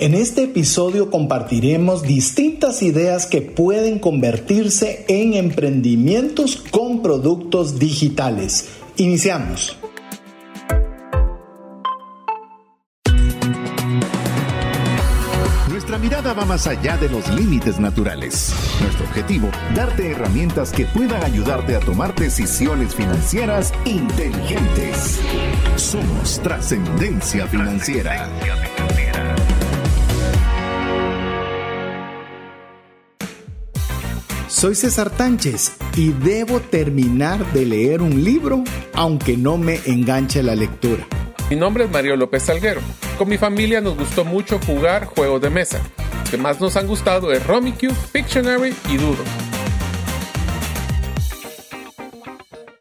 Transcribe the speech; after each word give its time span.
En 0.00 0.14
este 0.14 0.44
episodio 0.44 1.10
compartiremos 1.10 2.02
distintas 2.04 2.82
ideas 2.82 3.26
que 3.26 3.42
pueden 3.42 3.98
convertirse 3.98 5.04
en 5.08 5.34
emprendimientos 5.34 6.56
con 6.56 7.02
productos 7.02 7.78
digitales. 7.78 8.70
Iniciamos. 8.96 9.76
Nuestra 15.68 15.98
mirada 15.98 16.32
va 16.32 16.46
más 16.46 16.66
allá 16.66 16.96
de 16.96 17.10
los 17.10 17.28
límites 17.34 17.78
naturales. 17.78 18.54
Nuestro 18.80 19.04
objetivo, 19.04 19.50
darte 19.74 20.12
herramientas 20.12 20.72
que 20.72 20.86
puedan 20.86 21.22
ayudarte 21.22 21.76
a 21.76 21.80
tomar 21.80 22.14
decisiones 22.14 22.94
financieras 22.94 23.74
inteligentes. 23.84 25.20
Somos 25.76 26.40
trascendencia 26.42 27.46
financiera. 27.48 28.30
Soy 34.60 34.74
César 34.74 35.08
Tánchez 35.08 35.72
y 35.96 36.12
debo 36.12 36.60
terminar 36.60 37.50
de 37.54 37.64
leer 37.64 38.02
un 38.02 38.22
libro 38.22 38.62
aunque 38.92 39.38
no 39.38 39.56
me 39.56 39.80
enganche 39.86 40.42
la 40.42 40.54
lectura. 40.54 41.06
Mi 41.48 41.56
nombre 41.56 41.84
es 41.84 41.90
Mario 41.90 42.14
López 42.14 42.42
Salguero. 42.42 42.82
Con 43.16 43.30
mi 43.30 43.38
familia 43.38 43.80
nos 43.80 43.96
gustó 43.96 44.22
mucho 44.22 44.58
jugar 44.58 45.06
juegos 45.06 45.40
de 45.40 45.48
mesa. 45.48 45.80
Los 46.20 46.30
que 46.30 46.36
más 46.36 46.60
nos 46.60 46.76
han 46.76 46.86
gustado 46.86 47.32
es 47.32 47.46
Rummikub, 47.46 47.94
Pictionary 48.12 48.74
y 48.90 48.98
Doodle. 48.98 49.24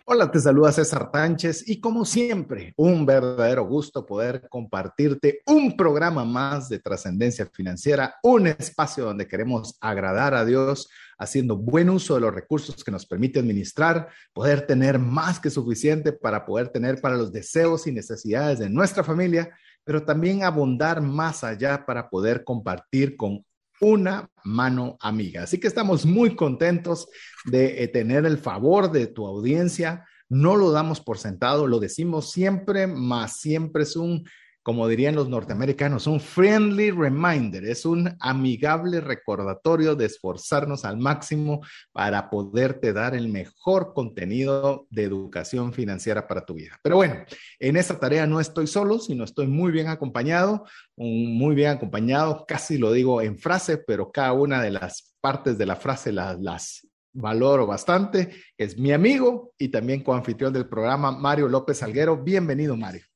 Hola, 0.03 0.31
te 0.31 0.39
saluda 0.41 0.73
César 0.73 1.11
Tánchez 1.11 1.63
y 1.69 1.79
como 1.79 2.03
siempre, 2.03 2.73
un 2.75 3.05
verdadero 3.05 3.65
gusto 3.65 4.05
poder 4.05 4.49
compartirte 4.49 5.43
un 5.45 5.77
programa 5.77 6.25
más 6.25 6.67
de 6.67 6.79
trascendencia 6.79 7.45
financiera, 7.45 8.15
un 8.23 8.47
espacio 8.47 9.05
donde 9.05 9.29
queremos 9.29 9.77
agradar 9.79 10.33
a 10.33 10.43
Dios 10.43 10.89
haciendo 11.19 11.57
buen 11.57 11.89
uso 11.89 12.15
de 12.15 12.21
los 12.21 12.33
recursos 12.33 12.83
que 12.83 12.91
nos 12.91 13.05
permite 13.05 13.39
administrar, 13.39 14.09
poder 14.33 14.65
tener 14.65 14.97
más 14.97 15.39
que 15.39 15.49
suficiente 15.49 16.13
para 16.13 16.45
poder 16.45 16.69
tener 16.69 17.01
para 17.01 17.17
los 17.17 17.31
deseos 17.31 17.85
y 17.85 17.91
necesidades 17.91 18.59
de 18.59 18.69
nuestra 18.69 19.03
familia, 19.03 19.53
pero 19.83 20.03
también 20.03 20.43
abundar 20.43 21.01
más 21.01 21.43
allá 21.43 21.85
para 21.85 22.09
poder 22.09 22.43
compartir 22.43 23.17
con 23.17 23.45
una 23.81 24.29
mano 24.43 24.97
amiga. 25.01 25.43
Así 25.43 25.59
que 25.59 25.67
estamos 25.67 26.05
muy 26.05 26.35
contentos 26.35 27.07
de 27.45 27.83
eh, 27.83 27.87
tener 27.87 28.25
el 28.25 28.37
favor 28.37 28.91
de 28.91 29.07
tu 29.07 29.25
audiencia. 29.25 30.05
No 30.27 30.55
lo 30.55 30.71
damos 30.71 31.01
por 31.01 31.17
sentado, 31.17 31.67
lo 31.67 31.79
decimos 31.79 32.31
siempre, 32.31 32.87
más 32.87 33.39
siempre 33.39 33.83
es 33.83 33.95
un 33.95 34.25
como 34.63 34.87
dirían 34.87 35.15
los 35.15 35.29
norteamericanos, 35.29 36.05
un 36.07 36.19
friendly 36.19 36.91
reminder, 36.91 37.65
es 37.65 37.85
un 37.85 38.15
amigable 38.19 39.01
recordatorio 39.01 39.95
de 39.95 40.05
esforzarnos 40.05 40.85
al 40.85 40.97
máximo 40.97 41.61
para 41.91 42.29
poderte 42.29 42.93
dar 42.93 43.15
el 43.15 43.29
mejor 43.29 43.93
contenido 43.93 44.85
de 44.89 45.03
educación 45.03 45.73
financiera 45.73 46.27
para 46.27 46.45
tu 46.45 46.55
vida. 46.55 46.77
Pero 46.83 46.97
bueno, 46.97 47.23
en 47.59 47.77
esta 47.77 47.99
tarea 47.99 48.27
no 48.27 48.39
estoy 48.39 48.67
solo, 48.67 48.99
sino 48.99 49.23
estoy 49.23 49.47
muy 49.47 49.71
bien 49.71 49.87
acompañado, 49.87 50.65
muy 50.97 51.55
bien 51.55 51.69
acompañado, 51.69 52.45
casi 52.47 52.77
lo 52.77 52.91
digo 52.91 53.21
en 53.21 53.37
frase, 53.37 53.77
pero 53.77 54.11
cada 54.11 54.33
una 54.33 54.61
de 54.61 54.71
las 54.71 55.15
partes 55.21 55.57
de 55.57 55.65
la 55.65 55.75
frase 55.75 56.11
las, 56.11 56.39
las 56.39 56.87
valoro 57.13 57.65
bastante. 57.65 58.35
Es 58.57 58.77
mi 58.77 58.91
amigo 58.91 59.53
y 59.57 59.69
también 59.69 60.03
coanfitrión 60.03 60.53
del 60.53 60.67
programa, 60.67 61.11
Mario 61.11 61.47
López 61.47 61.77
Salguero. 61.77 62.17
Bienvenido, 62.17 62.75
Mario. 62.75 63.08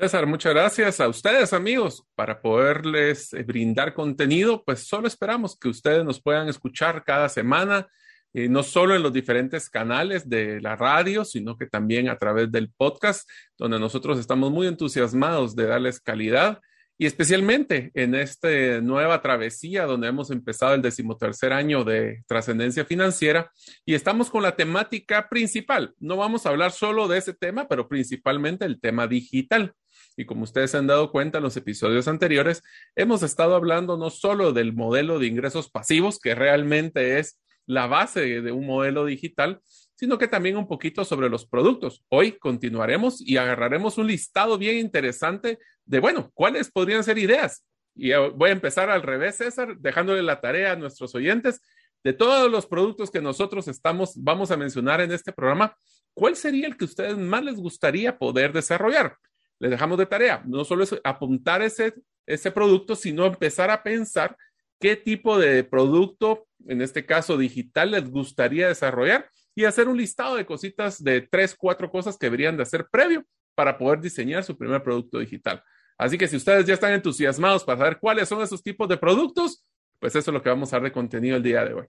César, 0.00 0.28
muchas 0.28 0.54
gracias 0.54 1.00
a 1.00 1.08
ustedes, 1.08 1.52
amigos, 1.52 2.04
para 2.14 2.40
poderles 2.40 3.32
eh, 3.32 3.42
brindar 3.42 3.94
contenido. 3.94 4.62
Pues 4.64 4.86
solo 4.86 5.08
esperamos 5.08 5.58
que 5.58 5.68
ustedes 5.68 6.04
nos 6.04 6.22
puedan 6.22 6.48
escuchar 6.48 7.02
cada 7.02 7.28
semana, 7.28 7.88
eh, 8.32 8.48
no 8.48 8.62
solo 8.62 8.94
en 8.94 9.02
los 9.02 9.12
diferentes 9.12 9.68
canales 9.68 10.28
de 10.28 10.60
la 10.60 10.76
radio, 10.76 11.24
sino 11.24 11.56
que 11.56 11.66
también 11.66 12.08
a 12.08 12.16
través 12.16 12.52
del 12.52 12.70
podcast, 12.70 13.28
donde 13.56 13.80
nosotros 13.80 14.20
estamos 14.20 14.52
muy 14.52 14.68
entusiasmados 14.68 15.56
de 15.56 15.66
darles 15.66 15.98
calidad 15.98 16.60
y 16.96 17.06
especialmente 17.06 17.92
en 17.94 18.14
esta 18.14 18.80
nueva 18.80 19.22
travesía 19.22 19.84
donde 19.84 20.08
hemos 20.08 20.30
empezado 20.30 20.74
el 20.74 20.82
decimotercer 20.82 21.52
año 21.52 21.84
de 21.84 22.24
trascendencia 22.26 22.84
financiera 22.84 23.52
y 23.84 23.94
estamos 23.94 24.30
con 24.30 24.42
la 24.42 24.56
temática 24.56 25.28
principal. 25.28 25.94
No 25.98 26.16
vamos 26.16 26.44
a 26.44 26.50
hablar 26.50 26.72
solo 26.72 27.06
de 27.06 27.18
ese 27.18 27.34
tema, 27.34 27.68
pero 27.68 27.88
principalmente 27.88 28.64
el 28.64 28.80
tema 28.80 29.06
digital. 29.06 29.74
Y 30.18 30.26
como 30.26 30.42
ustedes 30.42 30.72
se 30.72 30.76
han 30.76 30.88
dado 30.88 31.12
cuenta 31.12 31.38
en 31.38 31.44
los 31.44 31.56
episodios 31.56 32.08
anteriores, 32.08 32.64
hemos 32.96 33.22
estado 33.22 33.54
hablando 33.54 33.96
no 33.96 34.10
solo 34.10 34.52
del 34.52 34.72
modelo 34.72 35.20
de 35.20 35.28
ingresos 35.28 35.70
pasivos, 35.70 36.18
que 36.18 36.34
realmente 36.34 37.20
es 37.20 37.40
la 37.66 37.86
base 37.86 38.42
de 38.42 38.50
un 38.50 38.66
modelo 38.66 39.04
digital, 39.04 39.60
sino 39.94 40.18
que 40.18 40.26
también 40.26 40.56
un 40.56 40.66
poquito 40.66 41.04
sobre 41.04 41.28
los 41.28 41.46
productos. 41.46 42.04
Hoy 42.08 42.32
continuaremos 42.32 43.20
y 43.20 43.36
agarraremos 43.36 43.96
un 43.96 44.08
listado 44.08 44.58
bien 44.58 44.78
interesante 44.78 45.60
de, 45.84 46.00
bueno, 46.00 46.32
cuáles 46.34 46.68
podrían 46.68 47.04
ser 47.04 47.18
ideas. 47.18 47.64
Y 47.94 48.10
voy 48.34 48.50
a 48.50 48.54
empezar 48.54 48.90
al 48.90 49.02
revés, 49.02 49.36
César, 49.36 49.76
dejándole 49.78 50.24
la 50.24 50.40
tarea 50.40 50.72
a 50.72 50.76
nuestros 50.76 51.14
oyentes 51.14 51.62
de 52.02 52.12
todos 52.12 52.50
los 52.50 52.66
productos 52.66 53.12
que 53.12 53.20
nosotros 53.20 53.68
estamos, 53.68 54.14
vamos 54.16 54.50
a 54.50 54.56
mencionar 54.56 55.00
en 55.00 55.12
este 55.12 55.32
programa, 55.32 55.76
¿cuál 56.12 56.34
sería 56.34 56.66
el 56.66 56.76
que 56.76 56.86
a 56.86 56.88
ustedes 56.88 57.16
más 57.16 57.44
les 57.44 57.54
gustaría 57.54 58.18
poder 58.18 58.52
desarrollar? 58.52 59.16
Les 59.58 59.70
dejamos 59.70 59.98
de 59.98 60.06
tarea. 60.06 60.42
No 60.46 60.64
solo 60.64 60.84
es 60.84 60.94
apuntar 61.04 61.62
ese, 61.62 61.94
ese 62.26 62.50
producto, 62.50 62.94
sino 62.96 63.26
empezar 63.26 63.70
a 63.70 63.82
pensar 63.82 64.36
qué 64.80 64.96
tipo 64.96 65.38
de 65.38 65.64
producto, 65.64 66.46
en 66.66 66.82
este 66.82 67.04
caso 67.04 67.36
digital, 67.36 67.90
les 67.90 68.08
gustaría 68.10 68.68
desarrollar 68.68 69.30
y 69.54 69.64
hacer 69.64 69.88
un 69.88 69.96
listado 69.96 70.36
de 70.36 70.46
cositas 70.46 71.02
de 71.02 71.22
tres, 71.22 71.56
cuatro 71.56 71.90
cosas 71.90 72.16
que 72.16 72.26
deberían 72.26 72.56
de 72.56 72.62
hacer 72.62 72.86
previo 72.90 73.24
para 73.54 73.76
poder 73.76 74.00
diseñar 74.00 74.44
su 74.44 74.56
primer 74.56 74.82
producto 74.82 75.18
digital. 75.18 75.62
Así 75.96 76.16
que 76.16 76.28
si 76.28 76.36
ustedes 76.36 76.64
ya 76.64 76.74
están 76.74 76.92
entusiasmados 76.92 77.64
para 77.64 77.78
saber 77.78 77.98
cuáles 77.98 78.28
son 78.28 78.40
esos 78.40 78.62
tipos 78.62 78.88
de 78.88 78.96
productos, 78.96 79.64
pues 79.98 80.14
eso 80.14 80.30
es 80.30 80.34
lo 80.34 80.40
que 80.40 80.48
vamos 80.48 80.72
a 80.72 80.76
dar 80.76 80.84
de 80.84 80.92
contenido 80.92 81.36
el 81.36 81.42
día 81.42 81.64
de 81.64 81.74
hoy. 81.74 81.86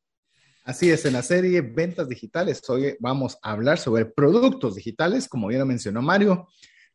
Así 0.64 0.90
es, 0.90 1.06
en 1.06 1.14
la 1.14 1.22
serie 1.22 1.62
Ventas 1.62 2.10
Digitales, 2.10 2.68
hoy 2.70 2.96
vamos 3.00 3.38
a 3.44 3.52
hablar 3.52 3.78
sobre 3.78 4.06
productos 4.06 4.76
digitales, 4.76 5.28
como 5.28 5.48
bien 5.48 5.68
mencionó 5.68 6.02
Mario. 6.02 6.48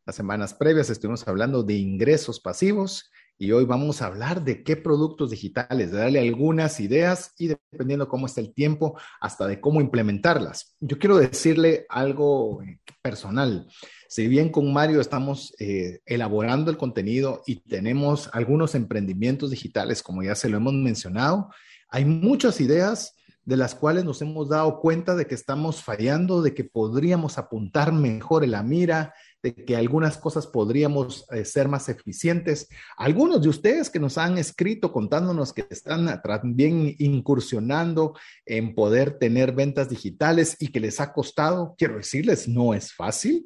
Las 0.05 0.17
semanas 0.17 0.53
previas 0.53 0.91
estuvimos 0.91 1.27
hablando 1.27 1.63
de 1.63 1.73
ingresos 1.73 2.39
pasivos 2.39 3.09
y 3.39 3.51
hoy 3.53 3.65
vamos 3.65 4.03
a 4.03 4.05
hablar 4.05 4.43
de 4.43 4.63
qué 4.63 4.77
productos 4.77 5.31
digitales, 5.31 5.91
darle 5.91 6.19
algunas 6.19 6.79
ideas 6.79 7.33
y 7.39 7.47
dependiendo 7.47 8.07
cómo 8.07 8.27
está 8.27 8.39
el 8.39 8.53
tiempo, 8.53 8.99
hasta 9.19 9.47
de 9.47 9.59
cómo 9.59 9.81
implementarlas. 9.81 10.75
Yo 10.79 10.99
quiero 10.99 11.17
decirle 11.17 11.87
algo 11.89 12.61
eh, 12.61 12.79
personal. 13.01 13.67
Si 14.07 14.27
bien 14.27 14.49
con 14.49 14.71
Mario 14.71 15.01
estamos 15.01 15.55
eh, 15.57 16.01
elaborando 16.05 16.69
el 16.69 16.77
contenido 16.77 17.41
y 17.47 17.61
tenemos 17.61 18.29
algunos 18.31 18.75
emprendimientos 18.75 19.49
digitales, 19.49 20.03
como 20.03 20.21
ya 20.21 20.35
se 20.35 20.49
lo 20.49 20.57
hemos 20.57 20.73
mencionado, 20.73 21.49
hay 21.89 22.05
muchas 22.05 22.61
ideas 22.61 23.15
de 23.43 23.57
las 23.57 23.73
cuales 23.73 24.05
nos 24.05 24.21
hemos 24.21 24.49
dado 24.49 24.79
cuenta 24.79 25.15
de 25.15 25.25
que 25.27 25.35
estamos 25.35 25.81
fallando, 25.81 26.43
de 26.43 26.53
que 26.53 26.63
podríamos 26.63 27.37
apuntar 27.37 27.91
mejor 27.91 28.43
en 28.43 28.51
la 28.51 28.63
mira, 28.63 29.13
que 29.53 29.75
algunas 29.75 30.17
cosas 30.17 30.47
podríamos 30.47 31.25
eh, 31.31 31.45
ser 31.45 31.67
más 31.67 31.89
eficientes. 31.89 32.67
Algunos 32.97 33.41
de 33.41 33.49
ustedes 33.49 33.89
que 33.89 33.99
nos 33.99 34.17
han 34.17 34.37
escrito 34.37 34.91
contándonos 34.91 35.53
que 35.53 35.65
están 35.69 36.21
también 36.21 36.95
incursionando 36.97 38.15
en 38.45 38.73
poder 38.73 39.19
tener 39.19 39.53
ventas 39.53 39.89
digitales 39.89 40.57
y 40.59 40.69
que 40.69 40.79
les 40.79 40.99
ha 40.99 41.13
costado, 41.13 41.75
quiero 41.77 41.97
decirles, 41.97 42.47
no 42.47 42.73
es 42.73 42.93
fácil, 42.93 43.45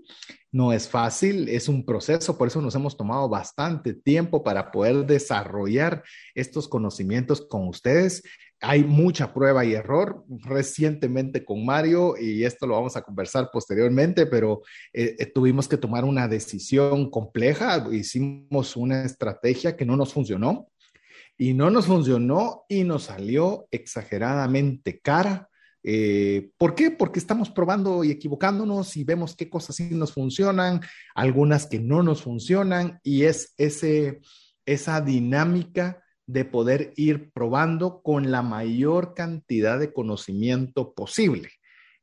no 0.51 0.73
es 0.73 0.87
fácil, 0.87 1.47
es 1.49 1.69
un 1.69 1.85
proceso, 1.85 2.37
por 2.37 2.47
eso 2.47 2.61
nos 2.61 2.75
hemos 2.75 2.97
tomado 2.97 3.29
bastante 3.29 3.93
tiempo 3.93 4.43
para 4.43 4.71
poder 4.71 5.05
desarrollar 5.05 6.03
estos 6.33 6.67
conocimientos 6.67 7.45
con 7.47 7.67
ustedes 7.67 8.23
hay 8.61 8.83
mucha 8.83 9.33
prueba 9.33 9.63
y 9.63 9.73
error 9.73 10.25
recientemente 10.27 11.45
con 11.45 11.65
Mario 11.65 12.15
y 12.19 12.43
esto 12.43 12.67
lo 12.67 12.75
vamos 12.75 12.97
a 12.97 13.01
conversar 13.01 13.49
posteriormente, 13.51 14.25
pero 14.25 14.61
eh, 14.91 15.15
eh, 15.17 15.25
tuvimos 15.27 15.67
que 15.67 15.77
tomar 15.77 16.03
una 16.03 16.27
decisión 16.27 17.09
compleja, 17.09 17.87
hicimos 17.91 18.75
una 18.75 19.05
estrategia 19.05 19.77
que 19.77 19.85
no 19.85 19.95
nos 19.95 20.13
funcionó 20.13 20.67
y 21.37 21.53
no 21.53 21.69
nos 21.69 21.85
funcionó 21.85 22.65
y 22.67 22.83
nos 22.83 23.03
salió 23.03 23.67
exageradamente 23.71 24.99
cara. 24.99 25.48
Eh, 25.83 26.51
¿Por 26.57 26.75
qué? 26.75 26.91
Porque 26.91 27.19
estamos 27.19 27.49
probando 27.49 28.03
y 28.03 28.11
equivocándonos 28.11 28.97
y 28.97 29.03
vemos 29.03 29.35
qué 29.35 29.49
cosas 29.49 29.77
sí 29.77 29.89
nos 29.91 30.13
funcionan, 30.13 30.81
algunas 31.15 31.67
que 31.67 31.79
no 31.79 32.03
nos 32.03 32.21
funcionan 32.21 32.99
y 33.03 33.23
es 33.23 33.53
ese, 33.57 34.19
esa 34.65 35.01
dinámica 35.01 36.03
de 36.25 36.45
poder 36.45 36.93
ir 36.95 37.31
probando 37.31 38.01
con 38.03 38.29
la 38.29 38.43
mayor 38.43 39.13
cantidad 39.15 39.79
de 39.79 39.93
conocimiento 39.93 40.93
posible. 40.93 41.49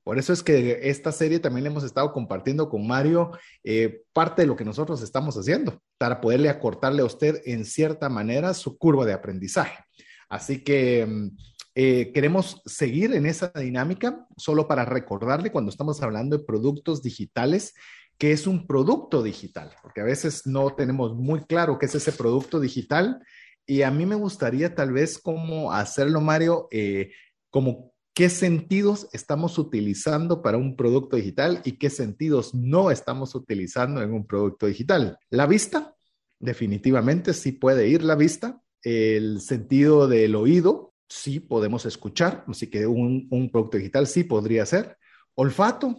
Por 0.03 0.19
eso 0.19 0.33
es 0.33 0.43
que 0.43 0.89
esta 0.89 1.11
serie 1.11 1.41
también 1.41 1.67
hemos 1.67 1.83
estado 1.83 2.13
compartiendo 2.13 2.69
con 2.69 2.87
Mario 2.87 3.33
eh, 3.65 4.03
parte 4.13 4.43
de 4.43 4.47
lo 4.47 4.55
que 4.57 4.65
nosotros 4.65 5.03
estamos 5.03 5.37
haciendo 5.37 5.81
para 5.99 6.21
poderle 6.21 6.49
acortarle 6.49 7.03
a 7.03 7.07
usted 7.07 7.43
en 7.45 7.65
cierta 7.65 8.09
manera 8.09 8.55
su 8.55 8.79
curva 8.79 9.05
de 9.05 9.13
aprendizaje. 9.13 9.83
Así 10.29 10.63
que 10.63 11.05
mm, 11.07 11.37
eh, 11.79 12.11
queremos 12.15 12.63
seguir 12.65 13.13
en 13.13 13.27
esa 13.27 13.53
dinámica 13.55 14.27
solo 14.39 14.67
para 14.67 14.87
recordarle 14.87 15.53
cuando 15.53 15.71
estamos 15.71 16.03
hablando 16.03 16.39
de 16.39 16.45
productos 16.45 17.03
digitales 17.03 17.75
que 18.17 18.33
es 18.33 18.47
un 18.47 18.67
producto 18.67 19.23
digital, 19.23 19.73
porque 19.83 20.01
a 20.01 20.05
veces 20.05 20.47
no 20.47 20.75
tenemos 20.75 21.15
muy 21.15 21.45
claro 21.45 21.79
qué 21.79 21.85
es 21.85 21.95
ese 21.95 22.13
producto 22.13 22.61
digital 22.61 23.23
y 23.67 23.83
a 23.83 23.91
mí 23.91 24.07
me 24.07 24.15
gustaría 24.15 24.75
tal 24.75 24.95
vez 24.95 25.19
como 25.19 25.71
hacerlo, 25.71 26.23
Mario, 26.23 26.67
eh, 26.71 27.11
como 27.51 27.93
qué 28.15 28.31
sentidos 28.31 29.09
estamos 29.13 29.59
utilizando 29.59 30.41
para 30.41 30.57
un 30.57 30.77
producto 30.77 31.17
digital 31.17 31.61
y 31.63 31.73
qué 31.73 31.91
sentidos 31.91 32.55
no 32.55 32.91
estamos 32.91 33.35
utilizando 33.35 34.03
en 34.03 34.15
un 34.15 34.27
producto 34.27 34.65
digital. 34.65 35.19
La 35.29 35.47
vista, 35.47 35.95
definitivamente 36.39 37.35
sí 37.35 37.53
puede 37.53 37.87
ir 37.89 38.03
la 38.03 38.15
vista. 38.15 38.63
El 38.81 39.43
sentido 39.43 40.09
del 40.09 40.37
oído, 40.37 40.95
sí 41.09 41.41
podemos 41.41 41.87
escuchar, 41.87 42.45
así 42.49 42.69
que 42.69 42.87
un, 42.87 43.29
producto 43.51 43.79
digital 43.79 44.07
sí 44.07 44.25
podría 44.25 44.67
ser. 44.67 44.97
Olfato, 45.35 45.97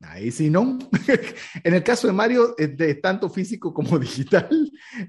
Ahí 0.00 0.30
sí 0.30 0.48
no. 0.48 0.78
en 1.64 1.74
el 1.74 1.82
caso 1.82 2.06
de 2.06 2.12
Mario, 2.12 2.54
de 2.56 2.94
tanto 2.96 3.28
físico 3.28 3.74
como 3.74 3.98
digital, 3.98 4.48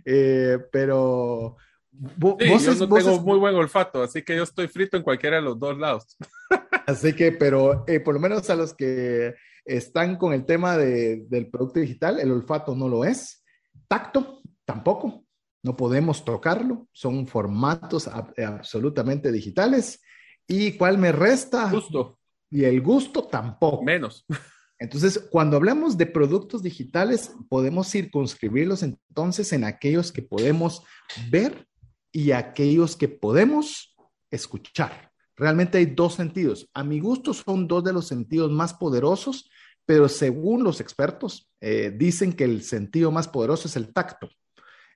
eh, 0.04 0.58
pero 0.72 1.58
yo 1.92 2.38
no 2.76 2.96
tengo 2.96 3.20
muy 3.22 3.38
buen 3.40 3.56
olfato, 3.56 4.04
así 4.04 4.22
que 4.22 4.36
yo 4.36 4.44
estoy 4.44 4.68
frito 4.68 4.96
en 4.98 5.04
cualquiera 5.04 5.38
de 5.38 5.42
los 5.42 5.60
dos 5.60 5.78
lados. 5.78 6.18
así 6.88 7.14
que, 7.14 7.32
pero 7.32 7.84
eh, 7.88 8.00
por 8.00 8.14
lo 8.14 8.20
menos 8.20 8.50
a 8.50 8.56
los 8.56 8.74
que 8.74 9.36
están 9.66 10.16
con 10.16 10.34
el 10.34 10.46
tema 10.46 10.78
de, 10.78 11.26
del 11.28 11.50
producto 11.50 11.80
digital, 11.80 12.20
el 12.20 12.32
olfato 12.32 12.76
no 12.76 12.88
lo 12.88 13.04
es. 13.04 13.44
Tacto, 13.88 14.42
tampoco. 14.66 15.26
No 15.64 15.76
podemos 15.76 16.24
tocarlo. 16.24 16.88
Son 16.92 17.28
formatos 17.28 18.08
absolutamente 18.08 19.32
digitales. 19.32 20.02
¿Y 20.48 20.74
cuál 20.74 20.98
me 20.98 21.12
resta? 21.12 21.70
Gusto. 21.70 22.20
Y 22.50 22.64
el 22.64 22.82
gusto 22.82 23.26
tampoco. 23.26 23.84
Menos. 23.84 24.26
Entonces, 24.80 25.28
cuando 25.30 25.58
hablamos 25.58 25.98
de 25.98 26.06
productos 26.06 26.64
digitales, 26.64 27.34
podemos 27.50 27.92
circunscribirlos 27.92 28.82
entonces 28.82 29.52
en 29.52 29.66
aquellos 29.66 30.14
que 30.14 30.22
podemos 30.22 30.84
ver 31.30 31.68
y 32.14 32.32
aquellos 32.32 32.96
que 32.96 33.10
podemos 33.10 33.94
escuchar. 34.32 35.12
Realmente 35.36 35.78
hay 35.78 35.86
dos 35.86 36.16
sentidos. 36.16 36.70
A 36.74 36.86
mi 36.86 37.02
gusto 37.02 37.34
son 37.34 37.68
dos 37.68 37.84
de 37.84 37.92
los 37.92 38.08
sentidos 38.08 38.52
más 38.52 38.74
poderosos, 38.74 39.50
pero 39.86 40.08
según 40.08 40.64
los 40.64 40.80
expertos, 40.80 41.52
eh, 41.60 41.94
dicen 41.96 42.32
que 42.32 42.46
el 42.46 42.64
sentido 42.64 43.12
más 43.12 43.28
poderoso 43.28 43.68
es 43.68 43.76
el 43.76 43.92
tacto. 43.92 44.30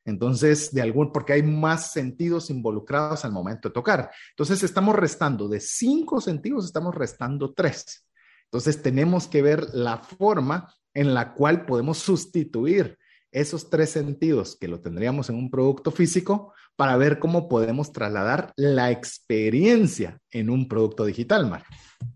Entonces, 0.06 0.74
de 0.74 0.82
algún, 0.82 1.12
porque 1.12 1.34
hay 1.34 1.44
más 1.44 1.92
sentidos 1.92 2.50
involucrados 2.50 3.24
al 3.24 3.32
momento 3.32 3.70
de 3.70 3.74
tocar. 3.74 4.12
Entonces, 4.32 4.64
estamos 4.64 4.96
restando 4.96 5.48
de 5.48 5.60
cinco 5.60 6.20
sentidos, 6.20 6.66
estamos 6.66 6.94
restando 6.94 7.54
tres. 7.54 8.06
Entonces, 8.46 8.82
tenemos 8.82 9.28
que 9.28 9.42
ver 9.42 9.68
la 9.74 9.98
forma 10.00 10.74
en 10.94 11.14
la 11.14 11.34
cual 11.34 11.66
podemos 11.66 11.98
sustituir 12.00 12.98
esos 13.32 13.70
tres 13.70 13.90
sentidos 13.90 14.56
que 14.60 14.68
lo 14.68 14.80
tendríamos 14.80 15.30
en 15.30 15.36
un 15.36 15.50
producto 15.50 15.92
físico 15.92 16.54
para 16.76 16.98
ver 16.98 17.20
cómo 17.20 17.50
podemos 17.50 17.92
trasladar 17.92 18.54
la 18.56 18.92
experiencia 18.92 20.20
en 20.32 20.50
un 20.50 20.68
producto 20.68 21.06
digital, 21.06 21.50
Mar. 21.50 21.64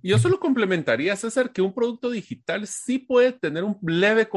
Yo 0.04 0.20
solo 0.20 0.40
complementaría, 0.40 1.16
César, 1.16 1.52
que 1.52 1.62
un 1.62 1.74
producto 1.74 2.10
digital 2.10 2.68
sí 2.68 3.00
puede 3.00 3.34
tener 3.34 3.64
un 3.64 3.78
leve 3.82 4.28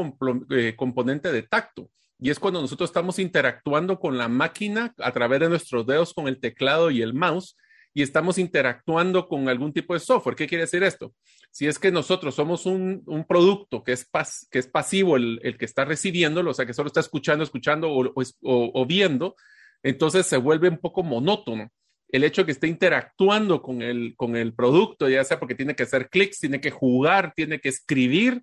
eh, 0.49 0.75
componente 0.75 1.31
de 1.31 1.43
tacto. 1.43 1.89
Y 2.21 2.29
es 2.29 2.39
cuando 2.39 2.61
nosotros 2.61 2.91
estamos 2.91 3.17
interactuando 3.17 3.99
con 3.99 4.15
la 4.15 4.27
máquina 4.27 4.93
a 4.99 5.11
través 5.11 5.39
de 5.39 5.49
nuestros 5.49 5.87
dedos 5.87 6.13
con 6.13 6.27
el 6.27 6.39
teclado 6.39 6.91
y 6.91 7.01
el 7.01 7.15
mouse 7.15 7.57
y 7.95 8.03
estamos 8.03 8.37
interactuando 8.37 9.27
con 9.27 9.49
algún 9.49 9.73
tipo 9.73 9.95
de 9.95 9.99
software. 9.99 10.35
¿Qué 10.35 10.47
quiere 10.47 10.65
decir 10.65 10.83
esto? 10.83 11.13
Si 11.49 11.67
es 11.67 11.79
que 11.79 11.91
nosotros 11.91 12.35
somos 12.35 12.67
un, 12.67 13.03
producto 13.27 13.83
que 13.83 13.93
es, 13.93 14.07
que 14.49 14.59
es 14.59 14.67
pasivo 14.67 15.17
el, 15.17 15.57
que 15.57 15.65
está 15.65 15.83
recibiéndolo, 15.83 16.51
o 16.51 16.53
sea, 16.53 16.67
que 16.67 16.75
solo 16.75 16.87
está 16.87 16.99
escuchando, 16.99 17.43
escuchando 17.43 17.89
o, 17.91 18.85
viendo, 18.85 19.35
entonces 19.81 20.27
se 20.27 20.37
vuelve 20.37 20.69
un 20.69 20.77
poco 20.77 21.01
monótono. 21.01 21.71
El 22.07 22.23
hecho 22.23 22.41
de 22.41 22.45
que 22.47 22.51
esté 22.51 22.67
interactuando 22.67 23.61
con 23.61 23.81
el, 23.81 24.13
con 24.15 24.35
el 24.35 24.53
producto, 24.53 25.09
ya 25.09 25.23
sea 25.23 25.39
porque 25.39 25.55
tiene 25.55 25.75
que 25.75 25.83
hacer 25.83 26.09
clics, 26.09 26.39
tiene 26.39 26.61
que 26.61 26.69
jugar, 26.69 27.33
tiene 27.35 27.59
que 27.59 27.69
escribir, 27.69 28.41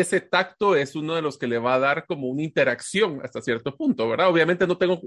ese 0.00 0.20
tacto 0.20 0.76
es 0.76 0.94
uno 0.94 1.14
de 1.14 1.22
los 1.22 1.38
que 1.38 1.46
le 1.46 1.58
va 1.58 1.74
a 1.74 1.78
dar 1.78 2.06
como 2.06 2.28
una 2.28 2.42
interacción 2.42 3.20
hasta 3.22 3.42
cierto 3.42 3.76
punto, 3.76 4.08
¿verdad? 4.08 4.28
Obviamente 4.28 4.66
no 4.66 4.78
tengo 4.78 5.00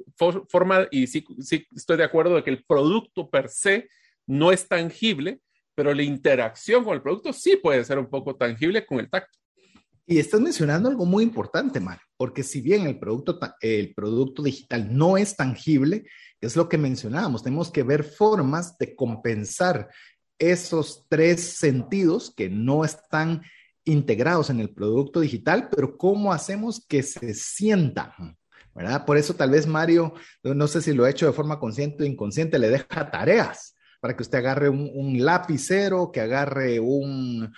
forma 0.49 0.87
y 0.91 1.07
sí, 1.07 1.25
sí 1.39 1.65
estoy 1.75 1.97
de 1.97 2.03
acuerdo 2.03 2.35
de 2.35 2.43
que 2.43 2.49
el 2.49 2.63
producto 2.63 3.29
per 3.29 3.49
se 3.49 3.89
no 4.25 4.51
es 4.51 4.67
tangible, 4.67 5.39
pero 5.75 5.93
la 5.93 6.03
interacción 6.03 6.83
con 6.83 6.93
el 6.93 7.01
producto 7.01 7.33
sí 7.33 7.55
puede 7.55 7.83
ser 7.85 7.99
un 7.99 8.09
poco 8.09 8.35
tangible 8.35 8.85
con 8.85 8.99
el 8.99 9.09
tacto. 9.09 9.37
Y 10.05 10.19
estás 10.19 10.39
mencionando 10.39 10.89
algo 10.89 11.05
muy 11.05 11.23
importante, 11.23 11.79
Mar, 11.79 11.99
porque 12.15 12.41
si 12.41 12.61
bien 12.61 12.87
el 12.87 12.97
producto, 12.97 13.39
el 13.59 13.93
producto 13.93 14.41
digital 14.41 14.87
no 14.95 15.17
es 15.17 15.35
tangible, 15.35 16.05
es 16.39 16.55
lo 16.55 16.69
que 16.69 16.77
mencionábamos, 16.77 17.43
tenemos 17.43 17.71
que 17.71 17.83
ver 17.83 18.03
formas 18.03 18.77
de 18.77 18.95
compensar 18.95 19.89
esos 20.39 21.05
tres 21.09 21.57
sentidos 21.57 22.33
que 22.33 22.49
no 22.49 22.85
están 22.85 23.41
integrados 23.87 24.49
en 24.49 24.59
el 24.59 24.69
producto 24.69 25.19
digital, 25.19 25.69
pero 25.69 25.97
cómo 25.97 26.33
hacemos 26.33 26.85
que 26.87 27.03
se 27.03 27.33
sientan, 27.33 28.37
¿verdad? 28.75 29.05
Por 29.05 29.17
eso 29.17 29.33
tal 29.33 29.51
vez 29.51 29.65
Mario, 29.65 30.13
no 30.43 30.67
sé 30.67 30.81
si 30.81 30.93
lo 30.93 31.05
ha 31.05 31.09
hecho 31.09 31.25
de 31.25 31.33
forma 31.33 31.59
consciente 31.59 32.03
o 32.03 32.07
inconsciente, 32.07 32.59
le 32.59 32.69
deja 32.69 33.09
tareas 33.09 33.75
para 33.99 34.15
que 34.15 34.23
usted 34.23 34.37
agarre 34.37 34.69
un, 34.69 35.25
lapicero, 35.25 36.11
que 36.11 36.21
agarre 36.21 36.79
un, 36.79 37.51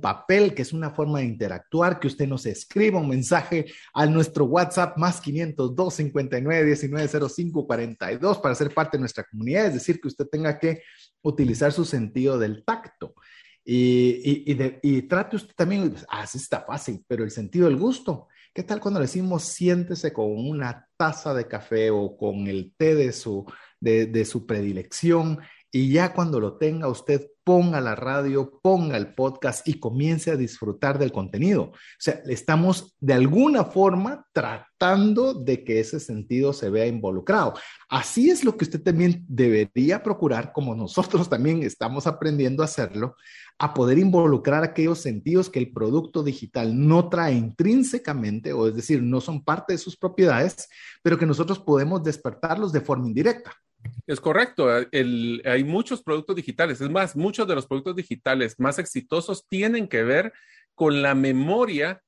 papel, 0.00 0.54
que 0.54 0.62
es 0.62 0.72
una 0.72 0.90
forma 0.90 1.18
de 1.18 1.26
interactuar, 1.26 2.00
que 2.00 2.06
usted 2.06 2.26
nos 2.26 2.46
escriba 2.46 3.00
un 3.00 3.08
mensaje 3.08 3.66
a 3.92 4.06
nuestro 4.06 4.46
WhatsApp 4.46 4.96
más 4.96 5.20
502 5.20 5.94
59 5.94 6.64
19 6.64 7.28
05 7.28 7.66
42 7.66 8.38
para 8.38 8.54
ser 8.54 8.72
parte 8.72 8.96
de 8.96 9.00
nuestra 9.00 9.24
comunidad, 9.24 9.66
es 9.66 9.74
decir, 9.74 10.00
que 10.00 10.08
usted 10.08 10.26
tenga 10.26 10.58
que 10.58 10.82
utilizar 11.22 11.72
su 11.72 11.84
sentido 11.84 12.38
del 12.38 12.64
tacto. 12.64 13.14
Y, 13.64 14.44
y, 14.82 15.02
trate 15.02 15.36
usted 15.36 15.54
también, 15.54 15.94
ah, 16.08 16.26
sí 16.26 16.38
está 16.38 16.62
fácil, 16.62 17.04
pero 17.06 17.24
el 17.24 17.30
sentido 17.30 17.66
del 17.66 17.76
gusto. 17.76 18.28
¿Qué 18.52 18.62
tal 18.64 18.80
cuando 18.80 19.00
le 19.00 19.06
decimos 19.06 19.44
siéntese 19.44 20.12
con 20.12 20.26
una 20.36 20.88
taza 20.96 21.32
de 21.32 21.46
café 21.46 21.90
o 21.90 22.16
con 22.16 22.48
el 22.48 22.74
té 22.76 22.94
de 22.94 23.12
su, 23.12 23.46
de, 23.80 24.06
de 24.06 24.24
su 24.24 24.46
predilección 24.46 25.38
y 25.70 25.90
ya 25.90 26.12
cuando 26.12 26.38
lo 26.38 26.58
tenga 26.58 26.88
usted, 26.88 27.26
ponga 27.44 27.80
la 27.80 27.94
radio, 27.94 28.60
ponga 28.62 28.96
el 28.96 29.14
podcast 29.14 29.66
y 29.66 29.74
comience 29.74 30.30
a 30.30 30.36
disfrutar 30.36 30.98
del 30.98 31.12
contenido. 31.12 31.62
O 31.62 31.76
sea, 31.98 32.22
estamos 32.26 32.96
de 33.00 33.14
alguna 33.14 33.64
forma 33.64 34.26
tratando 34.32 35.34
de 35.34 35.64
que 35.64 35.80
ese 35.80 36.00
sentido 36.00 36.52
se 36.52 36.70
vea 36.70 36.86
involucrado. 36.86 37.54
Así 37.88 38.30
es 38.30 38.44
lo 38.44 38.56
que 38.56 38.64
usted 38.64 38.82
también 38.82 39.24
debería 39.28 40.02
procurar, 40.02 40.52
como 40.52 40.74
nosotros 40.76 41.28
también 41.28 41.62
estamos 41.62 42.06
aprendiendo 42.06 42.62
a 42.62 42.66
hacerlo, 42.66 43.16
a 43.58 43.74
poder 43.74 43.98
involucrar 43.98 44.64
aquellos 44.64 44.98
sentidos 44.98 45.50
que 45.50 45.58
el 45.58 45.72
producto 45.72 46.22
digital 46.22 46.86
no 46.86 47.08
trae 47.08 47.34
intrínsecamente, 47.34 48.52
o 48.52 48.68
es 48.68 48.74
decir, 48.74 49.02
no 49.02 49.20
son 49.20 49.44
parte 49.44 49.74
de 49.74 49.78
sus 49.78 49.96
propiedades, 49.96 50.68
pero 51.02 51.18
que 51.18 51.26
nosotros 51.26 51.58
podemos 51.58 52.02
despertarlos 52.02 52.72
de 52.72 52.80
forma 52.80 53.06
indirecta. 53.06 53.61
Es 54.06 54.20
correcto, 54.20 54.68
hay 54.92 55.64
muchos 55.64 56.02
productos 56.02 56.36
digitales, 56.36 56.80
es 56.80 56.90
más, 56.90 57.16
muchos 57.16 57.46
de 57.46 57.54
los 57.54 57.66
productos 57.66 57.96
digitales 57.96 58.58
más 58.58 58.78
exitosos 58.78 59.46
tienen 59.48 59.88
que 59.88 60.02
ver 60.02 60.32
con 60.74 61.02
la 61.02 61.14
memoria 61.14 62.02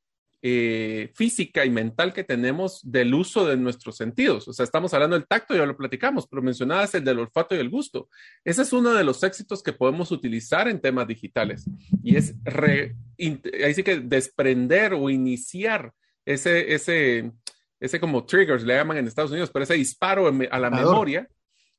eh, 0.47 1.11
física 1.14 1.64
y 1.64 1.71
mental 1.71 2.12
que 2.12 2.23
tenemos 2.23 2.81
del 2.83 3.14
uso 3.14 3.47
de 3.47 3.57
nuestros 3.57 3.97
sentidos. 3.97 4.47
O 4.47 4.52
sea, 4.52 4.64
estamos 4.64 4.93
hablando 4.93 5.16
del 5.16 5.26
tacto, 5.26 5.57
ya 5.57 5.64
lo 5.64 5.75
platicamos, 5.75 6.26
pero 6.26 6.43
mencionabas 6.43 6.95
el 6.95 7.02
del 7.02 7.21
olfato 7.21 7.54
y 7.54 7.61
el 7.61 7.71
gusto. 7.71 8.11
Ese 8.45 8.61
es 8.61 8.75
uno 8.75 8.93
de 8.93 9.04
los 9.04 9.23
éxitos 9.23 9.62
que 9.62 9.73
podemos 9.73 10.11
utilizar 10.11 10.69
en 10.69 10.83
temas 10.83 11.09
digitales 11.09 11.64
y 12.02 12.16
es 12.16 12.35
ahí 12.47 13.75
sí 13.75 13.83
que 13.83 14.00
desprender 14.00 14.93
o 14.93 15.09
iniciar 15.09 15.95
ese, 16.26 16.75
ese, 16.75 17.33
ese 17.81 17.99
como 17.99 18.26
triggers, 18.26 18.64
le 18.64 18.75
llaman 18.75 18.99
en 18.99 19.09
Estados 19.09 19.31
Unidos, 19.31 19.50
pero 19.50 19.62
ese 19.62 19.75
disparo 19.75 20.28
a 20.28 20.59
la 20.59 20.69
memoria 20.71 21.26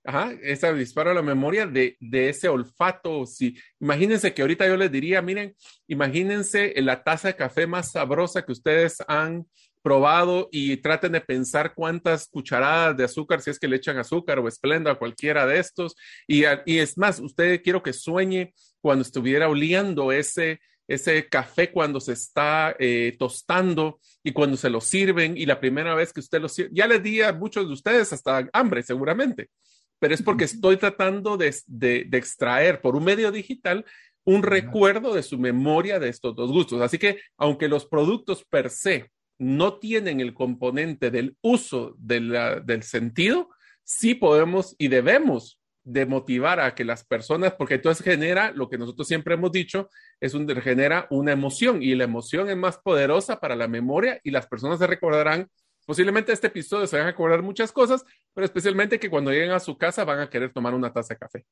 Ajá, 0.06 0.34
ese 0.44 0.72
disparo 0.76 1.10
a 1.10 1.14
la 1.16 1.24
memoria 1.24 1.66
de, 1.66 1.98
ese 2.12 2.48
olfato. 2.48 3.26
Si, 3.26 3.58
imagínense 3.80 4.34
que 4.34 4.44
ahorita 4.44 4.68
yo 4.68 4.78
les 4.78 4.92
diría, 4.92 5.22
miren, 5.22 5.56
imagínense 5.88 6.74
la 6.82 7.04
taza 7.04 7.30
de 7.30 7.36
café 7.36 7.66
más 7.66 7.92
sabrosa 7.92 8.46
que 8.46 8.52
ustedes 8.52 8.98
han 9.08 9.48
probado 9.82 10.48
y 10.52 10.78
traten 10.78 11.12
de 11.14 11.22
pensar 11.22 11.74
cuántas 11.76 12.28
cucharadas 12.28 12.98
de 12.98 13.04
azúcar, 13.04 13.42
si 13.42 13.50
es 13.50 13.60
que 13.60 13.68
le 13.68 13.78
echan 13.78 13.98
azúcar 13.98 14.40
o 14.40 14.48
esplenda, 14.48 14.96
cualquiera 14.96 15.46
de 15.48 15.60
estos. 15.60 15.96
Y, 16.28 16.44
y 16.66 16.78
es 16.80 16.98
más, 16.98 17.20
usted 17.20 17.62
quiero 17.64 17.82
que 17.82 17.94
sueñe 17.94 18.54
cuando 18.82 19.02
estuviera 19.02 19.50
oliendo 19.50 20.12
ese, 20.12 20.60
ese 20.88 21.28
café 21.28 21.72
cuando 21.72 22.00
se 22.00 22.14
está 22.14 22.76
eh, 22.80 23.16
tostando 23.18 24.00
y 24.24 24.32
cuando 24.32 24.58
se 24.58 24.70
lo 24.70 24.82
sirven 24.82 25.38
y 25.38 25.46
la 25.46 25.60
primera 25.60 25.96
vez 25.96 26.14
que 26.14 26.20
usted 26.20 26.42
lo 26.42 26.50
sirve, 26.50 26.70
ya 26.74 26.88
le 26.88 27.00
di 27.00 27.22
a 27.22 27.34
muchos 27.34 27.68
de 27.68 27.74
ustedes 27.74 28.14
hasta 28.14 28.48
hambre 28.54 28.84
seguramente, 28.84 29.50
pero 30.00 30.14
es 30.14 30.22
porque 30.22 30.46
estoy 30.46 30.78
tratando 30.78 31.38
de, 31.38 31.56
de, 31.68 32.06
de 32.08 32.18
extraer 32.18 32.82
por 32.82 32.96
un 32.96 33.04
medio 33.04 33.32
digital 33.32 33.86
un 34.26 34.44
recuerdo 34.44 35.14
de 35.14 35.24
su 35.24 35.38
memoria 35.38 36.00
de 36.00 36.10
estos 36.10 36.36
dos 36.36 36.52
gustos. 36.52 36.82
Así 36.82 36.98
que 36.98 37.20
aunque 37.38 37.68
los 37.68 37.86
productos 37.86 38.44
per 38.44 38.70
se 38.70 39.12
no 39.38 39.78
tienen 39.78 40.20
el 40.20 40.34
componente 40.34 41.12
del 41.12 41.38
uso 41.42 41.96
de 41.98 42.20
la, 42.22 42.60
del 42.60 42.84
sentido, 42.84 43.50
sí 43.84 44.16
podemos 44.16 44.76
y 44.78 44.88
debemos 44.88 45.62
de 45.84 46.08
motivar 46.08 46.60
a 46.60 46.74
que 46.74 46.84
las 46.84 47.06
personas, 47.06 47.54
porque 47.54 47.76
entonces 47.76 48.04
genera 48.04 48.52
lo 48.52 48.70
que 48.70 48.78
nosotros 48.80 49.08
siempre 49.08 49.36
hemos 49.36 49.52
dicho, 49.52 49.90
es 50.20 50.34
un, 50.34 50.48
genera 50.60 51.06
una 51.12 51.32
emoción 51.32 51.84
y 51.84 51.94
la 51.94 52.06
emoción 52.06 52.50
es 52.50 52.58
más 52.58 52.80
poderosa 52.80 53.40
para 53.40 53.56
la 53.56 53.68
memoria 53.68 54.20
y 54.24 54.32
las 54.32 54.48
personas 54.48 54.80
se 54.80 54.88
recordarán, 54.88 55.48
posiblemente 55.86 56.32
este 56.32 56.48
episodio 56.48 56.88
se 56.88 56.98
van 56.98 57.08
a 57.08 57.12
acordar 57.12 57.42
muchas 57.42 57.72
cosas, 57.72 58.04
pero 58.34 58.46
especialmente 58.46 59.00
que 59.00 59.10
cuando 59.10 59.32
lleguen 59.32 59.52
a 59.52 59.60
su 59.60 59.78
casa 59.78 60.04
van 60.04 60.20
a 60.20 60.30
querer 60.30 60.52
tomar 60.52 60.74
una 60.74 60.92
taza 60.92 61.14
de 61.14 61.20
café. 61.20 61.46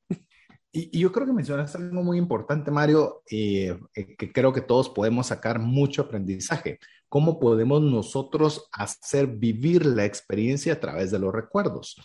Y, 0.76 0.98
yo 0.98 1.12
creo 1.12 1.26
que 1.26 1.32
mencionas 1.32 1.74
algo 1.76 2.02
muy 2.02 2.18
importante, 2.18 2.70
Mario, 2.72 3.22
eh, 3.30 3.78
eh, 3.94 4.16
que 4.16 4.32
creo 4.32 4.52
que 4.52 4.60
todos 4.60 4.88
podemos 4.88 5.28
sacar 5.28 5.60
mucho 5.60 6.02
aprendizaje. 6.02 6.80
¿Cómo 7.08 7.38
podemos 7.38 7.80
nosotros 7.80 8.68
hacer 8.72 9.28
vivir 9.28 9.86
la 9.86 10.04
experiencia 10.04 10.72
a 10.72 10.80
través 10.80 11.12
de 11.12 11.20
los 11.20 11.32
recuerdos? 11.32 11.96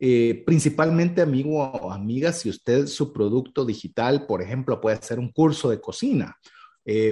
Eh, 0.00 0.42
principalmente, 0.44 1.22
amigo 1.22 1.62
o 1.62 1.92
amiga, 1.92 2.32
si 2.32 2.50
usted 2.50 2.86
su 2.86 3.12
producto 3.12 3.64
digital, 3.64 4.26
por 4.26 4.42
ejemplo, 4.42 4.80
puede 4.80 4.96
hacer 4.96 5.20
un 5.20 5.30
curso 5.30 5.70
de 5.70 5.80
cocina 5.80 6.36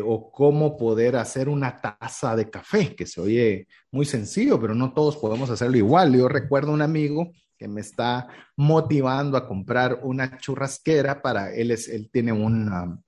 o 0.04 0.30
cómo 0.30 0.76
poder 0.76 1.16
hacer 1.16 1.48
una 1.48 1.80
taza 1.80 2.36
de 2.36 2.48
café, 2.48 2.94
que 2.94 3.06
se 3.06 3.20
oye 3.20 3.66
muy 3.90 4.06
sencillo, 4.06 4.60
pero 4.60 4.74
no 4.74 4.92
todos 4.92 5.16
podemos 5.16 5.50
hacerlo 5.50 5.76
igual. 5.76 6.14
Yo 6.14 6.28
recuerdo 6.28 6.72
un 6.72 6.82
amigo 6.82 7.32
que 7.58 7.66
me 7.66 7.80
está 7.80 8.28
motivando 8.56 9.36
a 9.36 9.48
comprar 9.48 10.00
una 10.02 10.38
churrasquera 10.38 11.22
para 11.22 11.52
él 11.52 11.70
es 11.70 11.88
él 11.88 12.08
tiene 12.12 12.32
un 12.32 13.02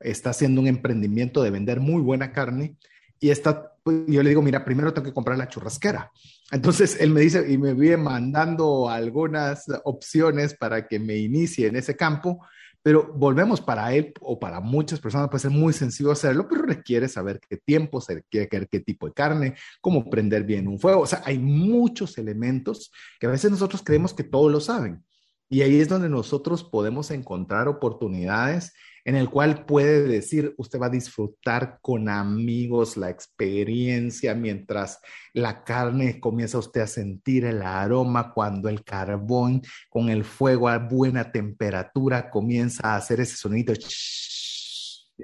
está 0.00 0.30
haciendo 0.30 0.60
un 0.60 0.68
emprendimiento 0.68 1.42
de 1.42 1.50
vender 1.50 1.80
muy 1.80 2.02
buena 2.02 2.32
carne 2.32 2.76
y 3.20 3.30
está 3.30 3.72
pues, 3.88 4.04
yo 4.06 4.22
le 4.22 4.28
digo, 4.28 4.42
mira, 4.42 4.64
primero 4.64 4.92
tengo 4.92 5.06
que 5.06 5.14
comprar 5.14 5.38
la 5.38 5.48
churrasquera. 5.48 6.12
Entonces 6.50 7.00
él 7.00 7.10
me 7.10 7.22
dice 7.22 7.50
y 7.50 7.56
me 7.56 7.72
viene 7.72 7.96
mandando 7.96 8.90
algunas 8.90 9.64
opciones 9.84 10.54
para 10.54 10.86
que 10.86 10.98
me 10.98 11.16
inicie 11.16 11.68
en 11.68 11.76
ese 11.76 11.96
campo 11.96 12.44
pero 12.82 13.12
volvemos 13.14 13.60
para 13.60 13.92
él 13.94 14.12
o 14.20 14.38
para 14.38 14.60
muchas 14.60 15.00
personas 15.00 15.28
puede 15.28 15.42
ser 15.42 15.50
muy 15.50 15.72
sencillo 15.72 16.10
hacerlo, 16.10 16.46
pero 16.48 16.62
requiere 16.62 17.08
saber 17.08 17.40
qué 17.48 17.56
tiempo, 17.56 18.02
requiere 18.06 18.68
qué 18.68 18.80
tipo 18.80 19.06
de 19.06 19.12
carne, 19.12 19.54
cómo 19.80 20.08
prender 20.08 20.44
bien 20.44 20.68
un 20.68 20.78
fuego. 20.78 21.00
O 21.02 21.06
sea, 21.06 21.22
hay 21.24 21.38
muchos 21.38 22.18
elementos 22.18 22.90
que 23.20 23.26
a 23.26 23.30
veces 23.30 23.50
nosotros 23.50 23.82
creemos 23.84 24.14
que 24.14 24.24
todos 24.24 24.50
lo 24.50 24.60
saben. 24.60 25.04
Y 25.50 25.62
ahí 25.62 25.80
es 25.80 25.88
donde 25.88 26.08
nosotros 26.08 26.62
podemos 26.62 27.10
encontrar 27.10 27.68
oportunidades 27.68 28.72
en 29.08 29.16
el 29.16 29.30
cual 29.30 29.64
puede 29.64 30.02
decir, 30.02 30.52
usted 30.58 30.78
va 30.78 30.88
a 30.88 30.90
disfrutar 30.90 31.78
con 31.80 32.10
amigos 32.10 32.98
la 32.98 33.08
experiencia 33.08 34.34
mientras 34.34 35.00
la 35.32 35.64
carne 35.64 36.20
comienza 36.20 36.58
usted 36.58 36.82
a 36.82 36.86
sentir 36.86 37.46
el 37.46 37.62
aroma 37.62 38.34
cuando 38.34 38.68
el 38.68 38.84
carbón 38.84 39.62
con 39.88 40.10
el 40.10 40.24
fuego 40.24 40.68
a 40.68 40.76
buena 40.76 41.32
temperatura 41.32 42.28
comienza 42.28 42.86
a 42.86 42.96
hacer 42.96 43.20
ese 43.20 43.36
sonido. 43.36 43.72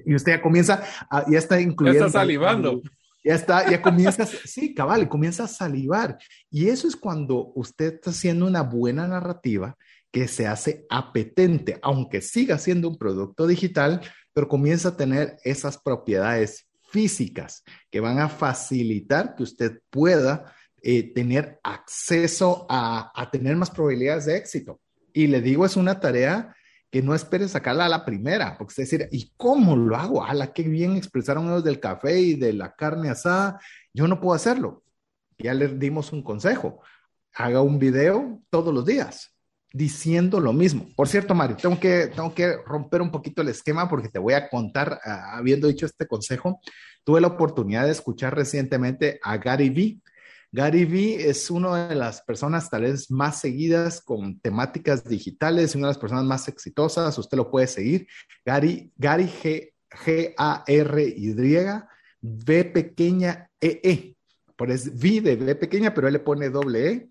Y 0.06 0.14
usted 0.14 0.32
ya 0.32 0.40
comienza, 0.40 0.82
a, 1.10 1.30
ya 1.30 1.36
está 1.36 1.60
incluyendo. 1.60 2.04
Ya 2.04 2.06
está 2.06 2.20
salivando. 2.20 2.80
Ya 3.22 3.34
está, 3.34 3.70
ya 3.70 3.82
comienza, 3.82 4.24
sí, 4.46 4.72
cabal, 4.72 5.10
comienza 5.10 5.44
a 5.44 5.48
salivar. 5.48 6.16
Y 6.50 6.68
eso 6.68 6.88
es 6.88 6.96
cuando 6.96 7.52
usted 7.54 7.96
está 7.96 8.12
haciendo 8.12 8.46
una 8.46 8.62
buena 8.62 9.06
narrativa 9.06 9.76
que 10.14 10.28
se 10.28 10.46
hace 10.46 10.86
apetente, 10.90 11.80
aunque 11.82 12.20
siga 12.20 12.56
siendo 12.56 12.88
un 12.88 12.96
producto 12.96 13.48
digital, 13.48 14.00
pero 14.32 14.46
comienza 14.46 14.90
a 14.90 14.96
tener 14.96 15.38
esas 15.42 15.76
propiedades 15.76 16.68
físicas 16.88 17.64
que 17.90 17.98
van 17.98 18.20
a 18.20 18.28
facilitar 18.28 19.34
que 19.34 19.42
usted 19.42 19.80
pueda 19.90 20.54
eh, 20.80 21.12
tener 21.12 21.58
acceso 21.64 22.64
a, 22.68 23.10
a, 23.12 23.28
tener 23.32 23.56
más 23.56 23.72
probabilidades 23.72 24.26
de 24.26 24.36
éxito. 24.36 24.80
Y 25.12 25.26
le 25.26 25.40
digo, 25.40 25.66
es 25.66 25.76
una 25.76 25.98
tarea 25.98 26.54
que 26.92 27.02
no 27.02 27.16
espere 27.16 27.48
sacarla 27.48 27.86
a 27.86 27.88
la 27.88 28.04
primera, 28.04 28.56
porque 28.56 28.70
usted 28.70 28.84
decir, 28.84 29.08
¿y 29.10 29.32
cómo 29.36 29.74
lo 29.74 29.96
hago? 29.96 30.24
¡Hala, 30.24 30.52
qué 30.52 30.62
bien 30.62 30.94
expresaron 30.94 31.46
ellos 31.46 31.64
del 31.64 31.80
café 31.80 32.20
y 32.20 32.34
de 32.34 32.52
la 32.52 32.76
carne 32.76 33.10
asada! 33.10 33.58
Yo 33.92 34.06
no 34.06 34.20
puedo 34.20 34.36
hacerlo. 34.36 34.84
Ya 35.38 35.54
le 35.54 35.66
dimos 35.66 36.12
un 36.12 36.22
consejo. 36.22 36.82
Haga 37.32 37.62
un 37.62 37.80
video 37.80 38.40
todos 38.48 38.72
los 38.72 38.86
días 38.86 39.33
diciendo 39.74 40.38
lo 40.38 40.52
mismo. 40.52 40.88
Por 40.94 41.08
cierto, 41.08 41.34
Mario, 41.34 41.56
tengo 41.56 41.80
que, 41.80 42.06
tengo 42.06 42.32
que 42.32 42.58
romper 42.64 43.02
un 43.02 43.10
poquito 43.10 43.42
el 43.42 43.48
esquema 43.48 43.88
porque 43.88 44.08
te 44.08 44.20
voy 44.20 44.34
a 44.34 44.48
contar, 44.48 45.00
ah, 45.04 45.36
habiendo 45.36 45.66
dicho 45.66 45.84
este 45.84 46.06
consejo, 46.06 46.60
tuve 47.02 47.20
la 47.20 47.26
oportunidad 47.26 47.84
de 47.84 47.90
escuchar 47.90 48.36
recientemente 48.36 49.18
a 49.20 49.36
Gary 49.36 49.70
Vee. 49.70 50.00
Gary 50.52 50.84
Vee 50.84 51.28
es 51.28 51.50
una 51.50 51.88
de 51.88 51.96
las 51.96 52.22
personas 52.22 52.70
tal 52.70 52.82
vez 52.82 53.10
más 53.10 53.40
seguidas 53.40 54.00
con 54.00 54.38
temáticas 54.38 55.02
digitales, 55.02 55.74
una 55.74 55.88
de 55.88 55.94
las 55.94 55.98
personas 55.98 56.24
más 56.24 56.46
exitosas, 56.46 57.18
usted 57.18 57.36
lo 57.36 57.50
puede 57.50 57.66
seguir. 57.66 58.06
Gary, 58.46 58.92
Gary 58.94 59.28
G, 59.42 59.72
G-A-R-Y, 59.90 61.34
V 62.22 62.64
pequeña 62.66 63.50
E-E. 63.60 64.16
Por 64.54 64.70
es 64.70 64.86
V 64.86 65.20
de 65.20 65.34
V 65.34 65.56
pequeña, 65.56 65.92
pero 65.92 66.06
él 66.06 66.12
le 66.12 66.20
pone 66.20 66.48
doble 66.48 66.88
E 66.88 67.10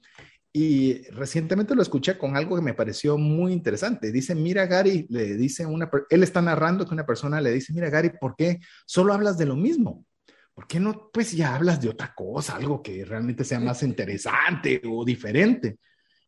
y 0.56 1.02
recientemente 1.10 1.74
lo 1.74 1.82
escuché 1.82 2.16
con 2.16 2.38
algo 2.38 2.56
que 2.56 2.62
me 2.62 2.76
pareció 2.76 3.18
muy 3.18 3.52
interesante. 3.52 4.12
Dice, 4.12 4.36
mira 4.36 4.68
Gary, 4.68 5.08
le 5.10 5.34
dice 5.34 5.66
una, 5.66 5.90
él 6.12 6.22
está 6.22 6.44
narrando 6.44 6.86
que 6.86 6.94
una 6.94 7.08
persona 7.08 7.42
le 7.42 7.52
dice, 7.52 7.74
mira 7.74 7.90
Gary, 7.90 8.12
¿por 8.22 8.36
qué 8.36 8.60
solo 8.86 9.16
hablas 9.16 9.40
de 9.40 9.48
lo 9.48 9.56
mismo? 9.56 10.06
¿Por 10.54 10.68
qué 10.68 10.80
no, 10.80 11.10
pues 11.12 11.32
ya 11.32 11.56
hablas 11.56 11.82
de 11.82 11.90
otra 11.90 12.14
cosa, 12.14 12.56
algo 12.56 12.84
que 12.84 13.04
realmente 13.04 13.44
sea 13.44 13.60
más 13.60 13.82
interesante 13.82 14.80
o 14.88 15.04
diferente? 15.04 15.80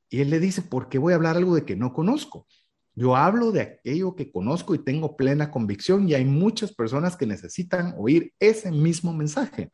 Y 0.10 0.22
él 0.22 0.32
le 0.32 0.40
dice, 0.40 0.64
¿por 0.64 0.90
qué 0.90 0.98
voy 0.98 1.14
a 1.14 1.18
hablar 1.18 1.38
algo 1.38 1.54
de 1.54 1.64
que 1.64 1.76
no 1.76 1.94
conozco? 1.94 2.48
Yo 2.96 3.16
hablo 3.16 3.52
de 3.52 3.62
aquello 3.62 4.16
que 4.16 4.32
conozco 4.32 4.74
y 4.74 4.84
tengo 4.84 5.16
plena 5.16 5.52
convicción 5.52 6.10
y 6.10 6.16
hay 6.16 6.26
muchas 6.26 6.74
personas 6.74 7.16
que 7.16 7.28
necesitan 7.28 7.94
oír 7.96 8.34
ese 8.40 8.72
mismo 8.72 9.14
mensaje. 9.14 9.70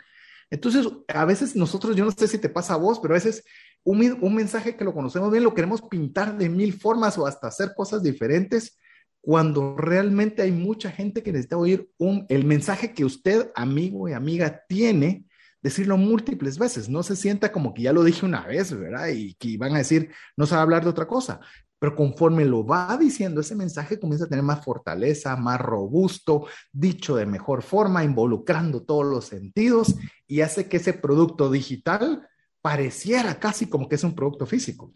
Entonces, 0.50 0.86
a 1.08 1.24
veces 1.24 1.56
nosotros, 1.56 1.96
yo 1.96 2.04
no 2.04 2.12
sé 2.12 2.28
si 2.28 2.38
te 2.38 2.50
pasa 2.50 2.74
a 2.74 2.78
vos, 2.78 3.00
pero 3.00 3.14
a 3.14 3.18
veces 3.18 3.46
un, 3.84 4.36
mensaje 4.36 4.76
que 4.76 4.84
lo 4.84 4.94
conocemos 4.94 5.32
bien, 5.32 5.44
lo 5.44 5.54
queremos 5.54 5.82
pintar 5.82 6.38
de 6.38 6.50
mil 6.50 6.74
formas 6.74 7.18
o 7.18 7.26
hasta 7.26 7.48
hacer 7.48 7.74
cosas 7.76 8.04
diferentes, 8.04 8.78
cuando 9.22 9.76
realmente 9.78 10.42
hay 10.42 10.52
mucha 10.52 10.92
gente 10.92 11.22
que 11.22 11.32
necesita 11.32 11.58
oír 11.58 11.90
un, 11.98 12.26
el 12.30 12.44
mensaje 12.46 12.94
que 12.94 13.06
usted, 13.06 13.52
amigo 13.56 14.10
y 14.10 14.14
amiga, 14.14 14.64
tiene, 14.68 15.26
decirlo 15.62 15.98
múltiples 15.98 16.58
veces. 16.58 16.90
No 16.90 17.04
se 17.04 17.16
sienta 17.16 17.52
como 17.52 17.74
que 17.74 17.84
ya 17.84 17.94
lo 17.94 18.04
dije 18.04 18.26
una 18.26 18.46
vez, 18.48 18.76
¿verdad? 18.78 19.10
Y 19.10 19.36
que 19.36 19.58
van 19.58 19.76
a 19.76 19.80
decir, 19.80 20.12
no 20.36 20.46
se 20.46 20.56
hablar 20.56 20.84
de 20.84 20.90
otra 20.90 21.08
cosa. 21.08 21.40
Pero 21.78 21.96
conforme 21.96 22.46
lo 22.46 22.66
va 22.66 22.96
diciendo, 23.00 23.42
ese 23.42 23.56
mensaje 23.56 24.00
comienza 24.00 24.26
a 24.26 24.30
tener 24.30 24.44
más 24.44 24.64
fortaleza, 24.64 25.36
más 25.36 25.60
robusto, 25.60 26.46
dicho 26.72 27.16
de 27.16 27.26
mejor 27.26 27.64
forma, 27.64 28.04
involucrando 28.04 28.84
todos 28.84 29.06
los 29.06 29.26
sentidos 29.26 29.96
y 30.28 30.42
hace 30.42 30.68
que 30.70 30.78
ese 30.78 30.94
producto 30.94 31.50
digital 31.50 32.28
pareciera 32.62 33.40
casi 33.40 33.70
como 33.70 33.88
que 33.90 33.96
es 33.96 34.04
un 34.04 34.16
producto 34.16 34.46
físico. 34.46 34.94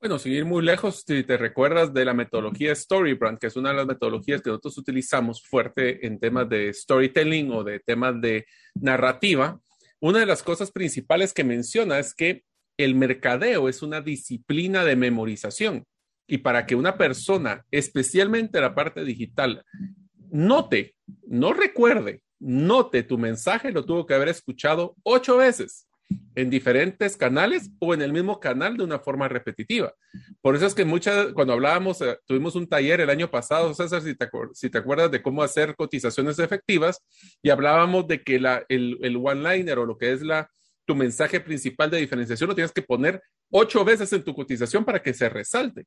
Bueno, 0.00 0.18
sin 0.18 0.32
ir 0.32 0.46
muy 0.46 0.64
lejos, 0.64 1.04
si 1.06 1.24
te 1.24 1.36
recuerdas 1.36 1.92
de 1.92 2.06
la 2.06 2.14
metodología 2.14 2.74
Storybrand, 2.74 3.38
que 3.38 3.48
es 3.48 3.56
una 3.56 3.68
de 3.68 3.76
las 3.76 3.86
metodologías 3.86 4.40
que 4.40 4.48
nosotros 4.48 4.78
utilizamos 4.78 5.42
fuerte 5.42 6.06
en 6.06 6.18
temas 6.18 6.48
de 6.48 6.72
storytelling 6.72 7.52
o 7.52 7.62
de 7.64 7.80
temas 7.80 8.18
de 8.18 8.46
narrativa, 8.74 9.60
una 10.00 10.20
de 10.20 10.26
las 10.26 10.42
cosas 10.42 10.70
principales 10.70 11.34
que 11.34 11.44
menciona 11.44 11.98
es 11.98 12.14
que 12.14 12.44
el 12.78 12.94
mercadeo 12.94 13.68
es 13.68 13.82
una 13.82 14.00
disciplina 14.00 14.86
de 14.86 14.96
memorización. 14.96 15.84
Y 16.26 16.38
para 16.38 16.64
que 16.64 16.76
una 16.76 16.96
persona, 16.96 17.66
especialmente 17.70 18.58
la 18.58 18.74
parte 18.74 19.04
digital, 19.04 19.62
note, 20.30 20.94
no 21.26 21.52
recuerde, 21.52 22.22
note 22.38 23.02
tu 23.02 23.18
mensaje, 23.18 23.70
lo 23.70 23.84
tuvo 23.84 24.06
que 24.06 24.14
haber 24.14 24.28
escuchado 24.28 24.96
ocho 25.02 25.36
veces 25.36 25.89
en 26.34 26.50
diferentes 26.50 27.16
canales 27.16 27.70
o 27.78 27.92
en 27.92 28.02
el 28.02 28.12
mismo 28.12 28.40
canal 28.40 28.76
de 28.76 28.84
una 28.84 28.98
forma 28.98 29.28
repetitiva. 29.28 29.92
Por 30.40 30.56
eso 30.56 30.66
es 30.66 30.74
que 30.74 30.84
muchas, 30.84 31.32
cuando 31.32 31.52
hablábamos, 31.52 32.00
eh, 32.00 32.18
tuvimos 32.26 32.54
un 32.54 32.66
taller 32.66 33.00
el 33.00 33.10
año 33.10 33.30
pasado, 33.30 33.74
César, 33.74 34.02
si 34.02 34.14
te, 34.14 34.28
si 34.54 34.70
te 34.70 34.78
acuerdas 34.78 35.10
de 35.10 35.22
cómo 35.22 35.42
hacer 35.42 35.74
cotizaciones 35.76 36.38
efectivas, 36.38 37.00
y 37.42 37.50
hablábamos 37.50 38.06
de 38.06 38.22
que 38.22 38.38
la, 38.38 38.64
el, 38.68 38.98
el 39.02 39.16
one-liner 39.16 39.78
o 39.78 39.86
lo 39.86 39.98
que 39.98 40.12
es 40.12 40.22
la, 40.22 40.48
tu 40.86 40.94
mensaje 40.94 41.40
principal 41.40 41.90
de 41.90 41.98
diferenciación 41.98 42.48
lo 42.48 42.54
tienes 42.54 42.72
que 42.72 42.82
poner 42.82 43.22
ocho 43.50 43.84
veces 43.84 44.12
en 44.12 44.24
tu 44.24 44.34
cotización 44.34 44.84
para 44.84 45.02
que 45.02 45.14
se 45.14 45.28
resalte. 45.28 45.86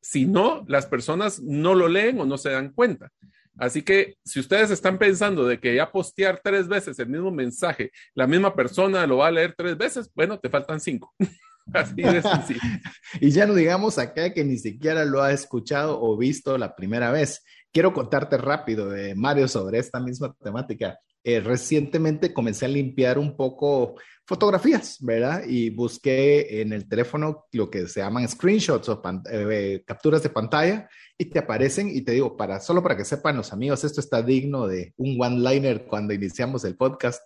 Si 0.00 0.26
no, 0.26 0.64
las 0.68 0.86
personas 0.86 1.40
no 1.40 1.74
lo 1.74 1.88
leen 1.88 2.20
o 2.20 2.26
no 2.26 2.36
se 2.36 2.50
dan 2.50 2.72
cuenta. 2.72 3.10
Así 3.58 3.82
que 3.82 4.16
si 4.24 4.40
ustedes 4.40 4.70
están 4.70 4.98
pensando 4.98 5.46
de 5.46 5.60
que 5.60 5.74
ya 5.74 5.90
postear 5.90 6.40
tres 6.42 6.66
veces 6.66 6.98
el 6.98 7.08
mismo 7.08 7.30
mensaje, 7.30 7.90
la 8.14 8.26
misma 8.26 8.54
persona 8.54 9.06
lo 9.06 9.18
va 9.18 9.28
a 9.28 9.30
leer 9.30 9.54
tres 9.56 9.76
veces, 9.76 10.10
bueno, 10.14 10.38
te 10.38 10.50
faltan 10.50 10.80
cinco. 10.80 11.14
Así 11.72 11.94
de 11.94 12.20
sencillo. 12.20 12.60
y 13.20 13.30
ya 13.30 13.46
no 13.46 13.54
digamos 13.54 13.98
acá 13.98 14.32
que 14.34 14.44
ni 14.44 14.58
siquiera 14.58 15.04
lo 15.04 15.22
ha 15.22 15.32
escuchado 15.32 16.00
o 16.00 16.16
visto 16.16 16.58
la 16.58 16.74
primera 16.74 17.10
vez. 17.10 17.42
Quiero 17.72 17.92
contarte 17.92 18.36
rápido, 18.36 18.90
de 18.90 19.14
Mario, 19.14 19.48
sobre 19.48 19.78
esta 19.78 19.98
misma 19.98 20.34
temática. 20.42 20.98
Eh, 21.24 21.40
recientemente 21.40 22.34
comencé 22.34 22.66
a 22.66 22.68
limpiar 22.68 23.18
un 23.18 23.34
poco 23.34 23.94
fotografías, 24.26 24.98
¿verdad? 25.00 25.42
Y 25.46 25.70
busqué 25.70 26.60
en 26.60 26.72
el 26.72 26.88
teléfono 26.88 27.46
lo 27.52 27.70
que 27.70 27.88
se 27.88 28.00
llaman 28.00 28.28
screenshots 28.28 28.88
o 28.90 29.02
eh, 29.30 29.82
capturas 29.86 30.22
de 30.22 30.28
pantalla 30.30 30.88
y 31.16 31.26
te 31.26 31.38
aparecen 31.38 31.88
y 31.88 32.00
te 32.02 32.12
digo, 32.12 32.36
para, 32.36 32.60
solo 32.60 32.82
para 32.82 32.96
que 32.96 33.04
sepan 33.04 33.36
los 33.36 33.52
amigos, 33.52 33.84
esto 33.84 34.00
está 34.00 34.22
digno 34.22 34.66
de 34.66 34.92
un 34.96 35.16
one-liner 35.20 35.86
cuando 35.86 36.12
iniciamos 36.12 36.64
el 36.64 36.76
podcast, 36.76 37.22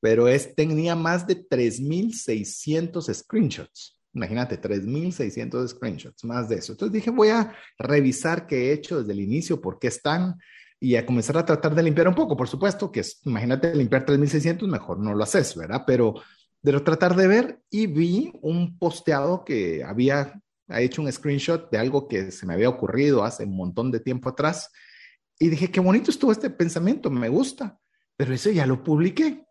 pero 0.00 0.28
es, 0.28 0.54
tenía 0.54 0.94
más 0.94 1.26
de 1.26 1.48
3.600 1.48 3.14
screenshots. 3.14 3.98
Imagínate, 4.12 4.60
3.600 4.60 5.68
screenshots, 5.68 6.24
más 6.24 6.48
de 6.48 6.56
eso. 6.56 6.72
Entonces 6.72 6.92
dije, 6.92 7.10
voy 7.10 7.28
a 7.28 7.54
revisar 7.78 8.46
qué 8.46 8.68
he 8.68 8.72
hecho 8.72 9.00
desde 9.00 9.12
el 9.12 9.20
inicio, 9.20 9.60
por 9.60 9.78
qué 9.78 9.88
están, 9.88 10.36
y 10.80 10.96
a 10.96 11.06
comenzar 11.06 11.38
a 11.38 11.44
tratar 11.44 11.74
de 11.74 11.82
limpiar 11.82 12.08
un 12.08 12.14
poco. 12.14 12.36
Por 12.36 12.48
supuesto 12.48 12.90
que 12.90 13.00
es, 13.00 13.20
imagínate 13.24 13.74
limpiar 13.74 14.04
3600, 14.04 14.68
mejor 14.68 14.98
no 14.98 15.14
lo 15.14 15.22
haces, 15.22 15.54
¿verdad? 15.54 15.84
Pero 15.86 16.14
de 16.62 16.80
tratar 16.80 17.16
de 17.16 17.26
ver 17.28 17.60
y 17.70 17.86
vi 17.86 18.32
un 18.42 18.78
posteado 18.78 19.44
que 19.44 19.84
había 19.84 20.40
hecho 20.78 21.02
un 21.02 21.10
screenshot 21.10 21.70
de 21.70 21.78
algo 21.78 22.06
que 22.06 22.30
se 22.30 22.46
me 22.46 22.54
había 22.54 22.68
ocurrido 22.68 23.24
hace 23.24 23.44
un 23.44 23.56
montón 23.56 23.90
de 23.90 24.00
tiempo 24.00 24.28
atrás 24.28 24.70
y 25.38 25.48
dije, 25.48 25.70
qué 25.70 25.80
bonito 25.80 26.10
estuvo 26.10 26.32
este 26.32 26.50
pensamiento, 26.50 27.10
me 27.10 27.28
gusta, 27.28 27.78
pero 28.16 28.34
eso 28.34 28.50
ya 28.50 28.66
lo 28.66 28.84
publiqué. 28.84 29.44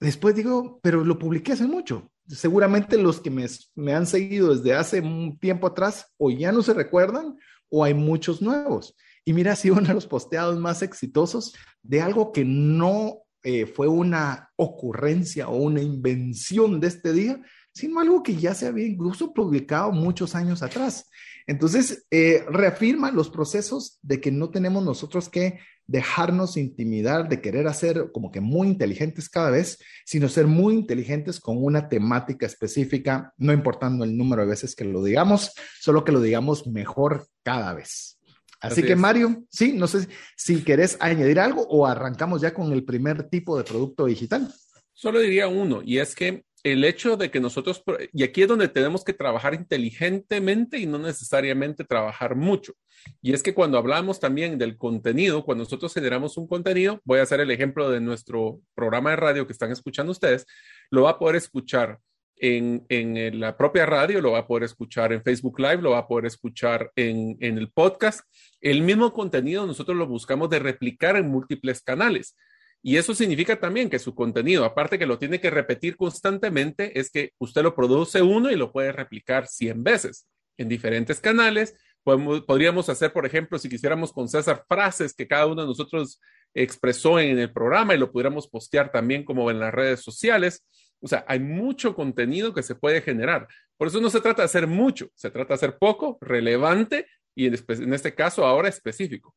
Después 0.00 0.34
digo, 0.34 0.80
pero 0.82 1.04
lo 1.04 1.18
publiqué 1.18 1.52
hace 1.52 1.66
mucho. 1.66 2.10
Seguramente 2.26 2.96
los 2.96 3.20
que 3.20 3.30
me, 3.30 3.46
me 3.74 3.94
han 3.94 4.06
seguido 4.06 4.54
desde 4.54 4.74
hace 4.74 5.00
un 5.00 5.38
tiempo 5.38 5.66
atrás 5.66 6.06
o 6.16 6.30
ya 6.30 6.50
no 6.50 6.62
se 6.62 6.72
recuerdan 6.72 7.36
o 7.68 7.84
hay 7.84 7.94
muchos 7.94 8.40
nuevos. 8.40 8.96
Y 9.24 9.34
mira, 9.34 9.52
ha 9.52 9.56
sido 9.56 9.76
uno 9.76 9.88
de 9.88 9.94
los 9.94 10.06
posteados 10.06 10.58
más 10.58 10.80
exitosos 10.82 11.54
de 11.82 12.00
algo 12.00 12.32
que 12.32 12.44
no 12.44 13.24
eh, 13.42 13.66
fue 13.66 13.86
una 13.86 14.50
ocurrencia 14.56 15.48
o 15.48 15.56
una 15.56 15.82
invención 15.82 16.80
de 16.80 16.88
este 16.88 17.12
día, 17.12 17.40
sino 17.78 18.00
algo 18.00 18.24
que 18.24 18.34
ya 18.34 18.54
se 18.54 18.66
había 18.66 18.86
incluso 18.86 19.32
publicado 19.32 19.92
muchos 19.92 20.34
años 20.34 20.62
atrás. 20.62 21.08
Entonces, 21.46 22.06
eh, 22.10 22.44
reafirma 22.50 23.12
los 23.12 23.30
procesos 23.30 24.00
de 24.02 24.20
que 24.20 24.32
no 24.32 24.50
tenemos 24.50 24.84
nosotros 24.84 25.28
que 25.28 25.60
dejarnos 25.86 26.56
intimidar, 26.56 27.28
de 27.28 27.40
querer 27.40 27.68
hacer 27.68 28.10
como 28.12 28.32
que 28.32 28.40
muy 28.40 28.66
inteligentes 28.66 29.28
cada 29.28 29.50
vez, 29.50 29.78
sino 30.04 30.28
ser 30.28 30.48
muy 30.48 30.74
inteligentes 30.74 31.38
con 31.38 31.62
una 31.62 31.88
temática 31.88 32.46
específica, 32.46 33.32
no 33.38 33.52
importando 33.52 34.04
el 34.04 34.16
número 34.16 34.42
de 34.42 34.48
veces 34.48 34.74
que 34.74 34.84
lo 34.84 35.04
digamos, 35.04 35.52
solo 35.80 36.04
que 36.04 36.12
lo 36.12 36.20
digamos 36.20 36.66
mejor 36.66 37.28
cada 37.44 37.74
vez. 37.74 38.18
Así, 38.60 38.82
que 38.82 38.96
Mario, 38.96 39.44
sí, 39.48 39.72
no 39.72 39.86
sé 39.86 40.08
si 40.36 40.64
querés 40.64 40.96
añadir 40.98 41.38
algo 41.38 41.62
o 41.68 41.86
arrancamos 41.86 42.40
ya 42.40 42.52
con 42.52 42.72
el 42.72 42.84
primer 42.84 43.28
tipo 43.30 43.56
de 43.56 43.62
producto 43.62 44.06
digital. 44.06 44.52
Solo 44.92 45.20
diría 45.20 45.46
uno, 45.46 45.80
y 45.84 45.98
es 45.98 46.16
que 46.16 46.42
el 46.72 46.84
hecho 46.84 47.16
de 47.16 47.30
que 47.30 47.40
nosotros, 47.40 47.82
y 48.12 48.22
aquí 48.22 48.42
es 48.42 48.48
donde 48.48 48.68
tenemos 48.68 49.04
que 49.04 49.12
trabajar 49.12 49.54
inteligentemente 49.54 50.78
y 50.78 50.86
no 50.86 50.98
necesariamente 50.98 51.84
trabajar 51.84 52.34
mucho. 52.34 52.74
Y 53.22 53.32
es 53.32 53.42
que 53.42 53.54
cuando 53.54 53.78
hablamos 53.78 54.20
también 54.20 54.58
del 54.58 54.76
contenido, 54.76 55.44
cuando 55.44 55.64
nosotros 55.64 55.94
generamos 55.94 56.36
un 56.36 56.46
contenido, 56.46 57.00
voy 57.04 57.20
a 57.20 57.22
hacer 57.22 57.40
el 57.40 57.50
ejemplo 57.50 57.90
de 57.90 58.00
nuestro 58.00 58.60
programa 58.74 59.10
de 59.10 59.16
radio 59.16 59.46
que 59.46 59.52
están 59.52 59.70
escuchando 59.70 60.12
ustedes, 60.12 60.46
lo 60.90 61.02
va 61.02 61.10
a 61.10 61.18
poder 61.18 61.36
escuchar 61.36 61.98
en, 62.40 63.40
la 63.40 63.56
propia 63.56 63.86
radio, 63.86 64.20
lo 64.20 64.32
va 64.32 64.40
a 64.40 64.46
poder 64.46 64.64
escuchar 64.64 65.12
en 65.12 65.22
Facebook 65.22 65.58
Live, 65.58 65.82
lo 65.82 65.90
va 65.90 65.98
a 65.98 66.08
poder 66.08 66.26
escuchar 66.26 66.92
en, 66.96 67.36
en 67.40 67.58
el 67.58 67.70
podcast. 67.70 68.20
El 68.60 68.82
mismo 68.82 69.12
contenido 69.12 69.66
nosotros 69.66 69.96
lo 69.96 70.06
buscamos 70.06 70.48
de 70.50 70.58
replicar 70.58 71.16
en 71.16 71.28
múltiples 71.28 71.82
canales. 71.82 72.36
Y 72.82 72.96
eso 72.96 73.14
significa 73.14 73.58
también 73.58 73.90
que 73.90 73.98
su 73.98 74.14
contenido, 74.14 74.64
aparte 74.64 74.98
que 74.98 75.06
lo 75.06 75.18
tiene 75.18 75.40
que 75.40 75.50
repetir 75.50 75.96
constantemente, 75.96 76.98
es 76.98 77.10
que 77.10 77.32
usted 77.38 77.62
lo 77.62 77.74
produce 77.74 78.22
uno 78.22 78.50
y 78.50 78.56
lo 78.56 78.72
puede 78.72 78.92
replicar 78.92 79.46
100 79.46 79.82
veces 79.82 80.26
en 80.56 80.68
diferentes 80.68 81.20
canales. 81.20 81.74
podríamos 82.02 82.88
hacer, 82.88 83.12
por 83.12 83.26
ejemplo, 83.26 83.58
si 83.58 83.68
quisiéramos 83.68 84.12
con 84.12 84.28
César, 84.28 84.64
frases 84.68 85.12
que 85.14 85.26
cada 85.26 85.46
uno 85.46 85.62
de 85.62 85.68
nosotros 85.68 86.20
expresó 86.54 87.18
en 87.20 87.38
el 87.38 87.52
programa 87.52 87.94
y 87.94 87.98
lo 87.98 88.10
pudiéramos 88.10 88.48
postear 88.48 88.90
también 88.90 89.24
como 89.24 89.50
en 89.50 89.60
las 89.60 89.74
redes 89.74 90.00
sociales. 90.00 90.64
O 91.00 91.08
sea, 91.08 91.24
hay 91.28 91.40
mucho 91.40 91.94
contenido 91.94 92.54
que 92.54 92.62
se 92.62 92.74
puede 92.74 93.02
generar. 93.02 93.46
Por 93.76 93.88
eso 93.88 94.00
no 94.00 94.10
se 94.10 94.20
trata 94.20 94.42
de 94.42 94.46
hacer 94.46 94.66
mucho, 94.66 95.08
se 95.14 95.30
trata 95.30 95.48
de 95.48 95.54
hacer 95.54 95.78
poco, 95.78 96.18
relevante 96.20 97.06
y 97.34 97.46
en, 97.46 97.94
este 97.94 98.14
caso 98.14 98.44
ahora 98.44 98.68
específico. 98.68 99.34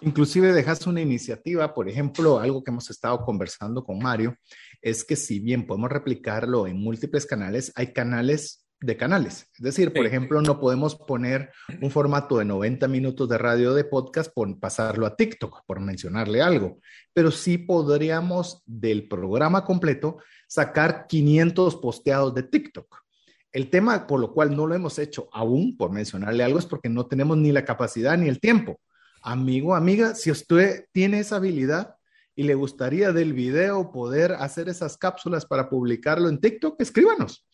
Inclusive 0.00 0.52
dejas 0.52 0.86
una 0.86 1.00
iniciativa, 1.00 1.74
por 1.74 1.88
ejemplo, 1.88 2.38
algo 2.38 2.62
que 2.62 2.70
hemos 2.70 2.88
estado 2.90 3.20
conversando 3.24 3.84
con 3.84 3.98
Mario, 3.98 4.36
es 4.80 5.04
que 5.04 5.16
si 5.16 5.40
bien 5.40 5.66
podemos 5.66 5.90
replicarlo 5.90 6.66
en 6.66 6.80
múltiples 6.80 7.26
canales, 7.26 7.72
hay 7.74 7.92
canales 7.92 8.68
de 8.80 8.96
canales. 8.96 9.48
Es 9.54 9.62
decir, 9.62 9.92
por 9.92 10.06
ejemplo, 10.06 10.40
no 10.40 10.60
podemos 10.60 10.94
poner 10.94 11.50
un 11.82 11.90
formato 11.90 12.38
de 12.38 12.44
90 12.44 12.86
minutos 12.86 13.28
de 13.28 13.36
radio 13.36 13.74
de 13.74 13.84
podcast 13.84 14.32
por 14.32 14.58
pasarlo 14.60 15.04
a 15.04 15.16
TikTok, 15.16 15.64
por 15.66 15.80
mencionarle 15.80 16.42
algo, 16.42 16.78
pero 17.12 17.32
sí 17.32 17.58
podríamos 17.58 18.62
del 18.66 19.08
programa 19.08 19.64
completo 19.64 20.18
sacar 20.46 21.06
500 21.08 21.76
posteados 21.76 22.34
de 22.34 22.44
TikTok. 22.44 23.02
El 23.50 23.70
tema 23.70 24.06
por 24.06 24.20
lo 24.20 24.32
cual 24.32 24.54
no 24.54 24.66
lo 24.66 24.74
hemos 24.74 24.98
hecho 25.00 25.28
aún, 25.32 25.76
por 25.76 25.90
mencionarle 25.90 26.44
algo, 26.44 26.60
es 26.60 26.66
porque 26.66 26.88
no 26.88 27.06
tenemos 27.06 27.36
ni 27.36 27.50
la 27.50 27.64
capacidad 27.64 28.16
ni 28.16 28.28
el 28.28 28.38
tiempo. 28.38 28.78
Amigo, 29.22 29.74
amiga, 29.74 30.14
si 30.14 30.30
usted 30.30 30.86
tiene 30.92 31.20
esa 31.20 31.36
habilidad 31.36 31.96
y 32.34 32.44
le 32.44 32.54
gustaría 32.54 33.12
del 33.12 33.32
video 33.32 33.90
poder 33.90 34.32
hacer 34.32 34.68
esas 34.68 34.96
cápsulas 34.96 35.44
para 35.44 35.68
publicarlo 35.68 36.28
en 36.28 36.40
TikTok, 36.40 36.80
escríbanos 36.80 37.46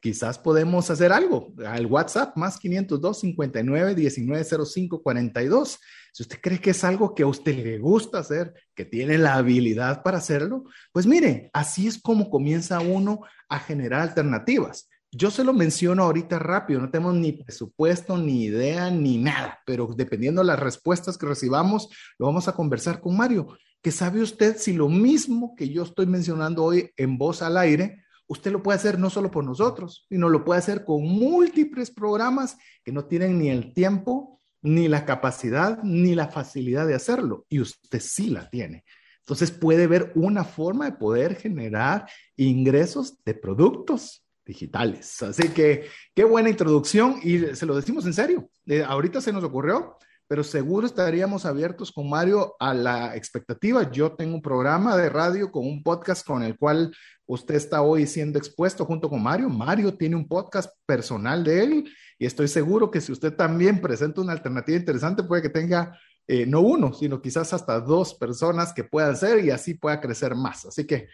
quizás 0.00 0.38
podemos 0.38 0.90
hacer 0.90 1.12
algo. 1.12 1.52
Al 1.66 1.86
WhatsApp 1.86 2.36
más 2.36 2.58
502 2.58 3.20
59 3.20 3.94
1905 3.94 5.02
42. 5.02 5.78
Si 6.12 6.22
usted 6.22 6.40
cree 6.40 6.60
que 6.60 6.70
es 6.70 6.84
algo 6.84 7.14
que 7.14 7.22
a 7.22 7.26
usted 7.26 7.56
le 7.56 7.78
gusta 7.78 8.18
hacer, 8.18 8.54
que 8.74 8.84
tiene 8.84 9.18
la 9.18 9.34
habilidad 9.34 10.02
para 10.02 10.18
hacerlo, 10.18 10.64
pues 10.92 11.06
mire, 11.06 11.50
así 11.52 11.86
es 11.86 12.00
como 12.00 12.30
comienza 12.30 12.80
uno 12.80 13.20
a 13.48 13.58
generar 13.58 14.00
alternativas. 14.00 14.87
Yo 15.10 15.30
se 15.30 15.42
lo 15.42 15.54
menciono 15.54 16.02
ahorita 16.02 16.38
rápido, 16.38 16.80
no 16.80 16.90
tenemos 16.90 17.14
ni 17.14 17.32
presupuesto, 17.32 18.18
ni 18.18 18.44
idea, 18.44 18.90
ni 18.90 19.16
nada, 19.16 19.58
pero 19.64 19.88
dependiendo 19.96 20.42
de 20.42 20.48
las 20.48 20.60
respuestas 20.60 21.16
que 21.16 21.24
recibamos, 21.24 21.88
lo 22.18 22.26
vamos 22.26 22.46
a 22.46 22.52
conversar 22.52 23.00
con 23.00 23.16
Mario. 23.16 23.48
Que 23.80 23.90
sabe 23.90 24.20
usted 24.20 24.58
si 24.58 24.74
lo 24.74 24.90
mismo 24.90 25.54
que 25.56 25.70
yo 25.70 25.84
estoy 25.84 26.04
mencionando 26.04 26.62
hoy 26.62 26.90
en 26.98 27.16
voz 27.16 27.40
al 27.40 27.56
aire, 27.56 28.04
usted 28.26 28.52
lo 28.52 28.62
puede 28.62 28.76
hacer 28.76 28.98
no 28.98 29.08
solo 29.08 29.30
por 29.30 29.44
nosotros, 29.44 30.04
sino 30.10 30.28
lo 30.28 30.44
puede 30.44 30.58
hacer 30.58 30.84
con 30.84 31.02
múltiples 31.02 31.90
programas 31.90 32.58
que 32.84 32.92
no 32.92 33.06
tienen 33.06 33.38
ni 33.38 33.48
el 33.48 33.72
tiempo, 33.72 34.42
ni 34.60 34.88
la 34.88 35.06
capacidad, 35.06 35.82
ni 35.82 36.14
la 36.14 36.28
facilidad 36.28 36.86
de 36.86 36.94
hacerlo. 36.94 37.46
Y 37.48 37.60
usted 37.60 38.00
sí 38.00 38.28
la 38.28 38.50
tiene. 38.50 38.84
Entonces 39.20 39.52
puede 39.52 39.86
ver 39.86 40.12
una 40.16 40.44
forma 40.44 40.84
de 40.84 40.96
poder 40.98 41.36
generar 41.36 42.06
ingresos 42.36 43.22
de 43.24 43.32
productos 43.32 44.27
digitales. 44.48 45.22
Así 45.22 45.50
que 45.50 45.86
qué 46.14 46.24
buena 46.24 46.48
introducción 46.48 47.20
y 47.22 47.54
se 47.54 47.66
lo 47.66 47.76
decimos 47.76 48.06
en 48.06 48.14
serio. 48.14 48.50
Eh, 48.66 48.82
ahorita 48.82 49.20
se 49.20 49.32
nos 49.32 49.44
ocurrió, 49.44 49.96
pero 50.26 50.42
seguro 50.42 50.86
estaríamos 50.86 51.44
abiertos 51.44 51.92
con 51.92 52.08
Mario 52.08 52.56
a 52.58 52.74
la 52.74 53.14
expectativa. 53.14 53.90
Yo 53.90 54.12
tengo 54.12 54.34
un 54.34 54.42
programa 54.42 54.96
de 54.96 55.10
radio 55.10 55.52
con 55.52 55.66
un 55.66 55.82
podcast 55.82 56.26
con 56.26 56.42
el 56.42 56.56
cual 56.58 56.92
usted 57.26 57.54
está 57.54 57.82
hoy 57.82 58.06
siendo 58.06 58.38
expuesto 58.38 58.84
junto 58.86 59.08
con 59.08 59.22
Mario. 59.22 59.50
Mario 59.50 59.94
tiene 59.94 60.16
un 60.16 60.26
podcast 60.26 60.74
personal 60.86 61.44
de 61.44 61.62
él 61.62 61.92
y 62.18 62.26
estoy 62.26 62.48
seguro 62.48 62.90
que 62.90 63.02
si 63.02 63.12
usted 63.12 63.34
también 63.34 63.80
presenta 63.80 64.22
una 64.22 64.32
alternativa 64.32 64.78
interesante, 64.78 65.22
puede 65.22 65.42
que 65.42 65.50
tenga 65.50 65.98
eh, 66.26 66.46
no 66.46 66.60
uno, 66.60 66.92
sino 66.92 67.20
quizás 67.22 67.52
hasta 67.52 67.80
dos 67.80 68.14
personas 68.14 68.72
que 68.72 68.84
puedan 68.84 69.16
ser 69.16 69.44
y 69.44 69.50
así 69.50 69.74
pueda 69.74 70.00
crecer 70.00 70.34
más. 70.34 70.64
Así 70.66 70.86
que 70.86 71.08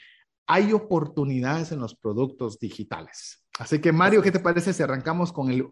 hay 0.46 0.72
oportunidades 0.72 1.72
en 1.72 1.80
los 1.80 1.94
productos 1.94 2.59
digitales. 2.59 3.44
Así 3.59 3.80
que 3.80 3.92
Mario, 3.92 4.20
¿qué 4.20 4.33
te 4.33 4.40
parece 4.40 4.72
si 4.72 4.83
arrancamos 4.83 5.33
con 5.33 5.50
el, 5.50 5.66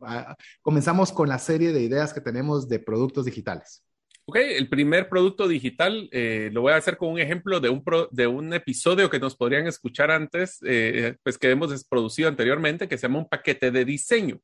comenzamos 0.61 1.12
con 1.12 1.28
la 1.28 1.38
serie 1.38 1.72
de 1.72 1.82
ideas 1.82 2.14
que 2.14 2.20
tenemos 2.20 2.68
de 2.68 2.78
productos 2.78 3.24
digitales? 3.24 3.85
Ok, 4.24 4.37
el 4.37 4.68
primer 4.68 5.08
producto 5.08 5.48
digital 5.48 6.08
eh, 6.12 6.48
lo 6.52 6.61
voy 6.62 6.72
a 6.72 6.76
hacer 6.76 6.96
con 6.96 7.08
un 7.11 7.18
ejemplo 7.18 7.58
de 7.58 7.70
un, 7.70 7.82
de 8.12 8.26
un 8.28 8.52
episodio 8.52 9.11
que 9.11 9.18
nos 9.18 9.35
podrían 9.35 9.66
escuchar 9.66 10.12
antes, 10.12 10.61
eh, 10.64 11.16
pues 11.24 11.37
que 11.38 11.50
hemos 11.50 11.85
producido 11.88 12.28
anteriormente, 12.28 12.87
que 12.87 12.96
se 12.96 13.08
llama 13.08 13.18
un 13.18 13.28
paquete 13.28 13.72
de 13.72 13.85
diseño. 13.85 14.40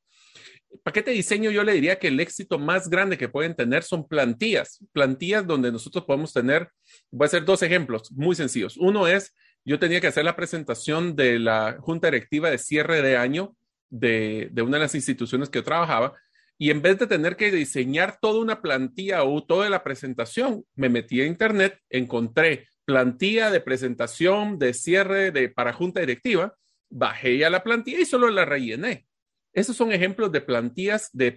paquete 0.83 1.13
de 1.13 1.19
diseño 1.19 1.53
yo 1.53 1.63
le 1.63 1.75
diría 1.75 2.01
que 2.01 2.09
el 2.09 2.19
éxito 2.19 2.59
más 2.59 2.91
grande 2.91 3.17
que 3.17 3.29
pueden 3.29 3.55
tener 3.55 3.85
son 3.85 4.09
plantillas, 4.09 4.85
plantillas 4.93 5.47
donde 5.47 5.71
nosotros 5.71 6.05
podemos 6.05 6.33
tener, 6.33 6.69
voy 7.13 7.27
a 7.27 7.29
hacer 7.29 7.45
dos 7.45 7.63
ejemplos 7.63 8.11
muy 8.11 8.35
sencillos. 8.35 8.77
Uno 8.77 9.07
es, 9.07 9.33
yo 9.69 9.79
tenía 9.79 10.01
que 10.01 10.07
hacer 10.07 10.25
la 10.25 10.35
presentación 10.35 11.15
de 11.15 11.39
la 11.39 11.77
junta 11.79 12.07
directiva 12.07 12.51
de 12.51 12.57
cierre 12.57 13.03
de 13.03 13.19
año 13.19 13.55
de, 13.91 14.51
una 14.63 14.79
de 14.79 14.85
las 14.85 14.95
instituciones 14.95 15.51
que 15.51 15.59
yo 15.59 15.63
trabajaba 15.65 16.15
y 16.57 16.71
en 16.71 16.81
vez 16.81 16.99
de 16.99 17.07
tener 17.07 17.37
que 17.37 17.53
diseñar 17.53 18.19
toda 18.19 18.41
una 18.41 18.63
plantilla 18.63 19.25
o 19.25 19.45
toda 19.45 19.69
la 19.69 19.85
presentación, 19.85 20.65
me 20.75 20.89
metí 20.89 21.21
a 21.21 21.27
internet, 21.27 21.79
encontré 21.91 22.67
plantilla 22.87 23.51
de 23.51 23.61
presentación, 23.61 24.59
de 24.59 24.73
cierre 24.73 25.33
de, 25.33 25.51
para 25.51 25.75
junta 25.75 26.01
directiva, 26.01 26.55
bajé 26.89 27.37
ya 27.37 27.51
la 27.51 27.63
plantilla 27.63 28.01
y 28.01 28.07
solo 28.07 28.31
la 28.31 28.47
rellené. 28.47 29.07
Esos 29.53 29.77
son 29.77 29.93
ejemplos 29.93 30.33
de 30.33 30.41
plantillas 30.41 31.11
de, 31.13 31.37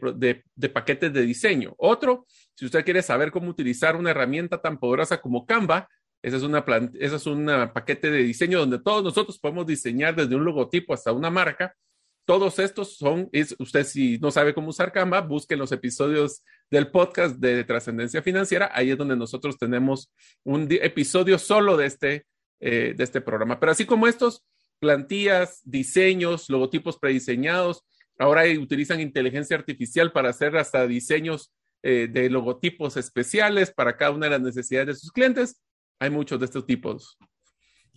de, 0.56 0.70
paquetes 0.70 1.12
de 1.12 1.22
diseño. 1.24 1.76
Otro, 1.78 2.26
si 2.56 2.66
usted 2.66 2.86
quiere 2.86 3.02
saber 3.02 3.30
cómo 3.30 3.50
utilizar 3.50 3.98
una 3.98 4.12
herramienta 4.12 4.62
tan 4.62 4.80
poderosa 4.80 5.20
como 5.20 5.46
Canva, 5.46 5.90
ese 6.22 6.38
es, 6.38 6.44
una 6.44 6.64
ese 7.00 7.16
es 7.16 7.26
un 7.26 7.50
paquete 7.74 8.12
de 8.12 8.24
diseño 8.24 8.60
donde 8.60 8.80
todos 8.80 9.04
nosotros 9.04 9.40
podemos 9.40 9.66
diseñar 9.66 10.16
desde 10.16 10.36
un 10.36 10.46
logotipo 10.46 10.94
hasta 10.94 11.12
una 11.12 11.30
marca 11.30 11.76
todos 12.26 12.60
estos 12.60 12.98
son, 12.98 13.30
usted 13.60 13.84
si 13.84 14.18
no 14.20 14.32
sabe 14.32 14.54
cómo 14.54 14.70
usar 14.70 14.92
Canva, 14.92 15.22
busque 15.22 15.58
los 15.58 15.72
episodios 15.72 16.44
del 16.70 16.90
podcast 16.90 17.38
de 17.38 17.64
trascendencia 17.64 18.22
financiera. 18.22 18.72
Ahí 18.74 18.92
es 18.92 18.98
donde 18.98 19.16
nosotros 19.16 19.58
tenemos 19.58 20.12
un 20.44 20.68
episodio 20.70 21.40
solo 21.40 21.78
de 21.78 21.88
este, 21.88 22.26
eh, 22.60 22.94
de 22.96 23.04
este 23.04 23.22
programa. 23.22 23.60
Pero 23.60 23.72
así 23.72 23.86
como 23.86 24.08
estos, 24.08 24.46
plantillas, 24.80 25.62
diseños, 25.64 26.50
logotipos 26.50 26.98
prediseñados, 27.00 27.84
ahora 28.18 28.44
utilizan 28.58 29.02
inteligencia 29.02 29.58
artificial 29.58 30.12
para 30.12 30.30
hacer 30.30 30.56
hasta 30.56 30.88
diseños 30.88 31.52
eh, 31.84 32.08
de 32.10 32.30
logotipos 32.30 32.98
especiales 32.98 33.72
para 33.72 33.98
cada 33.98 34.12
una 34.12 34.28
de 34.28 34.32
las 34.32 34.42
necesidades 34.42 34.88
de 34.88 34.96
sus 34.96 35.12
clientes. 35.12 35.60
Hay 36.02 36.10
muchos 36.10 36.40
de 36.40 36.46
estos 36.46 36.66
tipos. 36.66 37.16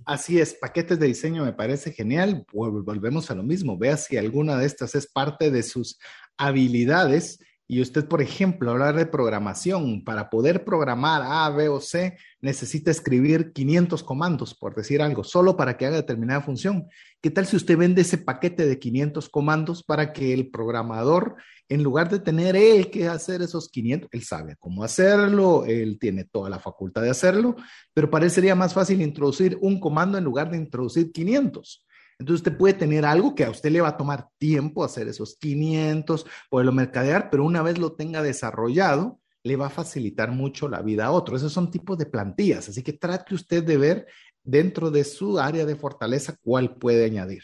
Así 0.05 0.39
es, 0.39 0.53
paquetes 0.53 0.99
de 0.99 1.07
diseño 1.07 1.43
me 1.43 1.55
parece 1.55 1.91
genial. 1.91 2.45
Volvemos 2.53 3.31
a 3.31 3.35
lo 3.35 3.43
mismo. 3.43 3.79
Vea 3.79 3.97
si 3.97 4.19
alguna 4.19 4.59
de 4.59 4.67
estas 4.67 4.95
es 4.95 5.07
parte 5.07 5.51
de 5.51 5.63
sus 5.63 5.99
habilidades 6.37 7.39
y 7.67 7.81
usted, 7.81 8.07
por 8.07 8.21
ejemplo, 8.21 8.71
hablar 8.71 8.95
de 8.95 9.07
programación, 9.07 10.05
para 10.05 10.29
poder 10.29 10.65
programar 10.65 11.23
A, 11.25 11.49
B 11.49 11.69
o 11.69 11.81
C, 11.81 12.19
necesita 12.43 12.91
escribir 12.91 13.53
500 13.55 14.03
comandos, 14.03 14.55
por 14.55 14.75
decir 14.75 15.01
algo, 15.01 15.25
solo 15.25 15.57
para 15.57 15.79
que 15.79 15.87
haga 15.87 15.97
determinada 15.97 16.43
función. 16.43 16.87
¿Qué 17.23 17.31
tal 17.31 17.47
si 17.47 17.57
usted 17.57 17.79
vende 17.79 18.03
ese 18.03 18.19
paquete 18.19 18.67
de 18.67 18.79
500 18.79 19.31
comandos 19.31 19.83
para 19.83 20.13
que 20.13 20.35
el 20.35 20.51
programador, 20.51 21.37
en 21.71 21.83
lugar 21.83 22.11
de 22.11 22.19
tener 22.19 22.55
él 22.55 22.91
que 22.91 23.09
hacer 23.09 23.41
esos 23.41 23.71
500, 23.71 24.11
él 24.13 24.23
sabe 24.25 24.57
cómo 24.57 24.85
hacerlo, 24.85 25.65
él 25.65 25.99
tiene 25.99 26.25
toda 26.25 26.51
la 26.51 26.59
facultad 26.59 27.01
de 27.01 27.11
hacerlo, 27.11 27.57
pero 27.95 28.11
parecería 28.11 28.55
más 28.55 28.75
fácil 28.75 29.01
introducir 29.01 29.57
un 29.63 29.81
comando 29.81 30.19
en 30.19 30.25
lugar 30.25 30.51
de 30.51 30.59
introducir 30.59 31.13
500. 31.13 31.84
Entonces 32.19 32.41
usted 32.41 32.57
puede 32.57 32.75
tener 32.75 33.05
algo 33.05 33.35
que 33.35 33.45
a 33.45 33.51
usted 33.51 33.71
le 33.71 33.81
va 33.81 33.89
a 33.89 33.97
tomar 33.97 34.29
tiempo 34.39 34.85
hacer 34.85 35.09
esos 35.09 35.37
500, 35.37 36.27
poderlo 36.51 36.73
mercadear, 36.73 37.31
pero 37.31 37.45
una 37.45 37.63
vez 37.63 37.79
lo 37.79 37.93
tenga 37.93 38.23
desarrollado, 38.23 39.21
le 39.43 39.57
va 39.57 39.67
a 39.67 39.71
facilitar 39.71 40.31
mucho 40.31 40.69
la 40.69 40.83
vida 40.83 41.07
a 41.07 41.11
otro. 41.11 41.37
Esos 41.37 41.53
son 41.53 41.71
tipos 41.71 41.99
de 41.99 42.07
plantillas, 42.07 42.69
así 42.69 42.83
que 42.83 42.95
trate 42.95 43.35
usted 43.35 43.63
de 43.65 43.77
ver 43.77 44.07
dentro 44.43 44.91
de 44.91 45.05
su 45.05 45.39
área 45.39 45.67
de 45.67 45.77
fortaleza 45.77 46.37
cuál 46.43 46.77
puede 46.77 47.05
añadir. 47.05 47.43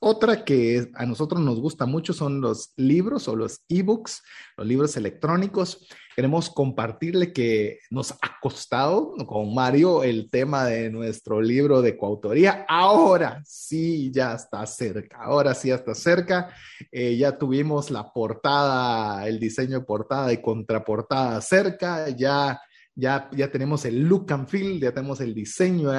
Otra 0.00 0.44
que 0.44 0.90
a 0.94 1.06
nosotros 1.06 1.40
nos 1.40 1.60
gusta 1.60 1.86
mucho 1.86 2.12
son 2.12 2.40
los 2.40 2.72
libros 2.76 3.28
o 3.28 3.36
los 3.36 3.62
ebooks, 3.68 4.22
los 4.56 4.66
libros 4.66 4.96
electrónicos. 4.96 5.86
Queremos 6.16 6.48
compartirle 6.48 7.30
que 7.30 7.80
nos 7.90 8.12
ha 8.12 8.40
costado 8.40 9.12
con 9.26 9.54
Mario 9.54 10.02
el 10.02 10.30
tema 10.30 10.64
de 10.64 10.88
nuestro 10.88 11.42
libro 11.42 11.82
de 11.82 11.98
coautoría. 11.98 12.64
Ahora 12.70 13.42
sí, 13.44 14.10
ya 14.10 14.32
está 14.32 14.64
cerca. 14.64 15.18
Ahora 15.18 15.54
sí, 15.54 15.68
ya 15.68 15.74
está 15.74 15.94
cerca. 15.94 16.48
Eh, 16.90 17.18
ya 17.18 17.36
tuvimos 17.36 17.90
la 17.90 18.14
portada, 18.14 19.28
el 19.28 19.38
diseño 19.38 19.80
de 19.80 19.84
portada 19.84 20.32
y 20.32 20.40
contraportada 20.40 21.38
cerca. 21.42 22.08
Ya, 22.08 22.62
ya, 22.94 23.28
ya 23.32 23.50
tenemos 23.50 23.84
el 23.84 24.00
look 24.00 24.32
and 24.32 24.48
feel, 24.48 24.80
ya 24.80 24.92
tenemos 24.92 25.20
el 25.20 25.34
diseño, 25.34 25.90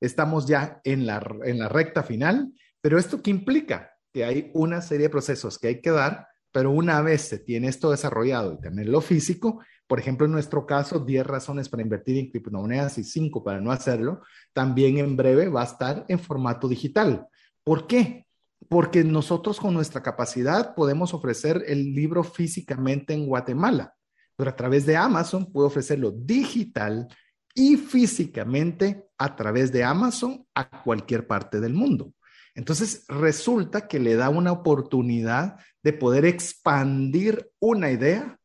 estamos 0.00 0.46
ya 0.46 0.80
en 0.82 1.06
la, 1.06 1.24
en 1.44 1.60
la 1.60 1.68
recta 1.68 2.02
final. 2.02 2.52
Pero 2.80 2.98
esto 2.98 3.22
qué 3.22 3.30
implica? 3.30 3.92
Que 4.12 4.24
hay 4.24 4.50
una 4.52 4.82
serie 4.82 5.06
de 5.06 5.10
procesos 5.10 5.60
que 5.60 5.68
hay 5.68 5.80
que 5.80 5.92
dar 5.92 6.26
pero 6.54 6.70
una 6.70 7.02
vez 7.02 7.22
se 7.22 7.40
tiene 7.40 7.66
esto 7.66 7.90
desarrollado 7.90 8.52
y 8.52 8.60
tenerlo 8.60 9.00
físico, 9.00 9.60
por 9.88 9.98
ejemplo, 9.98 10.24
en 10.24 10.30
nuestro 10.30 10.66
caso, 10.66 11.00
10 11.00 11.26
razones 11.26 11.68
para 11.68 11.82
invertir 11.82 12.16
en 12.16 12.30
criptomonedas 12.30 12.96
y 12.98 13.02
5 13.02 13.42
para 13.42 13.60
no 13.60 13.72
hacerlo, 13.72 14.20
también 14.52 14.98
en 14.98 15.16
breve 15.16 15.48
va 15.48 15.62
a 15.62 15.64
estar 15.64 16.04
en 16.06 16.20
formato 16.20 16.68
digital. 16.68 17.26
¿Por 17.64 17.88
qué? 17.88 18.28
Porque 18.68 19.02
nosotros 19.02 19.58
con 19.58 19.74
nuestra 19.74 20.00
capacidad 20.00 20.76
podemos 20.76 21.12
ofrecer 21.12 21.64
el 21.66 21.92
libro 21.92 22.22
físicamente 22.22 23.14
en 23.14 23.26
Guatemala, 23.26 23.96
pero 24.36 24.50
a 24.50 24.54
través 24.54 24.86
de 24.86 24.96
Amazon 24.96 25.50
puedo 25.50 25.66
ofrecerlo 25.66 26.12
digital 26.12 27.08
y 27.52 27.76
físicamente 27.76 29.08
a 29.18 29.34
través 29.34 29.72
de 29.72 29.82
Amazon 29.82 30.46
a 30.54 30.82
cualquier 30.84 31.26
parte 31.26 31.58
del 31.58 31.74
mundo. 31.74 32.12
Entonces, 32.54 33.04
resulta 33.08 33.88
que 33.88 33.98
le 33.98 34.14
da 34.14 34.28
una 34.28 34.52
oportunidad 34.52 35.56
de 35.82 35.92
poder 35.92 36.24
expandir 36.24 37.50
una 37.58 37.90
idea, 37.90 38.38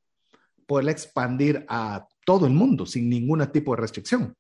poderla 0.66 0.92
expandir 0.92 1.66
a 1.70 2.08
todo 2.26 2.48
el 2.48 2.54
mundo 2.54 2.86
sin 2.86 3.10
ningún 3.10 3.46
tipo 3.52 3.76
de 3.76 3.82
restricción. 3.82 4.36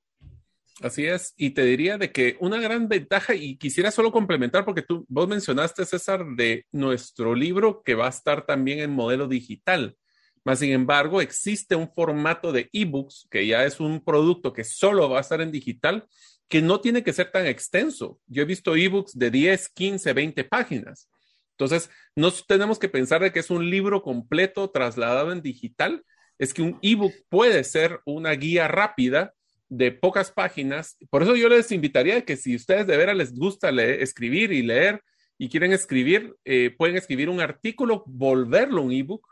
Así 0.81 1.05
es, 1.05 1.33
y 1.35 1.49
te 1.49 1.63
diría 1.63 1.97
de 1.97 2.11
que 2.11 2.37
una 2.39 2.57
gran 2.57 2.87
ventaja, 2.87 3.35
y 3.35 3.57
quisiera 3.57 3.91
solo 3.91 4.11
complementar, 4.11 4.63
porque 4.63 4.81
tú, 4.81 5.05
vos 5.09 5.27
mencionaste, 5.27 5.85
César, 5.85 6.25
de 6.35 6.65
nuestro 6.71 7.35
libro 7.35 7.83
que 7.83 7.95
va 7.95 8.05
a 8.07 8.11
estar 8.11 8.45
también 8.45 8.79
en 8.79 8.91
modelo 8.91 9.27
digital. 9.27 9.97
Más 10.45 10.59
sin 10.59 10.71
embargo, 10.71 11.21
existe 11.21 11.75
un 11.75 11.91
formato 11.93 12.53
de 12.53 12.69
ebooks, 12.71 13.27
que 13.29 13.45
ya 13.45 13.65
es 13.65 13.81
un 13.81 14.01
producto 14.01 14.53
que 14.53 14.63
solo 14.63 15.09
va 15.09 15.17
a 15.17 15.21
estar 15.21 15.41
en 15.41 15.51
digital, 15.51 16.07
que 16.49 16.61
no 16.61 16.81
tiene 16.81 17.03
que 17.03 17.13
ser 17.13 17.31
tan 17.31 17.45
extenso. 17.45 18.19
Yo 18.27 18.41
he 18.41 18.45
visto 18.45 18.75
ebooks 18.75 19.17
de 19.17 19.29
10, 19.29 19.69
15, 19.69 20.13
20 20.13 20.43
páginas. 20.45 21.09
Entonces, 21.51 21.89
no 22.15 22.31
tenemos 22.31 22.79
que 22.79 22.89
pensar 22.89 23.21
de 23.21 23.31
que 23.31 23.39
es 23.39 23.49
un 23.49 23.69
libro 23.69 24.01
completo 24.01 24.69
trasladado 24.71 25.31
en 25.31 25.41
digital. 25.41 26.03
Es 26.37 26.53
que 26.53 26.61
un 26.61 26.79
ebook 26.81 27.13
puede 27.29 27.63
ser 27.63 27.99
una 28.05 28.31
guía 28.31 28.67
rápida 28.67 29.33
de 29.67 29.91
pocas 29.91 30.31
páginas. 30.31 30.97
Por 31.09 31.21
eso 31.21 31.35
yo 31.35 31.49
les 31.49 31.71
invitaría 31.71 32.25
que 32.25 32.35
si 32.35 32.55
ustedes 32.55 32.87
de 32.87 32.97
veras 32.97 33.15
les 33.15 33.35
gusta 33.35 33.69
escribir 33.69 34.51
y 34.51 34.63
leer 34.63 35.03
y 35.37 35.49
quieren 35.49 35.71
escribir, 35.71 36.35
eh, 36.45 36.73
pueden 36.75 36.97
escribir 36.97 37.29
un 37.29 37.41
artículo, 37.41 38.03
volverlo 38.07 38.81
un 38.81 38.91
ebook 38.91 39.27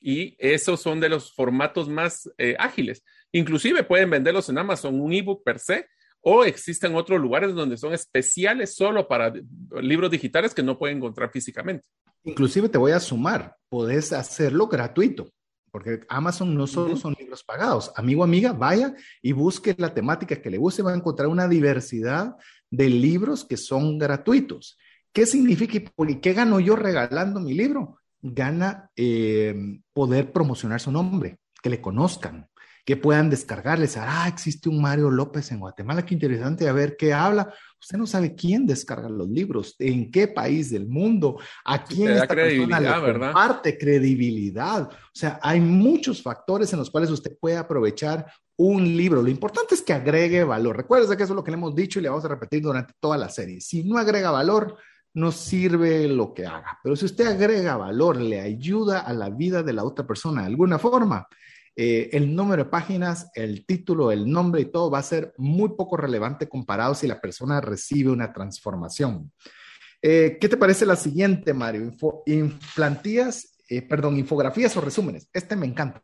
y 0.00 0.36
esos 0.38 0.80
son 0.80 1.00
de 1.00 1.08
los 1.08 1.34
formatos 1.34 1.88
más 1.88 2.30
eh, 2.38 2.56
ágiles. 2.58 3.04
Inclusive 3.32 3.82
pueden 3.82 4.08
venderlos 4.08 4.48
en 4.48 4.58
Amazon, 4.58 5.00
un 5.00 5.12
ebook 5.12 5.42
per 5.44 5.58
se, 5.58 5.88
o 6.28 6.42
existen 6.42 6.96
otros 6.96 7.20
lugares 7.20 7.54
donde 7.54 7.76
son 7.76 7.92
especiales 7.94 8.74
solo 8.74 9.06
para 9.06 9.32
libros 9.80 10.10
digitales 10.10 10.52
que 10.52 10.62
no 10.64 10.76
pueden 10.76 10.96
encontrar 10.96 11.30
físicamente. 11.30 11.84
Inclusive 12.24 12.68
te 12.68 12.78
voy 12.78 12.90
a 12.90 12.98
sumar, 12.98 13.54
puedes 13.68 14.12
hacerlo 14.12 14.66
gratuito, 14.66 15.30
porque 15.70 16.00
Amazon 16.08 16.56
no 16.56 16.66
solo 16.66 16.96
son 16.96 17.14
libros 17.16 17.44
pagados. 17.44 17.92
Amigo, 17.94 18.24
amiga, 18.24 18.52
vaya 18.52 18.92
y 19.22 19.30
busque 19.30 19.76
la 19.78 19.94
temática 19.94 20.42
que 20.42 20.50
le 20.50 20.58
guste, 20.58 20.82
va 20.82 20.90
a 20.90 20.96
encontrar 20.96 21.28
una 21.28 21.46
diversidad 21.46 22.34
de 22.72 22.90
libros 22.90 23.44
que 23.44 23.56
son 23.56 23.96
gratuitos. 23.96 24.76
¿Qué 25.12 25.26
significa 25.26 25.78
y 26.08 26.16
qué 26.16 26.32
gano 26.32 26.58
yo 26.58 26.74
regalando 26.74 27.38
mi 27.38 27.54
libro? 27.54 27.98
Gana 28.20 28.90
eh, 28.96 29.54
poder 29.92 30.32
promocionar 30.32 30.80
su 30.80 30.90
nombre, 30.90 31.38
que 31.62 31.70
le 31.70 31.80
conozcan, 31.80 32.48
que 32.86 32.96
puedan 32.96 33.28
descargarles. 33.28 33.96
Ah, 33.96 34.28
existe 34.28 34.68
un 34.68 34.80
Mario 34.80 35.10
López 35.10 35.50
en 35.50 35.58
Guatemala, 35.58 36.06
qué 36.06 36.14
interesante, 36.14 36.68
a 36.68 36.72
ver 36.72 36.96
qué 36.96 37.12
habla. 37.12 37.52
Usted 37.80 37.98
no 37.98 38.06
sabe 38.06 38.36
quién 38.36 38.64
descarga 38.64 39.08
los 39.08 39.28
libros, 39.28 39.74
en 39.80 40.08
qué 40.08 40.28
país 40.28 40.70
del 40.70 40.86
mundo, 40.86 41.36
a 41.64 41.82
quién 41.82 42.12
esta 42.12 42.28
persona 42.28 42.78
le 42.78 42.88
¿verdad? 42.88 43.32
comparte 43.32 43.76
credibilidad. 43.76 44.82
O 44.88 45.10
sea, 45.12 45.40
hay 45.42 45.60
muchos 45.60 46.22
factores 46.22 46.72
en 46.72 46.78
los 46.78 46.88
cuales 46.88 47.10
usted 47.10 47.36
puede 47.40 47.56
aprovechar 47.56 48.24
un 48.56 48.84
libro. 48.96 49.20
Lo 49.20 49.30
importante 49.30 49.74
es 49.74 49.82
que 49.82 49.92
agregue 49.92 50.44
valor. 50.44 50.76
Recuerda 50.76 51.16
que 51.16 51.24
eso 51.24 51.32
es 51.32 51.36
lo 51.36 51.42
que 51.42 51.50
le 51.50 51.56
hemos 51.56 51.74
dicho 51.74 51.98
y 51.98 52.02
le 52.02 52.08
vamos 52.08 52.24
a 52.24 52.28
repetir 52.28 52.62
durante 52.62 52.94
toda 53.00 53.18
la 53.18 53.28
serie. 53.28 53.60
Si 53.60 53.82
no 53.82 53.98
agrega 53.98 54.30
valor, 54.30 54.76
no 55.14 55.32
sirve 55.32 56.06
lo 56.06 56.32
que 56.32 56.46
haga. 56.46 56.78
Pero 56.84 56.94
si 56.94 57.06
usted 57.06 57.26
agrega 57.26 57.76
valor, 57.76 58.16
le 58.16 58.40
ayuda 58.40 59.00
a 59.00 59.12
la 59.12 59.28
vida 59.28 59.64
de 59.64 59.72
la 59.72 59.82
otra 59.82 60.06
persona 60.06 60.42
de 60.42 60.46
alguna 60.46 60.78
forma, 60.78 61.26
eh, 61.78 62.08
el 62.12 62.34
número 62.34 62.64
de 62.64 62.70
páginas, 62.70 63.30
el 63.34 63.66
título, 63.66 64.10
el 64.10 64.30
nombre 64.30 64.62
y 64.62 64.64
todo 64.64 64.90
va 64.90 64.98
a 64.98 65.02
ser 65.02 65.34
muy 65.36 65.68
poco 65.76 65.98
relevante 65.98 66.48
comparado 66.48 66.94
si 66.94 67.06
la 67.06 67.20
persona 67.20 67.60
recibe 67.60 68.10
una 68.10 68.32
transformación. 68.32 69.30
Eh, 70.00 70.38
¿Qué 70.40 70.48
te 70.48 70.56
parece 70.56 70.86
la 70.86 70.96
siguiente, 70.96 71.52
Mario? 71.52 71.92
implantías, 72.24 73.58
eh, 73.68 73.82
perdón, 73.82 74.16
infografías 74.16 74.74
o 74.78 74.80
resúmenes. 74.80 75.28
Este 75.34 75.54
me 75.54 75.66
encanta. 75.66 76.00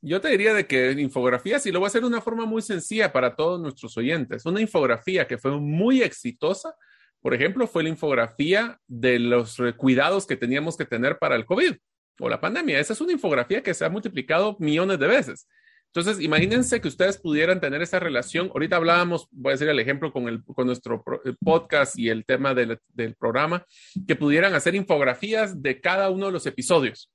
Yo 0.00 0.20
te 0.20 0.28
diría 0.28 0.54
de 0.54 0.66
que 0.66 0.90
infografías, 0.90 1.64
y 1.66 1.70
lo 1.70 1.78
voy 1.78 1.86
a 1.86 1.88
hacer 1.88 2.00
de 2.00 2.08
una 2.08 2.20
forma 2.20 2.44
muy 2.44 2.60
sencilla 2.60 3.12
para 3.12 3.36
todos 3.36 3.60
nuestros 3.60 3.96
oyentes, 3.96 4.44
una 4.44 4.60
infografía 4.60 5.28
que 5.28 5.38
fue 5.38 5.52
muy 5.60 6.02
exitosa, 6.02 6.74
por 7.20 7.32
ejemplo, 7.32 7.68
fue 7.68 7.84
la 7.84 7.90
infografía 7.90 8.80
de 8.88 9.20
los 9.20 9.56
cuidados 9.76 10.26
que 10.26 10.36
teníamos 10.36 10.76
que 10.76 10.84
tener 10.84 11.20
para 11.20 11.36
el 11.36 11.46
COVID 11.46 11.76
o 12.22 12.28
la 12.28 12.40
pandemia. 12.40 12.78
Esa 12.78 12.92
es 12.92 13.00
una 13.00 13.12
infografía 13.12 13.62
que 13.62 13.74
se 13.74 13.84
ha 13.84 13.90
multiplicado 13.90 14.56
millones 14.60 14.98
de 14.98 15.06
veces. 15.08 15.48
Entonces, 15.94 16.24
imagínense 16.24 16.80
que 16.80 16.88
ustedes 16.88 17.18
pudieran 17.18 17.60
tener 17.60 17.82
esa 17.82 17.98
relación. 17.98 18.48
Ahorita 18.54 18.76
hablábamos, 18.76 19.28
voy 19.30 19.50
a 19.50 19.54
decir 19.54 19.68
el 19.68 19.78
ejemplo 19.78 20.12
con, 20.12 20.28
el, 20.28 20.42
con 20.44 20.66
nuestro 20.66 21.04
podcast 21.44 21.98
y 21.98 22.08
el 22.08 22.24
tema 22.24 22.54
del, 22.54 22.78
del, 22.94 23.14
programa, 23.16 23.66
que 24.06 24.16
pudieran 24.16 24.54
hacer 24.54 24.74
infografías 24.74 25.60
de 25.60 25.80
cada 25.80 26.08
uno 26.10 26.26
de 26.26 26.32
los 26.32 26.46
episodios. 26.46 27.10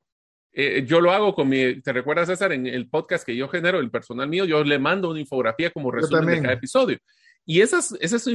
Eh, 0.51 0.83
yo 0.85 0.99
lo 0.99 1.11
hago 1.11 1.33
con 1.33 1.47
mi, 1.47 1.81
¿te 1.81 1.93
recuerdas, 1.93 2.27
César? 2.27 2.51
En 2.51 2.67
el 2.67 2.89
podcast 2.89 3.25
que 3.25 3.35
yo 3.35 3.47
genero, 3.47 3.79
el 3.79 3.89
personal 3.89 4.27
mío, 4.27 4.43
yo 4.43 4.63
le 4.63 4.77
mando 4.77 5.09
una 5.09 5.21
infografía 5.21 5.71
como 5.71 5.89
resumen 5.89 6.25
de 6.25 6.41
cada 6.41 6.53
episodio. 6.53 6.99
Y 7.49 7.61
esa 7.61 7.79
es, 7.79 7.95
esa 8.01 8.17
es, 8.17 8.25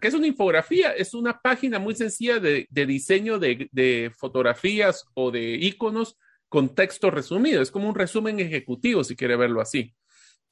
¿qué 0.00 0.08
es 0.08 0.14
una 0.14 0.26
infografía? 0.26 0.90
Es 0.90 1.14
una 1.14 1.40
página 1.40 1.78
muy 1.78 1.94
sencilla 1.94 2.40
de, 2.40 2.66
diseño 2.68 3.38
de, 3.38 3.68
de, 3.70 4.10
fotografías 4.18 5.04
o 5.14 5.30
de 5.30 5.54
iconos 5.54 6.18
con 6.48 6.74
texto 6.74 7.12
resumido. 7.12 7.62
Es 7.62 7.70
como 7.70 7.88
un 7.88 7.94
resumen 7.94 8.40
ejecutivo, 8.40 9.04
si 9.04 9.14
quiere 9.14 9.36
verlo 9.36 9.60
así. 9.60 9.94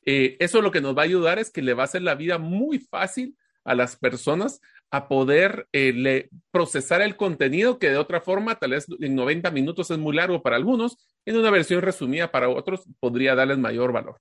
Eh, 0.07 0.37
eso 0.39 0.63
lo 0.63 0.71
que 0.71 0.81
nos 0.81 0.97
va 0.97 1.03
a 1.03 1.07
ayudar 1.07 1.41
es 1.41 1.51
que 1.51 1.61
le 1.61 1.75
va 1.75 1.83
a 1.83 1.87
hacer 1.87 2.03
la 2.03 2.15
vida 2.15 2.39
muy 2.39 2.79
fácil 2.79 3.37
a 3.65 3.75
las 3.75 3.97
personas 3.97 4.61
a 4.93 5.09
poder 5.09 5.67
eh, 5.73 6.29
procesar 6.53 7.03
el 7.03 7.17
contenido 7.17 7.81
que 7.81 7.91
de 7.91 7.97
otra 7.97 8.21
forma, 8.21 8.55
tal 8.61 8.71
vez 8.71 8.87
en 9.01 9.17
90 9.17 9.51
minutos 9.51 9.91
es 9.91 9.99
muy 9.99 10.15
largo 10.15 10.41
para 10.41 10.55
algunos, 10.55 10.99
en 11.25 11.37
una 11.37 11.51
versión 11.51 11.83
resumida 11.83 12.31
para 12.31 12.49
otros 12.49 12.85
podría 13.01 13.35
darles 13.35 13.59
mayor 13.59 13.91
valor. 13.91 14.21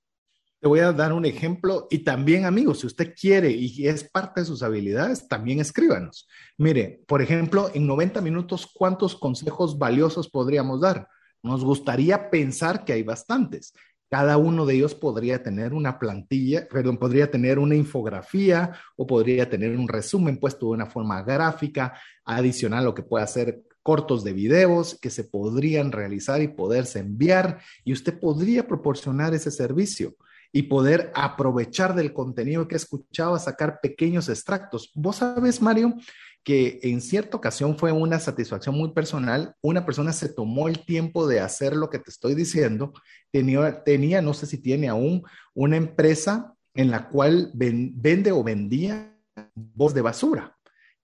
Te 0.64 0.70
voy 0.70 0.80
a 0.80 0.94
dar 0.94 1.12
un 1.12 1.26
ejemplo 1.26 1.88
y 1.92 2.06
también, 2.06 2.46
amigos, 2.46 2.80
si 2.80 2.88
usted 2.88 3.14
quiere 3.20 3.52
y 3.52 3.86
es 3.86 4.06
parte 4.06 4.40
de 4.40 4.46
sus 4.46 4.64
habilidades, 4.64 5.28
también 5.28 5.60
escríbanos. 5.60 6.26
Mire, 6.58 7.04
por 7.06 7.22
ejemplo, 7.22 7.70
en 7.74 7.86
90 7.86 8.22
minutos, 8.22 8.72
¿cuántos 8.74 9.14
consejos 9.14 9.78
valiosos 9.78 10.30
podríamos 10.30 10.80
dar? 10.80 11.10
Nos 11.44 11.66
gustaría 11.66 12.30
pensar 12.30 12.86
que 12.86 12.94
hay 12.94 13.04
bastantes. 13.04 13.74
Cada 14.10 14.38
uno 14.38 14.66
de 14.66 14.76
ellos 14.76 14.96
podría 14.96 15.44
tener 15.44 15.74
una 15.74 16.00
plantilla, 16.00 16.66
perdón, 16.70 16.96
podría 16.96 17.30
tener 17.30 17.60
una 17.60 17.76
infografía 17.76 18.72
o 18.96 19.06
podría 19.06 19.50
tener 19.50 19.78
un 19.78 19.90
resumen 19.90 20.38
puesto 20.38 20.68
de 20.68 20.72
una 20.72 20.86
forma 20.86 21.24
gráfica, 21.24 22.00
adicional 22.24 22.86
lo 22.86 22.94
que 22.94 23.04
pueda 23.04 23.28
ser 23.28 23.64
cortos 23.82 24.24
de 24.24 24.32
videos 24.32 24.98
que 25.02 25.10
se 25.10 25.26
podrían 25.26 25.92
realizar 25.92 26.42
y 26.42 26.48
poderse 26.48 27.00
enviar 27.00 27.60
y 27.84 27.92
usted 27.92 28.18
podría 28.18 28.66
proporcionar 28.66 29.34
ese 29.34 29.52
servicio 29.52 30.16
y 30.54 30.64
poder 30.64 31.12
aprovechar 31.16 31.96
del 31.96 32.14
contenido 32.14 32.68
que 32.68 32.76
he 32.76 32.78
escuchado 32.78 33.34
a 33.34 33.40
sacar 33.40 33.80
pequeños 33.82 34.30
extractos. 34.30 34.92
Vos 34.94 35.18
sabes, 35.18 35.62
Mario, 35.62 35.96
que 36.44 36.80
en 36.84 37.02
cierta 37.02 37.36
ocasión 37.36 37.78
fue 37.78 37.92
una 37.92 38.20
satisfacción 38.20 38.76
muy 38.76 38.92
personal. 38.92 39.56
Una 39.62 39.84
persona 39.84 40.14
se 40.14 40.30
tomó 40.30 40.68
el 40.70 40.86
tiempo 40.86 41.28
de 41.28 41.40
hacer 41.40 41.76
lo 41.76 41.90
que 41.90 41.98
te 41.98 42.12
estoy 42.12 42.36
diciendo. 42.36 42.94
Tenía, 43.32 43.84
tenía 43.84 44.22
no 44.22 44.36
sé 44.36 44.46
si 44.46 44.60
tiene 44.60 44.88
aún, 44.90 45.24
una 45.56 45.76
empresa 45.76 46.54
en 46.76 46.92
la 46.92 47.10
cual 47.10 47.52
vende 47.56 48.32
o 48.32 48.44
vendía 48.44 49.12
voz 49.56 49.96
de 49.96 50.02
basura. 50.02 50.56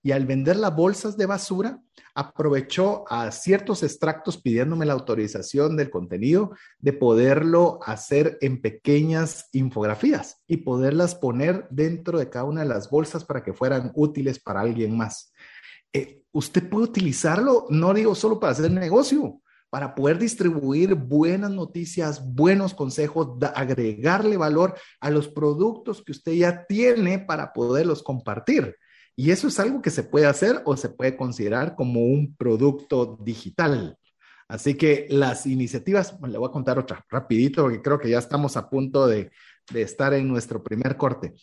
Y 0.01 0.11
al 0.11 0.25
vender 0.25 0.55
las 0.55 0.75
bolsas 0.75 1.17
de 1.17 1.25
basura, 1.25 1.81
aprovechó 2.15 3.05
a 3.09 3.31
ciertos 3.31 3.83
extractos 3.83 4.37
pidiéndome 4.37 4.85
la 4.85 4.93
autorización 4.93 5.77
del 5.77 5.89
contenido 5.89 6.51
de 6.79 6.93
poderlo 6.93 7.79
hacer 7.85 8.37
en 8.41 8.61
pequeñas 8.61 9.49
infografías 9.53 10.41
y 10.47 10.57
poderlas 10.57 11.15
poner 11.15 11.67
dentro 11.69 12.19
de 12.19 12.29
cada 12.29 12.45
una 12.45 12.61
de 12.61 12.69
las 12.69 12.89
bolsas 12.89 13.23
para 13.25 13.43
que 13.43 13.53
fueran 13.53 13.91
útiles 13.95 14.39
para 14.39 14.61
alguien 14.61 14.97
más. 14.97 15.33
Eh, 15.93 16.21
usted 16.31 16.67
puede 16.69 16.85
utilizarlo, 16.85 17.65
no 17.69 17.93
digo 17.93 18.15
solo 18.15 18.39
para 18.39 18.51
hacer 18.51 18.71
negocio, 18.71 19.41
para 19.69 19.93
poder 19.93 20.17
distribuir 20.17 20.95
buenas 20.95 21.51
noticias, 21.51 22.33
buenos 22.33 22.73
consejos, 22.73 23.37
agregarle 23.55 24.35
valor 24.37 24.75
a 24.99 25.09
los 25.09 25.27
productos 25.27 26.03
que 26.03 26.11
usted 26.11 26.33
ya 26.33 26.65
tiene 26.65 27.19
para 27.19 27.53
poderlos 27.53 28.01
compartir. 28.01 28.75
Y 29.19 29.31
eso 29.31 29.49
es 29.49 29.59
algo 29.59 29.81
que 29.81 29.89
se 29.89 30.03
puede 30.03 30.27
hacer 30.27 30.61
o 30.63 30.77
se 30.77 30.87
puede 30.87 31.17
considerar 31.17 31.75
como 31.75 31.99
un 31.99 32.37
producto 32.37 33.19
digital. 33.21 33.97
Así 34.47 34.75
que 34.75 35.07
las 35.09 35.45
iniciativas, 35.45 36.17
le 36.25 36.37
voy 36.37 36.47
a 36.47 36.53
contar 36.53 36.79
otra 36.79 37.05
rapidito 37.09 37.63
porque 37.63 37.81
creo 37.81 37.99
que 37.99 38.09
ya 38.09 38.17
estamos 38.17 38.55
a 38.55 38.69
punto 38.69 39.07
de, 39.07 39.29
estar 39.73 40.13
en 40.13 40.25
nuestro 40.25 40.63
primer 40.63 40.95
corte. 40.95 41.33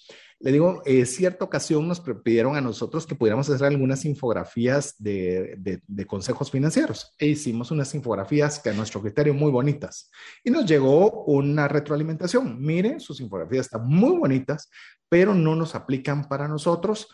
Le 0.41 0.53
digo, 0.53 0.81
en 0.87 1.05
cierta 1.05 1.45
ocasión 1.45 1.87
nos 1.87 2.01
pidieron 2.01 2.57
a 2.57 2.63
nosotros 2.63 3.07
que 3.07 3.15
pudiéramos 3.15 3.51
hacer 3.51 3.67
algunas 3.67 4.07
infografías 4.07 4.95
de, 4.99 5.83
de, 5.87 6.07
consejos 6.07 6.51
financieros 6.51 7.15
e 7.19 7.27
hicimos 7.27 7.71
unas 7.71 7.95
infografías 7.95 8.59
que 8.59 8.71
a 8.71 8.73
nuestro 8.73 9.03
criterio 9.03 9.35
muy 9.35 9.53
bonitas. 9.53 10.11
Y 10.43 10.51
nos 10.51 10.65
llegó 10.65 11.25
una 11.25 11.69
retroalimentación. 11.69 12.59
Miren, 12.59 13.01
sus 13.01 13.21
infografías 13.21 13.67
están 13.67 13.87
muy 13.87 14.17
bonitas, 14.17 14.71
pero 15.11 15.35
no 15.35 15.55
nos 15.55 15.75
aplican 15.75 16.27
para 16.27 16.49
nosotros 16.49 17.07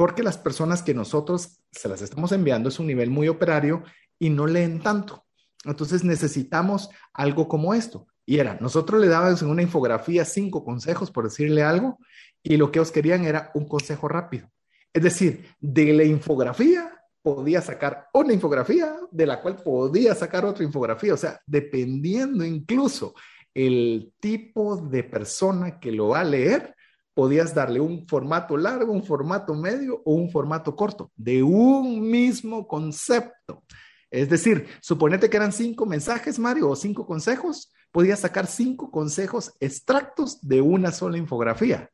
porque 0.00 0.22
las 0.22 0.38
personas 0.38 0.82
que 0.82 0.94
nosotros 0.94 1.60
se 1.72 1.86
las 1.86 2.00
estamos 2.00 2.32
enviando 2.32 2.70
es 2.70 2.78
un 2.78 2.86
nivel 2.86 3.10
muy 3.10 3.28
operario 3.28 3.82
y 4.18 4.30
no 4.30 4.46
leen 4.46 4.80
tanto. 4.80 5.26
Entonces 5.66 6.04
necesitamos 6.04 6.88
algo 7.12 7.48
como 7.48 7.74
esto. 7.74 8.06
Y 8.24 8.38
era, 8.38 8.56
nosotros 8.62 8.98
le 8.98 9.08
dábamos 9.08 9.42
en 9.42 9.50
una 9.50 9.60
infografía 9.60 10.24
cinco 10.24 10.64
consejos, 10.64 11.10
por 11.10 11.24
decirle 11.24 11.62
algo, 11.62 11.98
y 12.42 12.56
lo 12.56 12.72
que 12.72 12.80
os 12.80 12.90
querían 12.90 13.26
era 13.26 13.50
un 13.52 13.68
consejo 13.68 14.08
rápido. 14.08 14.50
Es 14.90 15.02
decir, 15.02 15.44
de 15.60 15.92
la 15.92 16.04
infografía 16.04 16.98
podía 17.20 17.60
sacar 17.60 18.06
una 18.14 18.32
infografía, 18.32 18.96
de 19.10 19.26
la 19.26 19.42
cual 19.42 19.56
podía 19.56 20.14
sacar 20.14 20.46
otra 20.46 20.64
infografía. 20.64 21.12
O 21.12 21.18
sea, 21.18 21.42
dependiendo 21.44 22.42
incluso 22.42 23.14
el 23.52 24.14
tipo 24.18 24.78
de 24.78 25.04
persona 25.04 25.78
que 25.78 25.92
lo 25.92 26.08
va 26.08 26.20
a 26.20 26.24
leer, 26.24 26.74
podías 27.20 27.54
darle 27.54 27.80
un 27.80 28.08
formato 28.08 28.56
largo, 28.56 28.94
un 28.94 29.04
formato 29.04 29.54
medio 29.54 30.00
o 30.06 30.14
un 30.14 30.30
formato 30.30 30.74
corto 30.74 31.12
de 31.16 31.42
un 31.42 32.00
mismo 32.00 32.66
concepto. 32.66 33.62
Es 34.10 34.30
decir, 34.30 34.66
suponete 34.80 35.28
que 35.28 35.36
eran 35.36 35.52
cinco 35.52 35.84
mensajes, 35.84 36.38
Mario, 36.38 36.70
o 36.70 36.76
cinco 36.76 37.04
consejos, 37.04 37.74
podías 37.92 38.20
sacar 38.20 38.46
cinco 38.46 38.90
consejos 38.90 39.52
extractos 39.60 40.40
de 40.40 40.62
una 40.62 40.92
sola 40.92 41.18
infografía. 41.18 41.90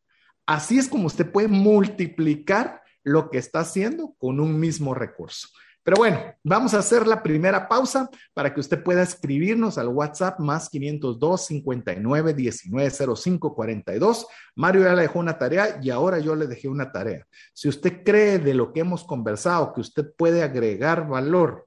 Así 0.47 0.79
es 0.79 0.87
como 0.87 1.09
usted 1.09 1.29
puede 1.29 1.49
multiplicar 1.49 2.83
lo 3.03 3.29
que 3.29 3.39
está 3.39 3.59
haciendo 3.59 4.15
con 4.19 4.39
un 4.39 4.61
mismo 4.61 4.95
recurso. 4.95 5.49
Pero 5.87 5.99
bueno, 5.99 6.20
vamos 6.42 6.75
a 6.75 6.81
hacer 6.81 7.07
la 7.07 7.22
primera 7.22 7.68
pausa 7.68 8.11
para 8.35 8.53
que 8.53 8.59
usted 8.59 8.83
pueda 8.83 9.05
escribirnos 9.05 9.79
al 9.79 9.87
WhatsApp 9.87 10.40
más 10.40 10.68
502 10.68 11.46
59 11.46 12.35
19 12.35 12.90
05 12.90 13.55
42. 13.55 14.27
Mario 14.57 14.83
ya 14.83 14.94
le 14.94 15.03
dejó 15.03 15.20
una 15.20 15.38
tarea 15.38 15.79
y 15.81 15.90
ahora 15.90 16.18
yo 16.18 16.35
le 16.35 16.49
dejé 16.49 16.66
una 16.66 16.90
tarea. 16.90 17.25
Si 17.55 17.68
usted 17.68 18.03
cree 18.03 18.40
de 18.40 18.55
lo 18.55 18.72
que 18.72 18.81
hemos 18.81 19.05
conversado 19.05 19.72
que 19.72 19.81
usted 19.81 20.12
puede 20.18 20.42
agregar 20.42 21.07
valor 21.07 21.65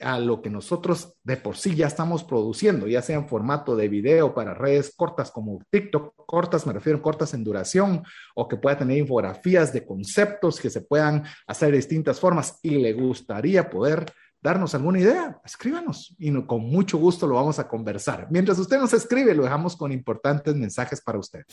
a 0.00 0.18
lo 0.18 0.42
que 0.42 0.50
nosotros 0.50 1.14
de 1.22 1.36
por 1.36 1.56
sí 1.56 1.74
ya 1.74 1.86
estamos 1.86 2.24
produciendo, 2.24 2.86
ya 2.86 3.02
sea 3.02 3.16
en 3.16 3.28
formato 3.28 3.76
de 3.76 3.88
video 3.88 4.34
para 4.34 4.54
redes 4.54 4.92
cortas 4.96 5.30
como 5.30 5.60
TikTok, 5.70 6.14
cortas, 6.26 6.66
me 6.66 6.72
refiero 6.72 7.02
cortas 7.02 7.34
en 7.34 7.44
duración, 7.44 8.02
o 8.34 8.48
que 8.48 8.56
pueda 8.56 8.78
tener 8.78 8.98
infografías 8.98 9.72
de 9.72 9.84
conceptos 9.84 10.60
que 10.60 10.70
se 10.70 10.80
puedan 10.80 11.24
hacer 11.46 11.70
de 11.70 11.76
distintas 11.76 12.20
formas 12.20 12.58
y 12.62 12.70
le 12.70 12.92
gustaría 12.92 13.68
poder 13.68 14.06
darnos 14.42 14.74
alguna 14.74 14.98
idea, 14.98 15.40
escríbanos 15.44 16.14
y 16.18 16.32
con 16.44 16.62
mucho 16.62 16.98
gusto 16.98 17.26
lo 17.26 17.34
vamos 17.34 17.58
a 17.58 17.68
conversar. 17.68 18.28
Mientras 18.30 18.58
usted 18.58 18.78
nos 18.78 18.92
escribe, 18.92 19.34
lo 19.34 19.42
dejamos 19.42 19.76
con 19.76 19.92
importantes 19.92 20.54
mensajes 20.56 21.00
para 21.00 21.18
usted. 21.18 21.44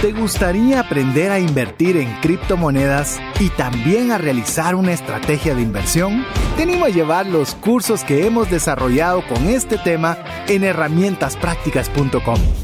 ¿Te 0.00 0.12
gustaría 0.12 0.80
aprender 0.80 1.30
a 1.30 1.38
invertir 1.38 1.96
en 1.96 2.12
criptomonedas 2.20 3.18
y 3.40 3.48
también 3.50 4.12
a 4.12 4.18
realizar 4.18 4.74
una 4.74 4.92
estrategia 4.92 5.54
de 5.54 5.62
inversión? 5.62 6.24
Te 6.56 6.64
animo 6.64 6.84
a 6.84 6.90
llevar 6.90 7.26
los 7.26 7.54
cursos 7.54 8.04
que 8.04 8.26
hemos 8.26 8.50
desarrollado 8.50 9.26
con 9.26 9.46
este 9.46 9.78
tema 9.78 10.18
en 10.46 10.64
herramientasprácticas.com. 10.64 12.63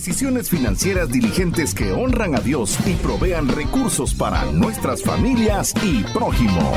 Decisiones 0.00 0.48
financieras 0.48 1.12
diligentes 1.12 1.74
que 1.74 1.92
honran 1.92 2.34
a 2.34 2.40
Dios 2.40 2.78
y 2.86 2.94
provean 2.94 3.48
recursos 3.48 4.14
para 4.14 4.50
nuestras 4.50 5.02
familias 5.02 5.74
y 5.84 6.02
prójimo. 6.04 6.72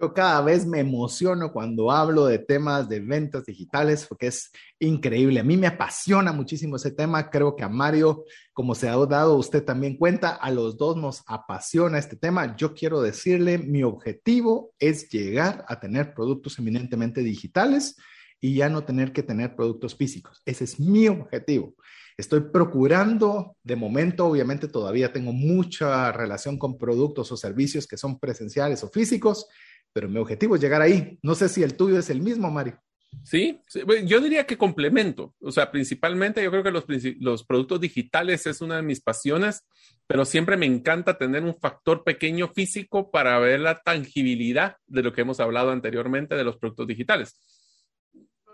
Yo 0.00 0.12
cada 0.12 0.40
vez 0.40 0.66
me 0.66 0.80
emociono 0.80 1.52
cuando 1.52 1.92
hablo 1.92 2.26
de 2.26 2.40
temas 2.40 2.88
de 2.88 2.98
ventas 2.98 3.46
digitales 3.46 4.06
porque 4.08 4.26
es 4.26 4.50
increíble. 4.80 5.38
A 5.38 5.44
mí 5.44 5.56
me 5.56 5.68
apasiona 5.68 6.32
muchísimo 6.32 6.74
ese 6.74 6.90
tema. 6.90 7.30
Creo 7.30 7.54
que 7.54 7.62
a 7.62 7.68
Mario, 7.68 8.24
como 8.52 8.74
se 8.74 8.88
ha 8.88 8.96
dado 8.96 9.36
usted 9.36 9.62
también 9.64 9.96
cuenta, 9.96 10.30
a 10.30 10.50
los 10.50 10.76
dos 10.76 10.96
nos 10.96 11.22
apasiona 11.28 12.00
este 12.00 12.16
tema. 12.16 12.56
Yo 12.56 12.74
quiero 12.74 13.00
decirle, 13.02 13.56
mi 13.56 13.84
objetivo 13.84 14.72
es 14.80 15.08
llegar 15.10 15.64
a 15.68 15.78
tener 15.78 16.12
productos 16.12 16.58
eminentemente 16.58 17.20
digitales 17.20 17.94
y 18.40 18.54
ya 18.54 18.68
no 18.68 18.82
tener 18.82 19.12
que 19.12 19.22
tener 19.22 19.54
productos 19.54 19.94
físicos. 19.94 20.42
Ese 20.44 20.64
es 20.64 20.80
mi 20.80 21.06
objetivo. 21.08 21.74
Estoy 22.20 22.40
procurando, 22.52 23.56
de 23.62 23.76
momento, 23.76 24.26
obviamente 24.26 24.68
todavía 24.68 25.12
tengo 25.12 25.32
mucha 25.32 26.12
relación 26.12 26.58
con 26.58 26.78
productos 26.78 27.32
o 27.32 27.36
servicios 27.36 27.86
que 27.86 27.96
son 27.96 28.18
presenciales 28.18 28.84
o 28.84 28.88
físicos 28.88 29.46
pero 29.92 30.08
mi 30.08 30.18
objetivo 30.18 30.54
es 30.54 30.60
llegar 30.60 30.82
ahí. 30.82 31.18
No 31.22 31.34
sé 31.34 31.48
si 31.48 31.62
el 31.62 31.76
tuyo 31.76 31.98
es 31.98 32.10
el 32.10 32.20
mismo, 32.20 32.50
Mario. 32.50 32.80
Sí, 33.24 33.60
yo 34.04 34.20
diría 34.20 34.46
que 34.46 34.56
complemento. 34.56 35.34
O 35.40 35.50
sea, 35.50 35.72
principalmente 35.72 36.42
yo 36.42 36.50
creo 36.50 36.62
que 36.62 36.70
los, 36.70 36.84
los, 37.18 37.44
productos 37.44 37.80
digitales 37.80 38.46
es 38.46 38.60
una 38.60 38.76
de 38.76 38.82
mis 38.82 39.00
pasiones, 39.00 39.66
pero 40.06 40.24
siempre 40.24 40.56
me 40.56 40.66
encanta 40.66 41.18
tener 41.18 41.42
un 41.42 41.58
factor 41.58 42.04
pequeño 42.04 42.48
físico 42.48 43.10
para 43.10 43.38
ver 43.40 43.60
la 43.60 43.80
tangibilidad 43.80 44.76
de 44.86 45.02
lo 45.02 45.12
que 45.12 45.22
hemos 45.22 45.40
hablado 45.40 45.72
anteriormente 45.72 46.36
de 46.36 46.44
los 46.44 46.56
productos 46.56 46.86
digitales. 46.86 47.36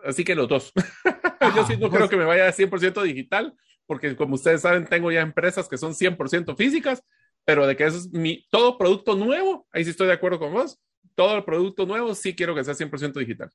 Así 0.06 0.24
que 0.24 0.34
los 0.34 0.48
dos. 0.48 0.72
yo 1.56 1.66
sí 1.66 1.76
no 1.76 1.90
creo 1.90 2.08
que 2.08 2.16
me 2.16 2.24
vaya 2.24 2.48
a 2.48 2.52
100% 2.52 3.02
digital, 3.02 3.54
porque 3.86 4.16
como 4.16 4.34
ustedes 4.34 4.62
saben, 4.62 4.86
tengo 4.86 5.10
ya 5.10 5.20
empresas 5.20 5.68
que 5.68 5.78
son 5.78 5.94
100% 5.94 6.56
físicas, 6.56 7.02
pero 7.44 7.66
de 7.66 7.76
que 7.76 7.84
eso 7.84 7.98
es 7.98 8.10
mi, 8.10 8.46
todo 8.50 8.78
producto 8.78 9.14
nuevo, 9.14 9.66
ahí 9.72 9.84
sí 9.84 9.90
estoy 9.90 10.08
de 10.08 10.14
acuerdo 10.14 10.38
con 10.38 10.52
vos, 10.52 10.80
todo 11.14 11.36
el 11.36 11.44
producto 11.44 11.86
nuevo 11.86 12.14
sí 12.14 12.34
quiero 12.34 12.54
que 12.54 12.64
sea 12.64 12.74
100% 12.74 13.14
digital. 13.14 13.50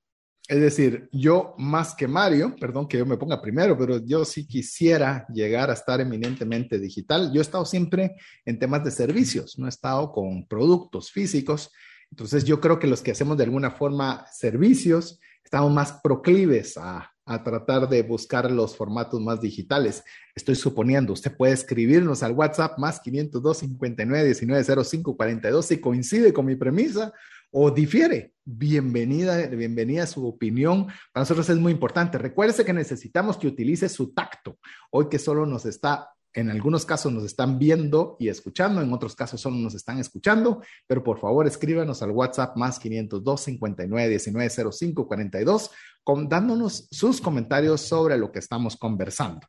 Es 0.48 0.60
decir, 0.60 1.08
yo 1.12 1.54
más 1.58 1.94
que 1.94 2.08
Mario, 2.08 2.56
perdón 2.60 2.88
que 2.88 2.98
yo 2.98 3.06
me 3.06 3.18
ponga 3.18 3.42
primero, 3.42 3.78
pero 3.78 4.04
yo 4.04 4.26
sí 4.26 4.48
quisiera 4.48 5.26
llegar 5.34 5.70
a 5.70 5.74
estar 5.74 6.02
eminentemente 6.02 6.80
digital. 6.80 7.32
Yo 7.32 7.40
he 7.40 7.44
estado 7.44 7.64
siempre 7.64 8.16
en 8.44 8.58
temas 8.58 8.84
de 8.84 8.92
servicios, 8.92 9.58
no 9.60 9.68
he 9.68 9.70
estado 9.70 10.12
con 10.12 10.48
productos 10.48 11.12
físicos. 11.12 11.72
Entonces 12.10 12.44
yo 12.44 12.60
creo 12.60 12.80
que 12.80 12.88
los 12.88 13.02
que 13.02 13.12
hacemos 13.12 13.38
de 13.38 13.44
alguna 13.44 13.72
forma 13.72 14.26
servicios, 14.32 15.20
estamos 15.52 15.74
más 15.74 16.00
proclives 16.02 16.78
a, 16.78 17.12
a 17.26 17.44
tratar 17.44 17.90
de 17.90 18.04
buscar 18.04 18.50
los 18.50 18.74
formatos 18.74 19.20
más 19.20 19.42
digitales. 19.42 20.02
Estoy 20.34 20.56
suponiendo, 20.56 21.12
usted 21.12 21.36
puede 21.36 21.52
escribirnos 21.52 22.24
al 22.24 22.32
WhatsApp 22.32 22.80
más 22.80 23.02
502 23.02 23.58
59 23.58 24.24
19 24.24 24.86
05 24.86 25.18
42 25.18 25.66
si 25.66 25.82
coincide 25.82 26.32
con 26.32 26.46
mi 26.46 26.56
premisa 26.56 27.12
o 27.52 27.70
difiere, 27.70 28.34
bienvenida, 28.46 29.46
bienvenida 29.48 30.04
a 30.04 30.08
su 30.08 30.26
opinión. 30.26 30.88
Para 31.12 31.24
nosotros 31.24 31.50
es 31.50 31.58
muy 31.58 31.74
importante. 31.74 32.18
Recuerde 32.18 32.64
que 32.64 32.72
necesitamos 32.72 33.36
que 33.36 33.48
utilice 33.48 33.90
su 33.90 34.14
tacto. 34.14 34.58
Hoy 34.90 35.10
que 35.10 35.20
solo 35.20 35.46
nos 35.46 35.66
está, 35.66 36.12
en 36.34 36.50
algunos 36.50 36.86
casos 36.86 37.12
nos 37.12 37.24
están 37.24 37.60
viendo 37.60 38.16
y 38.20 38.30
escuchando, 38.30 38.82
en 38.82 38.94
otros 38.94 39.16
casos 39.16 39.42
solo 39.42 39.58
nos 39.58 39.76
están 39.76 40.00
escuchando, 40.00 40.62
pero 40.88 41.04
por 41.04 41.20
favor 41.20 41.46
escríbanos 41.46 42.02
al 42.02 42.12
WhatsApp 42.12 42.56
más 42.56 42.80
502 42.80 43.42
59 43.42 44.10
19 44.10 44.50
05 44.72 45.08
42 45.08 45.72
con, 46.04 46.28
dándonos 46.30 46.88
sus 46.90 47.22
comentarios 47.22 47.82
sobre 47.82 48.18
lo 48.18 48.32
que 48.32 48.40
estamos 48.40 48.76
conversando. 48.78 49.48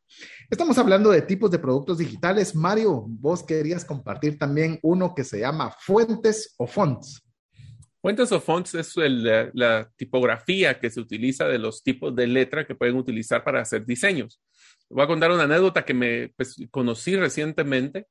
Estamos 0.51 0.77
hablando 0.79 1.11
de 1.11 1.23
tipos 1.23 1.51
de 1.51 1.59
productos 1.59 1.99
digitales. 1.99 2.55
Mario, 2.55 3.05
vos 3.07 3.43
querías 3.43 3.85
compartir 3.85 4.39
también 4.39 4.79
uno 4.83 5.15
que 5.15 5.25
se 5.25 5.41
llama 5.41 5.75
fuentes 5.81 6.55
o 6.59 6.67
fonts. 6.67 7.23
Fuentes 8.03 8.33
o 8.33 8.41
fonts 8.41 8.75
es 8.75 8.97
la, 8.97 9.89
tipografía 9.97 10.81
que 10.81 10.91
se 10.91 10.99
utiliza 10.99 11.47
de 11.47 11.59
los 11.59 11.85
tipos 11.85 12.15
de 12.17 12.27
letra 12.27 12.67
que 12.67 12.75
pueden 12.75 12.97
utilizar 12.97 13.45
para 13.45 13.61
hacer 13.61 13.87
diseños. 13.87 14.43
Voy 14.89 15.03
a 15.03 15.07
contar 15.07 15.31
una 15.31 15.45
anécdota 15.45 15.85
que 15.85 15.95
me 15.95 16.29
pues, 16.37 16.57
conocí 16.71 17.17
recientemente. 17.17 18.07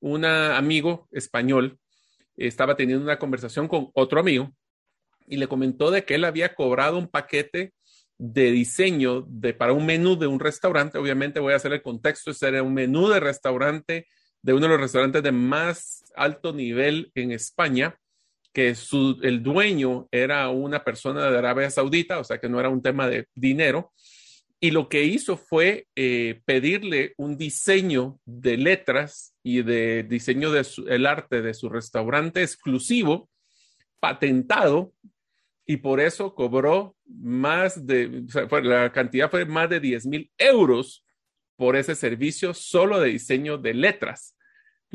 Un 0.00 0.24
amigo 0.24 1.08
español 1.10 1.78
estaba 2.36 2.76
teniendo 2.76 3.04
una 3.04 3.18
conversación 3.18 3.68
con 3.68 3.90
otro 3.94 4.20
amigo 4.20 4.52
y 5.26 5.36
le 5.36 5.48
comentó 5.48 5.90
de 5.90 6.04
que 6.04 6.14
él 6.14 6.24
había 6.24 6.54
cobrado 6.54 6.98
un 6.98 7.08
paquete 7.08 7.72
de 8.18 8.50
diseño 8.50 9.22
de, 9.28 9.54
para 9.54 9.72
un 9.72 9.86
menú 9.86 10.16
de 10.16 10.26
un 10.26 10.40
restaurante. 10.40 10.98
Obviamente 10.98 11.40
voy 11.40 11.52
a 11.52 11.56
hacer 11.56 11.72
el 11.72 11.82
contexto, 11.82 12.30
ese 12.30 12.48
era 12.48 12.62
un 12.62 12.74
menú 12.74 13.08
de 13.08 13.20
restaurante 13.20 14.06
de 14.42 14.52
uno 14.52 14.62
de 14.62 14.68
los 14.68 14.80
restaurantes 14.80 15.22
de 15.22 15.32
más 15.32 16.04
alto 16.14 16.52
nivel 16.52 17.10
en 17.14 17.32
España 17.32 17.98
que 18.52 18.74
el 19.22 19.42
dueño 19.42 20.08
era 20.10 20.48
una 20.48 20.82
persona 20.82 21.30
de 21.30 21.36
Arabia 21.36 21.68
Saudita, 21.68 22.18
o 22.18 22.24
sea 22.24 22.38
que 22.38 22.48
no 22.48 22.58
era 22.58 22.70
un 22.70 22.80
tema 22.80 23.06
de 23.06 23.26
dinero, 23.34 23.92
y 24.60 24.70
lo 24.70 24.88
que 24.88 25.04
hizo 25.04 25.36
fue 25.36 25.86
eh, 25.96 26.40
pedirle 26.44 27.14
un 27.18 27.36
diseño 27.36 28.18
de 28.24 28.56
letras 28.56 29.34
y 29.42 29.62
de 29.62 30.02
diseño 30.02 30.50
del 30.50 31.06
arte 31.06 31.42
de 31.42 31.54
su 31.54 31.68
restaurante 31.68 32.42
exclusivo, 32.42 33.28
patentado, 34.00 34.92
y 35.66 35.78
por 35.78 36.00
eso 36.00 36.34
cobró 36.34 36.96
más 37.06 37.86
de, 37.86 38.24
la 38.62 38.92
cantidad 38.92 39.30
fue 39.30 39.44
más 39.44 39.68
de 39.68 39.80
10 39.80 40.06
mil 40.06 40.30
euros 40.38 41.04
por 41.56 41.74
ese 41.74 41.94
servicio 41.94 42.54
solo 42.54 43.00
de 43.00 43.08
diseño 43.08 43.58
de 43.58 43.74
letras. 43.74 44.35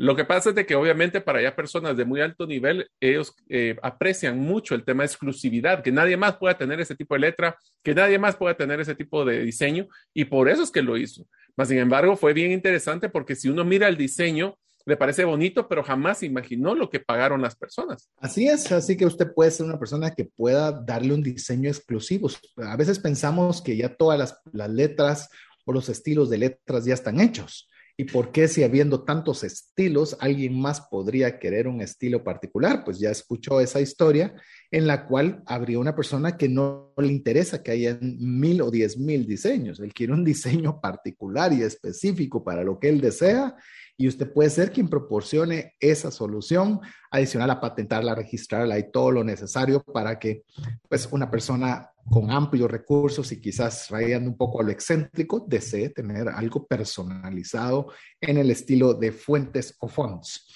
Lo 0.02 0.16
que 0.16 0.24
pasa 0.24 0.48
es 0.48 0.56
de 0.56 0.66
que 0.66 0.74
obviamente 0.74 1.20
para 1.20 1.40
ya 1.40 1.54
personas 1.54 1.96
de 1.96 2.04
muy 2.04 2.20
alto 2.20 2.44
nivel, 2.44 2.90
ellos 2.98 3.36
eh, 3.48 3.76
aprecian 3.84 4.36
mucho 4.36 4.74
el 4.74 4.82
tema 4.82 5.04
de 5.04 5.06
exclusividad, 5.06 5.80
que 5.80 5.92
nadie 5.92 6.16
más 6.16 6.38
pueda 6.38 6.58
tener 6.58 6.80
ese 6.80 6.96
tipo 6.96 7.14
de 7.14 7.20
letra, 7.20 7.56
que 7.84 7.94
nadie 7.94 8.18
más 8.18 8.34
pueda 8.34 8.56
tener 8.56 8.80
ese 8.80 8.96
tipo 8.96 9.24
de 9.24 9.44
diseño, 9.44 9.86
y 10.12 10.24
por 10.24 10.48
eso 10.48 10.64
es 10.64 10.72
que 10.72 10.82
lo 10.82 10.96
hizo. 10.96 11.24
Mas, 11.54 11.68
sin 11.68 11.78
embargo, 11.78 12.16
fue 12.16 12.32
bien 12.32 12.50
interesante 12.50 13.10
porque 13.10 13.36
si 13.36 13.48
uno 13.48 13.64
mira 13.64 13.86
el 13.86 13.96
diseño, 13.96 14.58
le 14.86 14.96
parece 14.96 15.22
bonito, 15.22 15.68
pero 15.68 15.84
jamás 15.84 16.24
imaginó 16.24 16.74
lo 16.74 16.90
que 16.90 16.98
pagaron 16.98 17.40
las 17.40 17.54
personas. 17.54 18.10
Así 18.16 18.48
es, 18.48 18.72
así 18.72 18.96
que 18.96 19.06
usted 19.06 19.32
puede 19.32 19.52
ser 19.52 19.66
una 19.66 19.78
persona 19.78 20.16
que 20.16 20.24
pueda 20.24 20.72
darle 20.72 21.14
un 21.14 21.22
diseño 21.22 21.68
exclusivo. 21.68 22.28
A 22.56 22.76
veces 22.76 22.98
pensamos 22.98 23.62
que 23.62 23.76
ya 23.76 23.94
todas 23.94 24.18
las, 24.18 24.40
las 24.52 24.68
letras 24.68 25.28
o 25.64 25.72
los 25.72 25.88
estilos 25.88 26.28
de 26.28 26.38
letras 26.38 26.84
ya 26.84 26.94
están 26.94 27.20
hechos 27.20 27.68
¿Y 28.02 28.04
por 28.04 28.32
qué 28.32 28.48
si 28.48 28.64
habiendo 28.64 29.04
tantos 29.04 29.44
estilos, 29.44 30.16
alguien 30.18 30.60
más 30.60 30.80
podría 30.80 31.38
querer 31.38 31.68
un 31.68 31.80
estilo 31.80 32.24
particular? 32.24 32.82
Pues 32.84 32.98
ya 32.98 33.10
escuchó 33.10 33.60
esa 33.60 33.80
historia 33.80 34.34
en 34.72 34.88
la 34.88 35.06
cual 35.06 35.40
habría 35.46 35.78
una 35.78 35.94
persona 35.94 36.36
que 36.36 36.48
no 36.48 36.94
le 36.96 37.12
interesa 37.12 37.62
que 37.62 37.70
haya 37.70 37.96
mil 38.00 38.60
o 38.60 38.72
diez 38.72 38.98
mil 38.98 39.24
diseños. 39.24 39.78
Él 39.78 39.94
quiere 39.94 40.14
un 40.14 40.24
diseño 40.24 40.80
particular 40.80 41.52
y 41.52 41.62
específico 41.62 42.42
para 42.42 42.64
lo 42.64 42.80
que 42.80 42.88
él 42.88 43.00
desea 43.00 43.54
y 44.02 44.08
usted 44.08 44.32
puede 44.32 44.50
ser 44.50 44.72
quien 44.72 44.88
proporcione 44.88 45.74
esa 45.78 46.10
solución 46.10 46.80
adicional 47.08 47.50
a 47.50 47.60
patentarla, 47.60 48.16
registrarla 48.16 48.76
y 48.76 48.90
todo 48.90 49.12
lo 49.12 49.22
necesario 49.22 49.80
para 49.80 50.18
que 50.18 50.42
pues 50.88 51.08
una 51.12 51.30
persona 51.30 51.88
con 52.10 52.28
amplios 52.32 52.68
recursos 52.68 53.30
y 53.30 53.40
quizás 53.40 53.88
rayando 53.90 54.28
un 54.28 54.36
poco 54.36 54.60
a 54.60 54.64
lo 54.64 54.72
excéntrico 54.72 55.46
desee 55.46 55.90
tener 55.90 56.28
algo 56.28 56.66
personalizado 56.66 57.92
en 58.20 58.38
el 58.38 58.50
estilo 58.50 58.92
de 58.92 59.12
fuentes 59.12 59.76
o 59.78 59.86
fonts. 59.86 60.52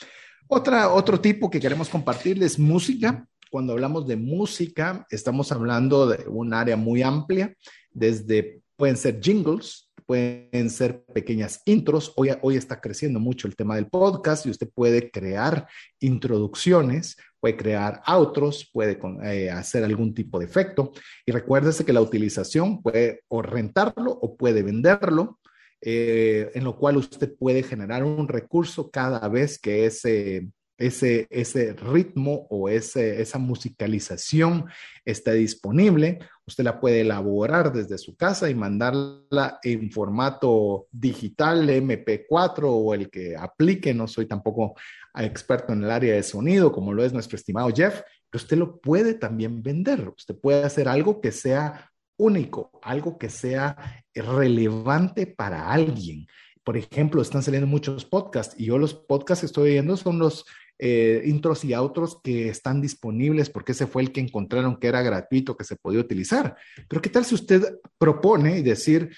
Otro 0.49 1.21
tipo 1.21 1.49
que 1.49 1.61
queremos 1.61 1.89
compartirles 1.89 2.59
música. 2.59 3.29
Cuando 3.49 3.75
hablamos 3.75 4.09
de 4.09 4.17
música, 4.17 5.07
estamos 5.09 5.53
hablando 5.53 6.09
de 6.09 6.29
un 6.29 6.53
área 6.53 6.77
muy 6.77 7.05
amplia, 7.05 7.55
desde 7.93 8.61
pueden 8.75 8.97
ser 8.97 9.21
jingles, 9.21 9.86
pueden 10.07 10.71
ser 10.71 11.03
pequeñas 11.13 11.61
intros. 11.65 12.13
Hoy, 12.17 12.31
hoy 12.43 12.57
está 12.57 12.81
creciendo 12.81 13.21
mucho 13.21 13.49
el 13.49 13.57
tema 13.57 13.75
del 13.75 13.89
podcast 13.89 14.47
y 14.47 14.51
usted 14.51 14.71
puede 14.73 15.11
crear 15.11 15.67
introducciones, 16.01 17.17
puede 17.41 17.57
crear 17.57 18.03
outros, 18.07 18.71
puede 18.73 18.99
eh, 19.25 19.51
hacer 19.51 19.85
algún 19.85 20.15
tipo 20.15 20.39
de 20.39 20.47
efecto. 20.47 20.93
Y 21.27 21.33
recuérdese 21.33 21.85
que 21.85 21.93
la 21.93 22.01
utilización 22.01 22.83
puede 22.83 23.23
o 23.29 23.43
rentarlo 23.43 24.13
o 24.13 24.37
puede 24.37 24.63
venderlo. 24.63 25.41
Eh, 25.83 26.51
en 26.55 26.65
lo 26.65 26.77
cual 26.79 26.97
usted 26.97 27.37
puede 27.37 27.63
generar 27.63 28.03
un 28.03 28.27
recurso 28.29 28.91
cada 28.91 29.29
vez 29.29 29.59
que 29.59 29.85
ese, 29.85 30.49
ese, 30.79 31.27
ese 31.31 31.75
ritmo 31.75 32.47
o 32.51 32.69
esa 32.69 33.39
musicalización 33.39 34.67
está 35.05 35.33
disponible. 35.33 36.19
Usted 36.49 36.63
la 36.63 36.79
puede 36.79 37.01
elaborar 37.01 37.73
desde 37.73 37.99
su 37.99 38.17
casa 38.17 38.49
y 38.49 38.55
mandarla 38.55 39.59
en 39.65 39.91
formato 39.91 40.87
digital, 40.93 41.69
MP4 41.69 42.63
o 42.65 42.95
el 42.95 43.11
que 43.11 43.35
aplique. 43.37 43.93
No 43.93 44.07
soy 44.07 44.27
tampoco 44.27 44.75
experto 45.17 45.73
en 45.73 45.83
el 45.83 45.91
área 45.91 46.15
de 46.15 46.23
sonido, 46.23 46.71
como 46.71 46.93
lo 46.93 47.05
es 47.05 47.13
nuestro 47.13 47.37
estimado 47.37 47.69
Jeff, 47.75 48.03
pero 48.31 48.43
usted 48.43 48.57
lo 48.59 48.81
puede 48.81 49.15
también 49.15 49.61
vender. 49.61 50.09
Usted 50.17 50.39
puede 50.39 50.63
hacer 50.63 50.89
algo 50.89 51.21
que 51.21 51.33
sea 51.33 51.91
único, 52.17 52.71
algo 52.83 53.19
que 53.19 53.29
sea 53.29 54.05
relevante 54.15 55.27
para 55.27 55.73
alguien. 55.73 56.27
Por 56.63 56.77
ejemplo, 56.77 57.23
están 57.23 57.43
saliendo 57.43 57.67
muchos 57.67 58.05
podcasts 58.05 58.55
y 58.59 58.67
yo 58.67 58.79
los 58.79 58.95
podcasts 58.95 59.41
que 59.41 59.47
estoy 59.47 59.71
viendo 59.71 59.97
son 59.97 60.19
los 60.19 60.45
eh, 60.79 61.23
intros 61.25 61.65
y 61.65 61.73
outros 61.73 62.21
que 62.23 62.49
están 62.49 62.81
disponibles 62.81 63.49
porque 63.49 63.73
ese 63.73 63.87
fue 63.87 64.03
el 64.03 64.13
que 64.13 64.21
encontraron 64.21 64.77
que 64.79 64.89
era 64.89 65.03
gratuito, 65.03 65.57
que 65.57 65.65
se 65.65 65.77
podía 65.77 66.01
utilizar. 66.01 66.57
Pero 66.89 67.01
¿qué 67.01 67.09
tal 67.09 67.25
si 67.25 67.35
usted 67.35 67.79
propone 67.99 68.59
y 68.59 68.63
decir, 68.63 69.11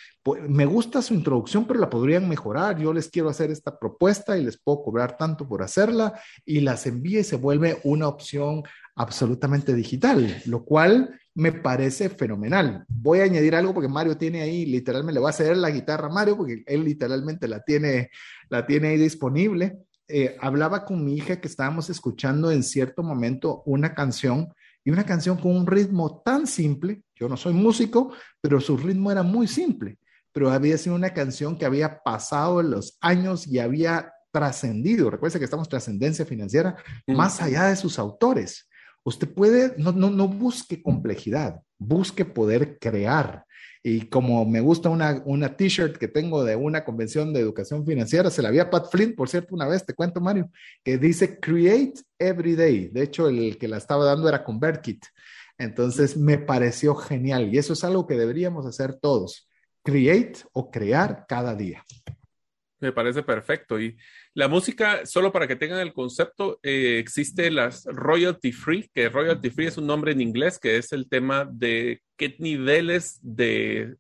me 0.49 0.67
gusta 0.67 1.03
su 1.03 1.15
introducción, 1.15 1.67
pero 1.67 1.81
la 1.81 1.91
podrían 1.91 2.29
mejorar, 2.29 2.79
yo 2.79 2.93
les 2.93 3.09
quiero 3.09 3.29
hacer 3.29 3.51
esta 3.51 3.79
propuesta 3.79 4.39
y 4.39 4.45
les 4.45 4.57
puedo 4.57 4.83
cobrar 4.83 5.17
tanto 5.17 5.49
por 5.49 5.63
hacerla 5.63 6.21
y 6.45 6.61
las 6.61 6.87
envía 6.87 7.21
y 7.21 7.25
se 7.25 7.37
vuelve 7.37 7.79
una 7.85 8.09
opción 8.09 8.63
absolutamente 8.95 9.75
digital, 9.75 10.43
lo 10.47 10.65
cual 10.65 11.19
me 11.35 11.53
parece 11.53 12.09
fenomenal. 12.09 12.85
Voy 12.89 13.21
a 13.21 13.25
añadir 13.25 13.55
algo 13.55 13.73
porque 13.73 13.89
Mario 13.89 14.17
tiene 14.17 14.43
ahí, 14.43 14.67
literalmente 14.67 15.15
le 15.15 15.21
voy 15.21 15.31
a 15.31 15.33
ceder 15.33 15.57
la 15.57 15.71
guitarra 15.71 16.09
a 16.09 16.13
Mario 16.13 16.37
porque 16.37 16.65
él 16.67 16.85
literalmente 16.85 17.47
la 17.47 17.63
tiene, 17.63 18.11
la 18.49 18.67
tiene 18.67 18.89
ahí 18.89 18.99
disponible. 18.99 19.79
Eh, 20.09 20.37
hablaba 20.41 20.87
con 20.87 21.05
mi 21.05 21.15
hija 21.17 21.39
que 21.39 21.49
estábamos 21.49 21.91
escuchando 21.91 22.51
en 22.51 22.63
cierto 22.63 23.03
momento 23.03 23.63
una 23.67 23.95
canción 23.95 24.49
y 24.83 24.91
una 24.91 25.05
canción 25.05 25.37
con 25.37 25.55
un 25.55 25.67
ritmo 25.67 26.23
tan 26.25 26.47
simple. 26.47 27.03
Yo 27.15 27.29
no 27.29 27.37
soy 27.37 27.53
músico, 27.53 28.15
pero 28.41 28.59
su 28.59 28.79
ritmo 28.79 29.13
era 29.13 29.23
muy 29.23 29.47
simple, 29.47 29.99
pero 30.33 30.51
había 30.51 30.79
sido 30.79 30.97
una 30.97 31.13
canción 31.13 31.59
que 31.59 31.67
había 31.67 32.03
pasado 32.03 32.63
los 32.63 32.97
años 33.03 33.47
y 33.47 33.59
había 33.59 34.15
trascendido. 34.31 35.11
Recuerda 35.11 35.39
que 35.39 35.45
estamos 35.45 35.69
trascendencia 35.69 36.25
financiera 36.25 36.77
más 37.07 37.43
allá 37.43 37.65
de 37.67 37.77
sus 37.77 37.99
autores. 37.99 38.67
Usted 39.05 39.29
puede, 39.29 39.75
no, 39.77 39.93
no, 39.93 40.09
no 40.11 40.27
busque 40.27 40.83
complejidad, 40.83 41.61
busque 41.79 42.25
poder 42.25 42.79
crear. 42.79 43.45
Y 43.91 44.03
como 44.11 44.45
me 44.45 44.61
gusta 44.61 44.91
una, 44.91 45.23
una 45.25 45.57
t-shirt 45.57 45.97
que 45.97 46.09
tengo 46.09 46.45
de 46.45 46.55
una 46.57 46.85
convención 46.85 47.33
de 47.33 47.41
educación 47.41 47.87
financiera, 47.87 48.29
se 48.29 48.43
la 48.43 48.51
vi 48.51 48.59
a 48.59 48.69
Pat 48.69 48.91
Flynn, 48.91 49.15
por 49.15 49.31
cierto, 49.31 49.55
una 49.55 49.67
vez, 49.67 49.87
te 49.87 49.95
cuento, 49.95 50.21
Mario, 50.21 50.51
que 50.85 50.99
dice 50.99 51.41
Create 51.41 51.95
Every 52.19 52.55
Day. 52.55 52.89
De 52.89 53.03
hecho, 53.05 53.31
el 53.31 53.57
que 53.57 53.67
la 53.67 53.79
estaba 53.79 54.05
dando 54.05 54.29
era 54.29 54.45
ConvertKit. 54.45 55.07
Entonces, 55.57 56.19
me 56.19 56.37
pareció 56.37 56.95
genial 56.97 57.49
y 57.51 57.57
eso 57.57 57.73
es 57.73 57.83
algo 57.83 58.07
que 58.07 58.19
deberíamos 58.19 58.67
hacer 58.67 58.93
todos. 58.93 59.49
Create 59.83 60.41
o 60.53 60.71
crear 60.71 61.25
cada 61.27 61.55
día. 61.55 61.83
Me 62.81 62.93
parece 62.93 63.23
perfecto. 63.23 63.81
Y 63.81 63.97
la 64.39 64.47
música, 64.47 65.05
solo 65.05 65.33
para 65.33 65.49
que 65.49 65.57
tengan 65.57 65.81
el 65.81 65.93
concepto, 65.93 66.61
eh, 66.63 67.01
existe 67.01 67.51
las 67.51 67.85
royalty 67.87 68.53
free, 68.53 68.89
que 68.95 69.09
royalty 69.09 69.51
free 69.51 69.67
es 69.67 69.79
un 69.79 69.89
nombre 69.89 70.13
en 70.13 70.21
inglés, 70.21 70.61
que 70.61 70.77
es 70.77 70.93
el 70.93 71.09
tema 71.09 71.45
de 71.45 72.03
qué 72.17 72.37
niveles 72.39 73.19
de, 73.21 73.97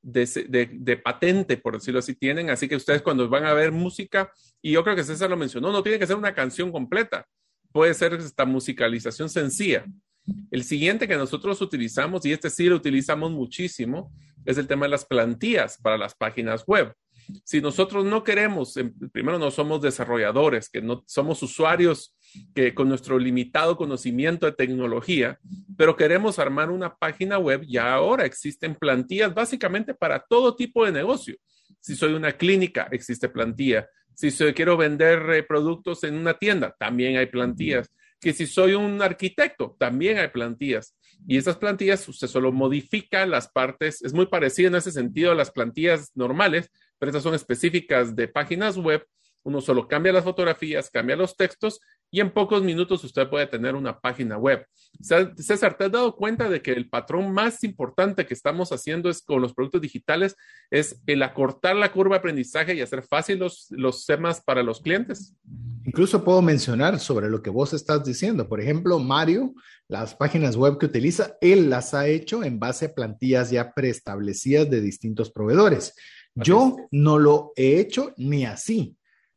de, 0.00 0.96
patente, 0.96 1.58
por 1.58 1.74
decirlo 1.74 1.98
así, 1.98 2.14
tienen. 2.14 2.48
Así 2.48 2.68
que 2.68 2.76
ustedes 2.76 3.02
cuando 3.02 3.28
van 3.28 3.44
a 3.44 3.52
ver 3.52 3.70
música, 3.70 4.32
y 4.62 4.72
yo 4.72 4.82
creo 4.82 4.96
que 4.96 5.04
César 5.04 5.28
lo 5.28 5.36
mencionó, 5.36 5.70
no 5.70 5.82
tiene 5.82 5.98
que 5.98 6.06
ser 6.06 6.16
una 6.16 6.32
canción 6.32 6.72
completa, 6.72 7.26
puede 7.70 7.92
ser 7.92 8.14
esta 8.14 8.46
musicalización 8.46 9.28
sencilla. 9.28 9.84
El 10.50 10.64
siguiente 10.64 11.06
que 11.06 11.18
nosotros 11.18 11.60
utilizamos, 11.60 12.24
y 12.24 12.32
este 12.32 12.48
sí 12.48 12.64
lo 12.64 12.76
utilizamos 12.76 13.30
muchísimo, 13.30 14.10
es 14.46 14.56
el 14.56 14.66
tema 14.66 14.86
de 14.86 14.92
las 14.92 15.04
plantillas 15.04 15.76
para 15.82 15.98
las 15.98 16.14
páginas 16.14 16.64
web 16.66 16.94
si 17.44 17.60
nosotros 17.60 18.04
no 18.04 18.24
queremos, 18.24 18.76
em, 18.76 18.92
primero 19.10 19.38
no 19.38 19.50
somos 19.50 19.80
desarrolladores, 19.80 20.68
que 20.68 20.80
no 20.82 21.04
somos 21.06 21.42
usuarios 21.42 22.16
que 22.54 22.74
con 22.74 22.88
nuestro 22.88 23.18
limitado 23.18 23.76
conocimiento 23.76 24.46
de 24.46 24.52
tecnología, 24.52 25.38
pero 25.76 25.96
queremos 25.96 26.38
armar 26.38 26.70
una 26.70 26.94
página 26.96 27.38
web, 27.38 27.64
ya 27.66 27.94
ahora 27.94 28.24
existen 28.24 28.74
plantillas 28.74 29.34
básicamente 29.34 29.94
para 29.94 30.20
todo 30.20 30.56
tipo 30.56 30.84
de 30.84 30.92
negocio. 30.92 31.36
Si 31.80 31.94
soy 31.94 32.14
una 32.14 32.32
clínica, 32.32 32.88
existe 32.90 33.28
plantilla. 33.28 33.88
Si 34.14 34.30
soy, 34.30 34.54
quiero 34.54 34.76
vender 34.76 35.30
eh, 35.30 35.42
productos 35.42 36.04
en 36.04 36.14
una 36.14 36.34
tienda, 36.34 36.74
también 36.78 37.16
hay 37.16 37.26
plantillas. 37.26 37.90
Que 38.20 38.32
si 38.32 38.46
soy 38.46 38.74
un 38.74 39.02
arquitecto, 39.02 39.76
también 39.78 40.18
hay 40.18 40.28
plantillas. 40.28 40.96
Y 41.26 41.36
esas 41.36 41.56
plantillas, 41.56 42.08
usted 42.08 42.26
solo 42.26 42.52
modifica 42.52 43.26
las 43.26 43.48
partes, 43.48 44.02
es 44.02 44.12
muy 44.12 44.26
parecido 44.26 44.68
en 44.68 44.76
ese 44.76 44.92
sentido 44.92 45.32
a 45.32 45.34
las 45.34 45.50
plantillas 45.50 46.10
normales, 46.14 46.70
pero 46.98 47.10
estas 47.10 47.22
son 47.22 47.34
específicas 47.34 48.14
de 48.14 48.28
páginas 48.28 48.76
web. 48.76 49.04
Uno 49.42 49.60
solo 49.60 49.86
cambia 49.86 50.12
las 50.12 50.24
fotografías, 50.24 50.90
cambia 50.90 51.16
los 51.16 51.36
textos 51.36 51.80
y 52.10 52.20
en 52.20 52.30
pocos 52.30 52.62
minutos 52.62 53.02
usted 53.04 53.28
puede 53.28 53.46
tener 53.46 53.74
una 53.74 53.98
página 53.98 54.38
web. 54.38 54.64
César, 55.00 55.76
¿te 55.76 55.84
has 55.84 55.92
dado 55.92 56.14
cuenta 56.14 56.48
de 56.48 56.62
que 56.62 56.70
el 56.70 56.88
patrón 56.88 57.32
más 57.32 57.64
importante 57.64 58.24
que 58.24 58.34
estamos 58.34 58.70
haciendo 58.70 59.10
es 59.10 59.20
con 59.20 59.42
los 59.42 59.52
productos 59.52 59.80
digitales 59.80 60.36
es 60.70 61.02
el 61.06 61.22
acortar 61.22 61.76
la 61.76 61.92
curva 61.92 62.14
de 62.14 62.18
aprendizaje 62.20 62.74
y 62.74 62.80
hacer 62.80 63.02
fácil 63.02 63.40
los, 63.40 63.66
los 63.70 64.06
temas 64.06 64.40
para 64.40 64.62
los 64.62 64.80
clientes? 64.80 65.34
Incluso 65.84 66.24
puedo 66.24 66.40
mencionar 66.40 67.00
sobre 67.00 67.28
lo 67.28 67.42
que 67.42 67.50
vos 67.50 67.74
estás 67.74 68.04
diciendo. 68.04 68.48
Por 68.48 68.60
ejemplo, 68.60 68.98
Mario, 68.98 69.52
las 69.88 70.14
páginas 70.14 70.56
web 70.56 70.78
que 70.78 70.86
utiliza, 70.86 71.36
él 71.40 71.68
las 71.68 71.94
ha 71.94 72.06
hecho 72.06 72.44
en 72.44 72.58
base 72.58 72.86
a 72.86 72.94
plantillas 72.94 73.50
ya 73.50 73.74
preestablecidas 73.74 74.70
de 74.70 74.80
distintos 74.80 75.30
proveedores. 75.30 75.94
Yo 76.34 76.76
no 76.90 77.18
lo 77.18 77.52
he 77.56 77.78
hecho 77.78 78.12
ni 78.16 78.44
así, 78.44 78.96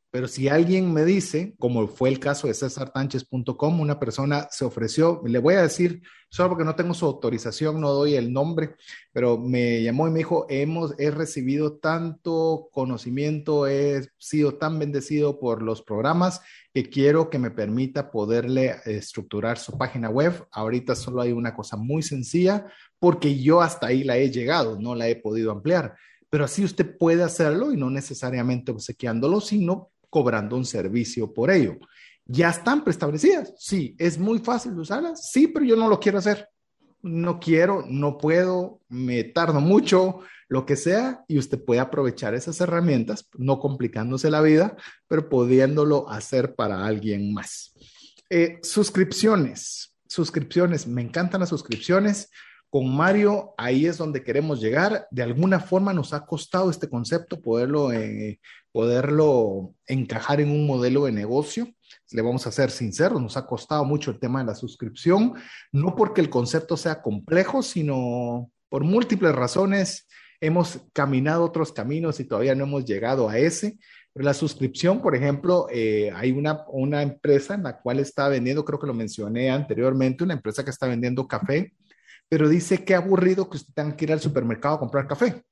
pero 0.09 0.27
si 0.27 0.47
alguien 0.47 0.93
me 0.93 1.05
dice, 1.05 1.53
como 1.59 1.87
fue 1.87 2.09
el 2.09 2.19
caso 2.19 2.47
de 2.47 2.53
cesartanches.com, 2.53 3.79
una 3.79 3.99
persona 3.99 4.47
se 4.49 4.65
ofreció, 4.65 5.21
le 5.25 5.37
voy 5.37 5.55
a 5.55 5.61
decir, 5.61 6.01
solo 6.29 6.49
porque 6.49 6.63
no 6.63 6.75
tengo 6.75 6.93
su 6.93 7.05
autorización, 7.05 7.79
no 7.79 7.91
doy 7.91 8.15
el 8.15 8.33
nombre, 8.33 8.77
pero 9.11 9.37
me 9.37 9.83
llamó 9.83 10.07
y 10.07 10.11
me 10.11 10.19
dijo, 10.19 10.47
hemos, 10.49 10.95
he 10.97 11.11
recibido 11.11 11.73
tanto 11.73 12.69
conocimiento, 12.71 13.67
he 13.67 14.09
sido 14.17 14.55
tan 14.55 14.79
bendecido 14.79 15.39
por 15.39 15.61
los 15.61 15.83
programas 15.83 16.41
que 16.73 16.89
quiero 16.89 17.29
que 17.29 17.37
me 17.37 17.51
permita 17.51 18.09
poderle 18.09 18.77
estructurar 18.85 19.59
su 19.59 19.77
página 19.77 20.09
web. 20.09 20.47
Ahorita 20.51 20.95
solo 20.95 21.21
hay 21.21 21.31
una 21.31 21.53
cosa 21.53 21.75
muy 21.75 22.01
sencilla 22.01 22.65
porque 22.97 23.39
yo 23.39 23.61
hasta 23.61 23.87
ahí 23.87 24.03
la 24.03 24.17
he 24.17 24.31
llegado, 24.31 24.79
no 24.79 24.95
la 24.95 25.09
he 25.09 25.15
podido 25.15 25.51
ampliar 25.51 25.95
pero 26.37 26.45
así 26.45 26.63
usted 26.63 26.95
puede 26.99 27.23
hacerlo 27.23 27.73
y 27.73 27.77
no 27.77 27.89
necesariamente 27.89 28.69
obsequiándolo, 28.69 29.41
sino 29.41 29.89
cobrando 30.07 30.55
un 30.55 30.65
servicio 30.65 31.33
por 31.33 31.49
ello. 31.49 31.79
¿Ya 32.27 32.51
están 32.51 32.83
preestablecidas? 32.83 33.55
Sí. 33.57 33.95
¿Es 33.97 34.19
muy 34.19 34.37
fácil 34.37 34.77
usarlas? 34.77 35.31
Sí, 35.31 35.47
pero 35.47 35.65
yo 35.65 35.75
no 35.75 35.89
lo 35.89 35.99
quiero 35.99 36.19
hacer. 36.19 36.47
No 37.01 37.39
quiero, 37.39 37.83
no 37.89 38.19
puedo, 38.19 38.81
me 38.87 39.23
tardo 39.23 39.59
mucho, 39.61 40.19
lo 40.47 40.63
que 40.63 40.75
sea, 40.75 41.25
y 41.27 41.39
usted 41.39 41.59
puede 41.65 41.79
aprovechar 41.79 42.35
esas 42.35 42.61
herramientas, 42.61 43.27
no 43.35 43.57
complicándose 43.57 44.29
la 44.29 44.41
vida, 44.41 44.77
pero 45.07 45.29
pudiéndolo 45.29 46.07
hacer 46.07 46.53
para 46.53 46.85
alguien 46.85 47.33
más. 47.33 47.73
Eh, 48.29 48.59
suscripciones, 48.61 49.95
suscripciones, 50.07 50.85
me 50.85 51.01
encantan 51.01 51.39
las 51.39 51.49
suscripciones. 51.49 52.29
Con 52.77 52.95
Mario, 52.95 53.55
ahí 53.57 53.87
es 53.87 53.97
donde 53.97 54.23
queremos 54.23 54.61
llegar. 54.61 55.07
De 55.09 55.23
alguna 55.23 55.59
forma 55.59 55.93
nos 55.93 56.13
ha 56.13 56.27
costado 56.27 56.69
este 56.69 56.87
concepto 56.87 57.41
poderlo, 57.41 57.91
eh, 57.91 58.39
poderlo 58.71 59.73
encajar 59.87 60.41
en 60.41 60.51
un 60.51 60.67
modelo 60.67 61.05
de 61.05 61.11
negocio. 61.11 61.73
Le 62.11 62.21
vamos 62.21 62.45
a 62.45 62.51
ser 62.51 62.69
sinceros, 62.69 63.19
nos 63.19 63.35
ha 63.35 63.47
costado 63.47 63.83
mucho 63.83 64.11
el 64.11 64.19
tema 64.19 64.41
de 64.41 64.45
la 64.45 64.53
suscripción, 64.53 65.33
no 65.71 65.95
porque 65.95 66.21
el 66.21 66.29
concepto 66.29 66.77
sea 66.77 67.01
complejo, 67.01 67.63
sino 67.63 68.51
por 68.69 68.83
múltiples 68.83 69.33
razones. 69.33 70.07
Hemos 70.39 70.79
caminado 70.93 71.45
otros 71.45 71.73
caminos 71.73 72.19
y 72.19 72.25
todavía 72.25 72.53
no 72.53 72.65
hemos 72.65 72.85
llegado 72.85 73.27
a 73.27 73.39
ese. 73.39 73.79
La 74.13 74.35
suscripción, 74.35 75.01
por 75.01 75.15
ejemplo, 75.15 75.65
eh, 75.71 76.11
hay 76.13 76.31
una, 76.31 76.63
una 76.67 77.01
empresa 77.01 77.55
en 77.55 77.63
la 77.63 77.79
cual 77.79 77.97
está 77.97 78.27
vendiendo, 78.27 78.63
creo 78.63 78.77
que 78.77 78.85
lo 78.85 78.93
mencioné 78.93 79.49
anteriormente, 79.49 80.23
una 80.23 80.35
empresa 80.35 80.63
que 80.63 80.69
está 80.69 80.85
vendiendo 80.85 81.27
café 81.27 81.73
pero 82.29 82.49
dice 82.49 82.83
que 82.83 82.95
aburrido 82.95 83.49
que 83.49 83.57
usted 83.57 83.73
tenga 83.73 83.95
que 83.95 84.05
ir 84.05 84.11
al 84.11 84.19
supermercado 84.19 84.75
a 84.75 84.79
comprar 84.79 85.07
café. 85.07 85.43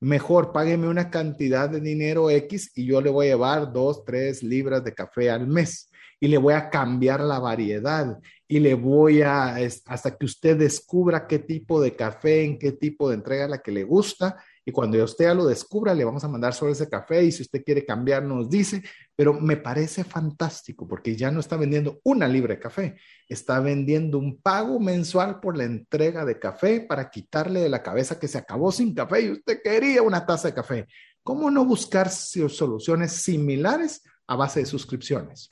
Mejor 0.00 0.52
págueme 0.52 0.88
una 0.88 1.10
cantidad 1.10 1.70
de 1.70 1.80
dinero 1.80 2.28
X 2.30 2.72
y 2.74 2.84
yo 2.84 3.00
le 3.00 3.10
voy 3.10 3.26
a 3.26 3.30
llevar 3.30 3.72
dos, 3.72 4.04
tres 4.04 4.42
libras 4.42 4.84
de 4.84 4.92
café 4.92 5.30
al 5.30 5.46
mes 5.46 5.90
y 6.20 6.28
le 6.28 6.38
voy 6.38 6.54
a 6.54 6.68
cambiar 6.68 7.20
la 7.20 7.38
variedad 7.38 8.18
y 8.48 8.60
le 8.60 8.74
voy 8.74 9.22
a, 9.22 9.56
hasta 9.56 10.16
que 10.16 10.26
usted 10.26 10.56
descubra 10.56 11.26
qué 11.26 11.38
tipo 11.38 11.80
de 11.80 11.96
café, 11.96 12.44
en 12.44 12.58
qué 12.58 12.72
tipo 12.72 13.08
de 13.08 13.16
entrega 13.16 13.48
la 13.48 13.58
que 13.58 13.72
le 13.72 13.84
gusta 13.84 14.36
y 14.68 14.72
cuando 14.72 15.02
usted 15.02 15.26
ya 15.26 15.34
lo 15.34 15.46
descubra, 15.46 15.94
le 15.94 16.04
vamos 16.04 16.24
a 16.24 16.28
mandar 16.28 16.52
sobre 16.52 16.72
ese 16.72 16.88
café 16.88 17.24
y 17.24 17.30
si 17.30 17.42
usted 17.42 17.62
quiere 17.64 17.86
cambiar, 17.86 18.24
nos 18.24 18.50
dice, 18.50 18.82
pero 19.14 19.32
me 19.32 19.56
parece 19.56 20.02
fantástico 20.02 20.88
porque 20.88 21.14
ya 21.14 21.30
no 21.30 21.38
está 21.38 21.56
vendiendo 21.56 22.00
una 22.02 22.26
libra 22.26 22.54
de 22.54 22.60
café, 22.60 22.96
está 23.28 23.60
vendiendo 23.60 24.18
un 24.18 24.42
pago 24.42 24.80
mensual 24.80 25.38
por 25.38 25.56
la 25.56 25.62
entrega 25.62 26.24
de 26.24 26.40
café 26.40 26.80
para 26.80 27.10
quitarle 27.10 27.60
de 27.60 27.68
la 27.68 27.80
cabeza 27.80 28.18
que 28.18 28.26
se 28.26 28.38
acabó 28.38 28.72
sin 28.72 28.92
café 28.92 29.20
y 29.20 29.30
usted 29.30 29.60
quería 29.62 30.02
una 30.02 30.26
taza 30.26 30.48
de 30.48 30.54
café. 30.54 30.88
¿Cómo 31.22 31.48
no 31.48 31.64
buscar 31.64 32.10
soluciones 32.10 33.12
similares 33.12 34.02
a 34.26 34.34
base 34.34 34.60
de 34.60 34.66
suscripciones? 34.66 35.48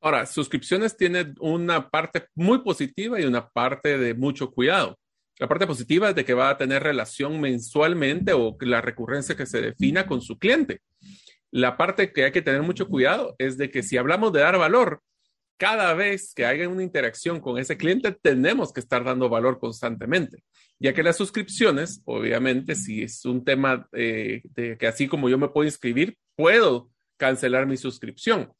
Ahora, 0.00 0.24
suscripciones 0.24 0.96
tienen 0.96 1.34
una 1.38 1.90
parte 1.90 2.28
muy 2.34 2.62
positiva 2.62 3.20
y 3.20 3.24
una 3.24 3.46
parte 3.46 3.98
de 3.98 4.14
mucho 4.14 4.50
cuidado. 4.50 4.96
La 5.38 5.46
parte 5.48 5.66
positiva 5.66 6.10
es 6.10 6.14
de 6.14 6.24
que 6.24 6.34
va 6.34 6.50
a 6.50 6.56
tener 6.56 6.82
relación 6.82 7.40
mensualmente 7.40 8.32
o 8.32 8.56
la 8.60 8.80
recurrencia 8.80 9.36
que 9.36 9.46
se 9.46 9.60
defina 9.60 10.06
con 10.06 10.20
su 10.20 10.38
cliente. 10.38 10.80
La 11.50 11.76
parte 11.76 12.12
que 12.12 12.24
hay 12.24 12.32
que 12.32 12.42
tener 12.42 12.62
mucho 12.62 12.88
cuidado 12.88 13.34
es 13.38 13.56
de 13.56 13.70
que 13.70 13.82
si 13.82 13.96
hablamos 13.96 14.32
de 14.32 14.40
dar 14.40 14.58
valor, 14.58 15.00
cada 15.56 15.92
vez 15.94 16.34
que 16.34 16.46
haya 16.46 16.68
una 16.68 16.82
interacción 16.82 17.40
con 17.40 17.58
ese 17.58 17.76
cliente, 17.76 18.12
tenemos 18.12 18.72
que 18.72 18.80
estar 18.80 19.04
dando 19.04 19.28
valor 19.28 19.58
constantemente, 19.58 20.44
ya 20.78 20.92
que 20.92 21.02
las 21.02 21.16
suscripciones, 21.16 22.00
obviamente, 22.04 22.76
si 22.76 23.02
es 23.02 23.24
un 23.24 23.44
tema 23.44 23.88
eh, 23.92 24.42
de 24.54 24.78
que 24.78 24.86
así 24.86 25.08
como 25.08 25.28
yo 25.28 25.36
me 25.36 25.48
puedo 25.48 25.66
inscribir, 25.66 26.16
puedo 26.36 26.90
cancelar 27.16 27.66
mi 27.66 27.76
suscripción. 27.76 28.52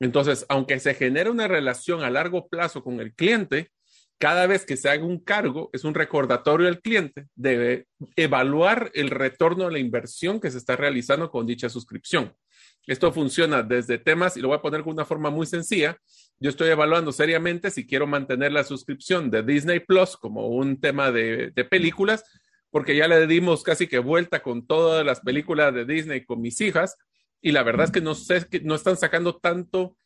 Entonces, 0.00 0.46
aunque 0.48 0.80
se 0.80 0.94
genere 0.94 1.30
una 1.30 1.46
relación 1.46 2.02
a 2.02 2.10
largo 2.10 2.48
plazo 2.48 2.82
con 2.82 3.00
el 3.00 3.14
cliente, 3.14 3.70
cada 4.18 4.46
vez 4.46 4.64
que 4.64 4.76
se 4.76 4.88
haga 4.88 5.04
un 5.04 5.18
cargo, 5.18 5.70
es 5.72 5.84
un 5.84 5.94
recordatorio 5.94 6.68
al 6.68 6.80
cliente 6.80 7.26
de 7.34 7.86
evaluar 8.16 8.90
el 8.94 9.10
retorno 9.10 9.66
a 9.66 9.70
la 9.70 9.78
inversión 9.78 10.40
que 10.40 10.50
se 10.50 10.58
está 10.58 10.76
realizando 10.76 11.30
con 11.30 11.46
dicha 11.46 11.68
suscripción. 11.68 12.34
Esto 12.86 13.12
funciona 13.12 13.62
desde 13.62 13.98
temas, 13.98 14.36
y 14.36 14.40
lo 14.40 14.48
voy 14.48 14.56
a 14.56 14.62
poner 14.62 14.82
con 14.82 14.92
una 14.92 15.04
forma 15.04 15.28
muy 15.28 15.46
sencilla. 15.46 15.98
Yo 16.38 16.50
estoy 16.50 16.68
evaluando 16.68 17.12
seriamente 17.12 17.70
si 17.70 17.86
quiero 17.86 18.06
mantener 18.06 18.52
la 18.52 18.64
suscripción 18.64 19.30
de 19.30 19.42
Disney 19.42 19.80
Plus 19.80 20.16
como 20.16 20.48
un 20.48 20.80
tema 20.80 21.10
de, 21.10 21.50
de 21.50 21.64
películas, 21.64 22.24
porque 22.70 22.96
ya 22.96 23.08
le 23.08 23.26
dimos 23.26 23.64
casi 23.64 23.86
que 23.86 23.98
vuelta 23.98 24.40
con 24.42 24.66
todas 24.66 25.04
las 25.04 25.20
películas 25.20 25.74
de 25.74 25.84
Disney 25.84 26.24
con 26.24 26.40
mis 26.40 26.60
hijas, 26.60 26.96
y 27.42 27.52
la 27.52 27.62
verdad 27.62 27.86
es 27.86 27.90
que 27.90 28.00
no 28.00 28.14
sé, 28.14 28.46
que 28.48 28.60
no 28.60 28.74
están 28.74 28.96
sacando 28.96 29.36
tanto 29.36 29.96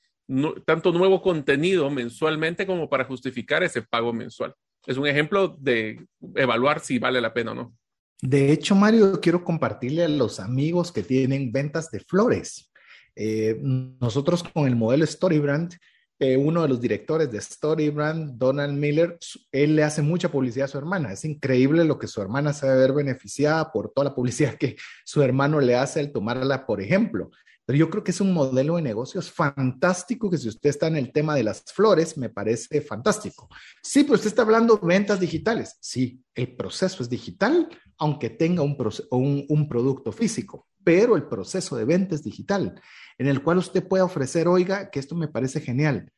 tanto 0.64 0.92
nuevo 0.92 1.22
contenido 1.22 1.90
mensualmente 1.90 2.66
como 2.66 2.88
para 2.88 3.04
justificar 3.04 3.62
ese 3.62 3.82
pago 3.82 4.12
mensual. 4.12 4.54
Es 4.86 4.96
un 4.96 5.06
ejemplo 5.06 5.56
de 5.58 6.06
evaluar 6.34 6.80
si 6.80 6.98
vale 6.98 7.20
la 7.20 7.34
pena 7.34 7.52
o 7.52 7.54
no. 7.54 7.74
De 8.22 8.52
hecho, 8.52 8.74
Mario, 8.74 9.20
quiero 9.20 9.44
compartirle 9.44 10.04
a 10.04 10.08
los 10.08 10.40
amigos 10.40 10.92
que 10.92 11.02
tienen 11.02 11.52
ventas 11.52 11.90
de 11.90 12.00
flores. 12.00 12.70
Eh, 13.16 13.58
nosotros 13.60 14.42
con 14.42 14.66
el 14.66 14.76
modelo 14.76 15.06
Storybrand, 15.06 15.74
eh, 16.18 16.36
uno 16.36 16.62
de 16.62 16.68
los 16.68 16.80
directores 16.80 17.30
de 17.30 17.40
Storybrand, 17.40 18.38
Donald 18.38 18.76
Miller, 18.76 19.18
él 19.52 19.74
le 19.74 19.84
hace 19.84 20.02
mucha 20.02 20.30
publicidad 20.30 20.66
a 20.66 20.68
su 20.68 20.78
hermana. 20.78 21.12
Es 21.12 21.24
increíble 21.24 21.84
lo 21.84 21.98
que 21.98 22.06
su 22.06 22.20
hermana 22.20 22.52
se 22.52 22.66
debe 22.66 22.80
ver 22.80 22.92
beneficiada 22.92 23.72
por 23.72 23.90
toda 23.90 24.10
la 24.10 24.14
publicidad 24.14 24.54
que 24.54 24.76
su 25.04 25.22
hermano 25.22 25.60
le 25.60 25.76
hace 25.76 26.00
al 26.00 26.12
tomarla, 26.12 26.66
por 26.66 26.82
ejemplo. 26.82 27.30
Pero 27.66 27.78
yo 27.78 27.90
creo 27.90 28.02
que 28.02 28.10
es 28.10 28.20
un 28.20 28.32
modelo 28.32 28.76
de 28.76 28.82
negocios 28.82 29.30
fantástico 29.30 30.28
que 30.28 30.38
si 30.38 30.48
usted 30.48 30.70
está 30.70 30.88
en 30.88 30.96
el 30.96 31.12
tema 31.12 31.34
de 31.34 31.44
las 31.44 31.62
flores, 31.72 32.18
me 32.18 32.28
parece 32.28 32.80
fantástico. 32.80 33.48
Sí, 33.82 34.02
pero 34.02 34.14
usted 34.14 34.28
está 34.28 34.42
hablando 34.42 34.76
de 34.76 34.86
ventas 34.86 35.20
digitales. 35.20 35.76
Sí, 35.80 36.22
el 36.34 36.56
proceso 36.56 37.02
es 37.02 37.08
digital, 37.08 37.68
aunque 37.98 38.30
tenga 38.30 38.62
un, 38.62 38.76
un, 39.10 39.46
un 39.48 39.68
producto 39.68 40.10
físico, 40.10 40.68
pero 40.82 41.16
el 41.16 41.28
proceso 41.28 41.76
de 41.76 41.84
venta 41.84 42.14
es 42.14 42.22
digital, 42.22 42.80
en 43.18 43.26
el 43.26 43.42
cual 43.42 43.58
usted 43.58 43.86
puede 43.86 44.02
ofrecer, 44.02 44.48
oiga, 44.48 44.90
que 44.90 44.98
esto 44.98 45.14
me 45.14 45.28
parece 45.28 45.60
genial. 45.60 46.10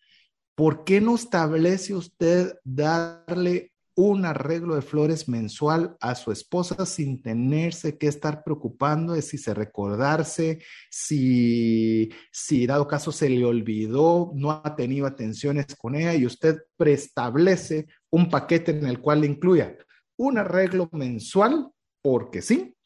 ¿Por 0.54 0.84
qué 0.84 1.00
no 1.00 1.14
establece 1.14 1.94
usted 1.94 2.54
darle 2.62 3.71
un 3.94 4.24
arreglo 4.24 4.74
de 4.74 4.82
flores 4.82 5.28
mensual 5.28 5.96
a 6.00 6.14
su 6.14 6.32
esposa 6.32 6.86
sin 6.86 7.22
tenerse 7.22 7.98
que 7.98 8.06
estar 8.06 8.42
preocupando 8.42 9.12
de 9.12 9.22
si 9.22 9.38
se 9.38 9.52
recordarse, 9.54 10.60
si, 10.90 12.10
si 12.30 12.66
dado 12.66 12.88
caso 12.88 13.12
se 13.12 13.28
le 13.28 13.44
olvidó, 13.44 14.32
no 14.34 14.50
ha 14.50 14.74
tenido 14.76 15.06
atenciones 15.06 15.66
con 15.76 15.94
ella 15.94 16.14
y 16.14 16.26
usted 16.26 16.62
preestablece 16.76 17.86
un 18.10 18.30
paquete 18.30 18.72
en 18.72 18.86
el 18.86 19.00
cual 19.00 19.20
le 19.20 19.26
incluya 19.26 19.76
un 20.16 20.38
arreglo 20.38 20.88
mensual, 20.92 21.70
porque 22.00 22.42
sí, 22.42 22.76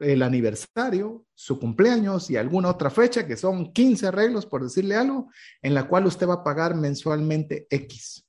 el 0.00 0.22
aniversario, 0.22 1.24
su 1.34 1.58
cumpleaños 1.58 2.30
y 2.30 2.36
alguna 2.36 2.70
otra 2.70 2.90
fecha, 2.90 3.26
que 3.26 3.36
son 3.36 3.72
15 3.72 4.08
arreglos, 4.08 4.46
por 4.46 4.62
decirle 4.62 4.96
algo, 4.96 5.30
en 5.62 5.74
la 5.74 5.86
cual 5.86 6.06
usted 6.06 6.26
va 6.26 6.34
a 6.34 6.44
pagar 6.44 6.74
mensualmente 6.74 7.66
X. 7.70 8.26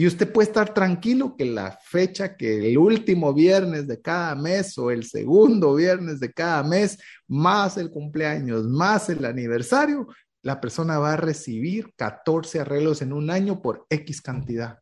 Y 0.00 0.06
usted 0.06 0.32
puede 0.32 0.48
estar 0.48 0.72
tranquilo 0.72 1.36
que 1.36 1.44
la 1.44 1.78
fecha, 1.82 2.34
que 2.34 2.70
el 2.70 2.78
último 2.78 3.34
viernes 3.34 3.86
de 3.86 4.00
cada 4.00 4.34
mes 4.34 4.78
o 4.78 4.90
el 4.90 5.04
segundo 5.04 5.74
viernes 5.74 6.20
de 6.20 6.32
cada 6.32 6.62
mes, 6.62 6.96
más 7.28 7.76
el 7.76 7.90
cumpleaños, 7.90 8.66
más 8.66 9.10
el 9.10 9.22
aniversario, 9.26 10.06
la 10.40 10.58
persona 10.58 10.98
va 10.98 11.12
a 11.12 11.16
recibir 11.18 11.92
14 11.96 12.60
arreglos 12.60 13.02
en 13.02 13.12
un 13.12 13.28
año 13.28 13.60
por 13.60 13.84
X 13.90 14.22
cantidad. 14.22 14.78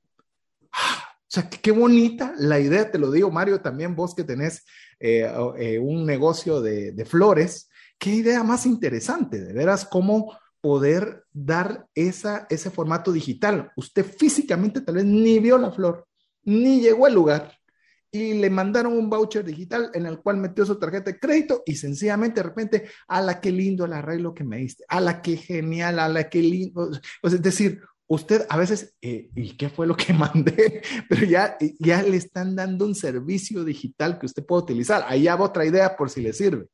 ¡Ah! 0.71 1.03
O 1.17 1.27
sea, 1.27 1.51
qué 1.51 1.73
bonita 1.73 2.33
la 2.39 2.61
idea, 2.61 2.89
te 2.89 2.99
lo 3.01 3.11
digo, 3.11 3.33
Mario, 3.33 3.61
también 3.61 3.97
vos 3.97 4.15
que 4.15 4.23
tenés 4.23 4.65
eh, 5.01 5.29
eh, 5.59 5.81
un 5.81 6.07
negocio 6.07 6.61
de, 6.61 6.93
de 6.93 7.05
flores, 7.05 7.69
qué 7.99 8.11
idea 8.11 8.45
más 8.45 8.67
interesante, 8.67 9.41
de 9.41 9.53
veras, 9.53 9.85
cómo 9.85 10.39
poder 10.61 11.25
dar 11.33 11.87
esa, 11.95 12.47
ese 12.51 12.71
formato 12.71 13.13
digital. 13.13 13.71
Usted 13.77 14.05
físicamente 14.05 14.81
tal 14.81 14.97
vez 14.97 15.05
ni 15.05 15.39
vio 15.39 15.59
la 15.59 15.71
flor, 15.71 16.07
ni 16.43 16.81
llegó 16.81 17.07
al 17.07 17.15
lugar 17.15 17.59
y 18.11 18.35
le 18.35 18.51
mandaron 18.51 18.95
un 18.95 19.11
voucher 19.11 19.45
digital 19.45 19.91
en 19.95 20.07
el 20.07 20.19
cual 20.21 20.39
metió 20.39 20.65
su 20.65 20.79
tarjeta 20.79 21.11
de 21.11 21.19
crédito 21.19 21.63
y 21.67 21.77
sencillamente 21.77 22.41
de 22.41 22.49
repente, 22.49 22.89
a 23.07 23.21
la 23.21 23.41
que 23.41 23.53
lindo 23.53 23.85
el 23.85 23.93
arreglo 23.93 24.35
que 24.35 24.45
me 24.45 24.59
diste, 24.59 24.85
a 24.89 25.01
la 25.01 25.21
que 25.21 25.37
genial, 25.37 25.99
a 25.99 26.09
la 26.09 26.29
que 26.29 26.41
lindo. 26.41 26.91
es 27.23 27.43
decir, 27.43 27.81
usted 28.07 28.47
a 28.49 28.57
veces, 28.57 28.95
eh, 29.03 29.29
¿y 29.35 29.57
qué 29.57 29.69
fue 29.69 29.87
lo 29.87 29.97
que 29.97 30.13
mandé? 30.15 30.83
Pero 31.09 31.27
ya, 31.27 31.57
ya 31.79 32.03
le 32.03 32.17
están 32.17 32.57
dando 32.57 32.87
un 32.87 32.95
servicio 32.95 33.65
digital 33.65 34.19
que 34.19 34.27
usted 34.27 34.45
puede 34.45 34.63
utilizar. 34.63 35.05
Ahí 35.07 35.27
va 35.27 35.41
otra 35.41 35.67
idea 35.67 35.97
por 35.97 36.11
si 36.11 36.23
le 36.23 36.33
sirve. 36.33 36.67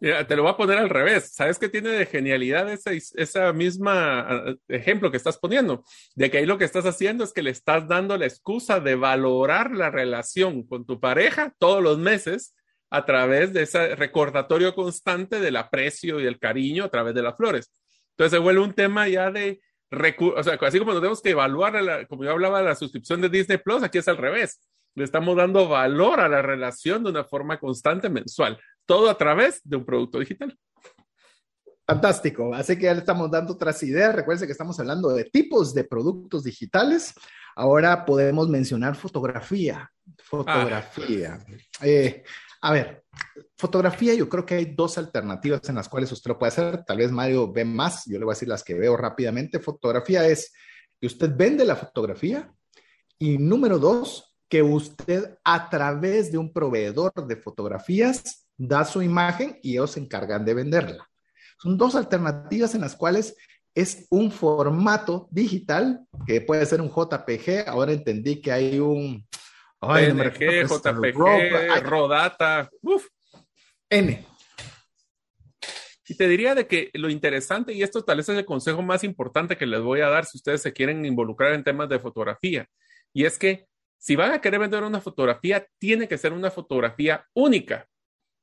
Te 0.00 0.34
lo 0.34 0.44
voy 0.44 0.52
a 0.52 0.56
poner 0.56 0.78
al 0.78 0.88
revés. 0.88 1.34
¿Sabes 1.34 1.58
qué 1.58 1.68
tiene 1.68 1.90
de 1.90 2.06
genialidad 2.06 2.72
esa, 2.72 2.90
esa 2.92 3.52
misma 3.52 4.20
ah, 4.20 4.54
ejemplo 4.68 5.10
que 5.10 5.18
estás 5.18 5.36
poniendo? 5.36 5.84
De 6.14 6.30
que 6.30 6.38
ahí 6.38 6.46
lo 6.46 6.56
que 6.56 6.64
estás 6.64 6.86
haciendo 6.86 7.22
es 7.22 7.34
que 7.34 7.42
le 7.42 7.50
estás 7.50 7.86
dando 7.86 8.16
la 8.16 8.24
excusa 8.24 8.80
de 8.80 8.94
valorar 8.94 9.72
la 9.72 9.90
relación 9.90 10.66
con 10.66 10.86
tu 10.86 10.98
pareja 10.98 11.54
todos 11.58 11.82
los 11.82 11.98
meses 11.98 12.54
a 12.88 13.04
través 13.04 13.52
de 13.52 13.62
ese 13.62 13.94
recordatorio 13.94 14.74
constante 14.74 15.38
del 15.38 15.56
aprecio 15.56 16.18
y 16.18 16.24
el 16.24 16.38
cariño 16.38 16.84
a 16.84 16.90
través 16.90 17.14
de 17.14 17.22
las 17.22 17.36
flores. 17.36 17.70
Entonces 18.12 18.38
se 18.38 18.42
vuelve 18.42 18.62
un 18.62 18.72
tema 18.72 19.06
ya 19.06 19.30
de, 19.30 19.60
o 19.90 20.42
sea, 20.42 20.58
así 20.62 20.78
como 20.78 20.94
tenemos 20.94 21.20
que 21.20 21.30
evaluar, 21.30 22.06
como 22.08 22.24
yo 22.24 22.30
hablaba 22.30 22.60
de 22.60 22.64
la 22.64 22.74
suscripción 22.74 23.20
de 23.20 23.28
Disney 23.28 23.58
Plus, 23.58 23.82
aquí 23.82 23.98
es 23.98 24.08
al 24.08 24.16
revés. 24.16 24.60
Le 24.94 25.04
estamos 25.04 25.36
dando 25.36 25.68
valor 25.68 26.20
a 26.20 26.28
la 26.28 26.40
relación 26.40 27.04
de 27.04 27.10
una 27.10 27.24
forma 27.24 27.60
constante 27.60 28.08
mensual 28.08 28.58
todo 28.90 29.08
a 29.08 29.16
través 29.16 29.60
de 29.62 29.76
un 29.76 29.84
producto 29.84 30.18
digital. 30.18 30.58
Fantástico. 31.86 32.52
Así 32.52 32.76
que 32.76 32.86
ya 32.86 32.92
le 32.92 32.98
estamos 32.98 33.30
dando 33.30 33.52
otras 33.52 33.80
ideas. 33.84 34.12
Recuerden 34.16 34.46
que 34.46 34.52
estamos 34.52 34.80
hablando 34.80 35.10
de 35.10 35.26
tipos 35.26 35.72
de 35.72 35.84
productos 35.84 36.42
digitales. 36.42 37.14
Ahora 37.54 38.04
podemos 38.04 38.48
mencionar 38.48 38.96
fotografía. 38.96 39.88
Fotografía. 40.24 41.38
Ah. 41.38 41.86
Eh, 41.86 42.24
a 42.62 42.72
ver, 42.72 43.04
fotografía, 43.56 44.12
yo 44.14 44.28
creo 44.28 44.44
que 44.44 44.56
hay 44.56 44.64
dos 44.74 44.98
alternativas 44.98 45.68
en 45.68 45.76
las 45.76 45.88
cuales 45.88 46.10
usted 46.10 46.30
lo 46.30 46.38
puede 46.40 46.48
hacer. 46.48 46.84
Tal 46.84 46.96
vez 46.96 47.12
Mario 47.12 47.52
ve 47.52 47.64
más, 47.64 48.06
yo 48.06 48.18
le 48.18 48.24
voy 48.24 48.32
a 48.32 48.34
decir 48.34 48.48
las 48.48 48.64
que 48.64 48.74
veo 48.74 48.96
rápidamente. 48.96 49.60
Fotografía 49.60 50.26
es 50.26 50.52
que 51.00 51.06
usted 51.06 51.30
vende 51.36 51.64
la 51.64 51.76
fotografía 51.76 52.52
y 53.20 53.38
número 53.38 53.78
dos, 53.78 54.36
que 54.48 54.64
usted 54.64 55.38
a 55.44 55.70
través 55.70 56.32
de 56.32 56.38
un 56.38 56.52
proveedor 56.52 57.12
de 57.24 57.36
fotografías 57.36 58.48
da 58.60 58.84
su 58.84 59.00
imagen 59.00 59.58
y 59.62 59.72
ellos 59.72 59.92
se 59.92 60.00
encargan 60.00 60.44
de 60.44 60.52
venderla. 60.52 61.08
Son 61.58 61.78
dos 61.78 61.94
alternativas 61.94 62.74
en 62.74 62.82
las 62.82 62.94
cuales 62.94 63.34
es 63.74 64.06
un 64.10 64.30
formato 64.30 65.28
digital 65.30 66.00
que 66.26 66.42
puede 66.42 66.66
ser 66.66 66.82
un 66.82 66.90
JPG. 66.90 67.68
Ahora 67.68 67.92
entendí 67.92 68.40
que 68.40 68.52
hay 68.52 68.78
un 68.78 69.26
PNG, 69.80 70.66
JPG, 70.68 71.82
Rodata, 71.82 72.68
uf. 72.82 73.06
N. 73.88 74.26
Y 76.06 76.14
te 76.14 76.28
diría 76.28 76.54
de 76.54 76.66
que 76.66 76.90
lo 76.94 77.08
interesante, 77.08 77.72
y 77.72 77.82
esto 77.82 78.04
tal 78.04 78.18
vez 78.18 78.28
es 78.28 78.36
el 78.36 78.44
consejo 78.44 78.82
más 78.82 79.04
importante 79.04 79.56
que 79.56 79.66
les 79.66 79.80
voy 79.80 80.00
a 80.00 80.08
dar 80.08 80.26
si 80.26 80.36
ustedes 80.36 80.60
se 80.60 80.72
quieren 80.72 81.04
involucrar 81.06 81.54
en 81.54 81.64
temas 81.64 81.88
de 81.88 81.98
fotografía, 81.98 82.66
y 83.12 83.24
es 83.24 83.38
que 83.38 83.66
si 83.96 84.16
van 84.16 84.32
a 84.32 84.40
querer 84.40 84.60
vender 84.60 84.82
una 84.82 85.00
fotografía, 85.00 85.66
tiene 85.78 86.08
que 86.08 86.18
ser 86.18 86.32
una 86.32 86.50
fotografía 86.50 87.24
única 87.32 87.86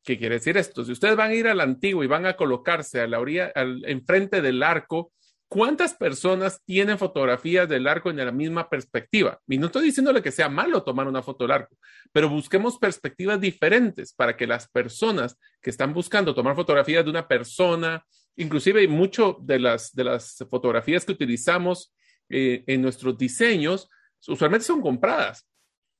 ¿Qué 0.08 0.18
quiere 0.18 0.36
decir 0.36 0.56
esto? 0.56 0.86
Si 0.86 0.94
ustedes 0.94 1.18
van 1.18 1.32
a 1.32 1.34
ir 1.34 1.50
al 1.50 1.60
antiguo 1.60 2.02
y 2.02 2.08
van 2.08 2.26
a 2.26 2.38
colocarse 2.38 3.02
a 3.02 3.08
la 3.08 3.20
orilla, 3.20 3.52
al, 3.54 3.84
enfrente 3.84 4.42
del 4.42 4.64
arco, 4.64 5.12
¿cuántas 5.50 5.96
personas 5.96 6.62
tienen 6.64 6.98
fotografías 6.98 7.68
del 7.68 7.90
arco 7.90 8.10
en 8.10 8.16
la 8.16 8.32
misma 8.32 8.70
perspectiva? 8.70 9.42
Y 9.50 9.58
no 9.58 9.66
estoy 9.66 9.84
diciéndole 9.84 10.22
que 10.22 10.32
sea 10.32 10.48
malo 10.48 10.82
tomar 10.82 11.10
una 11.10 11.22
foto 11.22 11.44
del 11.44 11.52
arco, 11.52 11.76
pero 12.14 12.30
busquemos 12.30 12.78
perspectivas 12.78 13.42
diferentes 13.42 14.14
para 14.14 14.38
que 14.38 14.48
las 14.48 14.70
personas 14.70 15.38
que 15.62 15.72
están 15.72 15.94
buscando 15.94 16.34
tomar 16.34 16.56
fotografías 16.56 17.04
de 17.04 17.12
una 17.12 17.28
persona, 17.28 18.02
inclusive 18.38 18.88
mucho 18.88 19.38
de 19.42 19.60
las, 19.60 19.94
de 19.94 20.06
las 20.06 20.38
fotografías 20.50 21.04
que 21.04 21.12
utilizamos 21.12 21.94
eh, 22.30 22.64
en 22.66 22.82
nuestros 22.82 23.18
diseños, 23.18 23.90
usualmente 24.26 24.66
son 24.66 24.82
compradas 24.82 25.46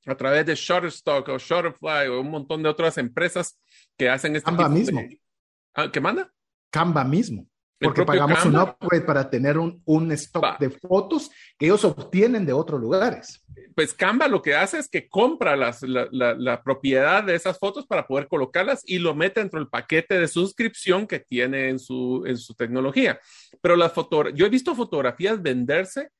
a 0.08 0.16
través 0.16 0.46
de 0.46 0.54
Shutterstock 0.54 1.28
o 1.28 1.38
Shutterfly 1.38 2.08
o 2.08 2.20
un 2.20 2.30
montón 2.30 2.62
de 2.62 2.68
otras 2.68 2.98
empresas 2.98 3.58
que 3.96 4.08
hacen 4.08 4.36
este 4.36 4.46
Canva 4.46 4.68
mismo. 4.68 5.02
Ah, 5.74 5.90
¿Qué 5.92 6.00
manda? 6.00 6.32
Canva 6.70 7.04
mismo. 7.04 7.46
Porque 7.80 8.04
pagamos 8.04 8.44
un 8.44 8.56
upgrade 8.56 9.04
para 9.04 9.30
tener 9.30 9.56
un, 9.56 9.80
un 9.84 10.10
stock 10.12 10.58
de 10.58 10.70
fotos 10.70 11.30
que 11.56 11.66
ellos 11.66 11.84
obtienen 11.84 12.44
de 12.44 12.52
otros 12.52 12.80
lugares. 12.80 13.44
Pues 13.74 13.94
Canva 13.94 14.26
lo 14.26 14.42
que 14.42 14.56
hace 14.56 14.78
es 14.78 14.88
que 14.88 15.08
compra 15.08 15.54
las, 15.54 15.82
la, 15.82 16.08
la, 16.10 16.62
propiedad 16.64 17.22
de 17.22 17.36
esas 17.36 17.56
fotos 17.56 17.86
para 17.86 18.08
poder 18.08 18.26
colocarlas 18.26 18.82
y 18.84 18.98
lo 18.98 19.14
mete 19.14 19.38
dentro 19.38 19.60
del 19.60 19.68
paquete 19.68 20.18
de 20.18 20.26
suscripción 20.26 21.06
que 21.06 21.20
tiene 21.20 21.68
en 21.68 21.78
su, 21.78 22.24
en 22.26 22.36
su 22.36 22.54
tecnología. 22.54 23.20
Pero 23.60 23.76
las 23.76 23.92
foto 23.92 24.28
yo 24.30 24.46
he 24.46 24.50
visto 24.50 24.74
fotografías 24.74 25.40
venderse 25.40 26.10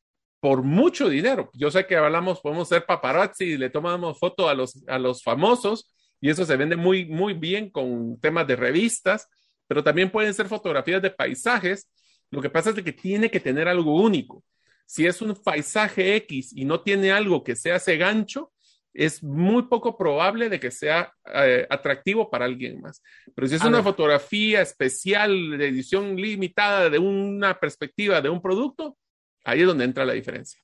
por 0.41 0.63
mucho 0.63 1.09
dinero. 1.09 1.51
Yo 1.55 1.71
sé 1.71 1.87
que 1.87 1.97
hablamos, 1.97 2.41
podemos 2.41 2.69
ser 2.69 2.87
paparazzi 2.87 3.45
y 3.45 3.57
le 3.57 3.71
tomamos 3.71 4.19
foto 4.19 4.49
a 4.49 4.55
los, 4.55 4.85
a 4.89 4.99
los 4.99 5.23
famosos 5.23 5.93
y 6.21 6.31
eso 6.31 6.45
se 6.45 6.57
vende 6.57 6.77
muy, 6.77 7.07
muy 7.07 7.35
bien 7.35 7.71
con 7.71 8.21
temas 8.21 8.47
de 8.47 8.57
revistas 8.57 9.29
pero 9.69 9.85
también 9.85 10.11
pueden 10.11 10.35
ser 10.35 10.49
fotografías 10.49 11.01
de 11.01 11.11
paisajes. 11.11 11.89
Lo 12.31 12.43
que 12.43 12.51
pasa 12.51 12.71
es 12.71 12.83
que 12.83 12.93
tiene 12.93 13.31
que 13.31 13.39
tener 13.39 13.69
algo 13.69 13.95
único. 14.03 14.43
Si 14.87 15.07
es 15.07 15.23
un 15.23 15.35
paisaje 15.35 16.17
X 16.17 16.53
y 16.57 16.65
no 16.65 16.81
tiene 16.81 17.13
algo 17.13 17.45
que 17.45 17.55
sea 17.55 17.77
ese 17.77 17.99
gancho, 17.99 18.51
es 18.95 19.23
muy 19.23 19.65
poco 19.65 19.97
probable 19.97 20.49
de 20.49 20.59
que 20.59 20.71
sea 20.71 21.13
eh, 21.27 21.67
atractivo 21.69 22.31
para 22.31 22.47
alguien 22.47 22.81
más. 22.81 23.03
Pero 23.35 23.47
si 23.47 23.55
es 23.55 23.65
una 23.65 23.83
fotografía 23.83 24.63
especial 24.63 25.59
de 25.59 25.69
edición 25.69 26.17
limitada 26.17 26.89
de 26.89 26.99
una 26.99 27.61
perspectiva 27.61 28.23
de 28.23 28.31
un 28.31 28.41
producto, 28.41 28.97
ahí 29.45 29.61
es 29.61 29.67
donde 29.67 29.85
entra 29.85 30.05
la 30.05 30.13
diferencia. 30.13 30.61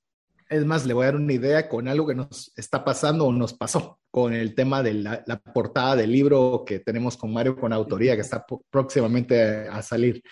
Es 0.48 0.64
más, 0.64 0.84
le 0.86 0.94
voy 0.94 1.04
a 1.04 1.06
dar 1.06 1.16
una 1.16 1.32
idea 1.32 1.68
con 1.68 1.88
algo 1.88 2.06
que 2.06 2.14
nos 2.14 2.52
está 2.56 2.84
pasando 2.84 3.26
o 3.26 3.32
nos 3.32 3.54
pasó 3.54 3.98
con 4.10 4.34
el 4.34 4.54
tema 4.54 4.82
de 4.82 4.94
la, 4.94 5.42
portada 5.52 5.96
del 5.96 6.12
libro 6.12 6.64
que 6.66 6.78
tenemos 6.80 7.16
con 7.16 7.32
Mario 7.32 7.56
con 7.56 7.72
autoría, 7.72 8.14
que 8.14 8.20
está 8.20 8.44
próximamente 8.70 9.68
a 9.68 9.82
salir. 9.82 10.22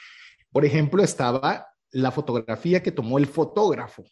Por 0.51 0.64
ejemplo, 0.64 1.03
estaba 1.03 1.66
la 1.90 2.11
fotografía 2.11 2.82
que 2.82 2.93
tomó 2.93 3.18
el 3.18 3.26
fotógrafo 3.26 4.05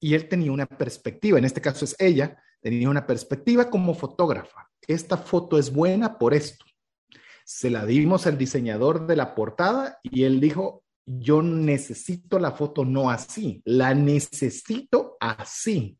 y 0.00 0.14
él 0.14 0.28
tenía 0.28 0.52
una 0.52 0.66
perspectiva, 0.66 1.38
en 1.38 1.44
este 1.44 1.60
caso 1.60 1.84
es 1.84 1.94
ella, 1.98 2.42
tenía 2.60 2.88
una 2.88 3.06
perspectiva 3.06 3.68
como 3.68 3.94
fotógrafa. 3.94 4.70
Esta 4.86 5.16
foto 5.16 5.58
es 5.58 5.72
buena 5.72 6.18
por 6.18 6.34
esto. 6.34 6.64
Se 7.44 7.68
la 7.68 7.84
dimos 7.84 8.26
al 8.26 8.38
diseñador 8.38 9.06
de 9.06 9.16
la 9.16 9.34
portada 9.34 9.98
y 10.02 10.24
él 10.24 10.40
dijo, 10.40 10.82
yo 11.18 11.42
necesito 11.42 12.38
la 12.38 12.52
foto 12.52 12.84
no 12.84 13.10
así, 13.10 13.60
la 13.64 13.94
necesito 13.94 15.16
así. 15.18 15.98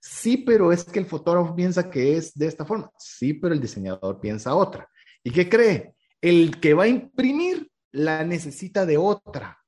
Sí, 0.00 0.38
pero 0.38 0.72
es 0.72 0.84
que 0.84 0.98
el 0.98 1.06
fotógrafo 1.06 1.54
piensa 1.54 1.90
que 1.90 2.16
es 2.16 2.32
de 2.34 2.46
esta 2.46 2.64
forma. 2.64 2.90
Sí, 2.98 3.34
pero 3.34 3.52
el 3.52 3.60
diseñador 3.60 4.20
piensa 4.20 4.54
otra. 4.54 4.88
¿Y 5.22 5.32
qué 5.32 5.48
cree? 5.48 5.94
El 6.20 6.60
que 6.60 6.72
va 6.72 6.84
a 6.84 6.88
imprimir 6.88 7.70
la 7.92 8.24
necesita 8.24 8.86
de 8.86 8.96
otra, 8.96 9.58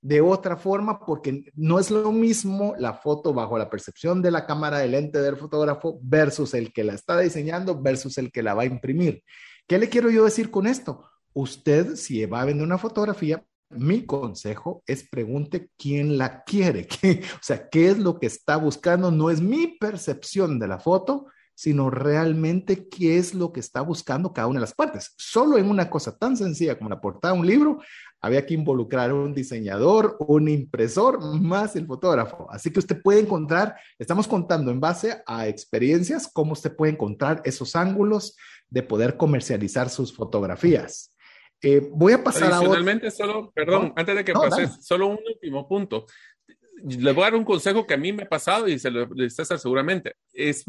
de 0.00 0.20
otra 0.20 0.56
forma, 0.56 1.00
porque 1.04 1.50
no 1.54 1.80
es 1.80 1.90
lo 1.90 2.12
mismo 2.12 2.74
la 2.78 2.92
foto 2.92 3.32
bajo 3.32 3.58
la 3.58 3.70
percepción 3.70 4.22
de 4.22 4.30
la 4.30 4.46
cámara 4.46 4.78
de 4.78 4.88
lente 4.88 5.20
del 5.20 5.36
fotógrafo 5.36 5.98
versus 6.02 6.54
el 6.54 6.72
que 6.72 6.84
la 6.84 6.94
está 6.94 7.18
diseñando 7.18 7.80
versus 7.80 8.16
el 8.18 8.30
que 8.30 8.42
la 8.42 8.54
va 8.54 8.62
a 8.62 8.66
imprimir. 8.66 9.24
¿Qué 9.66 9.78
le 9.78 9.88
quiero 9.88 10.10
yo 10.10 10.24
decir 10.24 10.50
con 10.50 10.66
esto? 10.66 11.10
Usted, 11.32 11.96
si 11.96 12.24
va 12.26 12.42
a 12.42 12.44
vender 12.44 12.64
una 12.64 12.78
fotografía, 12.78 13.44
mi 13.76 14.06
consejo 14.06 14.82
es 14.86 15.08
pregunte 15.08 15.70
quién 15.76 16.18
la 16.18 16.44
quiere, 16.44 16.88
o 17.34 17.42
sea, 17.42 17.68
qué 17.68 17.88
es 17.88 17.98
lo 17.98 18.18
que 18.18 18.26
está 18.26 18.56
buscando. 18.56 19.10
No 19.10 19.30
es 19.30 19.40
mi 19.40 19.66
percepción 19.78 20.58
de 20.58 20.68
la 20.68 20.78
foto, 20.78 21.26
sino 21.54 21.88
realmente 21.88 22.88
qué 22.88 23.18
es 23.18 23.34
lo 23.34 23.52
que 23.52 23.60
está 23.60 23.80
buscando 23.80 24.32
cada 24.32 24.48
una 24.48 24.58
de 24.58 24.66
las 24.66 24.74
partes. 24.74 25.14
Solo 25.16 25.56
en 25.56 25.70
una 25.70 25.88
cosa 25.88 26.16
tan 26.16 26.36
sencilla 26.36 26.76
como 26.76 26.90
la 26.90 27.00
portada 27.00 27.34
de 27.34 27.40
un 27.40 27.46
libro, 27.46 27.78
había 28.20 28.44
que 28.46 28.54
involucrar 28.54 29.10
a 29.10 29.14
un 29.14 29.34
diseñador, 29.34 30.16
un 30.18 30.48
impresor, 30.48 31.20
más 31.40 31.76
el 31.76 31.86
fotógrafo. 31.86 32.50
Así 32.50 32.72
que 32.72 32.80
usted 32.80 33.00
puede 33.02 33.20
encontrar, 33.20 33.76
estamos 33.98 34.26
contando 34.26 34.70
en 34.70 34.80
base 34.80 35.22
a 35.26 35.46
experiencias, 35.46 36.28
cómo 36.32 36.52
usted 36.52 36.74
puede 36.74 36.92
encontrar 36.92 37.42
esos 37.44 37.76
ángulos 37.76 38.36
de 38.68 38.82
poder 38.82 39.16
comercializar 39.16 39.90
sus 39.90 40.14
fotografías. 40.14 41.13
Eh, 41.64 41.88
voy 41.92 42.12
a 42.12 42.22
pasar 42.22 42.52
a 42.52 42.58
Adicionalmente, 42.58 43.10
solo, 43.10 43.50
perdón, 43.52 43.94
antes 43.96 44.14
de 44.14 44.24
que 44.24 44.34
pases, 44.34 44.84
solo 44.84 45.06
un 45.06 45.18
último 45.26 45.66
punto. 45.66 46.04
Le 46.84 47.12
voy 47.12 47.22
a 47.22 47.30
dar 47.30 47.36
un 47.36 47.44
consejo 47.44 47.86
que 47.86 47.94
a 47.94 47.96
mí 47.96 48.12
me 48.12 48.24
ha 48.24 48.28
pasado 48.28 48.68
y 48.68 48.78
se 48.78 48.90
lo 48.90 49.08
César 49.30 49.58
seguramente. 49.58 50.14
Es 50.34 50.64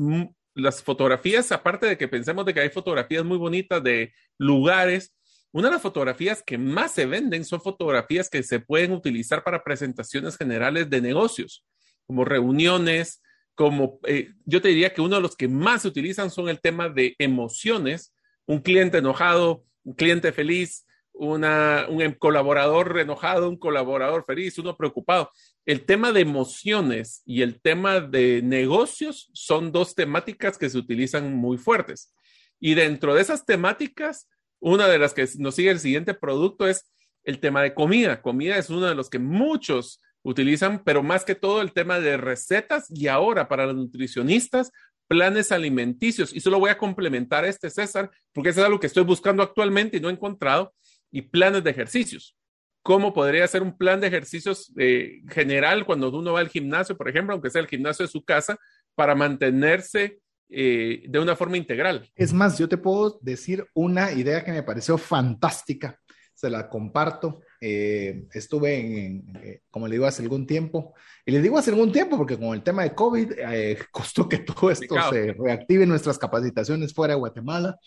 las 0.54 0.82
fotografías, 0.82 1.52
aparte 1.52 1.86
de 1.86 1.98
que 1.98 2.08
pensemos 2.08 2.46
de 2.46 2.54
que 2.54 2.62
hay 2.62 2.70
fotografías 2.70 3.26
muy 3.26 3.38
bonitas 3.38 3.84
de 3.84 4.14
lugares, 4.38 5.14
una 5.52 5.68
de 5.68 5.74
las 5.74 5.82
fotografías 5.82 6.41
que 6.41 6.58
más 6.58 6.93
se 6.93 7.06
venden 7.06 7.43
son 7.43 7.60
fotografías 7.60 8.30
que 8.30 8.41
se 8.43 8.62
pueden 8.62 8.93
utilizar 8.93 9.43
para 9.43 9.64
presentaciones 9.64 10.38
generales 10.38 10.89
de 10.89 11.02
negocios, 11.02 11.66
como 12.08 12.24
reuniones, 12.24 13.22
como 13.54 14.00
eh, 14.06 14.30
yo 14.46 14.62
te 14.62 14.70
diría 14.70 14.93
que 14.93 15.02
uno 15.02 15.18
de 15.18 15.22
los 15.22 15.36
que 15.36 15.50
más 15.50 15.82
se 15.82 15.89
utilizan 15.89 16.32
son 16.32 16.48
el 16.48 16.62
tema 16.62 16.88
de 16.88 17.16
emociones, 17.20 18.14
un 18.46 18.60
cliente 18.60 19.00
enojado, 19.00 19.66
cliente 19.94 20.32
feliz, 20.32 20.86
una, 21.14 21.86
un 21.90 22.12
colaborador 22.14 23.00
enojado, 23.00 23.50
un 23.50 23.58
colaborador 23.58 24.26
feliz, 24.26 24.58
uno 24.58 24.76
preocupado. 24.76 25.32
El 25.66 25.86
tema 25.86 26.12
de 26.12 26.22
emociones 26.22 27.22
y 27.26 27.42
el 27.42 27.62
tema 27.62 28.02
de 28.02 28.42
negocios 28.42 29.30
son 29.34 29.72
dos 29.72 29.96
temáticas 29.96 30.58
que 30.58 30.70
se 30.70 30.78
utilizan 30.78 31.36
muy 31.36 31.58
fuertes. 31.58 32.14
Y 32.60 32.74
dentro 32.74 33.14
de 33.14 33.22
esas 33.22 33.46
temáticas, 33.46 34.30
una 34.60 34.88
de 34.88 35.00
las 35.00 35.14
que 35.14 35.28
nos 35.38 35.56
sigue 35.56 35.72
el 35.72 35.80
siguiente 35.80 36.14
producto 36.14 36.68
es 36.68 36.92
el 37.24 37.40
tema 37.40 37.62
de 37.62 37.74
comida. 37.74 38.22
Comida 38.22 38.58
es 38.58 38.70
uno 38.70 38.86
de 38.88 38.96
los 38.96 39.10
que 39.10 39.20
muchos 39.20 40.02
utilizan, 40.24 40.84
pero 40.84 41.04
más 41.04 41.24
que 41.24 41.36
todo 41.36 41.62
el 41.62 41.72
tema 41.72 42.00
de 42.00 42.18
recetas 42.18 42.90
y 42.90 43.08
ahora 43.08 43.48
para 43.48 43.68
los 43.68 43.76
nutricionistas, 43.76 44.72
planes 45.08 45.51
alimenticios. 45.51 46.34
Y 46.34 46.39
solo 46.39 46.60
voy 46.60 46.70
a 46.70 46.78
complementar 46.78 47.45
este, 47.45 47.70
César, 47.70 48.12
porque 48.34 48.49
eso 48.49 48.62
es 48.62 48.66
algo 48.66 48.80
que 48.80 48.88
estoy 48.88 49.03
buscando 49.03 49.43
actualmente 49.43 49.97
y 49.97 49.99
no 49.99 50.10
he 50.10 50.14
encontrado, 50.14 50.74
y 51.12 51.22
planes 51.22 51.64
de 51.64 51.72
ejercicios. 51.72 52.36
¿Cómo 52.82 53.14
podría 53.14 53.47
ser 53.47 53.64
un 53.64 53.78
plan 53.78 53.99
de 53.99 54.08
ejercicios 54.08 54.72
eh, 54.78 55.22
general 55.30 55.86
cuando 55.86 56.10
uno 56.10 56.34
va 56.34 56.39
al 56.39 56.49
gimnasio, 56.49 56.95
por 56.95 57.10
ejemplo, 57.10 57.34
aunque 57.34 57.49
sea 57.49 57.62
el 57.62 57.68
gimnasio 57.68 58.06
de 58.06 58.12
su 58.12 58.24
casa, 58.24 58.58
para 58.93 59.16
mantenerse 59.16 60.20
eh, 60.49 61.03
de 61.08 61.20
una 61.20 61.36
forma 61.36 61.58
integral? 61.58 62.08
Es 62.16 62.32
más, 62.32 62.58
yo 62.60 62.70
te 62.70 62.78
puedo 62.78 63.20
decir 63.22 63.66
una 63.74 64.12
idea 64.12 64.43
que 64.43 64.51
me 64.51 64.62
pareció 64.62 64.97
fantástica, 64.97 65.99
se 66.34 66.49
la 66.49 66.70
comparto. 66.70 67.41
Eh, 67.62 68.28
estuve 68.34 68.80
en, 68.80 69.62
como 69.70 69.88
le 69.88 69.93
digo, 69.95 70.06
hace 70.06 70.22
algún 70.22 70.45
tiempo, 70.45 70.93
y 71.26 71.32
le 71.32 71.41
digo 71.41 71.58
hace 71.58 71.72
algún 71.72 71.91
tiempo 71.91 72.18
porque 72.18 72.38
con 72.38 72.53
el 72.53 72.64
tema 72.64 72.84
de 72.84 72.93
COVID 72.93 73.32
eh, 73.38 73.78
costó 73.91 74.28
que 74.28 74.39
todo 74.39 74.70
esto 74.70 74.95
se 75.10 75.34
reactive 75.34 75.86
nuestras 75.86 76.18
capacitaciones 76.18 76.93
fuera 76.93 77.14
de 77.14 77.20
Guatemala, 77.20 77.80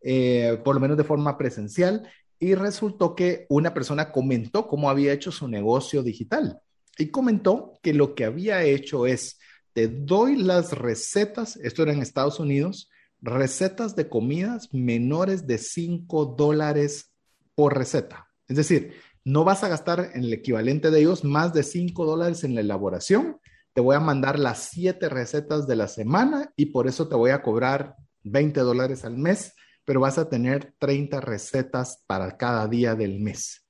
eh, 0.00 0.60
por 0.64 0.74
lo 0.74 0.80
menos 0.80 0.96
de 0.96 1.04
forma 1.04 1.36
presencial, 1.38 2.08
y 2.38 2.54
resultó 2.54 3.14
que 3.14 3.46
una 3.48 3.72
persona 3.72 4.10
comentó 4.10 4.66
cómo 4.66 4.90
había 4.90 5.12
hecho 5.12 5.30
su 5.30 5.46
negocio 5.46 6.02
digital 6.02 6.58
y 6.98 7.06
comentó 7.06 7.78
que 7.82 7.94
lo 7.94 8.14
que 8.14 8.24
había 8.24 8.64
hecho 8.64 9.06
es, 9.06 9.38
te 9.72 9.88
doy 9.88 10.36
las 10.36 10.72
recetas, 10.72 11.56
esto 11.56 11.82
era 11.82 11.92
en 11.92 12.02
Estados 12.02 12.40
Unidos, 12.40 12.90
recetas 13.20 13.94
de 13.94 14.08
comidas 14.08 14.74
menores 14.74 15.46
de 15.46 15.58
5 15.58 16.34
dólares 16.36 17.12
por 17.54 17.76
receta. 17.76 18.31
Es 18.48 18.56
decir, 18.56 18.94
no 19.24 19.44
vas 19.44 19.62
a 19.62 19.68
gastar 19.68 20.10
en 20.14 20.24
el 20.24 20.32
equivalente 20.32 20.90
de 20.90 21.00
ellos 21.00 21.24
más 21.24 21.52
de 21.52 21.62
5 21.62 22.04
dólares 22.04 22.44
en 22.44 22.54
la 22.54 22.60
elaboración. 22.60 23.38
Te 23.72 23.80
voy 23.80 23.96
a 23.96 24.00
mandar 24.00 24.38
las 24.38 24.70
7 24.70 25.08
recetas 25.08 25.66
de 25.66 25.76
la 25.76 25.88
semana 25.88 26.52
y 26.56 26.66
por 26.66 26.88
eso 26.88 27.08
te 27.08 27.14
voy 27.14 27.30
a 27.30 27.42
cobrar 27.42 27.94
20 28.24 28.60
dólares 28.60 29.04
al 29.04 29.16
mes, 29.16 29.54
pero 29.84 30.00
vas 30.00 30.18
a 30.18 30.28
tener 30.28 30.74
30 30.78 31.20
recetas 31.20 32.02
para 32.06 32.36
cada 32.36 32.68
día 32.68 32.94
del 32.94 33.20
mes. 33.20 33.64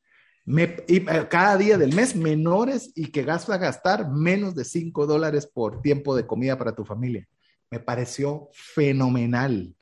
eh, 0.47 1.27
cada 1.31 1.57
día 1.57 1.79
del 1.79 1.95
mes 1.95 2.17
menores 2.17 2.91
y 2.95 3.13
que 3.13 3.23
vas 3.25 3.49
a 3.49 3.59
gastar 3.59 4.11
menos 4.11 4.55
de 4.55 4.65
5 4.65 5.07
dólares 5.07 5.47
por 5.47 5.83
tiempo 5.83 6.17
de 6.17 6.27
comida 6.27 6.59
para 6.59 6.75
tu 6.75 6.85
familia. 6.85 7.29
Me 7.71 7.79
pareció 7.79 8.49
fenomenal. 8.53 9.75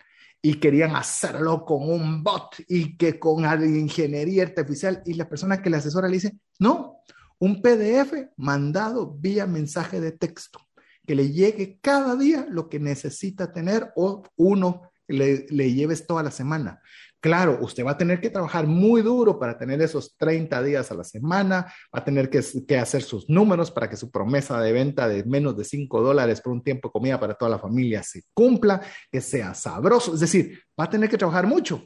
Y 0.43 0.55
querían 0.55 0.97
hacerlo 0.97 1.64
con 1.64 1.91
un 1.91 2.22
bot 2.22 2.57
y 2.68 2.97
que 2.97 3.18
con 3.18 3.45
ingeniería 3.62 4.43
artificial 4.43 5.03
y 5.05 5.14
la 5.14 5.28
persona 5.28 5.61
que 5.61 5.70
le 5.70 5.76
asesora 5.76 6.09
le 6.09 6.14
dice, 6.14 6.38
no, 6.59 7.03
un 7.38 7.61
PDF 7.61 8.28
mandado 8.36 9.14
vía 9.18 9.47
mensaje 9.47 10.01
de 10.01 10.12
texto, 10.12 10.61
que 11.07 11.14
le 11.14 11.30
llegue 11.30 11.78
cada 11.80 12.16
día 12.16 12.47
lo 12.49 12.68
que 12.68 12.78
necesita 12.78 13.53
tener 13.53 13.93
o 13.97 14.22
uno 14.36 14.91
le, 15.09 15.47
le 15.51 15.72
lleves 15.72 16.07
toda 16.07 16.22
la 16.22 16.30
semana. 16.30 16.80
Claro, 17.20 17.58
usted 17.60 17.84
va 17.84 17.92
a 17.92 17.98
tener 17.98 18.18
que 18.18 18.30
trabajar 18.30 18.66
muy 18.66 19.02
duro 19.02 19.38
para 19.38 19.58
tener 19.58 19.82
esos 19.82 20.16
30 20.16 20.62
días 20.62 20.90
a 20.90 20.94
la 20.94 21.04
semana, 21.04 21.72
va 21.94 22.00
a 22.00 22.04
tener 22.04 22.30
que, 22.30 22.38
hacer 22.78 23.02
sus 23.02 23.28
números 23.28 23.70
para 23.70 23.90
que 23.90 23.96
su 23.96 24.10
promesa 24.10 24.58
de 24.60 24.72
venta 24.72 25.06
de 25.06 25.24
menos 25.24 25.54
de 25.54 25.64
5 25.64 26.00
dólares 26.00 26.40
por 26.40 26.54
un 26.54 26.62
tiempo 26.62 26.88
de 26.88 26.92
comida 26.92 27.20
para 27.20 27.34
toda 27.34 27.50
la 27.50 27.58
familia 27.58 28.02
se 28.02 28.22
cumpla, 28.32 28.80
que 29.12 29.20
sea 29.20 29.52
sabroso. 29.52 30.14
Es 30.14 30.20
decir, 30.20 30.62
va 30.78 30.84
a 30.84 30.90
tener 30.90 31.10
que 31.10 31.18
trabajar 31.18 31.46
mucho, 31.46 31.82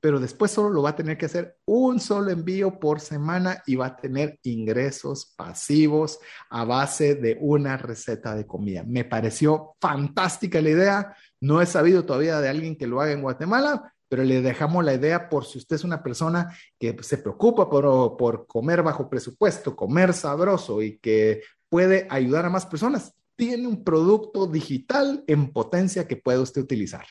pero 0.00 0.20
después 0.20 0.50
solo 0.50 0.68
lo 0.68 0.82
va 0.82 0.90
a 0.90 0.96
tener 0.96 1.16
que 1.16 1.24
hacer 1.24 1.56
un 1.64 1.98
solo 1.98 2.30
envío 2.30 2.78
por 2.78 3.00
semana 3.00 3.62
y 3.64 3.76
va 3.76 3.86
a 3.86 3.96
tener 3.96 4.38
ingresos 4.42 5.32
pasivos 5.34 6.18
a 6.50 6.66
base 6.66 7.14
de 7.14 7.38
una 7.40 7.78
receta 7.78 8.34
de 8.34 8.46
comida. 8.46 8.84
Me 8.86 9.06
pareció 9.06 9.76
fantástica 9.80 10.60
la 10.60 10.68
idea. 10.68 11.16
No 11.40 11.62
he 11.62 11.66
sabido 11.66 12.04
todavía 12.04 12.38
de 12.42 12.50
alguien 12.50 12.76
que 12.76 12.86
lo 12.86 13.00
haga 13.00 13.12
en 13.12 13.22
Guatemala, 13.22 13.93
pero 14.08 14.24
le 14.24 14.42
dejamos 14.42 14.84
la 14.84 14.94
idea 14.94 15.28
por 15.28 15.44
si 15.44 15.58
usted 15.58 15.76
es 15.76 15.84
una 15.84 16.02
persona 16.02 16.56
que 16.78 16.96
se 17.00 17.18
preocupa 17.18 17.68
por, 17.68 18.16
por 18.16 18.46
comer 18.46 18.82
bajo 18.82 19.08
presupuesto, 19.08 19.74
comer 19.76 20.12
sabroso 20.12 20.82
y 20.82 20.98
que 20.98 21.42
puede 21.68 22.06
ayudar 22.10 22.46
a 22.46 22.50
más 22.50 22.66
personas. 22.66 23.14
Tiene 23.36 23.66
un 23.66 23.82
producto 23.82 24.46
digital 24.46 25.24
en 25.26 25.52
potencia 25.52 26.06
que 26.06 26.16
puede 26.16 26.38
usted 26.38 26.62
utilizar. 26.62 27.06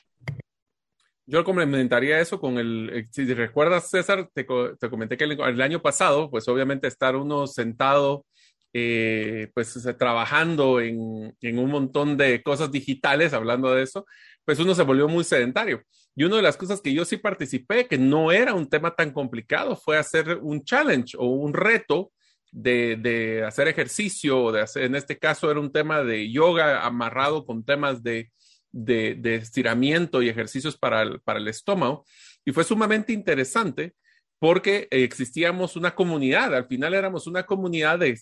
Yo 1.25 1.43
complementaría 1.45 2.19
eso 2.19 2.39
con 2.39 2.57
el, 2.57 2.89
eh, 2.93 3.07
si 3.09 3.25
recuerdas 3.33 3.89
César, 3.89 4.29
te, 4.33 4.45
te 4.79 4.89
comenté 4.89 5.15
que 5.15 5.23
el, 5.23 5.39
el, 5.39 5.61
año 5.61 5.81
pasado, 5.81 6.29
pues 6.29 6.47
obviamente 6.49 6.87
estar 6.87 7.15
uno 7.15 7.47
sentado, 7.47 8.25
eh, 8.73 9.51
pues 9.53 9.77
trabajando 9.97 10.81
en, 10.81 11.35
en, 11.41 11.59
un 11.59 11.69
montón 11.69 12.17
de 12.17 12.41
cosas 12.41 12.71
digitales, 12.71 13.33
hablando 13.33 13.73
de 13.73 13.83
eso, 13.83 14.05
pues 14.45 14.59
uno 14.59 14.73
se 14.73 14.83
volvió 14.83 15.07
muy 15.07 15.23
sedentario. 15.23 15.83
Y 16.15 16.23
una 16.23 16.37
de 16.37 16.41
las 16.41 16.57
cosas 16.57 16.81
que 16.81 16.93
yo 16.93 17.05
sí 17.05 17.17
participé, 17.17 17.87
que 17.87 17.97
no 17.97 18.31
era 18.31 18.53
un 18.53 18.69
tema 18.69 18.95
tan 18.95 19.11
complicado, 19.11 19.75
fue 19.75 19.97
hacer 19.97 20.39
un 20.41 20.63
challenge 20.63 21.15
o 21.17 21.27
un 21.27 21.53
reto 21.53 22.11
de, 22.51 22.97
de 22.99 23.43
hacer 23.43 23.67
ejercicio, 23.67 24.51
de 24.51 24.61
hacer, 24.61 24.83
en 24.83 24.95
este 24.95 25.17
caso 25.17 25.49
era 25.49 25.59
un 25.59 25.71
tema 25.71 26.03
de 26.03 26.31
yoga 26.31 26.85
amarrado 26.85 27.45
con 27.45 27.65
temas 27.65 28.03
de, 28.03 28.31
de, 28.71 29.35
estiramiento 29.35 30.21
y 30.21 30.29
ejercicios 30.29 30.77
para 30.77 31.17
para 31.19 31.39
el 31.39 31.47
estómago. 31.47 32.05
Y 32.45 32.51
fue 32.51 32.63
sumamente 32.63 33.13
interesante 33.13 33.95
porque 34.43 34.89
existíamos 34.91 35.77
una 35.77 35.95
comunidad, 35.95 36.53
al 36.53 36.67
final 36.67 36.93
éramos 36.93 37.27
una 37.27 37.45
comunidad 37.45 37.99
de 37.99 38.19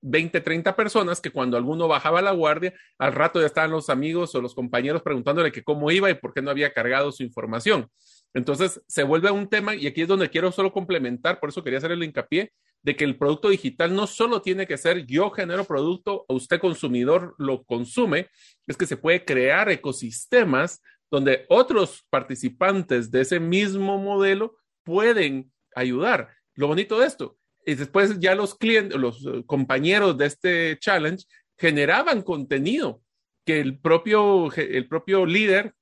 20, 0.00 0.40
30 0.40 0.76
personas 0.76 1.20
que 1.20 1.32
cuando 1.32 1.56
alguno 1.56 1.88
bajaba 1.88 2.22
la 2.22 2.30
guardia, 2.30 2.72
al 2.96 3.12
rato 3.12 3.40
ya 3.40 3.46
estaban 3.46 3.72
los 3.72 3.90
amigos 3.90 4.36
o 4.36 4.40
los 4.40 4.54
compañeros 4.54 5.02
preguntándole 5.02 5.50
que 5.50 5.64
cómo 5.64 5.90
iba 5.90 6.08
y 6.08 6.14
por 6.14 6.32
qué 6.32 6.42
no 6.42 6.52
había 6.52 6.72
cargado 6.72 7.10
su 7.10 7.24
información. 7.24 7.88
Entonces 8.34 8.80
se 8.86 9.02
vuelve 9.02 9.32
un 9.32 9.48
tema 9.48 9.74
y 9.74 9.88
aquí 9.88 10.02
es 10.02 10.06
donde 10.06 10.30
quiero 10.30 10.52
solo 10.52 10.72
complementar, 10.72 11.40
por 11.40 11.48
eso 11.48 11.64
quería 11.64 11.78
hacer 11.78 11.90
el 11.90 12.04
hincapié 12.04 12.52
de 12.84 12.94
que 12.94 13.02
el 13.02 13.18
producto 13.18 13.48
digital 13.48 13.96
no 13.96 14.06
solo 14.06 14.42
tiene 14.42 14.68
que 14.68 14.78
ser 14.78 15.06
yo 15.06 15.28
genero 15.30 15.64
producto 15.64 16.24
o 16.28 16.34
usted 16.36 16.60
consumidor 16.60 17.34
lo 17.38 17.64
consume, 17.64 18.28
es 18.68 18.76
que 18.76 18.86
se 18.86 18.96
puede 18.96 19.24
crear 19.24 19.68
ecosistemas 19.70 20.80
donde 21.10 21.46
otros 21.48 22.06
participantes 22.10 23.10
de 23.10 23.22
ese 23.22 23.40
mismo 23.40 23.98
modelo 23.98 24.61
pueden 24.84 25.52
ayudar. 25.74 26.30
Lo 26.54 26.66
bonito 26.68 26.98
de 26.98 27.06
esto, 27.06 27.38
y 27.64 27.74
después 27.74 28.18
ya 28.18 28.34
los 28.34 28.54
clientes, 28.54 28.98
los 28.98 29.24
eh, 29.26 29.44
compañeros 29.46 30.18
de 30.18 30.26
este 30.26 30.78
challenge 30.78 31.24
generaban 31.56 32.22
contenido 32.22 33.02
que 33.44 33.60
el 33.60 33.78
propio, 33.78 34.52
el 34.52 34.88
propio 34.88 35.26
líder 35.26 35.74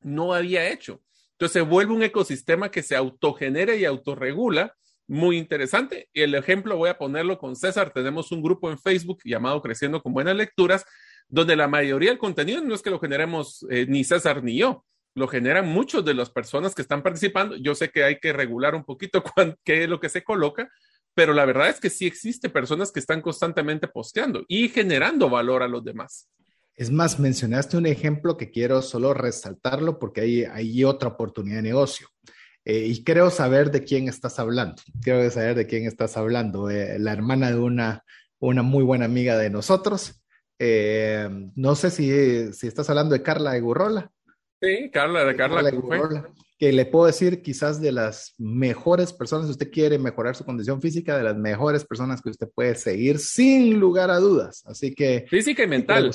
no 0.00 0.32
había 0.32 0.70
hecho. 0.70 1.02
Entonces 1.32 1.54
se 1.54 1.60
vuelve 1.62 1.92
un 1.92 2.02
ecosistema 2.02 2.70
que 2.70 2.82
se 2.82 2.94
autogenera 2.94 3.74
y 3.74 3.84
autorregula, 3.84 4.74
muy 5.06 5.36
interesante. 5.36 6.08
Y 6.12 6.22
el 6.22 6.34
ejemplo 6.34 6.76
voy 6.76 6.90
a 6.90 6.98
ponerlo 6.98 7.38
con 7.38 7.56
César. 7.56 7.92
Tenemos 7.92 8.32
un 8.32 8.42
grupo 8.42 8.70
en 8.70 8.78
Facebook 8.78 9.20
llamado 9.24 9.60
Creciendo 9.60 10.02
con 10.02 10.12
Buenas 10.12 10.36
Lecturas, 10.36 10.84
donde 11.28 11.56
la 11.56 11.68
mayoría 11.68 12.10
del 12.10 12.18
contenido 12.18 12.62
no 12.62 12.74
es 12.74 12.82
que 12.82 12.90
lo 12.90 13.00
generemos 13.00 13.66
eh, 13.70 13.86
ni 13.88 14.04
César 14.04 14.42
ni 14.42 14.58
yo, 14.58 14.84
lo 15.14 15.28
generan 15.28 15.68
muchos 15.68 16.04
de 16.04 16.14
las 16.14 16.30
personas 16.30 16.74
que 16.74 16.82
están 16.82 17.02
participando. 17.02 17.56
Yo 17.56 17.74
sé 17.74 17.90
que 17.90 18.04
hay 18.04 18.18
que 18.18 18.32
regular 18.32 18.74
un 18.74 18.84
poquito 18.84 19.22
qué 19.64 19.84
es 19.84 19.88
lo 19.88 20.00
que 20.00 20.08
se 20.08 20.24
coloca, 20.24 20.70
pero 21.14 21.32
la 21.32 21.44
verdad 21.44 21.68
es 21.68 21.80
que 21.80 21.90
sí 21.90 22.06
existe 22.06 22.48
personas 22.48 22.90
que 22.90 23.00
están 23.00 23.22
constantemente 23.22 23.88
posteando 23.88 24.44
y 24.48 24.68
generando 24.68 25.30
valor 25.30 25.62
a 25.62 25.68
los 25.68 25.84
demás. 25.84 26.28
Es 26.76 26.90
más, 26.90 27.20
mencionaste 27.20 27.76
un 27.76 27.86
ejemplo 27.86 28.36
que 28.36 28.50
quiero 28.50 28.82
solo 28.82 29.14
resaltarlo 29.14 30.00
porque 30.00 30.22
hay, 30.22 30.44
hay 30.44 30.82
otra 30.82 31.10
oportunidad 31.10 31.56
de 31.56 31.62
negocio. 31.62 32.08
Eh, 32.64 32.86
y 32.86 33.04
creo 33.04 33.30
saber 33.30 33.70
de 33.70 33.84
quién 33.84 34.08
estás 34.08 34.38
hablando. 34.38 34.82
Quiero 35.02 35.30
saber 35.30 35.54
de 35.54 35.66
quién 35.66 35.86
estás 35.86 36.16
hablando. 36.16 36.70
Eh, 36.70 36.98
la 36.98 37.12
hermana 37.12 37.50
de 37.50 37.58
una, 37.58 38.04
una 38.40 38.62
muy 38.62 38.82
buena 38.82 39.04
amiga 39.04 39.36
de 39.38 39.50
nosotros. 39.50 40.24
Eh, 40.58 41.28
no 41.54 41.74
sé 41.74 41.90
si, 41.90 42.52
si 42.52 42.66
estás 42.66 42.88
hablando 42.90 43.14
de 43.14 43.22
Carla 43.22 43.52
de 43.52 43.60
Gurrola. 43.60 44.10
Sí, 44.64 44.90
Carla, 44.90 45.24
de 45.24 45.36
Carla, 45.36 45.62
Carla 45.62 45.70
de 45.70 46.22
que 46.58 46.72
le 46.72 46.86
puedo 46.86 47.06
decir 47.06 47.42
quizás 47.42 47.80
de 47.80 47.92
las 47.92 48.34
mejores 48.38 49.12
personas, 49.12 49.46
si 49.46 49.52
usted 49.52 49.70
quiere 49.70 49.98
mejorar 49.98 50.36
su 50.36 50.44
condición 50.44 50.80
física, 50.80 51.16
de 51.16 51.24
las 51.24 51.36
mejores 51.36 51.84
personas 51.84 52.22
que 52.22 52.30
usted 52.30 52.48
puede 52.54 52.74
seguir 52.76 53.18
sin 53.18 53.78
lugar 53.80 54.10
a 54.10 54.18
dudas. 54.18 54.62
Así 54.66 54.94
que... 54.94 55.26
Física 55.28 55.64
y 55.64 55.66
mental. 55.66 56.10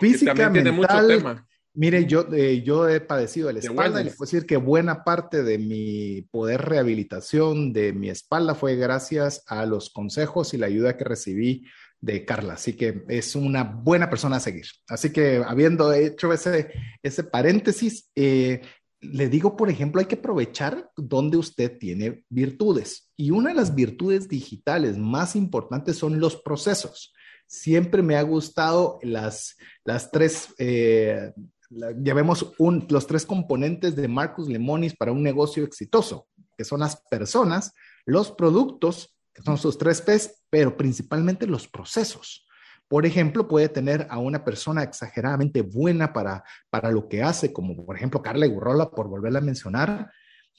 Física, 0.00 0.34
mental. 0.34 0.52
Tiene 0.52 0.72
mucho 0.72 1.06
tema. 1.06 1.46
Mire, 1.74 2.04
yo, 2.04 2.26
eh, 2.32 2.62
yo 2.62 2.86
he 2.86 3.00
padecido 3.00 3.46
de 3.46 3.54
la 3.54 3.58
espalda 3.60 4.00
y 4.00 4.04
le 4.04 4.10
puedo 4.10 4.30
decir 4.30 4.44
que 4.44 4.58
buena 4.58 5.04
parte 5.04 5.42
de 5.42 5.58
mi 5.58 6.22
poder 6.30 6.60
rehabilitación 6.60 7.72
de 7.72 7.94
mi 7.94 8.10
espalda 8.10 8.54
fue 8.54 8.76
gracias 8.76 9.42
a 9.46 9.64
los 9.64 9.88
consejos 9.88 10.52
y 10.52 10.58
la 10.58 10.66
ayuda 10.66 10.98
que 10.98 11.04
recibí 11.04 11.64
de 12.02 12.24
Carla. 12.26 12.54
Así 12.54 12.74
que 12.74 13.04
es 13.08 13.34
una 13.34 13.62
buena 13.62 14.10
persona 14.10 14.36
a 14.36 14.40
seguir. 14.40 14.66
Así 14.88 15.10
que 15.10 15.42
habiendo 15.46 15.92
hecho 15.94 16.32
ese, 16.32 16.70
ese 17.02 17.24
paréntesis, 17.24 18.10
eh, 18.14 18.60
le 19.00 19.28
digo, 19.28 19.56
por 19.56 19.70
ejemplo, 19.70 20.00
hay 20.00 20.06
que 20.06 20.16
aprovechar 20.16 20.90
donde 20.96 21.36
usted 21.36 21.78
tiene 21.78 22.24
virtudes. 22.28 23.10
Y 23.16 23.30
una 23.30 23.50
de 23.50 23.54
las 23.54 23.74
virtudes 23.74 24.28
digitales 24.28 24.98
más 24.98 25.34
importantes 25.36 25.96
son 25.96 26.20
los 26.20 26.36
procesos. 26.36 27.14
Siempre 27.46 28.02
me 28.02 28.16
ha 28.16 28.22
gustado 28.22 28.98
las, 29.02 29.56
las 29.84 30.10
tres, 30.10 30.54
eh, 30.58 31.32
llamemos 31.70 32.52
un, 32.58 32.86
los 32.90 33.06
tres 33.06 33.24
componentes 33.26 33.94
de 33.94 34.08
Marcus 34.08 34.48
Lemonis 34.48 34.96
para 34.96 35.12
un 35.12 35.22
negocio 35.22 35.64
exitoso, 35.64 36.26
que 36.56 36.64
son 36.64 36.80
las 36.80 37.02
personas, 37.10 37.72
los 38.06 38.32
productos, 38.32 39.14
son 39.44 39.56
sus 39.56 39.78
tres 39.78 40.02
P's, 40.02 40.42
pero 40.50 40.76
principalmente 40.76 41.46
los 41.46 41.68
procesos. 41.68 42.46
Por 42.88 43.06
ejemplo, 43.06 43.48
puede 43.48 43.68
tener 43.68 44.06
a 44.10 44.18
una 44.18 44.44
persona 44.44 44.82
exageradamente 44.82 45.62
buena 45.62 46.12
para, 46.12 46.44
para 46.68 46.90
lo 46.90 47.08
que 47.08 47.22
hace, 47.22 47.52
como 47.52 47.74
por 47.86 47.96
ejemplo 47.96 48.20
Carla 48.20 48.46
Gurrola, 48.46 48.90
por 48.90 49.08
volverla 49.08 49.38
a 49.38 49.42
mencionar, 49.42 50.10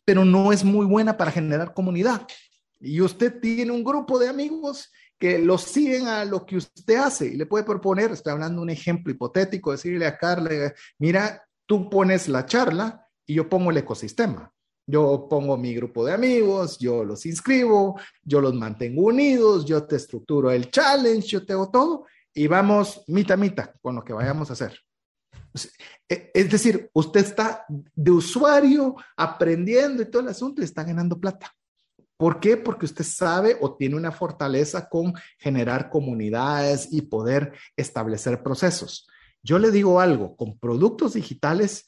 pero 0.03 0.25
no 0.25 0.51
es 0.51 0.63
muy 0.63 0.85
buena 0.85 1.15
para 1.15 1.31
generar 1.31 1.73
comunidad. 1.73 2.25
Y 2.79 3.01
usted 3.01 3.39
tiene 3.39 3.71
un 3.71 3.83
grupo 3.83 4.17
de 4.17 4.29
amigos 4.29 4.91
que 5.19 5.39
los 5.39 5.61
siguen 5.61 6.07
a 6.07 6.25
lo 6.25 6.45
que 6.45 6.57
usted 6.57 6.95
hace 6.95 7.27
y 7.27 7.35
le 7.35 7.45
puede 7.45 7.63
proponer, 7.63 8.11
estoy 8.11 8.33
hablando 8.33 8.57
de 8.57 8.63
un 8.63 8.69
ejemplo 8.69 9.13
hipotético, 9.13 9.71
decirle 9.71 10.05
a 10.05 10.17
Carla, 10.17 10.73
mira, 10.99 11.47
tú 11.65 11.89
pones 11.89 12.27
la 12.27 12.45
charla 12.45 13.07
y 13.25 13.35
yo 13.35 13.47
pongo 13.47 13.71
el 13.71 13.77
ecosistema. 13.77 14.52
Yo 14.85 15.27
pongo 15.29 15.57
mi 15.57 15.73
grupo 15.73 16.05
de 16.05 16.13
amigos, 16.13 16.77
yo 16.77 17.03
los 17.03 17.25
inscribo, 17.25 17.99
yo 18.21 18.41
los 18.41 18.53
mantengo 18.53 19.03
unidos, 19.03 19.65
yo 19.65 19.83
te 19.85 19.95
estructuro 19.95 20.51
el 20.51 20.69
challenge, 20.69 21.27
yo 21.27 21.45
te 21.45 21.53
hago 21.53 21.69
todo 21.69 22.05
y 22.33 22.47
vamos 22.47 23.03
mitad 23.07 23.37
mitad 23.37 23.69
con 23.81 23.95
lo 23.95 24.03
que 24.03 24.13
vayamos 24.13 24.49
a 24.49 24.53
hacer. 24.53 24.77
E, 26.09 26.31
es 26.33 26.51
decir, 26.51 26.89
usted 26.93 27.21
está 27.21 27.65
de 27.69 28.11
usuario 28.11 28.95
aprendiendo 29.15 30.01
y 30.01 30.09
todo 30.09 30.21
el 30.21 30.27
asunto 30.27 30.61
y 30.61 30.65
está 30.65 30.83
ganando 30.83 31.19
plata. 31.19 31.53
¿Por 32.17 32.39
qué? 32.39 32.57
Porque 32.57 32.85
usted 32.85 33.03
sabe 33.03 33.57
o 33.61 33.75
tiene 33.75 33.95
una 33.95 34.11
fortaleza 34.11 34.87
con 34.87 35.13
generar 35.37 35.89
comunidades 35.89 36.87
y 36.91 37.01
poder 37.03 37.53
establecer 37.75 38.43
procesos. 38.43 39.07
Yo 39.41 39.59
le 39.59 39.71
digo 39.71 39.99
algo, 39.99 40.35
con 40.35 40.57
productos 40.57 41.13
digitales, 41.13 41.85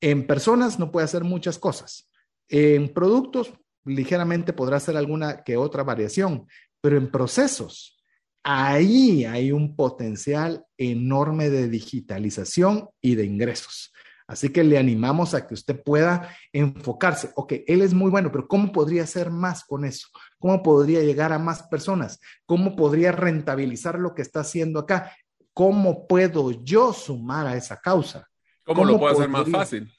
en 0.00 0.26
personas 0.26 0.78
no 0.78 0.92
puede 0.92 1.04
hacer 1.04 1.24
muchas 1.24 1.58
cosas. 1.58 2.11
En 2.52 2.92
productos, 2.92 3.50
ligeramente 3.86 4.52
podrá 4.52 4.76
hacer 4.76 4.94
alguna 4.98 5.42
que 5.42 5.56
otra 5.56 5.84
variación, 5.84 6.46
pero 6.82 6.98
en 6.98 7.10
procesos, 7.10 7.98
ahí 8.42 9.24
hay 9.24 9.52
un 9.52 9.74
potencial 9.74 10.62
enorme 10.76 11.48
de 11.48 11.70
digitalización 11.70 12.90
y 13.00 13.14
de 13.14 13.24
ingresos. 13.24 13.90
Así 14.26 14.50
que 14.50 14.64
le 14.64 14.76
animamos 14.76 15.32
a 15.32 15.46
que 15.46 15.54
usted 15.54 15.82
pueda 15.82 16.28
enfocarse. 16.52 17.30
Ok, 17.36 17.54
él 17.66 17.80
es 17.80 17.94
muy 17.94 18.10
bueno, 18.10 18.30
pero 18.30 18.46
¿cómo 18.46 18.70
podría 18.70 19.04
hacer 19.04 19.30
más 19.30 19.64
con 19.64 19.86
eso? 19.86 20.08
¿Cómo 20.38 20.62
podría 20.62 21.00
llegar 21.00 21.32
a 21.32 21.38
más 21.38 21.62
personas? 21.64 22.20
¿Cómo 22.44 22.76
podría 22.76 23.12
rentabilizar 23.12 23.98
lo 23.98 24.14
que 24.14 24.20
está 24.20 24.40
haciendo 24.40 24.80
acá? 24.80 25.10
¿Cómo 25.54 26.06
puedo 26.06 26.50
yo 26.62 26.92
sumar 26.92 27.46
a 27.46 27.56
esa 27.56 27.78
causa? 27.78 28.28
¿Cómo, 28.62 28.84
lo 28.84 28.98
puedo 28.98 29.14
hacer 29.14 29.28
más 29.30 29.48
fácil? 29.48 29.90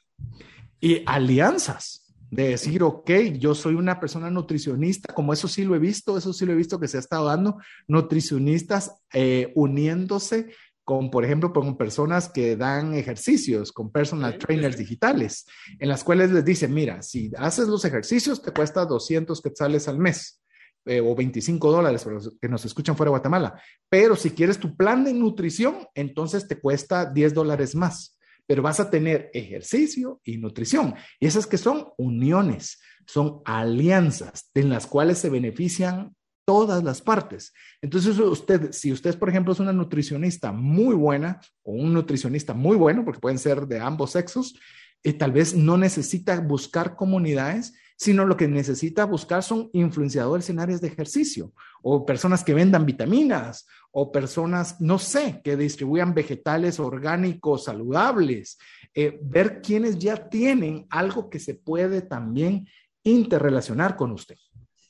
Y 0.80 1.04
alianzas 1.08 2.03
de 2.34 2.50
decir, 2.50 2.82
ok, 2.82 3.12
yo 3.38 3.54
soy 3.54 3.76
una 3.76 4.00
persona 4.00 4.32
nutricionista, 4.32 5.14
como 5.14 5.34
eso 5.34 5.48
sí 5.48 5.64
lo 5.64 5.76
he 5.76 5.80
visto, 5.80 6.18
eso 6.18 6.34
sí 6.34 6.46
lo 6.46 6.54
he 6.54 6.56
visto 6.56 6.80
que 6.80 6.88
se 6.88 6.98
ha 6.98 7.00
estado 7.00 7.28
dando, 7.28 7.58
nutricionistas 7.88 8.92
eh, 9.14 9.52
uniéndose 9.56 10.52
con, 10.84 11.12
por 11.12 11.24
ejemplo, 11.24 11.54
con 11.54 11.78
personas 11.78 12.30
que 12.30 12.58
dan 12.58 12.96
ejercicios, 12.96 13.72
con 13.72 13.92
personal 13.92 14.40
trainers 14.40 14.78
digitales, 14.78 15.46
en 15.78 15.88
las 15.88 16.04
cuales 16.04 16.32
les 16.32 16.44
dicen, 16.44 16.74
mira, 16.74 17.04
si 17.04 17.32
haces 17.38 17.68
los 17.68 17.86
ejercicios 17.86 18.42
te 18.42 18.52
cuesta 18.52 18.86
200 18.86 19.40
quetzales 19.40 19.88
al 19.88 20.00
mes. 20.00 20.40
Eh, 20.86 21.00
o 21.00 21.16
25 21.16 21.72
dólares 21.72 22.04
para 22.04 22.16
los 22.16 22.36
que 22.42 22.50
nos 22.50 22.66
escuchan 22.66 22.98
fuera 22.98 23.08
de 23.08 23.12
Guatemala. 23.12 23.58
Pero 23.88 24.18
si 24.18 24.32
quieres 24.32 24.58
tu 24.58 24.76
plan 24.76 25.06
de 25.06 25.14
nutrición, 25.14 25.88
entonces 25.96 26.46
te 26.46 26.60
cuesta 26.60 27.06
10 27.06 27.34
dólares 27.34 27.74
más. 27.74 28.18
Pero 28.48 28.62
vas 28.62 28.80
a 28.80 28.90
tener 28.90 29.30
ejercicio 29.34 30.20
y 30.24 30.38
nutrición. 30.38 30.96
Y 31.20 31.28
esas 31.28 31.48
que 31.48 31.58
son 31.58 31.88
uniones, 31.98 32.80
son 33.06 33.42
alianzas 33.46 34.50
en 34.54 34.70
las 34.70 34.88
cuales 34.88 35.18
se 35.18 35.30
benefician 35.30 36.16
todas 36.46 36.84
las 36.84 37.02
partes. 37.02 37.54
Entonces, 37.82 38.20
usted, 38.20 38.72
si 38.72 38.92
usted, 38.92 39.18
por 39.18 39.30
ejemplo, 39.30 39.54
es 39.54 39.60
una 39.60 39.74
nutricionista 39.74 40.52
muy 40.52 40.96
buena 40.96 41.40
o 41.64 41.72
un 41.74 41.94
nutricionista 41.94 42.54
muy 42.54 42.76
bueno, 42.76 43.06
porque 43.06 43.22
pueden 43.22 43.40
ser 43.40 43.66
de 43.68 43.80
ambos 43.80 44.12
sexos, 44.12 44.56
eh, 45.04 45.14
tal 45.14 45.32
vez 45.32 45.56
no 45.56 45.78
necesita 45.78 46.40
buscar 46.40 46.96
comunidades, 46.96 47.74
sino 47.98 48.26
lo 48.26 48.38
que 48.38 48.48
necesita 48.48 49.06
buscar 49.06 49.44
son 49.44 49.70
influenciadores 49.74 50.50
en 50.50 50.60
áreas 50.60 50.82
de 50.82 50.88
ejercicio 50.88 51.54
o 51.82 52.06
personas 52.06 52.44
que 52.44 52.54
vendan 52.54 52.86
vitaminas 52.86 53.68
o 53.92 54.12
personas, 54.12 54.82
no 54.82 54.98
sé, 54.98 55.42
que 55.44 55.56
distribuyan 55.56 56.14
vegetales 56.14 56.80
orgánicos 56.80 57.66
saludables, 57.66 58.58
eh, 58.94 59.20
ver 59.22 59.62
quiénes 59.62 60.00
ya 60.00 60.30
tienen 60.30 60.88
algo 60.90 61.30
que 61.30 61.40
se 61.40 61.56
puede 61.56 62.02
también 62.02 62.68
interrelacionar 63.04 63.96
con 63.96 64.12
usted. 64.12 64.38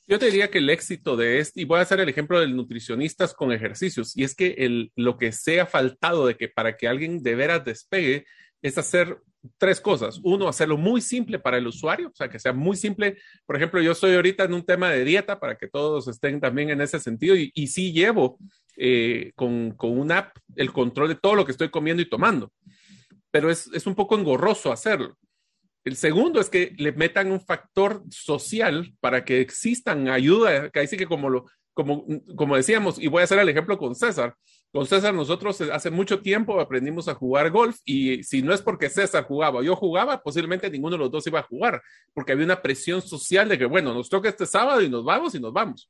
Yo 0.06 0.18
te 0.18 0.26
diría 0.26 0.50
que 0.50 0.58
el 0.58 0.68
éxito 0.68 1.16
de 1.16 1.38
este, 1.38 1.62
y 1.62 1.64
voy 1.64 1.78
a 1.78 1.82
hacer 1.82 1.98
el 1.98 2.08
ejemplo 2.08 2.38
del 2.38 2.54
nutricionistas 2.54 3.32
con 3.32 3.52
ejercicios, 3.52 4.16
y 4.16 4.24
es 4.24 4.34
que 4.34 4.90
lo 4.96 5.16
que 5.16 5.32
se 5.32 5.60
ha 5.60 5.66
faltado 5.66 6.26
de 6.26 6.36
que 6.36 6.48
para 6.48 6.76
que 6.76 6.88
alguien 6.88 7.22
de 7.22 7.34
veras 7.34 7.64
despegue 7.64 8.26
es 8.60 8.76
hacer 8.76 9.18
tres 9.58 9.80
cosas. 9.80 10.20
Uno, 10.22 10.48
hacerlo 10.48 10.76
muy 10.76 11.00
simple 11.00 11.38
para 11.38 11.58
el 11.58 11.66
usuario, 11.66 12.08
o 12.08 12.14
sea, 12.14 12.28
que 12.28 12.38
sea 12.38 12.52
muy 12.52 12.76
simple. 12.76 13.16
Por 13.46 13.56
ejemplo, 13.56 13.80
yo 13.80 13.92
estoy 13.92 14.14
ahorita 14.14 14.44
en 14.44 14.54
un 14.54 14.64
tema 14.64 14.90
de 14.90 15.04
dieta 15.04 15.38
para 15.40 15.56
que 15.56 15.68
todos 15.68 16.08
estén 16.08 16.40
también 16.40 16.70
en 16.70 16.80
ese 16.80 17.00
sentido 17.00 17.36
y, 17.36 17.50
y 17.54 17.66
sí 17.68 17.92
llevo 17.92 18.38
eh, 18.76 19.32
con, 19.36 19.72
con 19.72 19.98
una 19.98 20.18
app 20.18 20.36
el 20.56 20.72
control 20.72 21.08
de 21.08 21.14
todo 21.14 21.34
lo 21.34 21.44
que 21.44 21.52
estoy 21.52 21.70
comiendo 21.70 22.02
y 22.02 22.08
tomando, 22.08 22.52
pero 23.30 23.50
es, 23.50 23.68
es 23.72 23.86
un 23.86 23.94
poco 23.94 24.18
engorroso 24.18 24.72
hacerlo. 24.72 25.16
El 25.84 25.96
segundo 25.96 26.40
es 26.40 26.48
que 26.48 26.72
le 26.78 26.92
metan 26.92 27.30
un 27.30 27.40
factor 27.40 28.02
social 28.10 28.94
para 29.00 29.24
que 29.24 29.40
existan 29.40 30.08
ayuda, 30.08 30.70
que 30.70 30.80
ahí 30.80 30.86
sí 30.86 30.96
que 30.96 31.06
como 31.06 31.28
lo, 31.28 31.44
como, 31.74 32.06
como 32.36 32.56
decíamos, 32.56 32.98
y 32.98 33.08
voy 33.08 33.20
a 33.20 33.24
hacer 33.24 33.38
el 33.38 33.48
ejemplo 33.48 33.76
con 33.76 33.94
César. 33.94 34.34
Con 34.74 34.86
César 34.86 35.14
nosotros 35.14 35.60
hace 35.60 35.88
mucho 35.88 36.20
tiempo 36.20 36.58
aprendimos 36.58 37.06
a 37.06 37.14
jugar 37.14 37.52
golf 37.52 37.78
y 37.84 38.24
si 38.24 38.42
no 38.42 38.52
es 38.52 38.60
porque 38.60 38.90
César 38.90 39.22
jugaba 39.22 39.62
yo 39.62 39.76
jugaba, 39.76 40.20
posiblemente 40.20 40.68
ninguno 40.68 40.96
de 40.96 40.98
los 40.98 41.12
dos 41.12 41.24
iba 41.28 41.38
a 41.38 41.44
jugar, 41.44 41.80
porque 42.12 42.32
había 42.32 42.44
una 42.44 42.60
presión 42.60 43.00
social 43.00 43.48
de 43.48 43.56
que, 43.56 43.66
bueno, 43.66 43.94
nos 43.94 44.08
toca 44.08 44.28
este 44.28 44.46
sábado 44.46 44.82
y 44.82 44.88
nos 44.88 45.04
vamos 45.04 45.32
y 45.36 45.38
nos 45.38 45.52
vamos. 45.52 45.88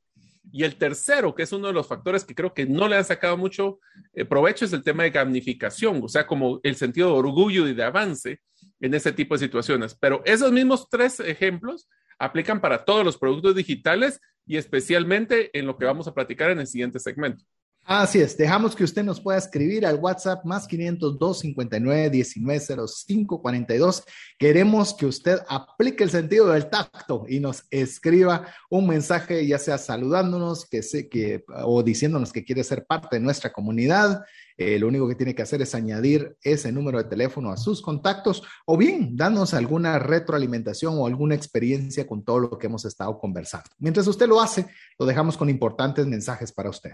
Y 0.51 0.65
el 0.65 0.75
tercero, 0.75 1.33
que 1.33 1.41
es 1.41 1.51
uno 1.51 1.65
de 1.65 1.73
los 1.73 1.87
factores 1.87 2.23
que 2.23 2.35
creo 2.35 2.53
que 2.53 2.67
no 2.67 2.87
le 2.87 2.95
han 2.95 3.05
sacado 3.05 3.35
mucho 3.37 3.79
eh, 4.13 4.23
provecho, 4.23 4.65
es 4.65 4.73
el 4.73 4.83
tema 4.83 5.01
de 5.01 5.09
gamificación, 5.09 5.99
o 6.03 6.07
sea, 6.07 6.27
como 6.27 6.59
el 6.61 6.75
sentido 6.75 7.07
de 7.07 7.17
orgullo 7.17 7.67
y 7.67 7.73
de 7.73 7.83
avance 7.83 8.41
en 8.79 8.93
ese 8.93 9.11
tipo 9.11 9.33
de 9.33 9.39
situaciones. 9.39 9.95
Pero 9.99 10.21
esos 10.25 10.51
mismos 10.51 10.89
tres 10.91 11.19
ejemplos 11.21 11.89
aplican 12.19 12.61
para 12.61 12.85
todos 12.85 13.03
los 13.03 13.17
productos 13.17 13.55
digitales 13.55 14.21
y 14.45 14.57
especialmente 14.57 15.49
en 15.57 15.65
lo 15.65 15.75
que 15.75 15.85
vamos 15.85 16.07
a 16.07 16.13
platicar 16.13 16.51
en 16.51 16.59
el 16.59 16.67
siguiente 16.67 16.99
segmento. 16.99 17.43
Así 17.87 18.19
es, 18.19 18.35
dejamos 18.35 18.75
que 18.75 18.83
usted 18.83 19.03
nos 19.03 19.21
pueda 19.21 19.37
escribir 19.37 19.85
al 19.85 19.99
WhatsApp 19.99 20.43
más 20.43 20.67
502 20.67 21.39
59 21.39 22.09
19 22.09 22.59
05 22.87 23.41
42. 23.43 24.03
Queremos 24.39 24.93
que 24.95 25.05
usted 25.05 25.37
aplique 25.47 26.03
el 26.03 26.09
sentido 26.09 26.47
del 26.47 26.67
tacto 26.67 27.25
y 27.29 27.39
nos 27.39 27.63
escriba 27.69 28.47
un 28.71 28.87
mensaje, 28.87 29.45
ya 29.45 29.59
sea 29.59 29.77
saludándonos 29.77 30.65
que 30.67 30.81
sé 30.81 31.07
que, 31.09 31.45
o 31.63 31.83
diciéndonos 31.83 32.33
que 32.33 32.43
quiere 32.43 32.63
ser 32.63 32.85
parte 32.85 33.17
de 33.17 33.19
nuestra 33.19 33.53
comunidad 33.53 34.25
eh, 34.57 34.79
lo 34.79 34.87
único 34.87 35.07
que 35.07 35.15
tiene 35.15 35.35
que 35.35 35.41
hacer 35.41 35.61
es 35.61 35.75
añadir 35.75 36.37
ese 36.41 36.71
número 36.71 36.97
de 36.97 37.09
teléfono 37.09 37.51
a 37.51 37.57
sus 37.57 37.81
contactos 37.81 38.41
o 38.65 38.77
bien 38.77 39.15
darnos 39.17 39.53
alguna 39.53 39.99
retroalimentación 39.99 40.97
o 40.97 41.07
alguna 41.07 41.35
experiencia 41.35 42.07
con 42.07 42.23
todo 42.23 42.39
lo 42.39 42.57
que 42.57 42.67
hemos 42.67 42.85
estado 42.85 43.17
conversando. 43.19 43.69
Mientras 43.79 44.07
usted 44.07 44.27
lo 44.27 44.39
hace, 44.39 44.65
lo 44.97 45.05
dejamos 45.05 45.35
con 45.35 45.49
importantes 45.49 46.05
mensajes 46.07 46.53
para 46.53 46.69
usted. 46.69 46.93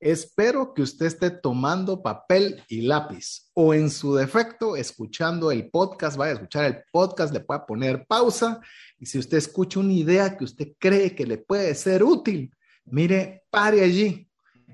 Espero 0.00 0.74
que 0.74 0.82
usted 0.82 1.06
esté 1.06 1.30
tomando 1.30 2.02
papel 2.02 2.62
y 2.68 2.82
lápiz 2.82 3.50
o 3.52 3.74
en 3.74 3.90
su 3.90 4.14
defecto 4.14 4.76
escuchando 4.76 5.50
el 5.50 5.70
podcast, 5.70 6.16
vaya 6.16 6.32
a 6.32 6.34
escuchar 6.34 6.64
el 6.66 6.84
podcast, 6.92 7.32
le 7.32 7.40
pueda 7.40 7.66
poner 7.66 8.06
pausa 8.06 8.60
y 9.00 9.06
si 9.06 9.18
usted 9.18 9.38
escucha 9.38 9.80
una 9.80 9.92
idea 9.92 10.36
que 10.36 10.44
usted 10.44 10.68
cree 10.78 11.16
que 11.16 11.26
le 11.26 11.38
puede 11.38 11.74
ser 11.74 12.04
útil, 12.04 12.54
mire, 12.84 13.42
pare 13.50 13.82
allí 13.82 14.28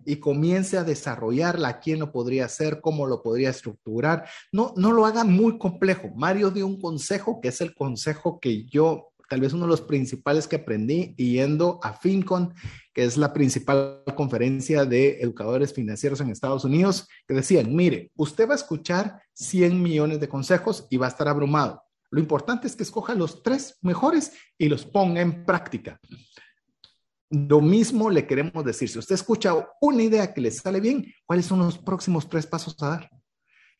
y 0.04 0.16
comience 0.16 0.76
a 0.76 0.84
desarrollarla, 0.84 1.80
quién 1.80 2.00
lo 2.00 2.12
podría 2.12 2.44
hacer, 2.44 2.82
cómo 2.82 3.06
lo 3.06 3.22
podría 3.22 3.48
estructurar. 3.48 4.28
No, 4.52 4.74
no 4.76 4.92
lo 4.92 5.06
haga 5.06 5.24
muy 5.24 5.56
complejo. 5.56 6.10
Mario 6.14 6.50
dio 6.50 6.66
un 6.66 6.78
consejo 6.78 7.40
que 7.40 7.48
es 7.48 7.62
el 7.62 7.74
consejo 7.74 8.38
que 8.38 8.66
yo 8.66 9.14
tal 9.28 9.40
vez 9.40 9.52
uno 9.52 9.64
de 9.64 9.70
los 9.70 9.80
principales 9.80 10.46
que 10.46 10.56
aprendí 10.56 11.14
yendo 11.16 11.80
a 11.82 11.94
FinCon, 11.94 12.54
que 12.94 13.04
es 13.04 13.16
la 13.16 13.32
principal 13.32 14.04
conferencia 14.16 14.84
de 14.84 15.20
educadores 15.20 15.74
financieros 15.74 16.20
en 16.20 16.30
Estados 16.30 16.64
Unidos, 16.64 17.08
que 17.26 17.34
decían, 17.34 17.74
mire, 17.74 18.12
usted 18.14 18.48
va 18.48 18.52
a 18.52 18.56
escuchar 18.56 19.20
100 19.32 19.82
millones 19.82 20.20
de 20.20 20.28
consejos 20.28 20.86
y 20.88 20.96
va 20.96 21.06
a 21.06 21.08
estar 21.08 21.26
abrumado. 21.26 21.82
Lo 22.10 22.20
importante 22.20 22.68
es 22.68 22.76
que 22.76 22.84
escoja 22.84 23.14
los 23.16 23.42
tres 23.42 23.76
mejores 23.82 24.32
y 24.56 24.68
los 24.68 24.86
ponga 24.86 25.20
en 25.20 25.44
práctica. 25.44 25.98
Lo 27.30 27.60
mismo 27.60 28.08
le 28.10 28.28
queremos 28.28 28.64
decir, 28.64 28.88
si 28.88 29.00
usted 29.00 29.16
escucha 29.16 29.54
una 29.80 30.04
idea 30.04 30.32
que 30.32 30.40
le 30.40 30.52
sale 30.52 30.80
bien, 30.80 31.12
¿cuáles 31.26 31.46
son 31.46 31.58
los 31.58 31.78
próximos 31.78 32.28
tres 32.28 32.46
pasos 32.46 32.80
a 32.80 32.90
dar? 32.90 33.10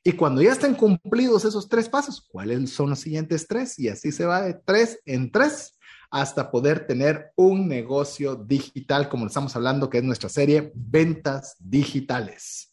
Y 0.03 0.13
cuando 0.13 0.43
ya 0.43 0.53
estén 0.53 0.75
cumplidos 0.75 1.45
esos 1.45 1.69
tres 1.69 1.89
pasos, 1.89 2.27
¿cuáles 2.29 2.71
son 2.71 2.91
los 2.91 2.99
siguientes 2.99 3.47
tres? 3.47 3.79
Y 3.79 3.89
así 3.89 4.11
se 4.11 4.27
va 4.27 4.43
de 4.43 4.55
tres 4.55 4.99
en 5.07 5.31
tres 5.31 5.74
hasta 6.15 6.53
poder 6.53 6.87
tener 6.87 7.33
un 7.35 7.67
negocio 7.67 8.37
digital, 8.37 9.09
como 9.09 9.27
estamos 9.27 9.57
hablando, 9.57 9.91
que 9.91 9.99
es 9.99 10.05
nuestra 10.05 10.29
serie 10.29 10.71
Ventas 10.73 11.57
Digitales. 11.59 12.71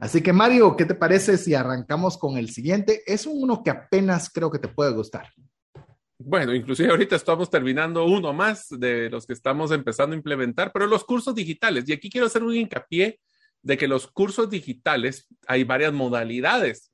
Así 0.00 0.20
que 0.20 0.32
Mario, 0.32 0.74
¿qué 0.74 0.84
te 0.84 0.96
parece 0.96 1.38
si 1.38 1.54
arrancamos 1.54 2.18
con 2.18 2.36
el 2.36 2.50
siguiente? 2.50 3.04
Es 3.06 3.26
uno 3.26 3.62
que 3.62 3.70
apenas 3.70 4.28
creo 4.28 4.50
que 4.50 4.58
te 4.58 4.66
puede 4.66 4.92
gustar. 4.92 5.28
Bueno, 6.18 6.52
inclusive 6.52 6.90
ahorita 6.90 7.14
estamos 7.14 7.48
terminando 7.48 8.06
uno 8.06 8.32
más 8.32 8.66
de 8.68 9.08
los 9.08 9.24
que 9.24 9.34
estamos 9.34 9.70
empezando 9.70 10.14
a 10.14 10.18
implementar, 10.18 10.72
pero 10.72 10.88
los 10.88 11.04
cursos 11.04 11.32
digitales. 11.32 11.84
Y 11.86 11.92
aquí 11.92 12.10
quiero 12.10 12.26
hacer 12.26 12.42
un 12.42 12.56
hincapié 12.56 13.20
de 13.62 13.78
que 13.78 13.86
los 13.86 14.08
cursos 14.08 14.50
digitales 14.50 15.28
hay 15.46 15.62
varias 15.62 15.92
modalidades. 15.92 16.90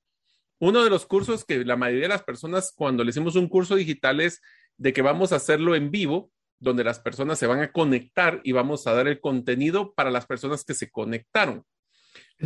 Uno 0.59 0.85
de 0.85 0.91
los 0.91 1.07
cursos 1.07 1.43
que 1.43 1.65
la 1.65 1.77
mayoría 1.77 2.05
de 2.05 2.15
las 2.15 2.23
personas 2.23 2.71
cuando 2.77 3.03
le 3.03 3.11
hicimos 3.11 3.35
un 3.35 3.49
curso 3.49 3.77
digital 3.77 4.21
es 4.21 4.43
de 4.77 4.93
que 4.93 5.03
vamos 5.03 5.33
a 5.33 5.37
hacerlo 5.37 5.75
en 5.75 5.91
vivo, 5.91 6.31
donde 6.59 6.85
las 6.85 7.01
personas 7.01 7.39
se 7.39 7.47
van 7.47 7.61
a 7.61 7.73
conectar 7.73 8.41
y 8.45 8.53
vamos 8.53 8.87
a 8.87 8.95
dar 8.95 9.09
el 9.09 9.21
contenido 9.21 9.93
para 9.95 10.11
las 10.11 10.27
personas 10.27 10.65
que 10.65 10.75
se 10.75 10.91
conectaron. 10.91 11.65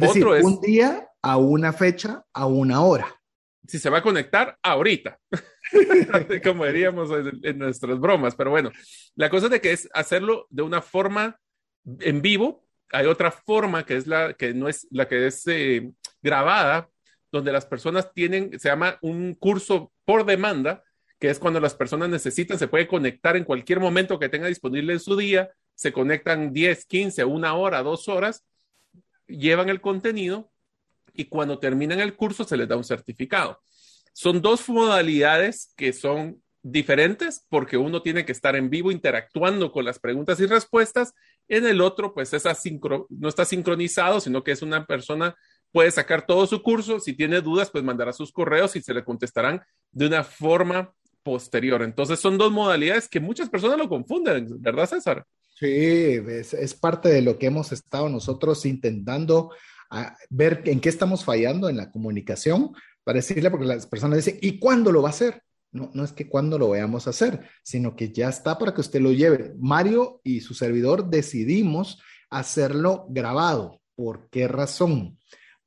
Otro 0.01 0.35
es 0.35 0.45
un 0.45 0.61
día 0.61 1.09
a 1.22 1.37
una 1.37 1.72
fecha 1.72 2.24
a 2.33 2.47
una 2.47 2.83
hora. 2.83 3.14
Si 3.66 3.78
se 3.78 3.91
va 3.91 3.99
a 3.99 4.03
conectar 4.03 4.59
ahorita, 4.62 5.18
como 6.45 6.66
diríamos 6.66 7.11
en, 7.43 7.59
nuestras 7.59 8.01
bromas, 8.01 8.35
pero 8.35 8.51
bueno, 8.51 8.72
la 9.14 9.31
cosa 9.31 9.49
de 9.49 9.61
que 9.61 9.72
es 9.72 9.89
hacerlo 9.93 10.47
de 10.51 10.62
una 10.62 10.83
forma 10.83 11.39
en 12.01 12.22
vivo. 12.22 12.66
Hay 12.93 13.07
otra 13.07 13.31
forma 13.31 13.87
que 13.87 13.97
es 13.97 14.07
la 14.07 14.35
que 14.35 14.53
no 14.53 14.68
es 14.68 14.89
la 14.91 15.07
que 15.07 15.26
es 15.28 15.47
eh, 15.47 15.93
grabada, 16.22 16.89
donde 17.31 17.53
las 17.53 17.66
personas 17.66 18.12
tienen, 18.12 18.59
se 18.59 18.68
llama 18.68 18.99
un 19.01 19.35
curso 19.35 19.93
por 20.05 20.26
demanda, 20.26 20.83
que 21.21 21.29
es 21.29 21.39
cuando 21.39 21.61
las 21.61 21.75
personas 21.75 22.09
necesitan, 22.09 22.59
se 22.59 22.66
puede 22.66 22.89
conectar 22.89 23.37
en 23.37 23.45
cualquier 23.45 23.79
momento 23.79 24.18
que 24.18 24.31
tenga 24.31 24.49
disponible 24.49 24.95
en 24.95 25.01
su 25.01 25.16
día, 25.16 25.51
se 25.75 25.93
conectan 25.93 26.53
10, 26.53 26.87
15, 26.87 27.25
una 27.27 27.55
hora, 27.55 27.83
dos 27.83 28.09
horas, 28.09 28.45
llevan 29.27 29.68
el 29.68 29.83
contenido 29.83 30.51
y 31.12 31.27
cuando 31.27 31.59
terminan 31.59 32.01
el 32.01 32.16
curso 32.16 32.45
se 32.45 32.57
les 32.57 32.66
da 32.66 32.77
un 32.77 32.85
certificado. 32.85 33.61
Son 34.14 34.41
dos 34.41 34.66
modalidades 34.71 35.75
que 35.77 35.93
son 35.93 36.43
diferentes 36.62 37.45
porque 37.51 37.77
uno 37.77 38.01
tiene 38.01 38.25
que 38.25 38.33
estar 38.33 38.57
en 38.57 38.71
vivo 38.71 38.91
interactuando 38.91 39.73
con 39.73 39.85
las 39.85 39.99
preguntas 39.99 40.41
y 40.41 40.47
respuestas. 40.47 41.12
En 41.49 41.66
el 41.66 41.83
otro, 41.83 42.14
pues 42.14 42.33
es 42.33 42.45
no 43.11 43.29
está 43.29 43.45
sincronizado, 43.45 44.21
sino 44.21 44.43
que 44.43 44.53
es 44.53 44.62
una 44.62 44.87
persona 44.87 45.37
puede 45.71 45.91
sacar 45.91 46.27
todo 46.27 46.47
su 46.47 46.62
curso. 46.62 46.99
Si 46.99 47.12
tiene 47.12 47.41
dudas, 47.41 47.71
pues 47.71 47.85
mandará 47.85 48.12
sus 48.12 48.33
correos 48.33 48.75
y 48.77 48.83
se 48.83 48.95
le 48.95 49.05
contestarán 49.05 49.62
de 49.93 50.07
una 50.07 50.25
forma 50.25 50.95
posterior. 51.23 51.83
Entonces 51.83 52.21
son 52.21 52.39
dos 52.39 52.53
modalidades 52.53 53.09
que 53.09 53.21
muchas 53.21 53.49
personas 53.49 53.79
lo 53.79 53.89
confunden, 53.89 54.61
¿verdad, 54.61 54.89
César? 54.89 55.25
Sí, 55.59 55.66
es, 55.66 56.75
parte 56.75 57.11
de 57.11 57.21
lo 57.21 57.39
que 57.39 57.47
hemos 57.47 57.71
estado 57.73 58.09
nosotros 58.09 58.64
intentando 58.64 59.51
ah, 59.91 60.16
ver 60.31 60.62
en 60.64 60.81
qué 60.81 60.89
estamos 60.89 61.25
fallando 61.25 61.68
en 61.68 61.77
la 61.77 61.91
comunicación 61.91 62.73
para 63.05 63.16
decirle, 63.16 63.51
porque 63.51 63.66
las 63.66 63.87
personas 63.87 64.25
dicen, 64.25 64.39
¿y 64.41 64.59
cuándo 64.59 64.91
lo 64.91 65.03
va 65.03 65.09
a 65.09 65.12
hacer? 65.12 65.43
No, 65.73 65.91
no 65.93 66.03
es 66.03 66.12
que 66.12 66.29
cuándo 66.29 66.59
lo 66.59 66.71
vayamos 66.71 67.07
a 67.07 67.11
hacer, 67.11 67.47
sino 67.62 67.95
que 67.95 68.11
ya 68.11 68.29
está 68.29 68.59
para 68.59 68.75
que 68.75 68.81
usted 68.81 69.01
lo 69.01 69.12
lleve. 69.12 69.53
Mario 69.59 70.21
y 70.25 70.41
su 70.41 70.55
servidor 70.55 71.11
decidimos 71.11 72.01
hacerlo 72.31 73.07
grabado. 73.11 73.81
¿Por 73.95 74.31
qué 74.31 74.49
razón? 74.49 75.18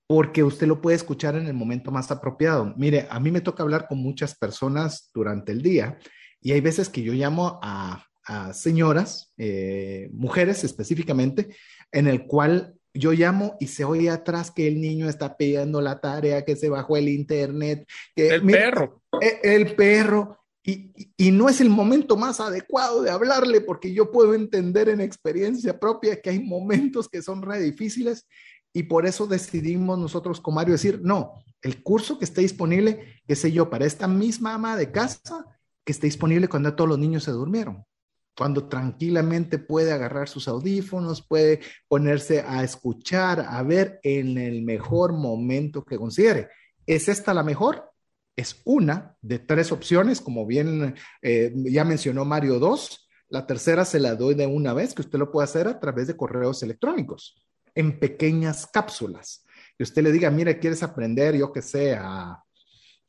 Porque 0.08 0.44
usted 0.44 0.68
lo 0.68 0.82
puede 0.82 0.96
escuchar 0.96 1.36
en 1.36 1.48
el 1.48 1.54
momento 1.54 1.92
más 1.92 2.12
apropiado. 2.12 2.74
Mire, 2.78 3.08
a 3.10 3.20
mí 3.20 3.32
me 3.32 3.42
toca 3.42 3.64
hablar 3.64 3.88
con 3.88 4.00
muchas 4.00 4.36
personas 4.36 5.10
durante 5.14 5.52
el 5.52 5.62
día 5.62 5.98
y 6.42 6.52
hay 6.52 6.62
veces 6.62 6.90
que 6.90 7.02
yo 7.02 7.14
llamo 7.14 7.60
a, 7.62 8.06
señoras, 8.54 9.34
eh, 9.38 10.10
mujeres 10.14 10.64
específicamente, 10.64 11.50
en 11.92 12.08
el 12.08 12.26
cual 12.26 12.76
yo 12.94 13.12
llamo 13.12 13.58
y 13.60 13.68
se 13.68 13.84
oye 13.84 14.10
atrás 14.10 14.52
que 14.52 14.68
el 14.68 14.80
niño 14.80 15.10
está 15.10 15.36
pidiendo 15.36 15.82
la 15.82 16.00
tarea, 16.00 16.46
que 16.46 16.56
se 16.56 16.70
bajó 16.70 16.96
el 16.96 17.10
internet. 17.10 17.86
Que, 18.16 18.30
el 18.30 18.44
perro. 18.44 19.02
E, 19.20 19.40
el, 19.44 19.76
perro. 19.76 20.38
Y, 20.64 20.94
y, 21.18 21.32
no 21.32 21.50
es 21.50 21.60
el 21.60 21.70
momento 21.70 22.16
más 22.16 22.40
adecuado 22.40 23.02
de 23.02 23.10
hablarle 23.10 23.60
porque 23.60 23.94
yo 23.94 24.12
puedo 24.12 24.34
entender 24.34 24.88
en 24.88 25.02
experiencia 25.02 25.78
propia 25.78 26.22
que 26.22 26.30
hay 26.30 26.40
momentos 26.40 27.10
que 27.10 27.22
son 27.22 27.42
re 27.42 27.60
difíciles 27.60 28.26
y 28.74 28.84
por 28.84 29.06
eso 29.06 29.28
decidimos 29.28 30.00
nosotros 30.00 30.42
con 30.42 30.56
Mario 30.56 30.74
decir, 30.74 31.00
no, 31.04 31.34
el 31.62 31.84
curso 31.84 32.18
que 32.18 32.26
esté 32.26 32.42
disponible, 32.42 33.22
qué 33.28 33.36
sé 33.36 33.52
yo, 33.52 33.70
para 33.70 33.86
esta 33.86 34.08
misma 34.08 34.56
ama 34.56 34.76
de 34.76 34.92
casa, 34.92 35.46
que 35.86 35.92
esté 35.92 36.08
disponible 36.08 36.48
cuando 36.48 36.76
todos 36.76 36.90
los 36.90 37.00
niños 37.00 37.24
se 37.24 37.32
durmieron, 37.32 37.86
cuando 38.36 38.68
tranquilamente 38.68 39.60
puede 39.60 39.92
agarrar 39.92 40.28
sus 40.28 40.48
audífonos, 40.48 41.22
puede 41.22 41.62
ponerse 41.88 42.42
a 42.42 42.64
escuchar, 42.64 43.46
a 43.48 43.62
ver 43.62 44.00
en 44.02 44.40
el 44.40 44.64
mejor 44.64 45.14
momento 45.14 45.86
que 45.86 45.98
considere. 45.98 46.50
¿Es 46.88 47.08
esta 47.08 47.34
la 47.34 47.44
mejor? 47.44 47.92
Es 48.36 48.62
una 48.66 49.16
de 49.22 49.38
tres 49.38 49.72
opciones, 49.72 50.20
como 50.20 50.48
bien 50.48 50.96
eh, 51.22 51.54
ya 51.56 51.86
mencionó 51.86 52.26
Mario, 52.26 52.58
dos. 52.58 53.08
La 53.30 53.46
tercera 53.46 53.86
se 53.86 54.00
la 54.00 54.16
doy 54.16 54.34
de 54.34 54.48
una 54.48 54.74
vez, 54.74 54.96
que 54.96 55.04
usted 55.04 55.20
lo 55.20 55.32
puede 55.32 55.46
hacer 55.46 55.68
a 55.68 55.80
través 55.80 56.08
de 56.08 56.18
correos 56.18 56.64
electrónicos 56.64 57.36
en 57.76 58.00
pequeñas 58.00 58.68
cápsulas. 58.68 59.46
Y 59.78 59.84
usted 59.84 60.04
le 60.04 60.12
diga, 60.12 60.30
mire, 60.30 60.60
¿quieres 60.60 60.84
aprender, 60.84 61.36
yo 61.36 61.52
que 61.52 61.62
sé, 61.62 61.96
a, 61.96 62.44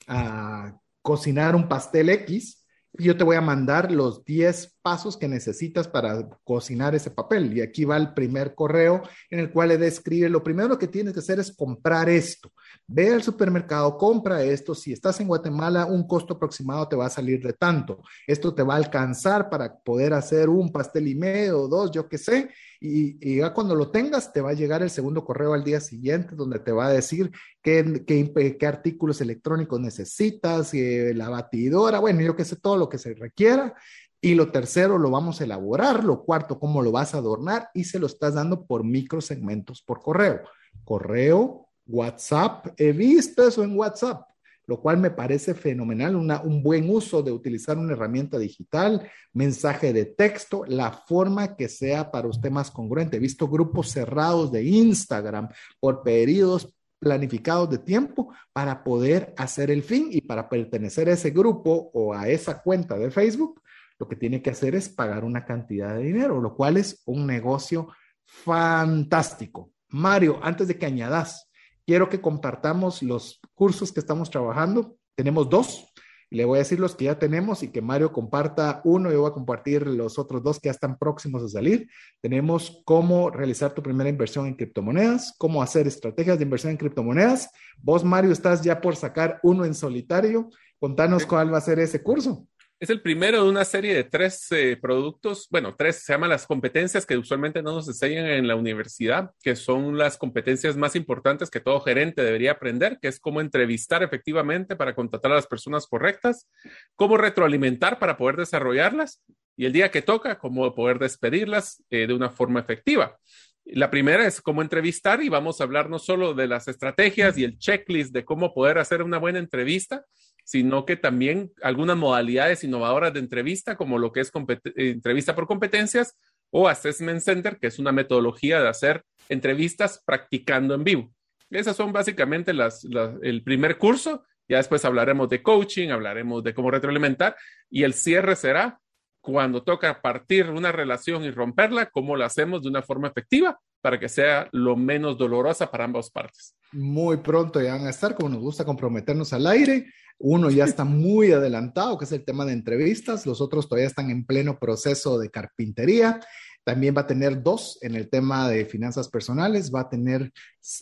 a 0.06 0.80
cocinar 1.02 1.54
un 1.54 1.68
pastel 1.68 2.10
X? 2.10 2.64
yo 2.96 3.16
te 3.16 3.24
voy 3.24 3.34
a 3.34 3.40
mandar 3.40 3.90
los 3.90 4.24
10 4.24 4.78
pasos 4.80 5.16
que 5.16 5.26
necesitas 5.26 5.88
para 5.88 6.28
cocinar 6.44 6.94
ese 6.94 7.10
papel. 7.10 7.56
Y 7.56 7.60
aquí 7.60 7.84
va 7.84 7.96
el 7.96 8.14
primer 8.14 8.54
correo 8.54 9.02
en 9.30 9.40
el 9.40 9.50
cual 9.50 9.70
le 9.70 9.78
describe, 9.78 10.28
lo 10.28 10.44
primero 10.44 10.78
que 10.78 10.86
tienes 10.86 11.12
que 11.12 11.18
hacer 11.18 11.40
es 11.40 11.52
comprar 11.52 12.08
esto. 12.08 12.52
Ve 12.86 13.12
al 13.12 13.22
supermercado, 13.22 13.96
compra 13.96 14.42
esto. 14.42 14.74
Si 14.74 14.92
estás 14.92 15.18
en 15.20 15.26
Guatemala, 15.26 15.86
un 15.86 16.06
costo 16.06 16.34
aproximado 16.34 16.86
te 16.86 16.96
va 16.96 17.06
a 17.06 17.10
salir 17.10 17.42
de 17.42 17.54
tanto. 17.54 18.00
Esto 18.26 18.54
te 18.54 18.62
va 18.62 18.74
a 18.74 18.78
alcanzar 18.78 19.50
para 19.50 19.76
poder 19.76 20.14
hacer 20.14 20.48
un 20.48 20.70
pastel 20.70 21.08
y 21.08 21.16
medio 21.16 21.66
dos, 21.66 21.90
yo 21.90 22.08
qué 22.08 22.18
sé. 22.18 22.50
Y, 22.86 23.38
ya 23.38 23.54
cuando 23.54 23.74
lo 23.74 23.90
tengas, 23.90 24.30
te 24.30 24.42
va 24.42 24.50
a 24.50 24.54
llegar 24.54 24.82
el 24.82 24.90
segundo 24.90 25.24
correo 25.24 25.54
al 25.54 25.64
día 25.64 25.80
siguiente 25.80 26.36
donde 26.36 26.58
te 26.58 26.70
va 26.70 26.88
a 26.88 26.92
decir 26.92 27.30
qué, 27.62 28.04
qué, 28.06 28.66
artículos 28.66 29.22
electrónicos 29.22 29.80
necesitas, 29.80 30.74
eh, 30.74 31.14
la 31.14 31.30
batidora, 31.30 31.98
bueno, 31.98 32.20
yo 32.20 32.36
qué 32.36 32.44
sé, 32.44 32.56
todo 32.56 32.76
lo 32.76 32.90
que 32.90 32.98
se 32.98 33.14
requiera. 33.14 33.74
Y 34.20 34.34
lo 34.34 34.50
tercero, 34.52 34.98
lo 34.98 35.10
vamos 35.10 35.40
a 35.40 35.44
elaborar. 35.44 36.04
Lo 36.04 36.24
cuarto, 36.24 36.58
cómo 36.58 36.82
lo 36.82 36.92
vas 36.92 37.14
a 37.14 37.18
adornar 37.18 37.70
y 37.72 37.84
se 37.84 37.98
lo 37.98 38.06
estás 38.06 38.34
dando 38.34 38.66
por 38.66 38.84
microsegmentos 38.84 39.80
por 39.80 40.02
correo. 40.02 40.42
Correo, 40.84 41.68
WhatsApp, 41.86 42.68
he 42.76 42.92
visto 42.92 43.46
eso 43.46 43.64
en 43.64 43.78
WhatsApp 43.78 44.33
lo 44.66 44.80
cual 44.80 44.98
me 44.98 45.10
parece 45.10 45.54
fenomenal, 45.54 46.16
un 46.16 46.62
buen 46.62 46.88
uso 46.88 47.22
de 47.22 47.32
utilizar 47.32 47.76
una 47.78 47.92
herramienta 47.92 48.38
digital, 48.38 49.08
mensaje 49.32 49.92
de 49.92 50.06
texto, 50.06 50.64
la 50.66 50.90
forma 50.90 51.56
que 51.56 51.68
sea 51.68 52.10
para 52.10 52.28
usted 52.28 52.50
más 52.50 52.70
congruente. 52.70 53.16
He 53.16 53.20
visto 53.20 53.48
grupos 53.48 53.90
cerrados 53.90 54.50
de 54.50 54.64
Instagram 54.64 55.48
por 55.80 56.02
periodos 56.02 56.74
planificados 56.98 57.68
de 57.70 57.78
tiempo 57.78 58.32
para 58.52 58.82
poder 58.82 59.34
hacer 59.36 59.70
el 59.70 59.82
fin 59.82 60.08
y 60.10 60.22
para 60.22 60.48
pertenecer 60.48 61.08
a 61.08 61.12
ese 61.12 61.30
grupo 61.30 61.90
o 61.92 62.14
a 62.14 62.28
esa 62.28 62.62
cuenta 62.62 62.96
de 62.96 63.10
Facebook, 63.10 63.60
lo 63.98 64.08
que 64.08 64.16
tiene 64.16 64.42
que 64.42 64.50
hacer 64.50 64.74
es 64.74 64.88
pagar 64.88 65.24
una 65.24 65.44
cantidad 65.44 65.94
de 65.94 66.02
dinero, 66.02 66.40
lo 66.40 66.56
cual 66.56 66.78
es 66.78 67.02
un 67.04 67.26
negocio 67.26 67.88
fantástico. 68.24 69.70
Mario, 69.88 70.40
antes 70.42 70.66
de 70.66 70.78
que 70.78 70.86
añadas, 70.86 71.50
quiero 71.86 72.08
que 72.08 72.20
compartamos 72.20 73.02
los 73.02 73.40
cursos 73.54 73.92
que 73.92 74.00
estamos 74.00 74.30
trabajando. 74.30 74.96
Tenemos 75.14 75.48
dos. 75.48 75.92
Le 76.30 76.44
voy 76.44 76.56
a 76.56 76.58
decir 76.60 76.80
los 76.80 76.96
que 76.96 77.04
ya 77.04 77.18
tenemos 77.18 77.62
y 77.62 77.68
que 77.70 77.80
Mario 77.80 78.12
comparta 78.12 78.80
uno. 78.84 79.12
Yo 79.12 79.20
voy 79.20 79.30
a 79.30 79.34
compartir 79.34 79.86
los 79.86 80.18
otros 80.18 80.42
dos 80.42 80.58
que 80.58 80.66
ya 80.66 80.72
están 80.72 80.98
próximos 80.98 81.42
a 81.44 81.48
salir. 81.48 81.88
Tenemos 82.20 82.82
cómo 82.84 83.30
realizar 83.30 83.72
tu 83.72 83.82
primera 83.82 84.10
inversión 84.10 84.46
en 84.46 84.54
criptomonedas, 84.54 85.34
cómo 85.38 85.62
hacer 85.62 85.86
estrategias 85.86 86.38
de 86.38 86.44
inversión 86.44 86.72
en 86.72 86.78
criptomonedas. 86.78 87.50
Vos, 87.78 88.02
Mario, 88.02 88.32
estás 88.32 88.62
ya 88.62 88.80
por 88.80 88.96
sacar 88.96 89.38
uno 89.42 89.64
en 89.64 89.74
solitario. 89.74 90.50
Contanos 90.80 91.24
cuál 91.24 91.52
va 91.52 91.58
a 91.58 91.62
ser 91.62 91.78
ese 91.78 92.02
curso. 92.02 92.48
Es 92.84 92.90
el 92.90 93.00
primero 93.00 93.42
de 93.42 93.48
una 93.48 93.64
serie 93.64 93.94
de 93.94 94.04
tres 94.04 94.46
eh, 94.52 94.76
productos, 94.76 95.48
bueno, 95.50 95.74
tres, 95.74 96.02
se 96.04 96.12
llaman 96.12 96.28
las 96.28 96.46
competencias 96.46 97.06
que 97.06 97.16
usualmente 97.16 97.62
no 97.62 97.72
nos 97.72 97.88
enseñan 97.88 98.26
en 98.26 98.46
la 98.46 98.56
universidad, 98.56 99.30
que 99.42 99.56
son 99.56 99.96
las 99.96 100.18
competencias 100.18 100.76
más 100.76 100.94
importantes 100.94 101.48
que 101.48 101.60
todo 101.60 101.80
gerente 101.80 102.22
debería 102.22 102.50
aprender, 102.50 102.98
que 103.00 103.08
es 103.08 103.18
cómo 103.18 103.40
entrevistar 103.40 104.02
efectivamente 104.02 104.76
para 104.76 104.94
contratar 104.94 105.32
a 105.32 105.36
las 105.36 105.46
personas 105.46 105.86
correctas, 105.86 106.46
cómo 106.94 107.16
retroalimentar 107.16 107.98
para 107.98 108.18
poder 108.18 108.36
desarrollarlas 108.36 109.22
y 109.56 109.64
el 109.64 109.72
día 109.72 109.90
que 109.90 110.02
toca, 110.02 110.38
cómo 110.38 110.74
poder 110.74 110.98
despedirlas 110.98 111.82
eh, 111.88 112.06
de 112.06 112.12
una 112.12 112.28
forma 112.28 112.60
efectiva. 112.60 113.16
La 113.64 113.90
primera 113.90 114.26
es 114.26 114.42
cómo 114.42 114.60
entrevistar 114.60 115.22
y 115.22 115.30
vamos 115.30 115.58
a 115.58 115.64
hablar 115.64 115.88
no 115.88 115.98
solo 115.98 116.34
de 116.34 116.48
las 116.48 116.68
estrategias 116.68 117.38
y 117.38 117.44
el 117.44 117.56
checklist 117.56 118.12
de 118.12 118.26
cómo 118.26 118.52
poder 118.52 118.76
hacer 118.76 119.02
una 119.02 119.16
buena 119.16 119.38
entrevista, 119.38 120.04
sino 120.44 120.84
que 120.84 120.96
también 120.96 121.52
algunas 121.62 121.96
modalidades 121.96 122.62
innovadoras 122.64 123.12
de 123.12 123.20
entrevista, 123.20 123.76
como 123.76 123.98
lo 123.98 124.12
que 124.12 124.20
es 124.20 124.30
entrevista 124.76 125.34
por 125.34 125.46
competencias 125.46 126.16
o 126.50 126.68
Assessment 126.68 127.20
Center, 127.20 127.58
que 127.58 127.66
es 127.66 127.78
una 127.78 127.90
metodología 127.90 128.60
de 128.60 128.68
hacer 128.68 129.02
entrevistas 129.28 130.02
practicando 130.04 130.74
en 130.74 130.84
vivo. 130.84 131.12
Esas 131.50 131.76
son 131.76 131.92
básicamente 131.92 132.52
las, 132.52 132.86
el 133.22 133.42
primer 133.42 133.78
curso. 133.78 134.24
Ya 134.48 134.58
después 134.58 134.84
hablaremos 134.84 135.28
de 135.30 135.42
coaching, 135.42 135.88
hablaremos 135.88 136.44
de 136.44 136.52
cómo 136.52 136.70
retroalimentar 136.70 137.36
y 137.70 137.82
el 137.82 137.94
cierre 137.94 138.36
será 138.36 138.78
cuando 139.22 139.62
toca 139.62 140.02
partir 140.02 140.50
una 140.50 140.70
relación 140.70 141.24
y 141.24 141.30
romperla, 141.30 141.86
cómo 141.86 142.14
lo 142.14 142.26
hacemos 142.26 142.62
de 142.62 142.68
una 142.68 142.82
forma 142.82 143.08
efectiva 143.08 143.58
para 143.80 143.98
que 143.98 144.10
sea 144.10 144.48
lo 144.52 144.76
menos 144.76 145.16
dolorosa 145.16 145.70
para 145.70 145.84
ambas 145.84 146.10
partes. 146.10 146.54
Muy 146.74 147.18
pronto 147.18 147.60
ya 147.60 147.76
van 147.76 147.86
a 147.86 147.90
estar, 147.90 148.14
como 148.14 148.28
nos 148.28 148.40
gusta 148.40 148.64
comprometernos 148.64 149.32
al 149.32 149.46
aire. 149.46 149.86
Uno 150.18 150.50
ya 150.50 150.64
está 150.64 150.84
muy 150.84 151.32
adelantado, 151.32 151.98
que 151.98 152.04
es 152.04 152.12
el 152.12 152.24
tema 152.24 152.44
de 152.44 152.52
entrevistas. 152.52 153.26
Los 153.26 153.40
otros 153.40 153.68
todavía 153.68 153.88
están 153.88 154.10
en 154.10 154.24
pleno 154.24 154.58
proceso 154.58 155.18
de 155.18 155.30
carpintería. 155.30 156.20
También 156.64 156.96
va 156.96 157.02
a 157.02 157.06
tener 157.06 157.42
dos 157.42 157.78
en 157.82 157.94
el 157.94 158.08
tema 158.08 158.48
de 158.48 158.64
finanzas 158.64 159.08
personales, 159.08 159.70
va 159.72 159.80
a 159.80 159.90
tener 159.90 160.32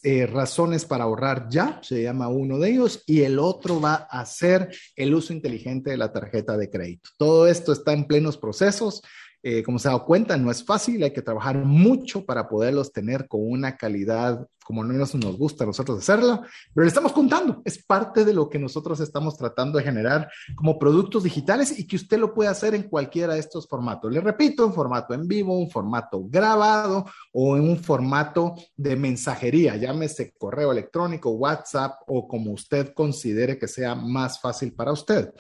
eh, 0.05 0.27
razones 0.27 0.85
para 0.85 1.05
ahorrar 1.05 1.49
ya, 1.51 1.81
se 1.83 2.05
llama 2.05 2.29
uno 2.29 2.59
de 2.61 2.71
ellos, 2.71 3.03
y 3.05 3.23
el 3.23 3.41
otro 3.41 3.81
va 3.81 3.95
a 3.95 4.25
ser 4.25 4.71
el 4.95 5.13
uso 5.13 5.33
inteligente 5.33 5.91
de 5.91 5.97
la 5.97 6.13
tarjeta 6.13 6.57
de 6.57 6.71
crédito. 6.71 7.11
Todo 7.19 7.49
esto 7.49 7.73
está 7.73 7.93
en 7.93 8.05
plenos 8.05 8.37
procesos. 8.37 9.03
Eh, 9.43 9.63
como 9.63 9.79
se 9.79 9.89
ha 9.89 9.93
dado 9.93 10.05
cuenta, 10.05 10.37
no 10.37 10.51
es 10.51 10.65
fácil, 10.65 11.03
hay 11.03 11.13
que 11.13 11.23
trabajar 11.23 11.57
mucho 11.65 12.25
para 12.25 12.49
poderlos 12.49 12.93
tener 12.93 13.27
con 13.27 13.41
una 13.43 13.77
calidad 13.77 14.47
como 14.65 14.85
no 14.85 14.93
nos 14.93 15.37
gusta 15.37 15.65
a 15.65 15.67
nosotros 15.67 15.99
hacerlo, 15.99 16.43
pero 16.73 16.85
le 16.85 16.89
estamos 16.89 17.13
contando, 17.13 17.63
es 17.65 17.85
parte 17.85 18.25
de 18.25 18.33
lo 18.33 18.49
que 18.49 18.59
nosotros 18.59 19.01
estamos 19.01 19.37
tratando 19.37 19.79
de 19.79 19.85
generar 19.85 20.31
como 20.55 20.79
productos 20.79 21.25
digitales 21.25 21.79
y 21.79 21.87
que 21.87 21.97
usted 21.97 22.19
lo 22.19 22.33
puede 22.33 22.51
hacer 22.51 22.75
en 22.75 22.85
cualquiera 22.85 23.35
de 23.35 23.41
estos 23.41 23.67
formatos. 23.67 24.13
Le 24.13 24.21
repito, 24.21 24.65
en 24.65 24.73
formato 24.73 25.15
en 25.15 25.27
vivo, 25.27 25.59
un 25.59 25.71
formato 25.71 26.25
grabado 26.29 27.05
o 27.33 27.57
en 27.57 27.69
un 27.69 27.79
formato 27.79 28.55
de 28.77 28.97
mensajería, 28.97 29.77
llámese 29.77 30.33
correo 30.39 30.73
electrónico, 30.73 31.31
WhatsApp 31.31 32.01
o 32.07 32.29
como 32.29 32.53
usted 32.53 32.95
considere 32.95 33.59
que 33.59 33.69
sea 33.69 33.95
más 33.95 34.41
fácil 34.41 34.73
para 34.73 34.93
usted 34.93 35.33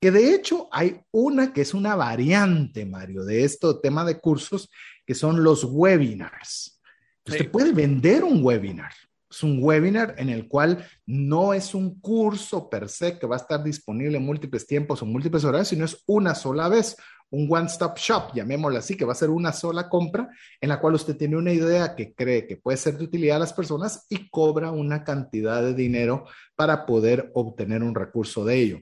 que 0.00 0.10
de 0.10 0.34
hecho 0.34 0.68
hay 0.70 1.00
una 1.10 1.52
que 1.52 1.62
es 1.62 1.74
una 1.74 1.96
variante, 1.96 2.86
Mario, 2.86 3.24
de 3.24 3.44
este 3.44 3.66
tema 3.82 4.04
de 4.04 4.20
cursos, 4.20 4.70
que 5.04 5.14
son 5.14 5.42
los 5.42 5.64
webinars. 5.64 6.80
Usted 7.26 7.50
puede 7.50 7.72
vender 7.72 8.24
un 8.24 8.42
webinar. 8.42 8.92
Es 9.30 9.42
un 9.42 9.58
webinar 9.62 10.14
en 10.16 10.30
el 10.30 10.48
cual 10.48 10.86
no 11.04 11.52
es 11.52 11.74
un 11.74 12.00
curso 12.00 12.70
per 12.70 12.88
se 12.88 13.18
que 13.18 13.26
va 13.26 13.36
a 13.36 13.40
estar 13.40 13.62
disponible 13.62 14.16
en 14.16 14.24
múltiples 14.24 14.66
tiempos 14.66 15.02
o 15.02 15.06
múltiples 15.06 15.44
horarios, 15.44 15.68
sino 15.68 15.84
es 15.84 16.02
una 16.06 16.34
sola 16.34 16.68
vez, 16.68 16.96
un 17.30 17.46
one-stop 17.50 17.98
shop, 17.98 18.34
llamémoslo 18.34 18.78
así, 18.78 18.96
que 18.96 19.04
va 19.04 19.12
a 19.12 19.16
ser 19.16 19.28
una 19.28 19.52
sola 19.52 19.90
compra 19.90 20.30
en 20.58 20.70
la 20.70 20.80
cual 20.80 20.94
usted 20.94 21.16
tiene 21.16 21.36
una 21.36 21.52
idea 21.52 21.94
que 21.94 22.14
cree 22.14 22.46
que 22.46 22.56
puede 22.56 22.78
ser 22.78 22.96
de 22.96 23.04
utilidad 23.04 23.36
a 23.36 23.40
las 23.40 23.52
personas 23.52 24.06
y 24.08 24.30
cobra 24.30 24.70
una 24.70 25.04
cantidad 25.04 25.62
de 25.62 25.74
dinero 25.74 26.24
para 26.56 26.86
poder 26.86 27.30
obtener 27.34 27.82
un 27.82 27.94
recurso 27.94 28.46
de 28.46 28.54
ello. 28.54 28.78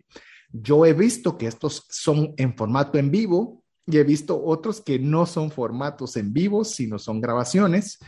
Yo 0.62 0.86
he 0.86 0.92
visto 0.92 1.36
que 1.36 1.46
estos 1.46 1.86
son 1.88 2.34
en 2.36 2.56
formato 2.56 2.98
en 2.98 3.10
vivo 3.10 3.64
y 3.86 3.98
he 3.98 4.04
visto 4.04 4.42
otros 4.42 4.80
que 4.80 4.98
no 4.98 5.26
son 5.26 5.50
formatos 5.50 6.16
en 6.16 6.32
vivo, 6.32 6.64
sino 6.64 6.98
son 6.98 7.20
grabaciones. 7.20 7.98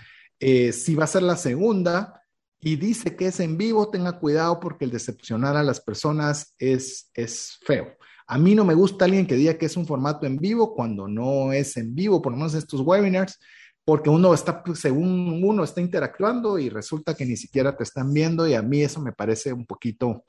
Eh, 0.41 0.73
si 0.73 0.95
va 0.95 1.05
a 1.05 1.09
ser 1.09 1.23
la 1.23 1.37
segunda 1.37 2.23
y 2.61 2.77
dice 2.77 3.17
que 3.17 3.27
es 3.27 3.41
en 3.41 3.57
vivo, 3.57 3.91
tenga 3.91 4.19
cuidado 4.19 4.61
porque 4.61 4.85
el 4.85 4.91
decepcionar 4.91 5.57
a 5.57 5.63
las 5.63 5.81
personas 5.81 6.55
es, 6.59 7.11
es 7.15 7.59
feo. 7.65 7.97
A 8.27 8.39
mí 8.39 8.55
no 8.55 8.65
me 8.65 8.75
gusta 8.75 9.05
alguien 9.05 9.27
que 9.27 9.37
diga 9.37 9.57
que 9.57 9.67
es 9.67 9.77
un 9.77 9.87
formato 9.87 10.27
en 10.27 10.37
vivo 10.37 10.75
cuando 10.75 11.09
no 11.09 11.53
es 11.53 11.77
en 11.77 11.95
vivo, 11.95 12.21
por 12.21 12.33
lo 12.33 12.39
menos 12.39 12.55
estos 12.55 12.81
webinars, 12.81 13.39
porque 13.85 14.11
uno 14.11 14.35
está, 14.35 14.63
según 14.75 15.43
uno 15.43 15.65
está 15.65 15.81
interactuando 15.81 16.59
y 16.59 16.69
resulta 16.69 17.15
que 17.15 17.25
ni 17.25 17.37
siquiera 17.37 17.75
te 17.77 17.85
están 17.85 18.13
viendo 18.13 18.47
y 18.47 18.55
a 18.55 18.63
mí 18.63 18.83
eso 18.83 19.01
me 19.01 19.13
parece 19.13 19.53
un 19.53 19.65
poquito 19.65 20.25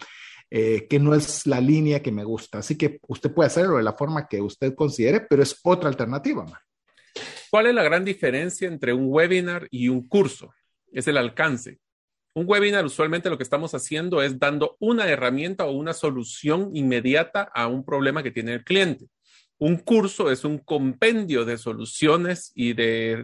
eh, 0.51 0.87
que 0.89 0.97
no 0.99 1.13
es 1.13 1.45
la 1.45 1.61
línea 1.61 2.01
que 2.01 2.11
me 2.11 2.23
gusta. 2.23 2.59
Así 2.59 2.75
que 2.75 2.99
usted 3.07 3.31
puede 3.31 3.47
hacerlo 3.47 3.77
de 3.77 3.83
la 3.83 3.93
forma 3.93 4.27
que 4.27 4.41
usted 4.41 4.73
considere, 4.73 5.21
pero 5.21 5.43
es 5.43 5.59
otra 5.63 5.89
alternativa. 5.89 6.45
¿Cuál 7.51 7.67
es 7.67 7.75
la 7.75 7.83
gran 7.83 8.03
diferencia 8.03 8.67
entre 8.67 8.93
un 8.93 9.05
webinar 9.09 9.67
y 9.69 9.89
un 9.89 10.07
curso? 10.07 10.51
Es 10.91 11.07
el 11.07 11.17
alcance. 11.17 11.79
Un 12.33 12.45
webinar 12.47 12.85
usualmente 12.85 13.29
lo 13.29 13.37
que 13.37 13.43
estamos 13.43 13.75
haciendo 13.75 14.21
es 14.21 14.39
dando 14.39 14.75
una 14.79 15.07
herramienta 15.07 15.65
o 15.65 15.71
una 15.71 15.93
solución 15.93 16.71
inmediata 16.73 17.43
a 17.53 17.67
un 17.67 17.83
problema 17.83 18.23
que 18.23 18.31
tiene 18.31 18.53
el 18.53 18.63
cliente. 18.63 19.07
Un 19.59 19.77
curso 19.77 20.31
es 20.31 20.45
un 20.45 20.57
compendio 20.57 21.43
de 21.43 21.57
soluciones 21.57 22.51
y 22.55 22.73
de, 22.73 23.23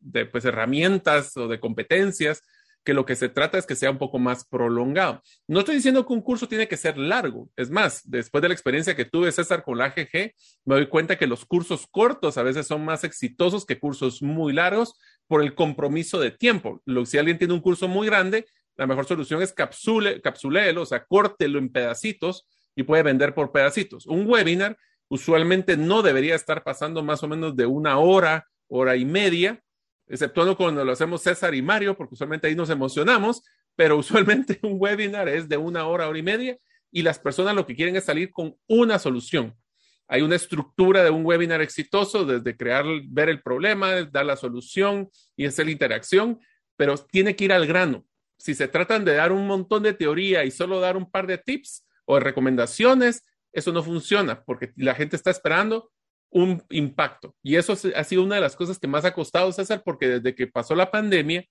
de 0.00 0.26
pues, 0.26 0.44
herramientas 0.44 1.36
o 1.36 1.48
de 1.48 1.58
competencias 1.58 2.42
que 2.84 2.94
lo 2.94 3.06
que 3.06 3.16
se 3.16 3.28
trata 3.28 3.58
es 3.58 3.66
que 3.66 3.76
sea 3.76 3.90
un 3.90 3.98
poco 3.98 4.18
más 4.18 4.44
prolongado. 4.46 5.22
No 5.48 5.60
estoy 5.60 5.76
diciendo 5.76 6.06
que 6.06 6.12
un 6.12 6.20
curso 6.20 6.46
tiene 6.46 6.68
que 6.68 6.76
ser 6.76 6.98
largo. 6.98 7.48
Es 7.56 7.70
más, 7.70 8.02
después 8.04 8.42
de 8.42 8.48
la 8.48 8.54
experiencia 8.54 8.94
que 8.94 9.06
tuve, 9.06 9.32
César, 9.32 9.64
con 9.64 9.78
la 9.78 9.86
AGG, 9.86 10.32
me 10.64 10.74
doy 10.74 10.86
cuenta 10.88 11.16
que 11.16 11.26
los 11.26 11.46
cursos 11.46 11.86
cortos 11.90 12.36
a 12.36 12.42
veces 12.42 12.66
son 12.66 12.84
más 12.84 13.02
exitosos 13.02 13.64
que 13.64 13.78
cursos 13.78 14.22
muy 14.22 14.52
largos 14.52 14.98
por 15.26 15.42
el 15.42 15.54
compromiso 15.54 16.20
de 16.20 16.30
tiempo. 16.30 16.82
Lo, 16.84 17.06
si 17.06 17.16
alguien 17.16 17.38
tiene 17.38 17.54
un 17.54 17.60
curso 17.60 17.88
muy 17.88 18.06
grande, 18.06 18.44
la 18.76 18.86
mejor 18.86 19.06
solución 19.06 19.40
es 19.40 19.52
capsule, 19.52 20.20
capsuléelo, 20.20 20.82
o 20.82 20.86
sea, 20.86 21.04
córtelo 21.04 21.58
en 21.58 21.70
pedacitos 21.70 22.46
y 22.76 22.82
puede 22.82 23.02
vender 23.02 23.34
por 23.34 23.50
pedacitos. 23.50 24.06
Un 24.06 24.26
webinar 24.26 24.76
usualmente 25.08 25.76
no 25.76 26.02
debería 26.02 26.34
estar 26.34 26.62
pasando 26.64 27.02
más 27.02 27.22
o 27.22 27.28
menos 27.28 27.56
de 27.56 27.66
una 27.66 27.98
hora, 27.98 28.46
hora 28.68 28.96
y 28.96 29.04
media, 29.04 29.62
exceptuando 30.06 30.56
cuando 30.56 30.84
lo 30.84 30.92
hacemos 30.92 31.22
César 31.22 31.54
y 31.54 31.62
Mario, 31.62 31.96
porque 31.96 32.14
usualmente 32.14 32.46
ahí 32.46 32.54
nos 32.54 32.70
emocionamos, 32.70 33.42
pero 33.76 33.96
usualmente 33.96 34.58
un 34.62 34.76
webinar 34.78 35.28
es 35.28 35.48
de 35.48 35.56
una 35.56 35.86
hora, 35.86 36.08
hora 36.08 36.18
y 36.18 36.22
media, 36.22 36.58
y 36.90 37.02
las 37.02 37.18
personas 37.18 37.54
lo 37.54 37.66
que 37.66 37.74
quieren 37.74 37.96
es 37.96 38.04
salir 38.04 38.30
con 38.30 38.56
una 38.68 38.98
solución. 38.98 39.54
Hay 40.06 40.22
una 40.22 40.36
estructura 40.36 41.02
de 41.02 41.10
un 41.10 41.24
webinar 41.24 41.60
exitoso, 41.60 42.24
desde 42.24 42.56
crear, 42.56 42.84
ver 43.08 43.28
el 43.28 43.42
problema, 43.42 44.02
dar 44.04 44.26
la 44.26 44.36
solución 44.36 45.10
y 45.34 45.46
hacer 45.46 45.66
la 45.66 45.72
interacción, 45.72 46.38
pero 46.76 46.96
tiene 46.96 47.34
que 47.34 47.44
ir 47.44 47.52
al 47.52 47.66
grano. 47.66 48.04
Si 48.36 48.54
se 48.54 48.68
tratan 48.68 49.04
de 49.04 49.14
dar 49.14 49.32
un 49.32 49.46
montón 49.46 49.82
de 49.82 49.94
teoría 49.94 50.44
y 50.44 50.50
solo 50.50 50.80
dar 50.80 50.96
un 50.96 51.10
par 51.10 51.26
de 51.26 51.38
tips 51.38 51.86
o 52.04 52.20
recomendaciones, 52.20 53.24
eso 53.52 53.72
no 53.72 53.82
funciona 53.82 54.42
porque 54.44 54.72
la 54.76 54.94
gente 54.94 55.16
está 55.16 55.30
esperando 55.30 55.90
un 56.34 56.62
impacto. 56.70 57.34
Y 57.42 57.56
eso 57.56 57.74
ha 57.94 58.04
sido 58.04 58.24
una 58.24 58.34
de 58.34 58.40
las 58.40 58.56
cosas 58.56 58.78
que 58.78 58.88
más 58.88 59.04
ha 59.04 59.14
costado, 59.14 59.52
César, 59.52 59.82
porque 59.84 60.08
desde 60.08 60.34
que 60.34 60.48
pasó 60.48 60.74
la 60.74 60.90
pandemia, 60.90 61.44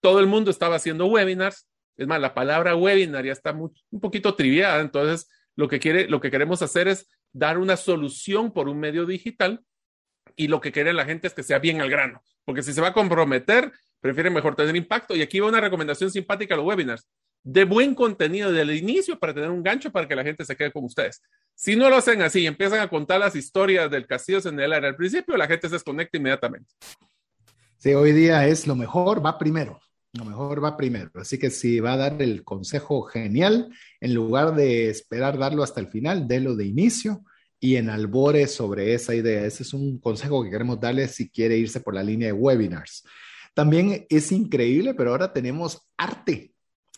todo 0.00 0.20
el 0.20 0.28
mundo 0.28 0.52
estaba 0.52 0.76
haciendo 0.76 1.06
webinars. 1.06 1.68
Es 1.96 2.06
más, 2.06 2.20
la 2.20 2.32
palabra 2.32 2.76
webinar 2.76 3.24
ya 3.24 3.32
está 3.32 3.52
un 3.52 4.00
poquito 4.00 4.34
triviada. 4.36 4.80
Entonces, 4.80 5.28
lo 5.56 5.68
que, 5.68 5.80
quiere, 5.80 6.08
lo 6.08 6.20
que 6.20 6.30
queremos 6.30 6.62
hacer 6.62 6.86
es 6.86 7.08
dar 7.32 7.58
una 7.58 7.76
solución 7.76 8.52
por 8.52 8.68
un 8.68 8.78
medio 8.78 9.04
digital 9.04 9.62
y 10.36 10.46
lo 10.46 10.60
que 10.60 10.70
quiere 10.70 10.92
la 10.92 11.04
gente 11.04 11.26
es 11.26 11.34
que 11.34 11.42
sea 11.42 11.58
bien 11.58 11.80
al 11.80 11.90
grano, 11.90 12.22
porque 12.44 12.62
si 12.62 12.72
se 12.72 12.80
va 12.80 12.88
a 12.88 12.92
comprometer, 12.92 13.72
prefiere 14.00 14.30
mejor 14.30 14.54
tener 14.54 14.76
impacto. 14.76 15.16
Y 15.16 15.22
aquí 15.22 15.40
va 15.40 15.48
una 15.48 15.60
recomendación 15.60 16.10
simpática 16.10 16.54
a 16.54 16.56
los 16.56 16.66
webinars 16.66 17.08
de 17.42 17.64
buen 17.64 17.94
contenido 17.94 18.50
desde 18.50 18.62
el 18.62 18.76
inicio 18.76 19.18
para 19.18 19.34
tener 19.34 19.50
un 19.50 19.62
gancho 19.62 19.90
para 19.90 20.06
que 20.06 20.14
la 20.14 20.24
gente 20.24 20.44
se 20.44 20.56
quede 20.56 20.72
con 20.72 20.84
ustedes. 20.84 21.22
Si 21.54 21.76
no 21.76 21.88
lo 21.90 21.96
hacen 21.96 22.22
así 22.22 22.40
y 22.40 22.46
empiezan 22.46 22.80
a 22.80 22.88
contar 22.88 23.20
las 23.20 23.34
historias 23.34 23.90
del 23.90 24.06
castillo 24.06 24.40
en 24.44 24.60
el 24.60 24.72
al 24.72 24.96
principio, 24.96 25.36
la 25.36 25.46
gente 25.46 25.68
se 25.68 25.74
desconecta 25.74 26.16
inmediatamente. 26.16 26.70
Sí, 27.78 27.94
hoy 27.94 28.12
día 28.12 28.46
es 28.46 28.66
lo 28.66 28.76
mejor, 28.76 29.24
va 29.24 29.38
primero. 29.38 29.80
Lo 30.12 30.24
mejor 30.24 30.62
va 30.62 30.76
primero. 30.76 31.10
Así 31.14 31.38
que 31.38 31.50
si 31.50 31.80
va 31.80 31.92
a 31.92 31.96
dar 31.96 32.20
el 32.20 32.42
consejo 32.42 33.02
genial, 33.02 33.72
en 34.00 34.14
lugar 34.14 34.54
de 34.54 34.90
esperar 34.90 35.38
darlo 35.38 35.62
hasta 35.62 35.80
el 35.80 35.88
final, 35.88 36.26
délo 36.26 36.56
de 36.56 36.66
inicio 36.66 37.24
y 37.60 37.76
en 37.76 37.90
albore 37.90 38.48
sobre 38.48 38.94
esa 38.94 39.14
idea. 39.14 39.44
Ese 39.44 39.62
es 39.62 39.72
un 39.72 39.98
consejo 40.00 40.42
que 40.42 40.50
queremos 40.50 40.80
darle 40.80 41.06
si 41.08 41.30
quiere 41.30 41.56
irse 41.56 41.80
por 41.80 41.94
la 41.94 42.02
línea 42.02 42.28
de 42.28 42.32
webinars. 42.32 43.04
También 43.54 44.06
es 44.08 44.32
increíble, 44.32 44.94
pero 44.94 45.10
ahora 45.10 45.32
tenemos 45.32 45.86
arte 45.96 46.49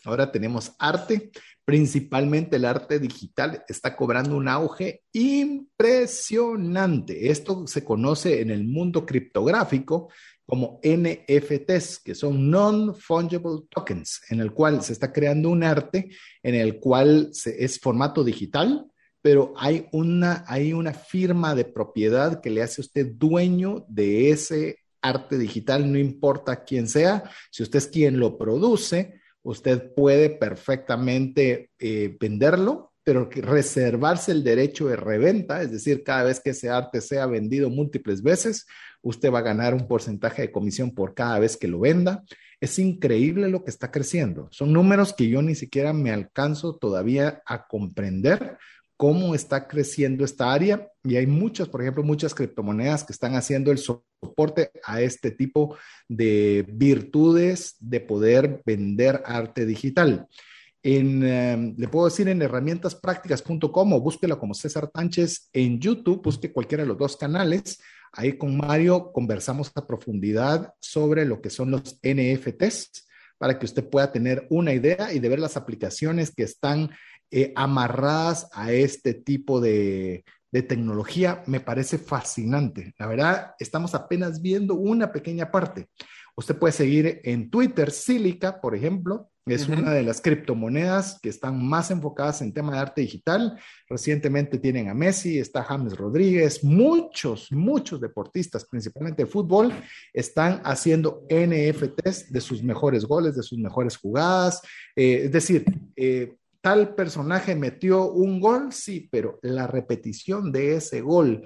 Ahora 0.05 0.31
tenemos 0.31 0.73
arte, 0.79 1.31
principalmente 1.63 2.55
el 2.57 2.65
arte 2.65 2.99
digital 2.99 3.63
está 3.67 3.95
cobrando 3.95 4.35
un 4.35 4.49
auge 4.49 5.03
impresionante. 5.13 7.29
Esto 7.29 7.65
se 7.67 7.83
conoce 7.83 8.41
en 8.41 8.49
el 8.51 8.65
mundo 8.65 9.05
criptográfico 9.05 10.09
como 10.45 10.81
NFTs, 10.83 11.99
que 11.99 12.15
son 12.15 12.51
non-fungible 12.51 13.61
tokens, 13.69 14.21
en 14.29 14.41
el 14.41 14.51
cual 14.51 14.83
se 14.83 14.91
está 14.91 15.13
creando 15.13 15.49
un 15.49 15.63
arte 15.63 16.09
en 16.41 16.55
el 16.55 16.79
cual 16.79 17.31
es 17.45 17.79
formato 17.79 18.25
digital, 18.25 18.85
pero 19.21 19.53
hay 19.55 19.87
una, 19.93 20.43
hay 20.47 20.73
una 20.73 20.93
firma 20.93 21.55
de 21.55 21.63
propiedad 21.63 22.41
que 22.41 22.49
le 22.49 22.61
hace 22.61 22.81
a 22.81 22.83
usted 22.83 23.13
dueño 23.15 23.85
de 23.87 24.31
ese 24.31 24.79
arte 25.01 25.37
digital, 25.37 25.89
no 25.89 25.97
importa 25.97 26.65
quién 26.65 26.89
sea, 26.89 27.23
si 27.49 27.63
usted 27.63 27.77
es 27.77 27.87
quien 27.87 28.19
lo 28.19 28.37
produce, 28.37 29.22
usted 29.43 29.93
puede 29.93 30.29
perfectamente 30.29 31.69
eh, 31.77 32.17
venderlo, 32.19 32.93
pero 33.03 33.29
reservarse 33.29 34.31
el 34.31 34.43
derecho 34.43 34.87
de 34.87 34.95
reventa, 34.95 35.61
es 35.61 35.71
decir, 35.71 36.03
cada 36.03 36.23
vez 36.23 36.39
que 36.39 36.51
ese 36.51 36.69
arte 36.69 37.01
sea 37.01 37.25
vendido 37.25 37.69
múltiples 37.69 38.23
veces, 38.23 38.65
usted 39.01 39.31
va 39.31 39.39
a 39.39 39.43
ganar 39.43 39.73
un 39.73 39.87
porcentaje 39.87 40.43
de 40.43 40.51
comisión 40.51 40.95
por 40.95 41.13
cada 41.13 41.37
vez 41.39 41.57
que 41.57 41.67
lo 41.67 41.81
venda. 41.81 42.23
Es 42.61 42.79
increíble 42.79 43.49
lo 43.49 43.65
que 43.65 43.71
está 43.71 43.91
creciendo. 43.91 44.47
Son 44.51 44.71
números 44.71 45.13
que 45.13 45.27
yo 45.27 45.41
ni 45.41 45.53
siquiera 45.53 45.91
me 45.91 46.11
alcanzo 46.11 46.77
todavía 46.77 47.41
a 47.45 47.67
comprender 47.67 48.57
cómo 49.03 49.35
está 49.35 49.67
creciendo 49.67 50.23
esta 50.23 50.53
área 50.53 50.87
y 51.03 51.17
hay 51.17 51.27
muchas, 51.27 51.67
por 51.67 51.81
ejemplo, 51.81 52.03
muchas 52.03 52.33
criptomonedas 52.33 53.03
que 53.03 53.11
están 53.11 53.35
haciendo 53.35 53.69
el 53.69 53.77
soporte 53.77 54.71
a 54.85 55.01
este 55.01 55.31
tipo 55.31 55.75
de 56.07 56.65
virtudes 56.71 57.75
de 57.81 57.99
poder 57.99 58.61
vender 58.65 59.21
arte 59.25 59.65
digital. 59.65 60.25
Em, 60.81 61.75
le 61.77 61.87
puedo 61.89 62.05
decir 62.05 62.29
en 62.29 62.41
herramientasprácticas.com 62.43 63.91
o 63.91 63.99
búsquelo 63.99 64.39
como 64.39 64.53
César 64.53 64.87
Tánchez 64.87 65.49
en 65.51 65.81
YouTube, 65.81 66.23
busque 66.23 66.53
cualquiera 66.53 66.85
de 66.85 66.87
los 66.87 66.97
dos 66.97 67.17
canales. 67.17 67.81
Ahí 68.13 68.37
con 68.37 68.55
Mario 68.55 69.11
conversamos 69.11 69.69
a 69.75 69.85
profundidad 69.85 70.75
sobre 70.79 71.25
lo 71.25 71.41
que 71.41 71.49
son 71.49 71.71
los 71.71 71.99
NFTs 72.01 73.03
para 73.37 73.59
que 73.59 73.65
usted 73.65 73.89
pueda 73.89 74.09
tener 74.09 74.47
una 74.49 74.71
idea 74.71 75.11
y 75.11 75.19
ver 75.19 75.39
las 75.39 75.57
aplicaciones 75.57 76.33
que 76.33 76.43
están 76.43 76.91
eh, 77.35 77.51
amarradas 77.55 78.47
a 78.53 78.71
este 78.71 79.15
tipo 79.15 79.59
de, 79.59 80.23
tecnología 80.51 81.41
me 81.47 81.59
parece 81.59 81.97
fascinante. 81.97 82.93
La 82.99 83.07
verdad, 83.07 83.55
estamos 83.57 83.95
apenas 83.95 84.39
viendo 84.39 84.75
una 84.75 85.11
pequeña 85.11 85.49
parte. 85.49 85.87
Usted 86.35 86.55
puede 86.55 86.73
seguir 86.73 87.21
en 87.23 87.49
Twitter, 87.49 87.89
Silica, 87.89 88.61
por 88.61 88.75
ejemplo, 88.75 89.31
es 89.47 89.67
una 89.67 89.91
de 89.91 90.03
las 90.03 90.21
criptomonedas 90.21 91.19
que 91.21 91.29
están 91.29 91.65
más 91.65 91.89
enfocadas 91.89 92.41
en 92.43 92.53
tema 92.53 92.73
de 92.73 92.79
arte 92.79 93.01
digital. 93.01 93.59
Recientemente 93.89 94.59
tienen 94.59 94.89
a 94.89 94.93
Messi, 94.93 95.39
está 95.39 95.63
James 95.63 95.97
Rodríguez, 95.97 96.63
muchos, 96.63 97.51
muchos 97.51 97.99
deportistas, 97.99 98.63
principalmente 98.63 99.23
de 99.23 99.29
fútbol, 99.29 99.73
están 100.13 100.61
haciendo 100.63 101.25
NFTs 101.29 102.31
de 102.31 102.41
sus 102.41 102.63
mejores 102.63 103.05
goles, 103.05 103.35
de 103.35 103.43
sus 103.43 103.57
mejores 103.57 103.97
jugadas. 103.97 104.61
Eh, 104.95 105.23
es 105.25 105.31
decir, 105.31 105.65
eh, 105.95 106.37
tal 106.63 106.95
personaje 106.95 107.55
metió 107.55 108.09
un 108.09 108.39
gol, 108.39 108.71
sí, 108.71 109.09
pero 109.11 109.37
la 109.41 109.67
repetición 109.67 110.49
de 110.49 110.77
ese 110.77 111.01
gol 111.01 111.45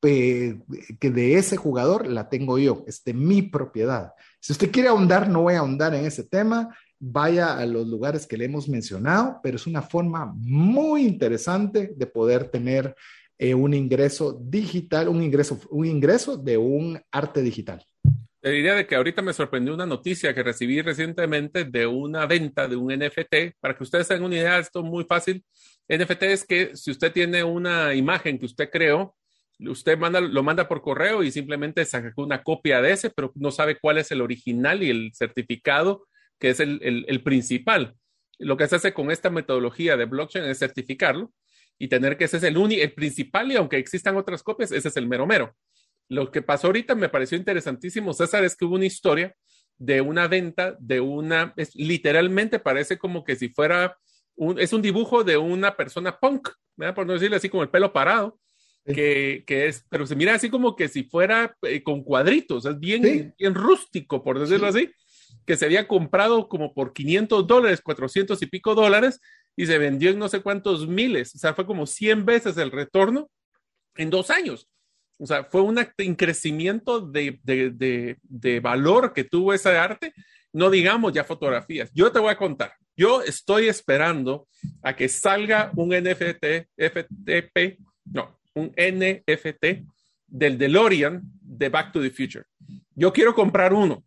que 0.00 1.10
de 1.10 1.34
ese 1.34 1.56
jugador 1.56 2.06
la 2.06 2.28
tengo 2.28 2.58
yo, 2.58 2.84
es 2.86 3.02
de 3.04 3.14
mi 3.14 3.42
propiedad. 3.42 4.12
Si 4.40 4.52
usted 4.52 4.70
quiere 4.70 4.88
ahondar, 4.88 5.28
no 5.28 5.42
voy 5.42 5.54
a 5.54 5.60
ahondar 5.60 5.94
en 5.94 6.04
ese 6.04 6.24
tema, 6.24 6.76
vaya 6.98 7.56
a 7.56 7.66
los 7.66 7.86
lugares 7.86 8.26
que 8.26 8.36
le 8.36 8.46
hemos 8.46 8.68
mencionado, 8.68 9.40
pero 9.42 9.56
es 9.56 9.66
una 9.66 9.82
forma 9.82 10.32
muy 10.36 11.06
interesante 11.06 11.92
de 11.96 12.06
poder 12.06 12.48
tener 12.48 12.94
eh, 13.38 13.54
un 13.54 13.74
ingreso 13.74 14.40
digital, 14.42 15.08
un 15.08 15.22
ingreso, 15.22 15.60
un 15.70 15.86
ingreso 15.86 16.36
de 16.36 16.56
un 16.56 17.00
arte 17.10 17.42
digital. 17.42 17.84
Te 18.46 18.52
diría 18.52 18.76
de 18.76 18.86
que 18.86 18.94
ahorita 18.94 19.22
me 19.22 19.32
sorprendió 19.32 19.74
una 19.74 19.86
noticia 19.86 20.32
que 20.32 20.44
recibí 20.44 20.80
recientemente 20.80 21.64
de 21.64 21.84
una 21.84 22.26
venta 22.26 22.68
de 22.68 22.76
un 22.76 22.94
NFT. 22.96 23.58
Para 23.58 23.76
que 23.76 23.82
ustedes 23.82 24.06
tengan 24.06 24.26
una 24.26 24.36
idea, 24.36 24.60
esto 24.60 24.78
es 24.78 24.84
muy 24.84 25.02
fácil. 25.02 25.44
NFT 25.88 26.22
es 26.22 26.44
que 26.44 26.76
si 26.76 26.92
usted 26.92 27.10
tiene 27.10 27.42
una 27.42 27.92
imagen 27.94 28.38
que 28.38 28.46
usted 28.46 28.70
creó, 28.70 29.16
usted 29.58 29.98
manda, 29.98 30.20
lo 30.20 30.44
manda 30.44 30.68
por 30.68 30.80
correo 30.80 31.24
y 31.24 31.32
simplemente 31.32 31.84
saca 31.86 32.12
una 32.18 32.44
copia 32.44 32.80
de 32.80 32.92
ese, 32.92 33.10
pero 33.10 33.32
no 33.34 33.50
sabe 33.50 33.80
cuál 33.80 33.98
es 33.98 34.12
el 34.12 34.20
original 34.20 34.80
y 34.84 34.90
el 34.90 35.10
certificado, 35.12 36.06
que 36.38 36.50
es 36.50 36.60
el, 36.60 36.78
el 37.08 37.22
principal. 37.24 37.96
Lo 38.38 38.56
que 38.56 38.68
se 38.68 38.76
hace 38.76 38.94
con 38.94 39.10
esta 39.10 39.28
metodología 39.28 39.96
de 39.96 40.04
blockchain 40.04 40.44
es 40.44 40.60
certificarlo 40.60 41.32
y 41.80 41.88
tener 41.88 42.16
que 42.16 42.26
ese 42.26 42.36
es 42.36 42.44
el, 42.44 42.56
único, 42.56 42.80
el 42.80 42.92
principal 42.92 43.50
y 43.50 43.56
aunque 43.56 43.78
existan 43.78 44.16
otras 44.16 44.44
copias, 44.44 44.70
ese 44.70 44.86
es 44.86 44.96
el 44.96 45.08
mero 45.08 45.26
mero. 45.26 45.52
Lo 46.08 46.30
que 46.30 46.42
pasó 46.42 46.68
ahorita 46.68 46.94
me 46.94 47.08
pareció 47.08 47.36
interesantísimo, 47.36 48.12
César, 48.12 48.44
es 48.44 48.56
que 48.56 48.64
hubo 48.64 48.76
una 48.76 48.86
historia 48.86 49.34
de 49.78 50.00
una 50.00 50.28
venta 50.28 50.76
de 50.78 51.00
una, 51.00 51.54
literalmente 51.74 52.58
parece 52.58 52.98
como 52.98 53.24
que 53.24 53.36
si 53.36 53.48
fuera, 53.48 53.98
un, 54.36 54.58
es 54.58 54.72
un 54.72 54.82
dibujo 54.82 55.24
de 55.24 55.36
una 55.36 55.76
persona 55.76 56.18
punk, 56.18 56.48
por 56.94 57.06
no 57.06 57.12
decirle 57.12 57.36
así 57.36 57.48
como 57.48 57.62
el 57.62 57.70
pelo 57.70 57.92
parado, 57.92 58.38
que, 58.84 59.42
que, 59.46 59.66
es, 59.66 59.84
pero 59.88 60.06
se 60.06 60.14
mira 60.14 60.34
así 60.34 60.48
como 60.48 60.76
que 60.76 60.88
si 60.88 61.02
fuera 61.02 61.56
eh, 61.62 61.82
con 61.82 62.04
cuadritos, 62.04 62.66
es 62.66 62.78
bien, 62.78 63.34
bien 63.36 63.54
rústico, 63.54 64.22
por 64.22 64.38
decirlo 64.38 64.68
así, 64.68 64.90
que 65.44 65.56
se 65.56 65.64
había 65.64 65.88
comprado 65.88 66.48
como 66.48 66.72
por 66.72 66.92
500 66.92 67.46
dólares, 67.46 67.80
400 67.80 68.40
y 68.42 68.46
pico 68.46 68.74
dólares, 68.74 69.20
y 69.56 69.66
se 69.66 69.78
vendió 69.78 70.10
en 70.10 70.18
no 70.18 70.28
sé 70.28 70.40
cuántos 70.40 70.86
miles, 70.86 71.34
o 71.34 71.38
sea, 71.38 71.54
fue 71.54 71.66
como 71.66 71.86
100 71.86 72.24
veces 72.24 72.56
el 72.58 72.70
retorno 72.70 73.28
en 73.96 74.10
dos 74.10 74.30
años. 74.30 74.68
O 75.18 75.26
sea, 75.26 75.44
fue 75.44 75.62
un 75.62 75.76
crecimiento 76.16 77.00
de, 77.00 77.40
de, 77.42 78.16
de, 78.22 78.60
valor 78.60 79.12
que 79.12 79.24
tuvo 79.24 79.54
ese 79.54 79.70
arte, 79.70 80.12
no 80.52 80.70
digamos 80.70 81.12
ya 81.12 81.24
fotografías. 81.24 81.90
Yo 81.94 82.12
te 82.12 82.18
voy 82.18 82.30
a 82.30 82.36
contar, 82.36 82.72
yo 82.96 83.22
estoy 83.22 83.68
esperando 83.68 84.46
a 84.82 84.94
que 84.94 85.08
salga 85.08 85.70
un 85.74 85.90
NFT, 85.90 86.68
FTP, 86.76 87.78
no, 88.04 88.38
un 88.54 88.72
NFT 88.76 89.86
del 90.26 90.58
DeLorean 90.58 91.22
de 91.40 91.68
Back 91.68 91.92
to 91.92 92.02
the 92.02 92.10
Future. 92.10 92.44
Yo 92.94 93.12
quiero 93.12 93.34
comprar 93.34 93.72
uno 93.72 94.04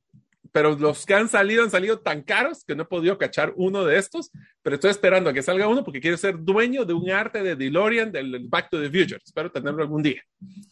pero 0.51 0.75
los 0.75 1.05
que 1.05 1.13
han 1.13 1.29
salido 1.29 1.63
han 1.63 1.71
salido 1.71 1.99
tan 1.99 2.21
caros 2.21 2.63
que 2.65 2.75
no 2.75 2.83
he 2.83 2.85
podido 2.85 3.17
cachar 3.17 3.53
uno 3.55 3.85
de 3.85 3.97
estos, 3.97 4.31
pero 4.61 4.75
estoy 4.75 4.91
esperando 4.91 5.29
a 5.29 5.33
que 5.33 5.41
salga 5.41 5.67
uno 5.67 5.83
porque 5.83 5.99
quiero 5.99 6.17
ser 6.17 6.37
dueño 6.39 6.85
de 6.85 6.93
un 6.93 7.09
arte 7.09 7.41
de 7.41 7.55
DeLorean 7.55 8.11
del 8.11 8.47
Back 8.47 8.69
to 8.69 8.81
the 8.81 8.89
Future. 8.89 9.19
Espero 9.23 9.51
tenerlo 9.51 9.81
algún 9.81 10.03
día. 10.03 10.21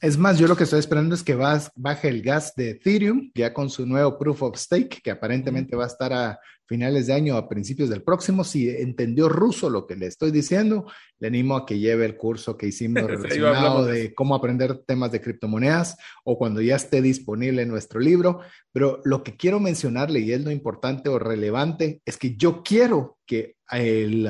Es 0.01 0.17
más, 0.17 0.37
yo 0.39 0.47
lo 0.47 0.55
que 0.55 0.63
estoy 0.63 0.79
esperando 0.79 1.15
es 1.15 1.23
que 1.23 1.35
baje 1.35 2.07
el 2.07 2.21
gas 2.21 2.53
de 2.55 2.71
Ethereum 2.71 3.31
ya 3.33 3.53
con 3.53 3.69
su 3.69 3.85
nuevo 3.85 4.17
Proof 4.17 4.43
of 4.43 4.57
Stake, 4.57 5.01
que 5.03 5.11
aparentemente 5.11 5.75
va 5.75 5.85
a 5.85 5.87
estar 5.87 6.13
a 6.13 6.39
finales 6.67 7.07
de 7.07 7.13
año 7.13 7.37
a 7.37 7.47
principios 7.47 7.89
del 7.89 8.03
próximo. 8.03 8.43
Si 8.43 8.69
entendió 8.69 9.29
ruso 9.29 9.69
lo 9.69 9.87
que 9.87 9.95
le 9.95 10.07
estoy 10.07 10.31
diciendo, 10.31 10.85
le 11.19 11.27
animo 11.27 11.55
a 11.55 11.65
que 11.65 11.79
lleve 11.79 12.05
el 12.05 12.17
curso 12.17 12.57
que 12.57 12.67
hicimos 12.67 13.03
relacionado 13.07 13.85
de 13.85 14.13
cómo 14.13 14.35
aprender 14.35 14.83
temas 14.85 15.11
de 15.11 15.21
criptomonedas 15.21 15.97
o 16.23 16.37
cuando 16.37 16.61
ya 16.61 16.75
esté 16.75 17.01
disponible 17.01 17.65
nuestro 17.65 17.99
libro. 17.99 18.41
Pero 18.71 19.01
lo 19.05 19.23
que 19.23 19.35
quiero 19.35 19.59
mencionarle, 19.59 20.19
y 20.19 20.33
es 20.33 20.43
lo 20.43 20.51
importante 20.51 21.09
o 21.09 21.17
relevante, 21.17 22.01
es 22.05 22.17
que 22.17 22.35
yo 22.35 22.61
quiero 22.63 23.17
que 23.25 23.55
eh, 23.71 24.23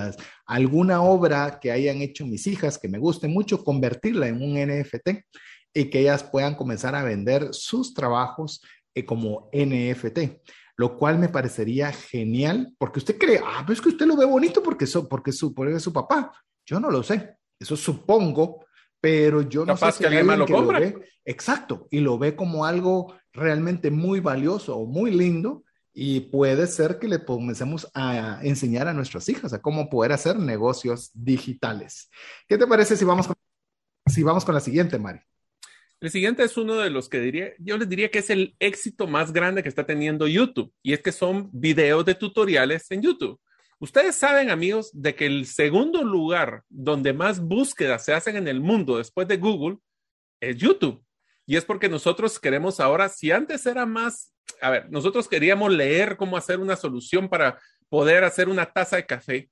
alguna 0.46 1.02
obra 1.02 1.60
que 1.60 1.72
hayan 1.72 2.02
hecho 2.02 2.26
mis 2.26 2.48
hijas 2.48 2.78
que 2.78 2.88
me 2.88 3.00
guste 3.00 3.28
mucho, 3.28 3.64
convertirla 3.64 4.28
en 4.28 4.42
un 4.42 4.54
NFT 4.54 5.10
y 5.74 5.86
que 5.90 6.00
ellas 6.00 6.24
puedan 6.24 6.56
comenzar 6.56 6.96
a 6.96 7.04
vender 7.04 7.50
sus 7.52 7.94
trabajos 7.94 8.62
eh, 8.96 9.06
como 9.06 9.50
NFT 9.54 10.20
lo 10.78 10.96
cual 10.96 11.18
me 11.18 11.30
parecería 11.30 11.92
genial, 11.92 12.74
porque 12.78 13.00
usted 13.00 13.18
cree, 13.18 13.42
ah, 13.44 13.64
pero 13.66 13.74
es 13.74 13.82
que 13.82 13.90
usted 13.90 14.06
lo 14.06 14.16
ve 14.16 14.26
bonito 14.26 14.62
porque, 14.62 14.86
so, 14.86 15.10
porque, 15.10 15.32
su, 15.32 15.54
porque 15.54 15.76
es 15.76 15.84
su 15.84 15.92
papá. 15.92 16.32
Yo 16.66 16.80
no 16.80 16.92
lo 16.92 17.02
sé, 17.02 17.38
eso 17.60 17.76
supongo, 17.76 18.66
pero 19.02 19.42
yo 19.42 19.66
no 19.66 19.76
sé 19.76 19.92
si 19.92 20.00
que 20.00 20.08
alguien 20.08 20.26
más 20.26 20.38
lo 20.38 20.46
compra. 20.46 20.80
ve, 20.80 20.96
exacto, 21.26 21.88
y 21.90 22.00
lo 22.00 22.20
ve 22.20 22.36
como 22.36 22.64
algo 22.64 23.16
realmente 23.34 23.90
muy 23.90 24.20
valioso 24.20 24.78
o 24.78 24.86
muy 24.86 25.12
lindo, 25.12 25.64
y 26.00 26.20
puede 26.20 26.68
ser 26.68 27.00
que 27.00 27.08
le 27.08 27.26
comencemos 27.26 27.90
a 27.96 28.40
enseñar 28.44 28.88
a 28.88 28.94
nuestras 28.94 29.28
hijas 29.30 29.52
a 29.54 29.62
cómo 29.64 29.90
poder 29.90 30.12
hacer 30.12 30.38
negocios 30.38 31.10
digitales. 31.12 32.12
¿Qué 32.48 32.56
te 32.56 32.68
parece 32.68 32.96
si 32.96 33.04
vamos 33.04 33.26
con, 33.26 33.36
si 34.06 34.22
vamos 34.22 34.46
con 34.46 34.54
la 34.54 34.62
siguiente, 34.62 35.00
Mari? 35.00 35.22
El 36.00 36.12
siguiente 36.12 36.44
es 36.44 36.58
uno 36.58 36.76
de 36.76 36.92
los 36.92 37.10
que 37.10 37.20
diría, 37.20 37.54
yo 37.58 37.76
les 37.78 37.90
diría 37.90 38.12
que 38.12 38.20
es 38.20 38.30
el 38.30 38.56
éxito 38.60 39.08
más 39.08 39.34
grande 39.34 39.64
que 39.64 39.70
está 39.70 39.86
teniendo 39.86 40.28
YouTube, 40.28 40.72
y 40.84 40.94
es 40.94 41.02
que 41.02 41.12
son 41.12 41.50
videos 41.52 42.06
de 42.06 42.14
tutoriales 42.14 42.92
en 42.92 43.02
YouTube. 43.02 43.40
Ustedes 43.80 44.16
saben, 44.16 44.52
amigos, 44.52 44.92
de 44.94 45.16
que 45.16 45.26
el 45.26 45.48
segundo 45.48 46.04
lugar 46.04 46.64
donde 46.70 47.14
más 47.14 47.40
búsquedas 47.40 48.06
se 48.06 48.14
hacen 48.14 48.36
en 48.36 48.48
el 48.48 48.60
mundo 48.60 48.98
después 48.98 49.28
de 49.28 49.38
Google 49.38 49.78
es 50.40 50.58
YouTube. 50.58 51.04
Y 51.48 51.56
es 51.56 51.66
porque 51.66 51.90
nosotros 51.90 52.40
queremos 52.40 52.80
ahora, 52.80 53.10
si 53.10 53.32
antes 53.32 53.66
era 53.66 53.86
más, 53.88 54.34
a 54.62 54.70
ver, 54.70 54.92
nosotros 54.92 55.28
queríamos 55.28 55.72
leer 55.72 56.16
cómo 56.16 56.38
hacer 56.38 56.60
una 56.60 56.76
solución 56.76 57.28
para 57.28 57.60
poder 57.90 58.24
hacer 58.24 58.50
una 58.50 58.68
taza 58.68 58.98
de 58.98 59.06
café. 59.06 59.50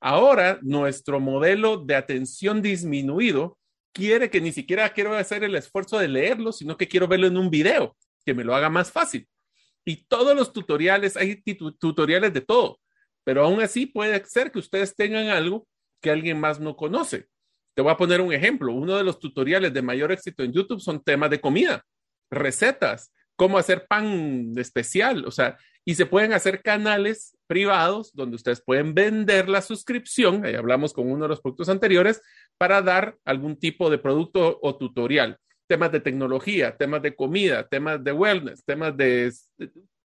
Ahora 0.00 0.58
nuestro 0.62 1.18
modelo 1.18 1.78
de 1.78 1.94
atención 1.94 2.60
disminuido 2.60 3.58
quiere 3.98 4.30
que 4.30 4.40
ni 4.40 4.52
siquiera 4.52 4.88
quiero 4.92 5.14
hacer 5.16 5.42
el 5.42 5.56
esfuerzo 5.56 5.98
de 5.98 6.06
leerlo, 6.06 6.52
sino 6.52 6.76
que 6.76 6.86
quiero 6.86 7.08
verlo 7.08 7.26
en 7.26 7.36
un 7.36 7.50
video, 7.50 7.96
que 8.24 8.32
me 8.32 8.44
lo 8.44 8.54
haga 8.54 8.70
más 8.70 8.92
fácil. 8.92 9.28
Y 9.84 10.06
todos 10.06 10.36
los 10.36 10.52
tutoriales, 10.52 11.16
hay 11.16 11.42
tutoriales 11.80 12.32
de 12.32 12.40
todo, 12.40 12.78
pero 13.24 13.44
aún 13.44 13.60
así 13.60 13.86
puede 13.86 14.24
ser 14.26 14.52
que 14.52 14.60
ustedes 14.60 14.94
tengan 14.94 15.26
algo 15.28 15.66
que 16.00 16.10
alguien 16.10 16.38
más 16.38 16.60
no 16.60 16.76
conoce. 16.76 17.26
Te 17.74 17.82
voy 17.82 17.90
a 17.90 17.96
poner 17.96 18.20
un 18.20 18.32
ejemplo. 18.32 18.72
Uno 18.72 18.96
de 18.96 19.02
los 19.02 19.18
tutoriales 19.18 19.74
de 19.74 19.82
mayor 19.82 20.12
éxito 20.12 20.44
en 20.44 20.52
YouTube 20.52 20.80
son 20.80 21.02
temas 21.02 21.30
de 21.30 21.40
comida, 21.40 21.84
recetas, 22.30 23.12
cómo 23.34 23.58
hacer 23.58 23.86
pan 23.88 24.52
especial, 24.56 25.24
o 25.24 25.30
sea, 25.32 25.58
y 25.84 25.94
se 25.96 26.06
pueden 26.06 26.32
hacer 26.32 26.62
canales 26.62 27.36
privados 27.48 28.14
donde 28.14 28.36
ustedes 28.36 28.60
pueden 28.60 28.94
vender 28.94 29.48
la 29.48 29.62
suscripción, 29.62 30.44
ahí 30.44 30.54
hablamos 30.54 30.92
con 30.92 31.10
uno 31.10 31.24
de 31.24 31.30
los 31.30 31.40
productos 31.40 31.68
anteriores, 31.68 32.22
para 32.56 32.82
dar 32.82 33.16
algún 33.24 33.56
tipo 33.56 33.90
de 33.90 33.98
producto 33.98 34.60
o 34.62 34.76
tutorial. 34.76 35.38
Temas 35.66 35.90
de 35.90 36.00
tecnología, 36.00 36.76
temas 36.76 37.02
de 37.02 37.16
comida, 37.16 37.66
temas 37.66 38.02
de 38.04 38.12
wellness, 38.12 38.64
temas 38.64 38.96
de, 38.96 39.32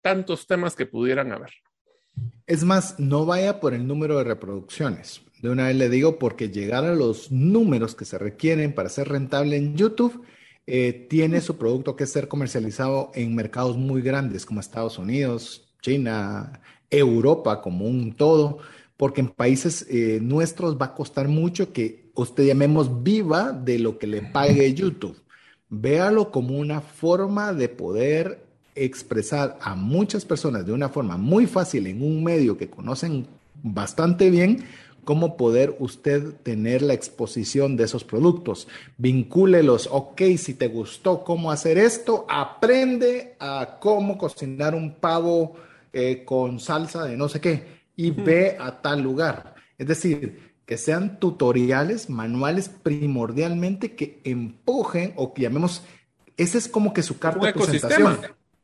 tantos 0.02 0.48
temas 0.48 0.76
que 0.76 0.86
pudieran 0.86 1.32
haber. 1.32 1.52
Es 2.46 2.64
más, 2.64 3.00
no 3.00 3.26
vaya 3.26 3.60
por 3.60 3.74
el 3.74 3.88
número 3.88 4.18
de 4.18 4.24
reproducciones. 4.24 5.22
De 5.42 5.50
una 5.50 5.68
vez 5.68 5.76
le 5.76 5.90
digo, 5.90 6.20
porque 6.20 6.50
llegar 6.50 6.86
a 6.86 6.96
los 6.96 7.32
números 7.32 7.96
que 7.96 8.06
se 8.06 8.18
requieren 8.18 8.74
para 8.74 8.90
ser 8.90 9.10
rentable 9.10 9.58
en 9.58 9.76
YouTube, 9.76 10.24
eh, 10.66 11.08
tiene 11.10 11.42
su 11.42 11.58
producto 11.58 11.96
que 11.96 12.06
ser 12.06 12.28
comercializado 12.28 13.12
en 13.16 13.36
mercados 13.36 13.76
muy 13.76 14.02
grandes 14.02 14.46
como 14.46 14.62
Estados 14.62 14.98
Unidos, 14.98 15.74
China, 15.82 16.62
Europa 16.98 17.62
como 17.62 17.86
un 17.86 18.14
todo, 18.14 18.60
porque 18.98 19.22
en 19.22 19.30
países 19.30 19.86
eh, 19.90 20.20
nuestros 20.22 20.78
va 20.78 20.88
a 20.88 20.96
costar 20.96 21.28
mucho 21.28 21.74
que 21.74 22.12
usted 22.14 22.46
llamemos 22.46 23.04
viva 23.04 23.52
de 23.52 23.80
lo 23.80 23.98
que 23.98 24.08
le 24.08 24.22
pague 24.22 24.74
YouTube. 24.74 25.18
Véalo 25.70 26.32
como 26.32 26.58
una 26.58 26.82
forma 26.82 27.54
de 27.54 27.68
poder 27.70 28.46
expresar 28.76 29.58
a 29.62 29.76
muchas 29.76 30.26
personas 30.26 30.66
de 30.66 30.72
una 30.72 30.90
forma 30.90 31.18
muy 31.18 31.48
fácil 31.48 31.88
en 31.88 32.02
un 32.02 32.24
medio 32.24 32.58
que 32.58 32.70
conocen 32.70 33.28
bastante 33.62 34.30
bien 34.30 34.64
cómo 35.04 35.36
poder 35.38 35.76
usted 35.80 36.34
tener 36.44 36.82
la 36.82 36.94
exposición 36.94 37.76
de 37.76 37.86
esos 37.86 38.04
productos. 38.04 38.68
Vincúlelos, 38.98 39.90
ok, 39.92 40.22
si 40.38 40.54
te 40.54 40.68
gustó 40.68 41.24
cómo 41.24 41.52
hacer 41.52 41.78
esto, 41.78 42.26
aprende 42.30 43.36
a 43.40 43.78
cómo 43.80 44.18
cocinar 44.18 44.76
un 44.76 44.94
pavo 44.94 45.56
eh, 45.94 46.26
con 46.26 46.60
salsa 46.60 47.06
de 47.06 47.16
no 47.16 47.30
sé 47.30 47.40
qué 47.40 47.84
y 47.96 48.12
ve 48.12 48.58
a 48.60 48.82
tal 48.82 49.02
lugar. 49.02 49.56
Es 49.78 49.88
decir, 49.88 50.54
que 50.66 50.78
sean 50.78 51.20
tutoriales, 51.20 52.10
manuales 52.10 52.70
primordialmente 52.70 53.96
que 53.96 54.22
empujen 54.24 55.14
o 55.16 55.34
que 55.34 55.44
llamemos, 55.44 55.84
ese 56.38 56.58
es 56.58 56.68
como 56.68 56.94
que 56.94 57.04
su 57.04 57.20
carta 57.20 57.46
de 57.46 57.54
presentación. 57.54 58.18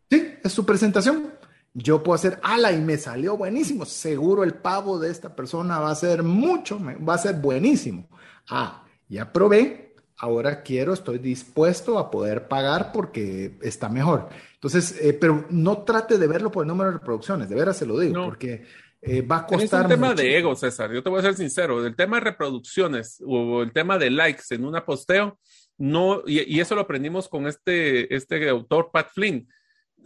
Sí, 0.10 0.34
es 0.43 0.51
su 0.51 0.65
presentación. 0.65 1.34
Yo 1.73 2.01
puedo 2.01 2.15
hacer, 2.15 2.39
ala, 2.41 2.72
y 2.72 2.81
me 2.81 2.97
salió 2.97 3.38
buenísimo. 3.38 3.85
Seguro 3.85 4.43
el 4.43 4.56
pavo 4.56 4.97
de 4.97 5.11
esta 5.11 5.35
persona 5.35 5.80
va 5.80 5.91
a 5.91 5.95
ser 5.95 6.23
mucho, 6.23 6.80
va 7.07 7.14
a 7.14 7.19
ser 7.19 7.35
buenísimo. 7.35 8.10
Ah, 8.49 8.85
ya 9.07 9.31
probé, 9.31 9.93
ahora 10.18 10.64
quiero, 10.64 10.93
estoy 10.93 11.19
dispuesto 11.19 11.99
a 11.99 12.10
poder 12.10 12.47
pagar 12.47 12.91
porque 12.91 13.60
está 13.61 13.88
mejor. 13.88 14.30
Entonces, 14.61 14.99
eh, 15.02 15.14
pero 15.14 15.45
no 15.49 15.84
trate 15.84 16.18
de 16.18 16.27
verlo 16.27 16.52
por 16.52 16.64
el 16.64 16.68
número 16.68 16.91
de 16.91 16.98
reproducciones, 16.98 17.49
de 17.49 17.56
veras 17.56 17.77
se 17.77 17.86
lo 17.86 17.98
digo, 17.98 18.26
porque 18.26 18.65
eh, 19.02 19.22
va 19.22 19.38
a 19.38 19.45
costar. 19.45 19.81
Es 19.81 19.86
un 19.86 19.90
tema 19.90 20.14
de 20.14 20.38
ego, 20.38 20.56
César. 20.56 20.91
Yo 20.91 21.02
te 21.02 21.10
voy 21.10 21.19
a 21.19 21.23
ser 21.23 21.36
sincero. 21.36 21.86
El 21.86 21.95
tema 21.95 22.18
de 22.18 22.26
reproducciones 22.26 23.23
o 23.26 23.61
el 23.61 23.72
tema 23.72 23.98
de 23.98 24.10
likes 24.10 24.44
en 24.49 24.65
una 24.65 24.86
posteo, 24.86 25.40
no, 25.77 26.23
y, 26.26 26.56
y 26.56 26.60
eso 26.60 26.76
lo 26.76 26.81
aprendimos 26.81 27.30
con 27.30 27.48
este, 27.48 28.14
este 28.14 28.49
autor, 28.49 28.90
Pat 28.91 29.10
Flynn 29.14 29.48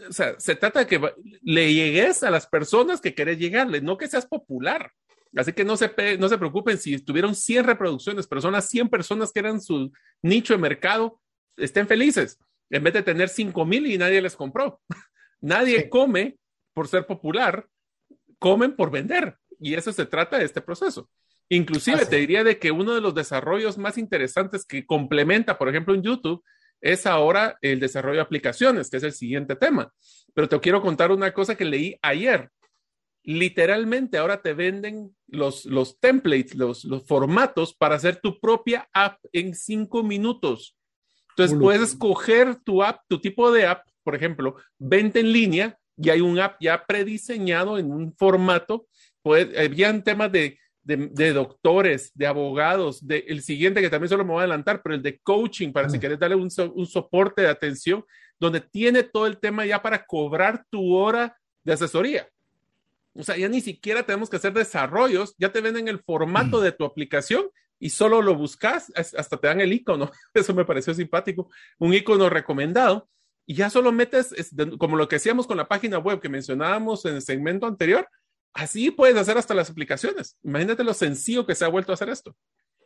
o 0.09 0.13
sea, 0.13 0.39
se 0.39 0.55
trata 0.55 0.79
de 0.79 0.87
que 0.87 1.13
le 1.41 1.73
llegues 1.73 2.23
a 2.23 2.31
las 2.31 2.47
personas 2.47 3.01
que 3.01 3.13
querés 3.13 3.37
llegarle, 3.37 3.81
no 3.81 3.97
que 3.97 4.07
seas 4.07 4.25
popular. 4.25 4.91
Así 5.35 5.53
que 5.53 5.63
no 5.63 5.77
se, 5.77 5.91
no 6.19 6.29
se 6.29 6.37
preocupen 6.37 6.77
si 6.77 6.99
tuvieron 6.99 7.35
100 7.35 7.65
reproducciones, 7.65 8.27
personas, 8.27 8.69
100 8.69 8.89
personas 8.89 9.31
que 9.31 9.39
eran 9.39 9.61
su 9.61 9.91
nicho 10.21 10.53
de 10.53 10.59
mercado, 10.59 11.19
estén 11.57 11.87
felices, 11.87 12.39
en 12.69 12.83
vez 12.83 12.93
de 12.93 13.03
tener 13.03 13.29
5 13.29 13.65
mil 13.65 13.87
y 13.87 13.97
nadie 13.97 14.21
les 14.21 14.35
compró. 14.35 14.81
nadie 15.41 15.89
come 15.89 16.37
por 16.73 16.87
ser 16.87 17.05
popular, 17.05 17.67
comen 18.39 18.75
por 18.75 18.91
vender. 18.91 19.37
Y 19.59 19.75
eso 19.75 19.93
se 19.93 20.05
trata 20.05 20.37
de 20.37 20.45
este 20.45 20.61
proceso. 20.61 21.09
Inclusive 21.49 22.05
te 22.05 22.15
diría 22.17 22.43
de 22.43 22.57
que 22.57 22.71
uno 22.71 22.95
de 22.95 23.01
los 23.01 23.13
desarrollos 23.13 23.77
más 23.77 23.97
interesantes 23.97 24.65
que 24.65 24.85
complementa, 24.85 25.57
por 25.57 25.69
ejemplo, 25.69 25.93
en 25.93 26.01
YouTube, 26.01 26.43
es 26.81 27.05
ahora 27.05 27.57
el 27.61 27.79
desarrollo 27.79 28.17
de 28.17 28.23
aplicaciones, 28.23 28.89
que 28.89 28.97
es 28.97 29.03
el 29.03 29.13
siguiente 29.13 29.55
tema. 29.55 29.93
Pero 30.33 30.49
te 30.49 30.59
quiero 30.59 30.81
contar 30.81 31.11
una 31.11 31.33
cosa 31.33 31.55
que 31.55 31.65
leí 31.65 31.97
ayer. 32.01 32.49
Literalmente 33.23 34.17
ahora 34.17 34.41
te 34.41 34.53
venden 34.53 35.15
los, 35.27 35.65
los 35.65 35.99
templates, 35.99 36.55
los, 36.55 36.83
los 36.83 37.05
formatos 37.07 37.73
para 37.73 37.95
hacer 37.95 38.17
tu 38.17 38.39
propia 38.39 38.89
app 38.93 39.17
en 39.31 39.55
cinco 39.55 40.03
minutos. 40.03 40.75
Entonces 41.35 41.57
puedes 41.59 41.81
escoger 41.81 42.55
tu 42.63 42.83
app, 42.83 43.01
tu 43.07 43.19
tipo 43.19 43.51
de 43.51 43.65
app, 43.65 43.87
por 44.03 44.15
ejemplo, 44.15 44.55
vente 44.77 45.19
en 45.19 45.31
línea 45.31 45.77
y 45.97 46.09
hay 46.09 46.21
un 46.21 46.39
app 46.39 46.57
ya 46.59 46.85
prediseñado 46.85 47.77
en 47.77 47.91
un 47.91 48.13
formato. 48.15 48.87
Pues, 49.21 49.47
habían 49.57 50.03
temas 50.03 50.31
de 50.31 50.57
de, 50.83 51.33
doctores, 51.33 52.11
de 52.13 52.27
abogados, 52.27 53.05
de 53.05 53.23
el 53.27 53.41
siguiente 53.41 53.81
que 53.81 53.89
también 53.89 54.09
solo 54.09 54.25
me 54.25 54.31
voy 54.31 54.39
a 54.39 54.43
adelantar, 54.43 54.81
pero 54.83 54.95
el 54.95 55.01
de 55.01 55.17
coaching, 55.19 55.71
para 55.71 55.89
si 55.89 55.97
quieres 55.97 56.19
darle 56.19 56.35
un, 56.35 56.49
un, 56.75 56.85
soporte 56.85 57.41
de 57.41 57.47
atención, 57.47 58.03
donde 58.39 58.59
tiene 58.59 59.03
todo 59.03 59.25
el 59.25 59.37
tema 59.37 59.65
ya 59.65 59.81
para 59.81 60.05
cobrar 60.05 60.65
tu 60.69 60.93
hora 60.93 61.37
de 61.63 61.73
asesoría. 61.73 62.27
O 63.13 63.23
sea, 63.23 63.37
ya 63.37 63.47
ni 63.47 63.61
siquiera 63.61 64.03
tenemos 64.03 64.29
que 64.29 64.37
hacer 64.37 64.53
desarrollos, 64.53 65.35
ya 65.37 65.51
te 65.51 65.61
venden 65.61 65.87
el 65.87 65.99
formato 65.99 66.59
de 66.59 66.71
tu 66.71 66.83
aplicación 66.83 67.45
y 67.83 67.89
solo 67.89 68.21
lo 68.21 68.35
buscas, 68.35 68.91
hasta 68.95 69.37
te 69.37 69.47
dan 69.47 69.61
el 69.61 69.73
icono. 69.73 70.09
Eso 70.33 70.53
me 70.53 70.65
pareció 70.65 70.93
simpático, 70.93 71.49
un 71.79 71.93
icono 71.93 72.29
recomendado. 72.29 73.09
Y 73.45 73.55
ya 73.55 73.69
solo 73.69 73.91
metes, 73.91 74.33
como 74.79 74.95
lo 74.95 75.07
que 75.07 75.17
hacíamos 75.17 75.47
con 75.47 75.57
la 75.57 75.67
página 75.67 75.97
web 75.99 76.21
que 76.21 76.29
mencionábamos 76.29 77.03
en 77.05 77.15
el 77.15 77.21
segmento 77.21 77.67
anterior, 77.67 78.07
Así 78.53 78.91
puedes 78.91 79.17
hacer 79.17 79.37
hasta 79.37 79.55
las 79.55 79.69
aplicaciones. 79.69 80.37
Imagínate 80.43 80.83
lo 80.83 80.93
sencillo 80.93 81.45
que 81.45 81.55
se 81.55 81.65
ha 81.65 81.69
vuelto 81.69 81.91
a 81.91 81.95
hacer 81.95 82.09
esto. 82.09 82.35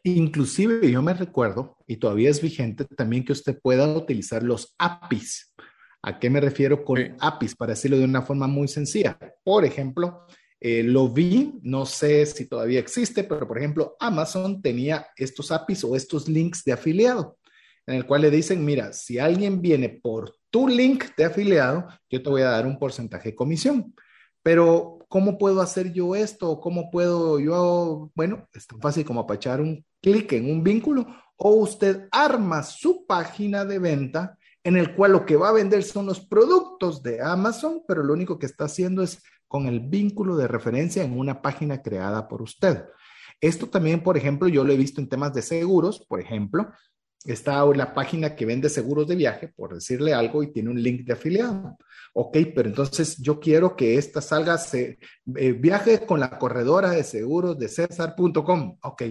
Inclusive 0.03 0.90
yo 0.90 1.02
me 1.02 1.14
recuerdo, 1.14 1.76
y 1.86 1.98
todavía 1.98 2.30
es 2.30 2.41
vigente, 2.41 2.86
también 2.86 3.26
que 3.26 3.34
usted 3.34 3.60
pueda 3.60 3.86
utilizar 3.94 4.44
los 4.44 4.74
APIs. 4.78 5.53
¿A 6.02 6.19
qué 6.19 6.30
me 6.30 6.40
refiero 6.40 6.86
con 6.86 7.18
APIs? 7.19 7.56
Para 7.56 7.74
decirlo 7.74 7.98
de 7.98 8.06
una 8.06 8.22
forma 8.22 8.48
muy 8.48 8.69
sencilla. 8.69 9.19
Por 9.44 9.65
ejemplo, 9.65 10.26
eh, 10.59 10.84
lo 10.84 11.09
vi, 11.09 11.59
no 11.61 11.85
sé 11.85 12.25
si 12.25 12.45
todavía 12.47 12.79
existe, 12.79 13.23
pero 13.23 13.47
por 13.47 13.57
ejemplo, 13.57 13.95
Amazon 13.99 14.61
tenía 14.61 15.07
estos 15.15 15.51
APIs 15.51 15.84
o 15.84 15.95
estos 15.95 16.27
links 16.27 16.63
de 16.63 16.71
afiliado, 16.71 17.38
en 17.85 17.95
el 17.95 18.05
cual 18.05 18.21
le 18.21 18.31
dicen, 18.31 18.65
mira, 18.65 18.93
si 18.93 19.19
alguien 19.19 19.61
viene 19.61 19.89
por 19.89 20.35
tu 20.49 20.67
link 20.67 21.05
de 21.15 21.25
afiliado, 21.25 21.88
yo 22.09 22.23
te 22.23 22.29
voy 22.29 22.41
a 22.41 22.51
dar 22.51 22.65
un 22.65 22.79
porcentaje 22.79 23.29
de 23.29 23.35
comisión. 23.35 23.93
Pero, 24.41 24.99
¿cómo 25.09 25.38
puedo 25.38 25.61
hacer 25.61 25.91
yo 25.93 26.15
esto? 26.15 26.59
¿Cómo 26.59 26.89
puedo 26.89 27.39
yo? 27.39 28.11
Bueno, 28.15 28.47
es 28.53 28.65
tan 28.65 28.79
fácil 28.79 29.05
como 29.05 29.19
apachar 29.19 29.61
un 29.61 29.85
clic 30.01 30.34
en 30.34 30.49
un 30.49 30.63
vínculo 30.63 31.05
o 31.38 31.51
usted 31.51 32.07
arma 32.11 32.63
su 32.63 33.05
página 33.05 33.65
de 33.65 33.79
venta 33.79 34.38
en 34.63 34.75
el 34.75 34.95
cual 34.95 35.13
lo 35.13 35.25
que 35.25 35.38
va 35.38 35.49
a 35.49 35.53
vender 35.53 35.84
son 35.84 36.07
los 36.07 36.19
productos 36.19 37.01
de 37.01 37.21
Amazon, 37.21 37.84
pero 37.88 38.03
lo 38.03 38.13
único 38.13 38.38
que 38.38 38.47
está 38.47 38.65
haciendo 38.65 39.01
es 39.01 39.21
con 39.48 39.68
el 39.68 39.80
vínculo 39.80 40.36
de 40.36 40.48
referencia 40.48 41.03
en 41.03 41.18
una 41.18 41.41
página 41.41 41.82
creada 41.82 42.28
por 42.28 42.41
usted. 42.41 42.86
Esto 43.40 43.68
también, 43.68 44.02
por 44.02 44.18
ejemplo, 44.18 44.48
yo 44.48 44.64
lo 44.64 44.74
he 44.74 44.78
visto 44.78 44.99
en 44.99 45.10
temas 45.10 45.34
de 45.34 45.41
seguros, 45.41 46.06
por 46.07 46.19
ejemplo, 46.19 46.72
está 47.26 47.65
la 47.65 47.94
página 47.94 48.36
que 48.36 48.45
vende 48.45 48.69
seguros 48.69 49.07
de 49.07 49.15
viaje, 49.15 49.49
por 49.49 49.74
decirle 49.74 50.14
algo, 50.14 50.44
y 50.44 50.52
tiene 50.52 50.69
un 50.69 50.82
link 50.82 51.06
de 51.06 51.14
afiliado. 51.14 51.78
Ok, 52.14 52.38
pero 52.56 52.69
entonces 52.69 53.18
yo 53.18 53.40
quiero 53.40 53.76
que 53.76 53.98
esta 53.98 54.22
salga, 54.22 54.57
se, 54.57 54.98
eh, 55.36 55.52
viaje 55.52 56.06
con 56.06 56.19
la 56.19 56.38
corredora 56.38 56.91
de 56.91 57.03
seguros 57.03 57.57
de 57.60 57.68
César.com. 57.68 58.78
Ok, 58.82 59.03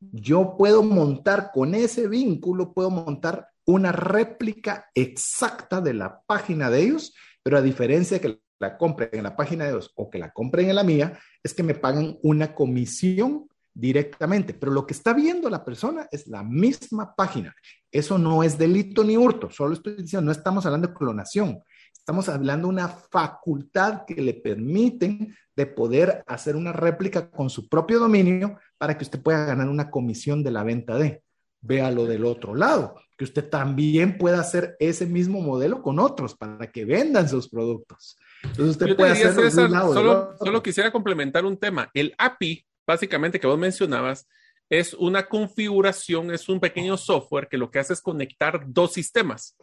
yo 0.00 0.56
puedo 0.58 0.82
montar 0.82 1.50
con 1.52 1.74
ese 1.74 2.08
vínculo, 2.08 2.72
puedo 2.74 2.90
montar 2.90 3.48
una 3.64 3.92
réplica 3.92 4.90
exacta 4.94 5.80
de 5.80 5.94
la 5.94 6.22
página 6.26 6.70
de 6.70 6.82
ellos, 6.82 7.14
pero 7.42 7.56
a 7.56 7.62
diferencia 7.62 8.18
de 8.18 8.20
que 8.20 8.40
la 8.60 8.76
compren 8.76 9.10
en 9.12 9.24
la 9.24 9.34
página 9.34 9.64
de 9.64 9.70
ellos 9.70 9.92
o 9.96 10.08
que 10.08 10.18
la 10.18 10.30
compren 10.30 10.68
en 10.68 10.76
la 10.76 10.84
mía, 10.84 11.18
es 11.42 11.54
que 11.54 11.62
me 11.62 11.74
pagan 11.74 12.18
una 12.22 12.54
comisión 12.54 13.48
directamente, 13.72 14.52
pero 14.52 14.72
lo 14.72 14.86
que 14.86 14.92
está 14.92 15.14
viendo 15.14 15.48
la 15.48 15.64
persona 15.64 16.06
es 16.12 16.26
la 16.26 16.42
misma 16.42 17.14
página. 17.14 17.54
Eso 17.90 18.18
no 18.18 18.42
es 18.42 18.58
delito 18.58 19.02
ni 19.02 19.16
hurto, 19.16 19.50
solo 19.50 19.74
estoy 19.74 19.94
diciendo, 19.94 20.26
no 20.26 20.32
estamos 20.32 20.66
hablando 20.66 20.88
de 20.88 20.94
clonación, 20.94 21.60
estamos 21.92 22.28
hablando 22.28 22.68
de 22.68 22.74
una 22.74 22.88
facultad 22.88 24.04
que 24.06 24.20
le 24.20 24.34
permiten 24.34 25.34
de 25.56 25.66
poder 25.66 26.22
hacer 26.26 26.56
una 26.56 26.72
réplica 26.72 27.30
con 27.30 27.48
su 27.48 27.68
propio 27.68 27.98
dominio 27.98 28.58
para 28.76 28.96
que 28.96 29.04
usted 29.04 29.22
pueda 29.22 29.46
ganar 29.46 29.68
una 29.68 29.90
comisión 29.90 30.42
de 30.42 30.50
la 30.50 30.64
venta 30.64 30.96
de. 30.96 31.22
Véalo 31.62 32.06
del 32.06 32.24
otro 32.24 32.54
lado, 32.54 32.94
que 33.18 33.24
usted 33.24 33.48
también 33.50 34.16
pueda 34.16 34.40
hacer 34.40 34.76
ese 34.78 35.04
mismo 35.04 35.42
modelo 35.42 35.82
con 35.82 35.98
otros 35.98 36.34
para 36.34 36.72
que 36.72 36.86
vendan 36.86 37.28
sus 37.28 37.50
productos. 37.50 38.16
Entonces 38.42 38.68
usted 38.68 38.96
puede 38.96 39.12
hacer 39.12 39.50
solo, 39.50 40.34
solo 40.38 40.62
quisiera 40.62 40.90
complementar 40.90 41.44
un 41.44 41.56
tema. 41.56 41.90
El 41.94 42.14
API 42.18 42.66
básicamente 42.86 43.38
que 43.38 43.46
vos 43.46 43.58
mencionabas 43.58 44.26
es 44.68 44.94
una 44.94 45.26
configuración, 45.26 46.30
es 46.32 46.48
un 46.48 46.60
pequeño 46.60 46.96
software 46.96 47.48
que 47.48 47.58
lo 47.58 47.70
que 47.70 47.80
hace 47.80 47.92
es 47.92 48.00
conectar 48.00 48.62
dos 48.66 48.92
sistemas. 48.92 49.56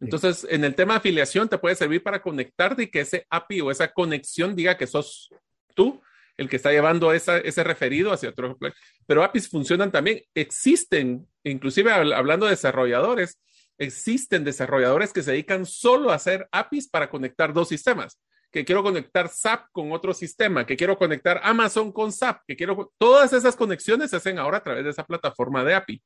Entonces, 0.00 0.46
en 0.48 0.64
el 0.64 0.74
tema 0.74 0.94
de 0.94 0.98
afiliación 0.98 1.48
te 1.48 1.58
puede 1.58 1.74
servir 1.74 2.02
para 2.02 2.22
conectarte 2.22 2.84
y 2.84 2.86
que 2.90 3.00
ese 3.00 3.26
API 3.28 3.60
o 3.60 3.70
esa 3.70 3.92
conexión 3.92 4.56
diga 4.56 4.76
que 4.76 4.86
sos 4.86 5.28
tú 5.74 6.00
el 6.36 6.48
que 6.48 6.56
está 6.56 6.70
llevando 6.70 7.12
ese 7.12 7.64
referido 7.64 8.12
hacia 8.12 8.30
otro. 8.30 8.58
Pero 9.06 9.22
APIs 9.22 9.48
funcionan 9.48 9.92
también. 9.92 10.22
Existen, 10.34 11.28
inclusive 11.44 11.92
hablando 11.92 12.46
de 12.46 12.52
desarrolladores, 12.52 13.38
existen 13.80 14.44
desarrolladores 14.44 15.12
que 15.12 15.22
se 15.22 15.32
dedican 15.32 15.64
solo 15.64 16.10
a 16.10 16.16
hacer 16.16 16.46
APIs 16.52 16.88
para 16.88 17.08
conectar 17.08 17.52
dos 17.52 17.68
sistemas. 17.68 18.20
que 18.52 18.64
quiero 18.64 18.82
conectar 18.82 19.28
SAP 19.28 19.66
con 19.70 19.92
otro 19.92 20.12
sistema, 20.12 20.66
que 20.66 20.76
quiero 20.76 20.98
conectar 20.98 21.40
Amazon 21.44 21.92
con 21.92 22.10
SAP, 22.10 22.42
que 22.48 22.56
quiero, 22.56 22.92
todas 22.98 23.32
esas 23.32 23.54
conexiones 23.54 24.10
se 24.10 24.16
hacen 24.16 24.40
ahora 24.40 24.58
a 24.58 24.62
través 24.64 24.82
de 24.82 24.90
esa 24.90 25.06
plataforma 25.06 25.62
de 25.62 25.74
API. 25.74 26.02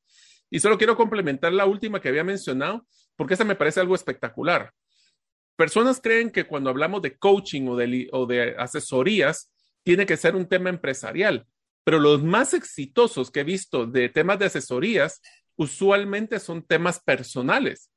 Y 0.50 0.60
solo 0.60 0.76
quiero 0.76 0.94
complementar 0.94 1.54
la 1.54 1.64
última 1.64 2.02
que 2.02 2.10
había 2.10 2.22
mencionado, 2.22 2.86
porque 3.16 3.32
esa 3.32 3.44
me 3.44 3.54
parece 3.54 3.80
algo 3.80 3.94
espectacular. 3.94 4.72
Personas 5.56 6.02
creen 6.02 6.30
que 6.30 6.46
cuando 6.46 6.68
hablamos 6.68 7.00
de 7.00 7.16
coaching 7.16 7.66
o 7.66 7.76
de, 7.76 8.10
o 8.12 8.26
de 8.26 8.54
asesorías, 8.58 9.50
tiene 9.82 10.04
que 10.04 10.18
ser 10.18 10.36
un 10.36 10.46
tema 10.46 10.68
empresarial, 10.68 11.46
pero 11.82 11.98
los 11.98 12.22
más 12.22 12.52
exitosos 12.52 13.30
que 13.30 13.40
he 13.40 13.44
visto 13.44 13.86
de 13.86 14.10
temas 14.10 14.38
de 14.38 14.46
asesorías 14.46 15.22
usualmente 15.56 16.40
son 16.40 16.62
temas 16.62 17.00
personales. 17.00 17.90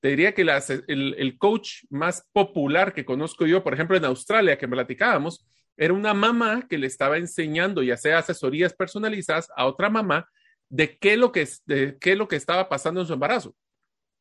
Te 0.00 0.08
diría 0.08 0.34
que 0.34 0.42
el, 0.42 1.14
el, 1.18 1.38
coach 1.38 1.84
más 1.88 2.28
popular 2.32 2.92
que 2.92 3.04
conozco 3.04 3.46
yo, 3.46 3.62
por 3.62 3.72
ejemplo, 3.72 3.96
en 3.96 4.04
Australia, 4.04 4.58
que 4.58 4.68
platicábamos, 4.68 5.46
era 5.76 5.94
una 5.94 6.14
mamá 6.14 6.66
que 6.68 6.78
le 6.78 6.86
estaba 6.86 7.16
enseñando, 7.16 7.82
ya 7.82 7.96
sea 7.96 8.18
asesorías 8.18 8.74
personalizadas, 8.74 9.48
a 9.56 9.66
otra 9.66 9.88
mamá 9.88 10.28
de 10.68 10.98
qué, 10.98 11.16
lo 11.16 11.32
que, 11.32 11.48
de 11.66 11.96
qué 11.98 12.16
lo 12.16 12.28
que 12.28 12.36
estaba 12.36 12.68
pasando 12.68 13.00
en 13.00 13.06
su 13.06 13.14
embarazo. 13.14 13.54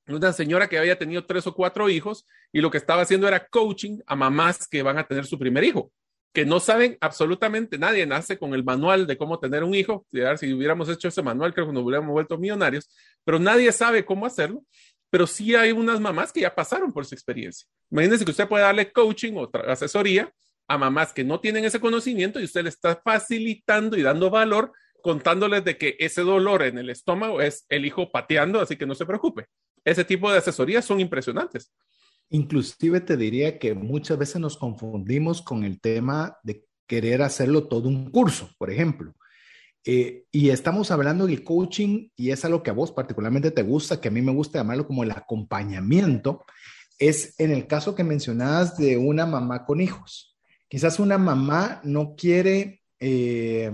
Una 0.08 0.34
señora 0.34 0.68
que 0.68 0.78
había 0.78 0.98
tenido 0.98 1.26
tres 1.26 1.48
o 1.48 1.54
cuatro 1.54 1.90
hijos 1.90 2.26
y 2.52 2.62
lo 2.62 2.70
que 2.70 2.78
estaba 2.78 3.02
haciendo 3.02 3.28
era 3.28 3.48
coaching 3.48 4.00
a 4.06 4.16
mamás 4.16 4.68
que 4.68 4.84
van 4.84 4.98
a 4.98 5.08
tener 5.08 5.26
su 5.26 5.40
primer 5.40 5.64
hijo, 5.64 5.92
que 6.34 6.46
no 6.46 6.60
saben 6.60 6.98
absolutamente 7.00 7.78
nadie, 7.78 8.06
nace 8.06 8.38
con 8.40 8.54
el 8.54 8.64
manual 8.64 9.06
de 9.06 9.18
cómo 9.18 9.40
tener 9.40 9.64
un 9.64 9.76
hijo. 9.76 10.06
Si 10.38 10.52
hubiéramos 10.52 10.90
hecho 10.90 11.08
ese 11.08 11.22
manual, 11.22 11.54
creo 11.54 11.68
que 11.68 11.74
nos 11.74 11.84
hubiéramos 11.84 12.12
vuelto 12.12 12.38
millonarios, 12.38 12.90
pero 13.24 13.40
nadie 13.40 13.72
sabe 13.72 14.04
cómo 14.04 14.26
hacerlo 14.26 14.64
pero 15.14 15.28
sí 15.28 15.54
hay 15.54 15.72
unas 15.72 16.00
mamás 16.00 16.34
que 16.34 16.42
ya 16.42 16.56
pasaron 16.56 16.92
por 16.92 17.04
esa 17.04 17.14
experiencia. 17.14 17.68
Imagínense 17.92 18.26
que 18.26 18.32
usted 18.32 18.48
puede 18.48 18.64
darle 18.64 18.92
coaching 18.92 19.34
o 19.36 19.48
asesoría 19.68 20.34
a 20.68 20.76
mamás 20.76 21.14
que 21.14 21.24
no 21.24 21.40
tienen 21.40 21.66
ese 21.66 21.80
conocimiento 21.80 22.40
y 22.40 22.46
usted 22.46 22.64
le 22.64 22.70
está 22.70 23.00
facilitando 23.06 23.96
y 23.96 24.02
dando 24.02 24.32
valor 24.32 24.72
contándoles 25.04 25.64
de 25.64 25.78
que 25.78 25.96
ese 26.00 26.24
dolor 26.24 26.64
en 26.64 26.80
el 26.80 26.90
estómago 26.90 27.42
es 27.42 27.68
el 27.70 27.86
hijo 27.86 28.12
pateando, 28.12 28.60
así 28.60 28.76
que 28.76 28.88
no 28.88 28.96
se 28.96 29.06
preocupe. 29.06 29.46
Ese 29.86 30.04
tipo 30.04 30.32
de 30.32 30.40
asesorías 30.40 30.84
son 30.84 31.00
impresionantes. 31.00 31.72
Inclusive 32.34 33.00
te 33.00 33.16
diría 33.16 33.60
que 33.60 33.76
muchas 33.76 34.18
veces 34.18 34.42
nos 34.42 34.58
confundimos 34.58 35.44
con 35.44 35.64
el 35.64 35.80
tema 35.80 36.40
de 36.42 36.66
querer 36.88 37.22
hacerlo 37.22 37.68
todo 37.68 37.88
un 37.88 38.10
curso, 38.10 38.50
por 38.58 38.72
ejemplo. 38.72 39.14
Eh, 39.86 40.26
y 40.32 40.50
estamos 40.50 40.90
hablando 40.90 41.28
del 41.28 41.44
coaching 41.44 42.10
y 42.16 42.32
es 42.32 42.44
algo 42.44 42.64
que 42.64 42.72
a 42.72 42.74
vos 42.74 42.92
particularmente 42.92 43.52
te 43.52 43.62
gusta, 43.62 44.02
que 44.02 44.08
a 44.08 44.12
mí 44.12 44.24
me 44.24 44.32
gusta 44.32 44.58
llamarlo 44.58 44.88
como 44.88 45.04
el 45.04 45.12
acompañamiento, 45.12 46.44
es 46.98 47.40
en 47.40 47.52
el 47.52 47.68
caso 47.68 47.94
que 47.94 48.04
mencionabas 48.04 48.78
de 48.78 48.98
una 48.98 49.28
mamá 49.28 49.64
con 49.64 49.80
hijos. 49.80 50.36
Quizás 50.68 50.98
una 50.98 51.20
mamá 51.20 51.82
no 51.84 52.16
quiere, 52.16 52.82
eh, 53.00 53.72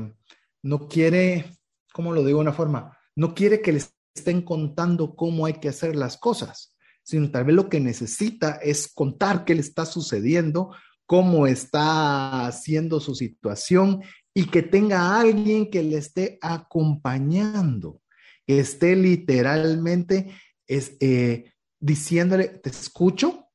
no 0.63 0.89
quiere, 0.89 1.45
¿cómo 1.93 2.11
lo 2.11 2.25
digo 2.25 2.39
de 2.39 2.43
una 2.43 2.53
forma? 2.53 2.97
No 3.15 3.33
quiere 3.33 3.61
que 3.61 3.71
les 3.71 3.95
estén 4.13 4.41
contando 4.41 5.15
cómo 5.15 5.45
hay 5.45 5.53
que 5.53 5.69
hacer 5.69 5.95
las 5.95 6.17
cosas, 6.17 6.68
sino 7.09 7.31
tal 7.31 7.45
vez 7.45 7.55
lo 7.55 7.69
que 7.69 7.79
necesita 7.79 8.59
es 8.61 8.87
contar 8.87 9.43
qué 9.43 9.55
le 9.55 9.61
está 9.61 9.85
sucediendo, 9.85 10.75
cómo 11.07 11.47
está 11.47 12.45
haciendo 12.45 12.99
su 12.99 13.15
situación 13.15 14.03
y 14.31 14.45
que 14.45 14.61
tenga 14.61 15.19
alguien 15.19 15.71
que 15.71 15.81
le 15.81 15.97
esté 15.97 16.37
acompañando, 16.39 17.99
que 18.45 18.59
esté 18.59 18.95
literalmente 18.95 20.35
es, 20.67 20.95
eh, 20.99 21.51
diciéndole, 21.79 22.47
te 22.47 22.69
escucho 22.69 23.47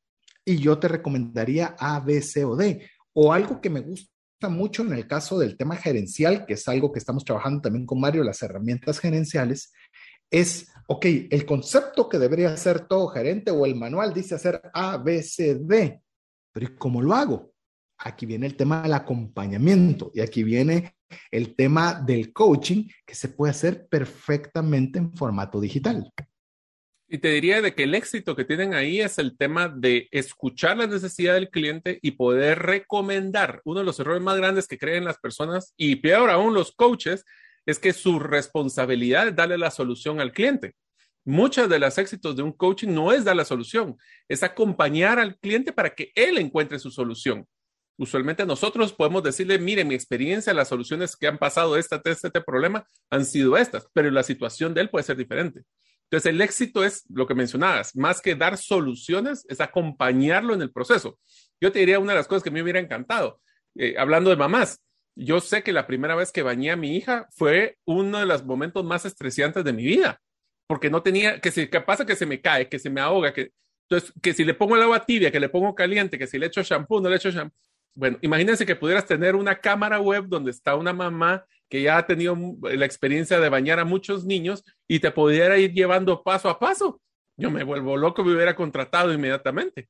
y 0.45 0.57
yo 0.57 0.79
te 0.79 0.89
recomendaría 0.89 1.77
A, 1.79 2.01
B, 2.01 2.21
C 2.23 2.45
o 2.45 2.57
D. 2.57 2.91
O 3.13 3.33
algo 3.33 3.61
que 3.61 3.71
me 3.71 3.81
gusta 3.81 4.09
mucho 4.49 4.83
en 4.83 4.93
el 4.93 5.07
caso 5.07 5.39
del 5.39 5.57
tema 5.57 5.77
gerencial, 5.77 6.45
que 6.47 6.55
es 6.55 6.67
algo 6.67 6.93
que 6.93 6.99
estamos 6.99 7.25
trabajando 7.25 7.61
también 7.61 7.87
con 7.87 8.01
Mario, 8.01 8.25
las 8.25 8.43
herramientas 8.43 8.99
gerenciales, 8.99 9.73
es, 10.41 10.73
ok, 10.87 11.07
el 11.31 11.47
concepto 11.47 12.09
que 12.09 12.19
debería 12.19 12.53
hacer 12.53 12.87
todo 12.87 13.09
gerente 13.09 13.51
o 13.51 13.67
el 13.67 13.75
manual 13.75 14.13
dice 14.13 14.35
hacer 14.35 14.61
A, 14.73 14.97
B, 14.99 15.23
C, 15.23 15.55
D, 15.55 16.01
pero 16.53 16.69
¿cómo 16.79 17.01
lo 17.03 17.15
hago? 17.15 17.55
aquí 17.99 18.27
viene 18.27 18.47
el 18.47 18.57
tema 18.57 18.83
del 18.83 18.93
acompañamiento 18.93 20.11
y 20.15 20.21
aquí 20.21 20.43
viene 20.43 20.97
el 21.31 21.55
tema 21.55 21.95
del 21.95 22.33
coaching 22.33 22.89
que 23.07 23.15
se 23.15 23.29
puede 23.29 23.53
hacer 23.53 23.87
perfectamente 23.89 24.99
en 24.99 25.13
formato 25.15 25.61
digital. 25.61 26.11
Y 27.07 27.19
te 27.19 27.29
diría 27.29 27.63
de 27.63 27.75
que 27.75 27.85
el 27.85 27.95
éxito 27.95 28.35
que 28.35 28.45
tienen 28.45 28.75
ahí 28.75 29.01
es 29.01 29.19
el 29.19 29.37
tema 29.37 29.69
de 29.69 30.09
escuchar 30.11 30.79
la 30.79 30.87
necesidad 30.87 31.35
del 31.35 31.51
cliente 31.51 31.99
y 32.03 32.13
poder 32.13 32.61
recomendar. 32.61 33.61
Uno 33.65 33.81
de 33.81 33.87
los 33.87 34.01
errores 34.01 34.23
más 34.23 34.37
grandes 34.37 34.67
que 34.67 34.79
creen 34.79 35.05
las 35.05 35.19
personas 35.19 35.75
y 35.77 35.97
peor 35.97 36.31
aún 36.31 36.55
los 36.55 36.73
coaches 36.73 37.25
es 37.67 37.79
que 37.79 37.93
su 37.93 38.19
responsabilidad 38.19 39.29
es 39.29 39.37
darle 39.37 39.59
la 39.59 39.71
solución 39.71 40.21
al 40.21 40.33
cliente. 40.33 40.75
Muchos 41.25 41.69
de 41.69 41.79
los 41.79 41.97
éxitos 41.97 42.37
de 42.37 42.43
un 42.43 42.53
coaching 42.53 42.89
no 42.89 43.13
es 43.13 43.25
dar 43.25 43.37
la 43.37 43.45
solución, 43.45 43.97
es 44.29 44.43
acompañar 44.43 45.19
al 45.19 45.39
cliente 45.39 45.73
para 45.73 45.95
que 45.95 46.13
él 46.15 46.39
encuentre 46.39 46.79
su 46.79 46.91
solución 46.91 47.47
usualmente 47.97 48.45
nosotros 48.47 48.93
podemos 48.93 49.23
decirle, 49.23 49.59
mire, 49.59 49.85
mi 49.85 49.95
experiencia, 49.95 50.55
las 50.55 50.69
soluciones 50.69 51.17
que 51.17 51.27
han 51.27 51.39
pasado 51.39 51.77
este, 51.77 52.01
este, 52.11 52.41
problema 52.41 52.87
han 53.11 53.25
sido 53.25 53.57
estas, 53.57 53.87
pero 53.93 54.11
la 54.11 54.23
situación 54.23 54.75
de 54.75 54.83
él 54.83 54.91
puede 54.91 55.05
ser 55.05 55.17
diferente. 55.17 55.63
Entonces, 56.05 56.31
el 56.31 56.41
éxito 56.41 56.85
es 56.85 57.05
lo 57.09 57.27
que 57.27 57.35
mencionabas, 57.35 57.97
más 57.97 58.21
que 58.21 58.35
dar 58.35 58.59
soluciones, 58.59 59.47
es 59.49 59.61
acompañarlo 59.61 60.55
en 60.55 60.63
el 60.63 60.71
proceso. 60.71 61.19
Yo 61.61 61.73
te 61.73 61.79
diría 61.79 61.99
una 61.99 62.13
de 62.13 62.19
las 62.19 62.29
cosas 62.29 62.43
que 62.43 62.51
me 62.51 62.63
hubiera 62.63 62.79
encantado, 62.79 63.41
eh, 63.77 63.95
hablando 63.99 64.31
de 64.31 64.37
mamás. 64.37 64.81
Yo 65.17 65.41
sé 65.41 65.63
que 65.63 65.73
la 65.73 65.87
primera 65.87 66.15
vez 66.15 66.33
que 66.33 66.43
bañé 66.43 66.71
a 66.71 66.77
mi 66.77 66.97
hija 66.97 67.29
fue 67.31 67.79
uno 67.85 68.19
de 68.19 68.27
los 68.27 68.45
momentos 68.45 68.85
más 68.85 69.05
estresantes 69.05 69.65
de 69.65 69.73
mi 69.73 69.85
vida, 69.85 70.21
porque 70.67 70.91
no 70.91 71.03
tenía, 71.03 71.41
que 71.41 71.51
si, 71.51 71.69
¿qué 71.69 71.81
pasa? 71.81 72.05
Que 72.05 72.17
se 72.17 72.27
me 72.27 72.41
cae, 72.41 72.69
que 72.69 72.79
se 72.79 72.91
me 72.91 73.01
ahoga, 73.01 73.33
que, 73.33 73.53
entonces, 73.89 74.13
que 74.23 74.33
si 74.33 74.45
le 74.45 74.55
pongo 74.55 74.77
el 74.77 74.83
agua 74.83 75.05
tibia, 75.05 75.31
que 75.31 75.41
le 75.41 75.49
pongo 75.49 75.75
caliente, 75.75 76.19
que 76.19 76.27
si 76.27 76.39
le 76.39 76.47
echo 76.47 76.63
shampoo, 76.63 77.01
no 77.01 77.09
le 77.09 77.17
echo 77.17 77.31
shampoo. 77.31 77.57
Bueno, 77.95 78.19
imagínense 78.23 78.67
que 78.67 78.75
pudieras 78.75 79.07
tener 79.07 79.37
una 79.37 79.61
cámara 79.61 80.01
web 80.01 80.25
donde 80.27 80.51
está 80.51 80.75
una 80.75 80.93
mamá 80.93 81.45
que 81.69 81.83
ya 81.83 81.99
ha 81.99 82.07
tenido 82.07 82.37
la 82.63 82.85
experiencia 82.85 83.39
de 83.39 83.49
bañar 83.49 83.79
a 83.79 83.85
muchos 83.85 84.25
niños 84.25 84.65
y 84.89 84.99
te 84.99 85.11
pudiera 85.11 85.59
ir 85.59 85.73
llevando 85.73 86.23
paso 86.23 86.49
a 86.49 86.59
paso. 86.59 87.01
Yo 87.37 87.51
me 87.51 87.65
vuelvo 87.65 87.97
loco, 87.97 88.25
me 88.25 88.35
hubiera 88.35 88.57
contratado 88.57 89.13
inmediatamente. 89.13 89.89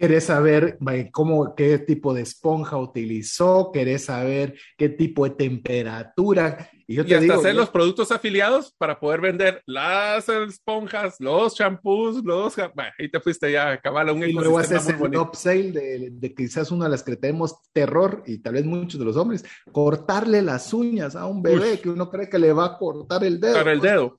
¿Querés 0.00 0.24
saber 0.24 0.78
cómo, 1.12 1.54
qué 1.54 1.78
tipo 1.78 2.14
de 2.14 2.22
esponja 2.22 2.78
utilizó? 2.78 3.70
¿Querés 3.70 4.06
saber 4.06 4.58
qué 4.78 4.88
tipo 4.88 5.24
de 5.24 5.32
temperatura? 5.32 6.70
Y, 6.86 6.94
yo 6.94 7.04
te 7.04 7.16
hasta 7.16 7.34
hacer 7.34 7.54
los 7.54 7.68
productos 7.68 8.10
afiliados 8.10 8.74
para 8.78 8.98
poder 8.98 9.20
vender 9.20 9.62
las 9.66 10.26
esponjas, 10.30 11.16
los 11.18 11.54
champús, 11.54 12.24
los... 12.24 12.56
Bueno, 12.56 12.90
ahí 12.98 13.10
te 13.10 13.20
fuiste 13.20 13.52
ya 13.52 13.68
a 13.68 13.72
acabar 13.72 14.10
un 14.10 14.22
Y 14.22 14.32
luego 14.32 14.58
haces 14.58 14.88
el 14.88 15.16
upsale 15.18 15.70
de, 15.70 16.08
de 16.10 16.34
quizás 16.34 16.70
una 16.70 16.86
de 16.86 16.92
las 16.92 17.02
que 17.02 17.16
tenemos 17.16 17.56
terror, 17.70 18.22
y 18.26 18.38
tal 18.38 18.54
vez 18.54 18.64
muchos 18.64 18.98
de 18.98 19.04
los 19.04 19.18
hombres, 19.18 19.44
cortarle 19.70 20.40
las 20.40 20.72
uñas 20.72 21.14
a 21.14 21.26
un 21.26 21.42
bebé 21.42 21.78
que 21.78 21.90
uno 21.90 22.08
cree 22.08 22.30
que 22.30 22.38
le 22.38 22.54
va 22.54 22.64
a 22.64 22.78
cortar 22.78 23.22
el 23.22 23.38
dedo. 23.38 23.52
Para 23.52 23.72
el 23.72 23.80
dedo. 23.80 24.16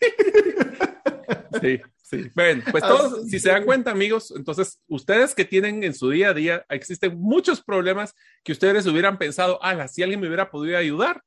sí. 1.62 1.80
Sí, 2.10 2.28
bueno, 2.34 2.64
pues 2.72 2.82
todos, 2.82 3.28
si 3.28 3.38
se 3.38 3.50
dan 3.50 3.64
cuenta, 3.64 3.92
amigos, 3.92 4.34
entonces 4.36 4.80
ustedes 4.88 5.32
que 5.32 5.44
tienen 5.44 5.84
en 5.84 5.94
su 5.94 6.10
día 6.10 6.30
a 6.30 6.34
día, 6.34 6.66
existen 6.68 7.16
muchos 7.16 7.62
problemas 7.62 8.16
que 8.42 8.50
ustedes 8.50 8.84
hubieran 8.86 9.16
pensado, 9.16 9.60
ah, 9.62 9.86
si 9.86 10.02
alguien 10.02 10.18
me 10.18 10.26
hubiera 10.26 10.50
podido 10.50 10.76
ayudar, 10.76 11.22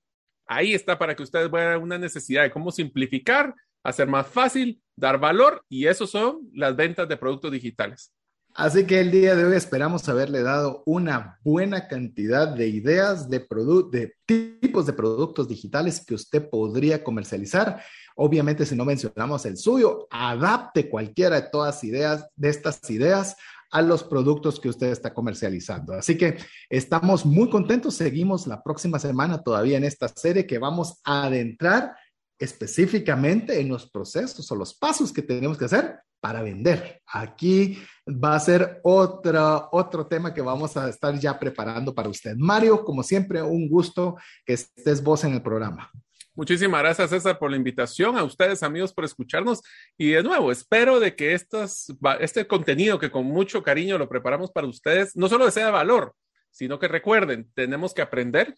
ahí 0.45 0.73
está 0.73 0.99
para 0.99 1.15
que 1.15 1.23
ustedes 1.23 1.49
vean 1.49 1.81
una 1.81 1.97
necesidad 1.97 2.43
de 2.43 2.51
cómo 2.51 2.69
simplificar, 2.69 3.55
hacer 3.81 4.09
más 4.09 4.27
fácil, 4.27 4.81
dar 4.97 5.19
valor, 5.19 5.63
y 5.69 5.87
eso 5.87 6.05
son 6.05 6.49
las 6.53 6.75
ventas 6.75 7.07
de 7.07 7.15
productos 7.15 7.53
digitales. 7.53 8.11
Así 8.55 8.85
que 8.85 8.99
el 8.99 9.09
día 9.09 9.35
de 9.35 9.45
hoy 9.45 9.55
esperamos 9.55 10.07
haberle 10.09 10.43
dado 10.43 10.83
una 10.85 11.39
buena 11.43 11.87
cantidad 11.87 12.47
de 12.47 12.67
ideas 12.67 13.27
de, 13.29 13.47
de 13.91 14.13
tipos 14.25 14.85
de 14.85 14.93
productos 14.93 15.47
digitales 15.47 16.05
que 16.05 16.13
usted 16.13 16.49
podría 16.49 17.03
comercializar 17.03 17.81
Obviamente, 18.15 18.65
si 18.65 18.75
no 18.75 18.85
mencionamos 18.85 19.45
el 19.45 19.57
suyo, 19.57 20.07
adapte 20.09 20.89
cualquiera 20.89 21.41
de 21.41 21.49
todas 21.49 21.83
ideas, 21.83 22.27
de 22.35 22.49
estas 22.49 22.89
ideas 22.89 23.35
a 23.71 23.81
los 23.81 24.03
productos 24.03 24.59
que 24.59 24.69
usted 24.69 24.87
está 24.87 25.13
comercializando. 25.13 25.93
Así 25.93 26.15
que 26.15 26.37
estamos 26.69 27.25
muy 27.25 27.49
contentos. 27.49 27.95
Seguimos 27.95 28.45
la 28.45 28.61
próxima 28.61 28.99
semana 28.99 29.41
todavía 29.41 29.77
en 29.77 29.83
esta 29.83 30.07
serie 30.07 30.45
que 30.45 30.59
vamos 30.59 31.01
a 31.03 31.23
adentrar 31.23 31.95
específicamente 32.37 33.59
en 33.59 33.69
los 33.69 33.89
procesos 33.89 34.49
o 34.51 34.55
los 34.55 34.75
pasos 34.75 35.11
que 35.11 35.23
tenemos 35.23 35.57
que 35.57 35.65
hacer 35.65 35.99
para 36.21 36.41
vender. 36.41 37.01
Aquí 37.07 37.79
va 38.07 38.35
a 38.35 38.39
ser 38.39 38.79
otro, 38.83 39.69
otro 39.71 40.05
tema 40.07 40.33
que 40.33 40.41
vamos 40.41 40.77
a 40.77 40.87
estar 40.87 41.17
ya 41.19 41.37
preparando 41.37 41.93
para 41.93 42.09
usted. 42.09 42.35
Mario, 42.37 42.85
como 42.85 43.01
siempre, 43.01 43.41
un 43.41 43.67
gusto 43.67 44.17
que 44.45 44.53
estés 44.53 45.03
vos 45.03 45.23
en 45.23 45.33
el 45.33 45.41
programa. 45.41 45.91
Muchísimas 46.35 46.81
gracias, 46.81 47.11
César, 47.11 47.37
por 47.37 47.51
la 47.51 47.57
invitación. 47.57 48.17
A 48.17 48.23
ustedes, 48.23 48.63
amigos, 48.63 48.91
por 48.91 49.05
escucharnos. 49.05 49.61
Y 49.97 50.11
de 50.11 50.23
nuevo, 50.23 50.51
espero 50.51 50.99
de 50.99 51.15
que 51.15 51.33
este 51.33 52.47
contenido 52.47 52.97
que 52.97 53.11
con 53.11 53.25
mucho 53.25 53.61
cariño 53.61 53.99
lo 53.99 54.09
preparamos 54.09 54.51
para 54.51 54.65
ustedes, 54.65 55.15
no 55.15 55.29
solo 55.29 55.49
sea 55.51 55.67
de 55.67 55.71
valor, 55.71 56.15
sino 56.49 56.79
que 56.79 56.87
recuerden, 56.87 57.51
tenemos 57.53 57.93
que 57.93 58.01
aprender. 58.01 58.55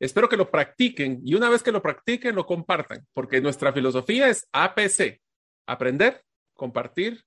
Espero 0.00 0.28
que 0.28 0.36
lo 0.36 0.50
practiquen 0.50 1.20
y 1.24 1.36
una 1.36 1.48
vez 1.48 1.62
que 1.62 1.70
lo 1.70 1.80
practiquen, 1.80 2.34
lo 2.34 2.44
compartan, 2.44 3.06
porque 3.14 3.40
nuestra 3.40 3.72
filosofía 3.72 4.28
es 4.28 4.48
APC, 4.50 5.20
aprender, 5.64 6.22
compartir, 6.54 7.22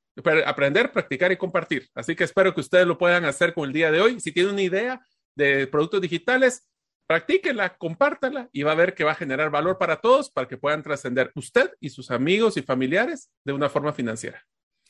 aprender, 0.46 0.92
practicar 0.92 1.32
y 1.32 1.38
compartir. 1.38 1.88
Así 1.96 2.18
que 2.18 2.26
espero 2.26 2.54
que 2.54 2.60
ustedes 2.60 2.86
lo 2.86 2.98
puedan 2.98 3.24
hacer 3.24 3.54
con 3.54 3.68
el 3.68 3.74
día 3.74 3.92
de 3.92 4.02
hoy. 4.02 4.20
Si 4.20 4.34
tienen 4.34 4.52
una 4.52 4.62
idea 4.62 5.02
de 5.36 5.68
productos 5.68 6.02
digitales, 6.02 6.68
practíquenla, 7.08 7.78
compártala 7.78 8.50
y 8.52 8.64
va 8.64 8.72
a 8.72 8.76
ver 8.76 8.94
que 8.94 9.04
va 9.04 9.12
a 9.12 9.16
generar 9.16 9.50
valor 9.50 9.78
para 9.78 9.98
todos 9.98 10.30
para 10.30 10.48
que 10.48 10.58
puedan 10.58 10.84
trascender 10.84 11.32
usted 11.36 11.72
y 11.80 11.90
sus 11.90 12.12
amigos 12.12 12.58
y 12.58 12.62
familiares 12.62 13.30
de 13.44 13.54
una 13.54 13.70
forma 13.70 13.94
financiera. 13.94 14.44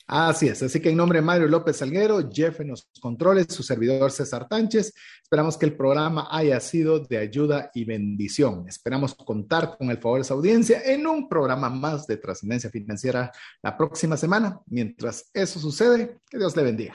Así 0.08 0.46
es, 0.46 0.62
así 0.62 0.78
que 0.78 0.90
en 0.90 0.96
nombre 0.96 1.18
de 1.18 1.24
Mario 1.24 1.48
López 1.48 1.78
Salguero, 1.78 2.30
Jeff 2.32 2.60
en 2.60 2.68
los 2.68 2.88
controles, 3.00 3.46
su 3.50 3.64
servidor 3.64 4.12
César 4.12 4.46
Tánchez, 4.46 4.94
esperamos 5.20 5.58
que 5.58 5.66
el 5.66 5.76
programa 5.76 6.28
haya 6.30 6.60
sido 6.60 7.00
de 7.00 7.18
ayuda 7.18 7.72
y 7.74 7.84
bendición. 7.84 8.68
Esperamos 8.68 9.16
contar 9.16 9.76
con 9.76 9.90
el 9.90 9.98
favor 9.98 10.20
de 10.20 10.24
su 10.24 10.34
audiencia 10.34 10.80
en 10.84 11.08
un 11.08 11.28
programa 11.28 11.70
más 11.70 12.06
de 12.06 12.18
trascendencia 12.18 12.70
financiera 12.70 13.32
la 13.62 13.76
próxima 13.76 14.16
semana. 14.16 14.60
Mientras 14.66 15.28
eso 15.34 15.58
sucede, 15.58 16.18
que 16.30 16.38
Dios 16.38 16.56
le 16.56 16.62
bendiga. 16.62 16.94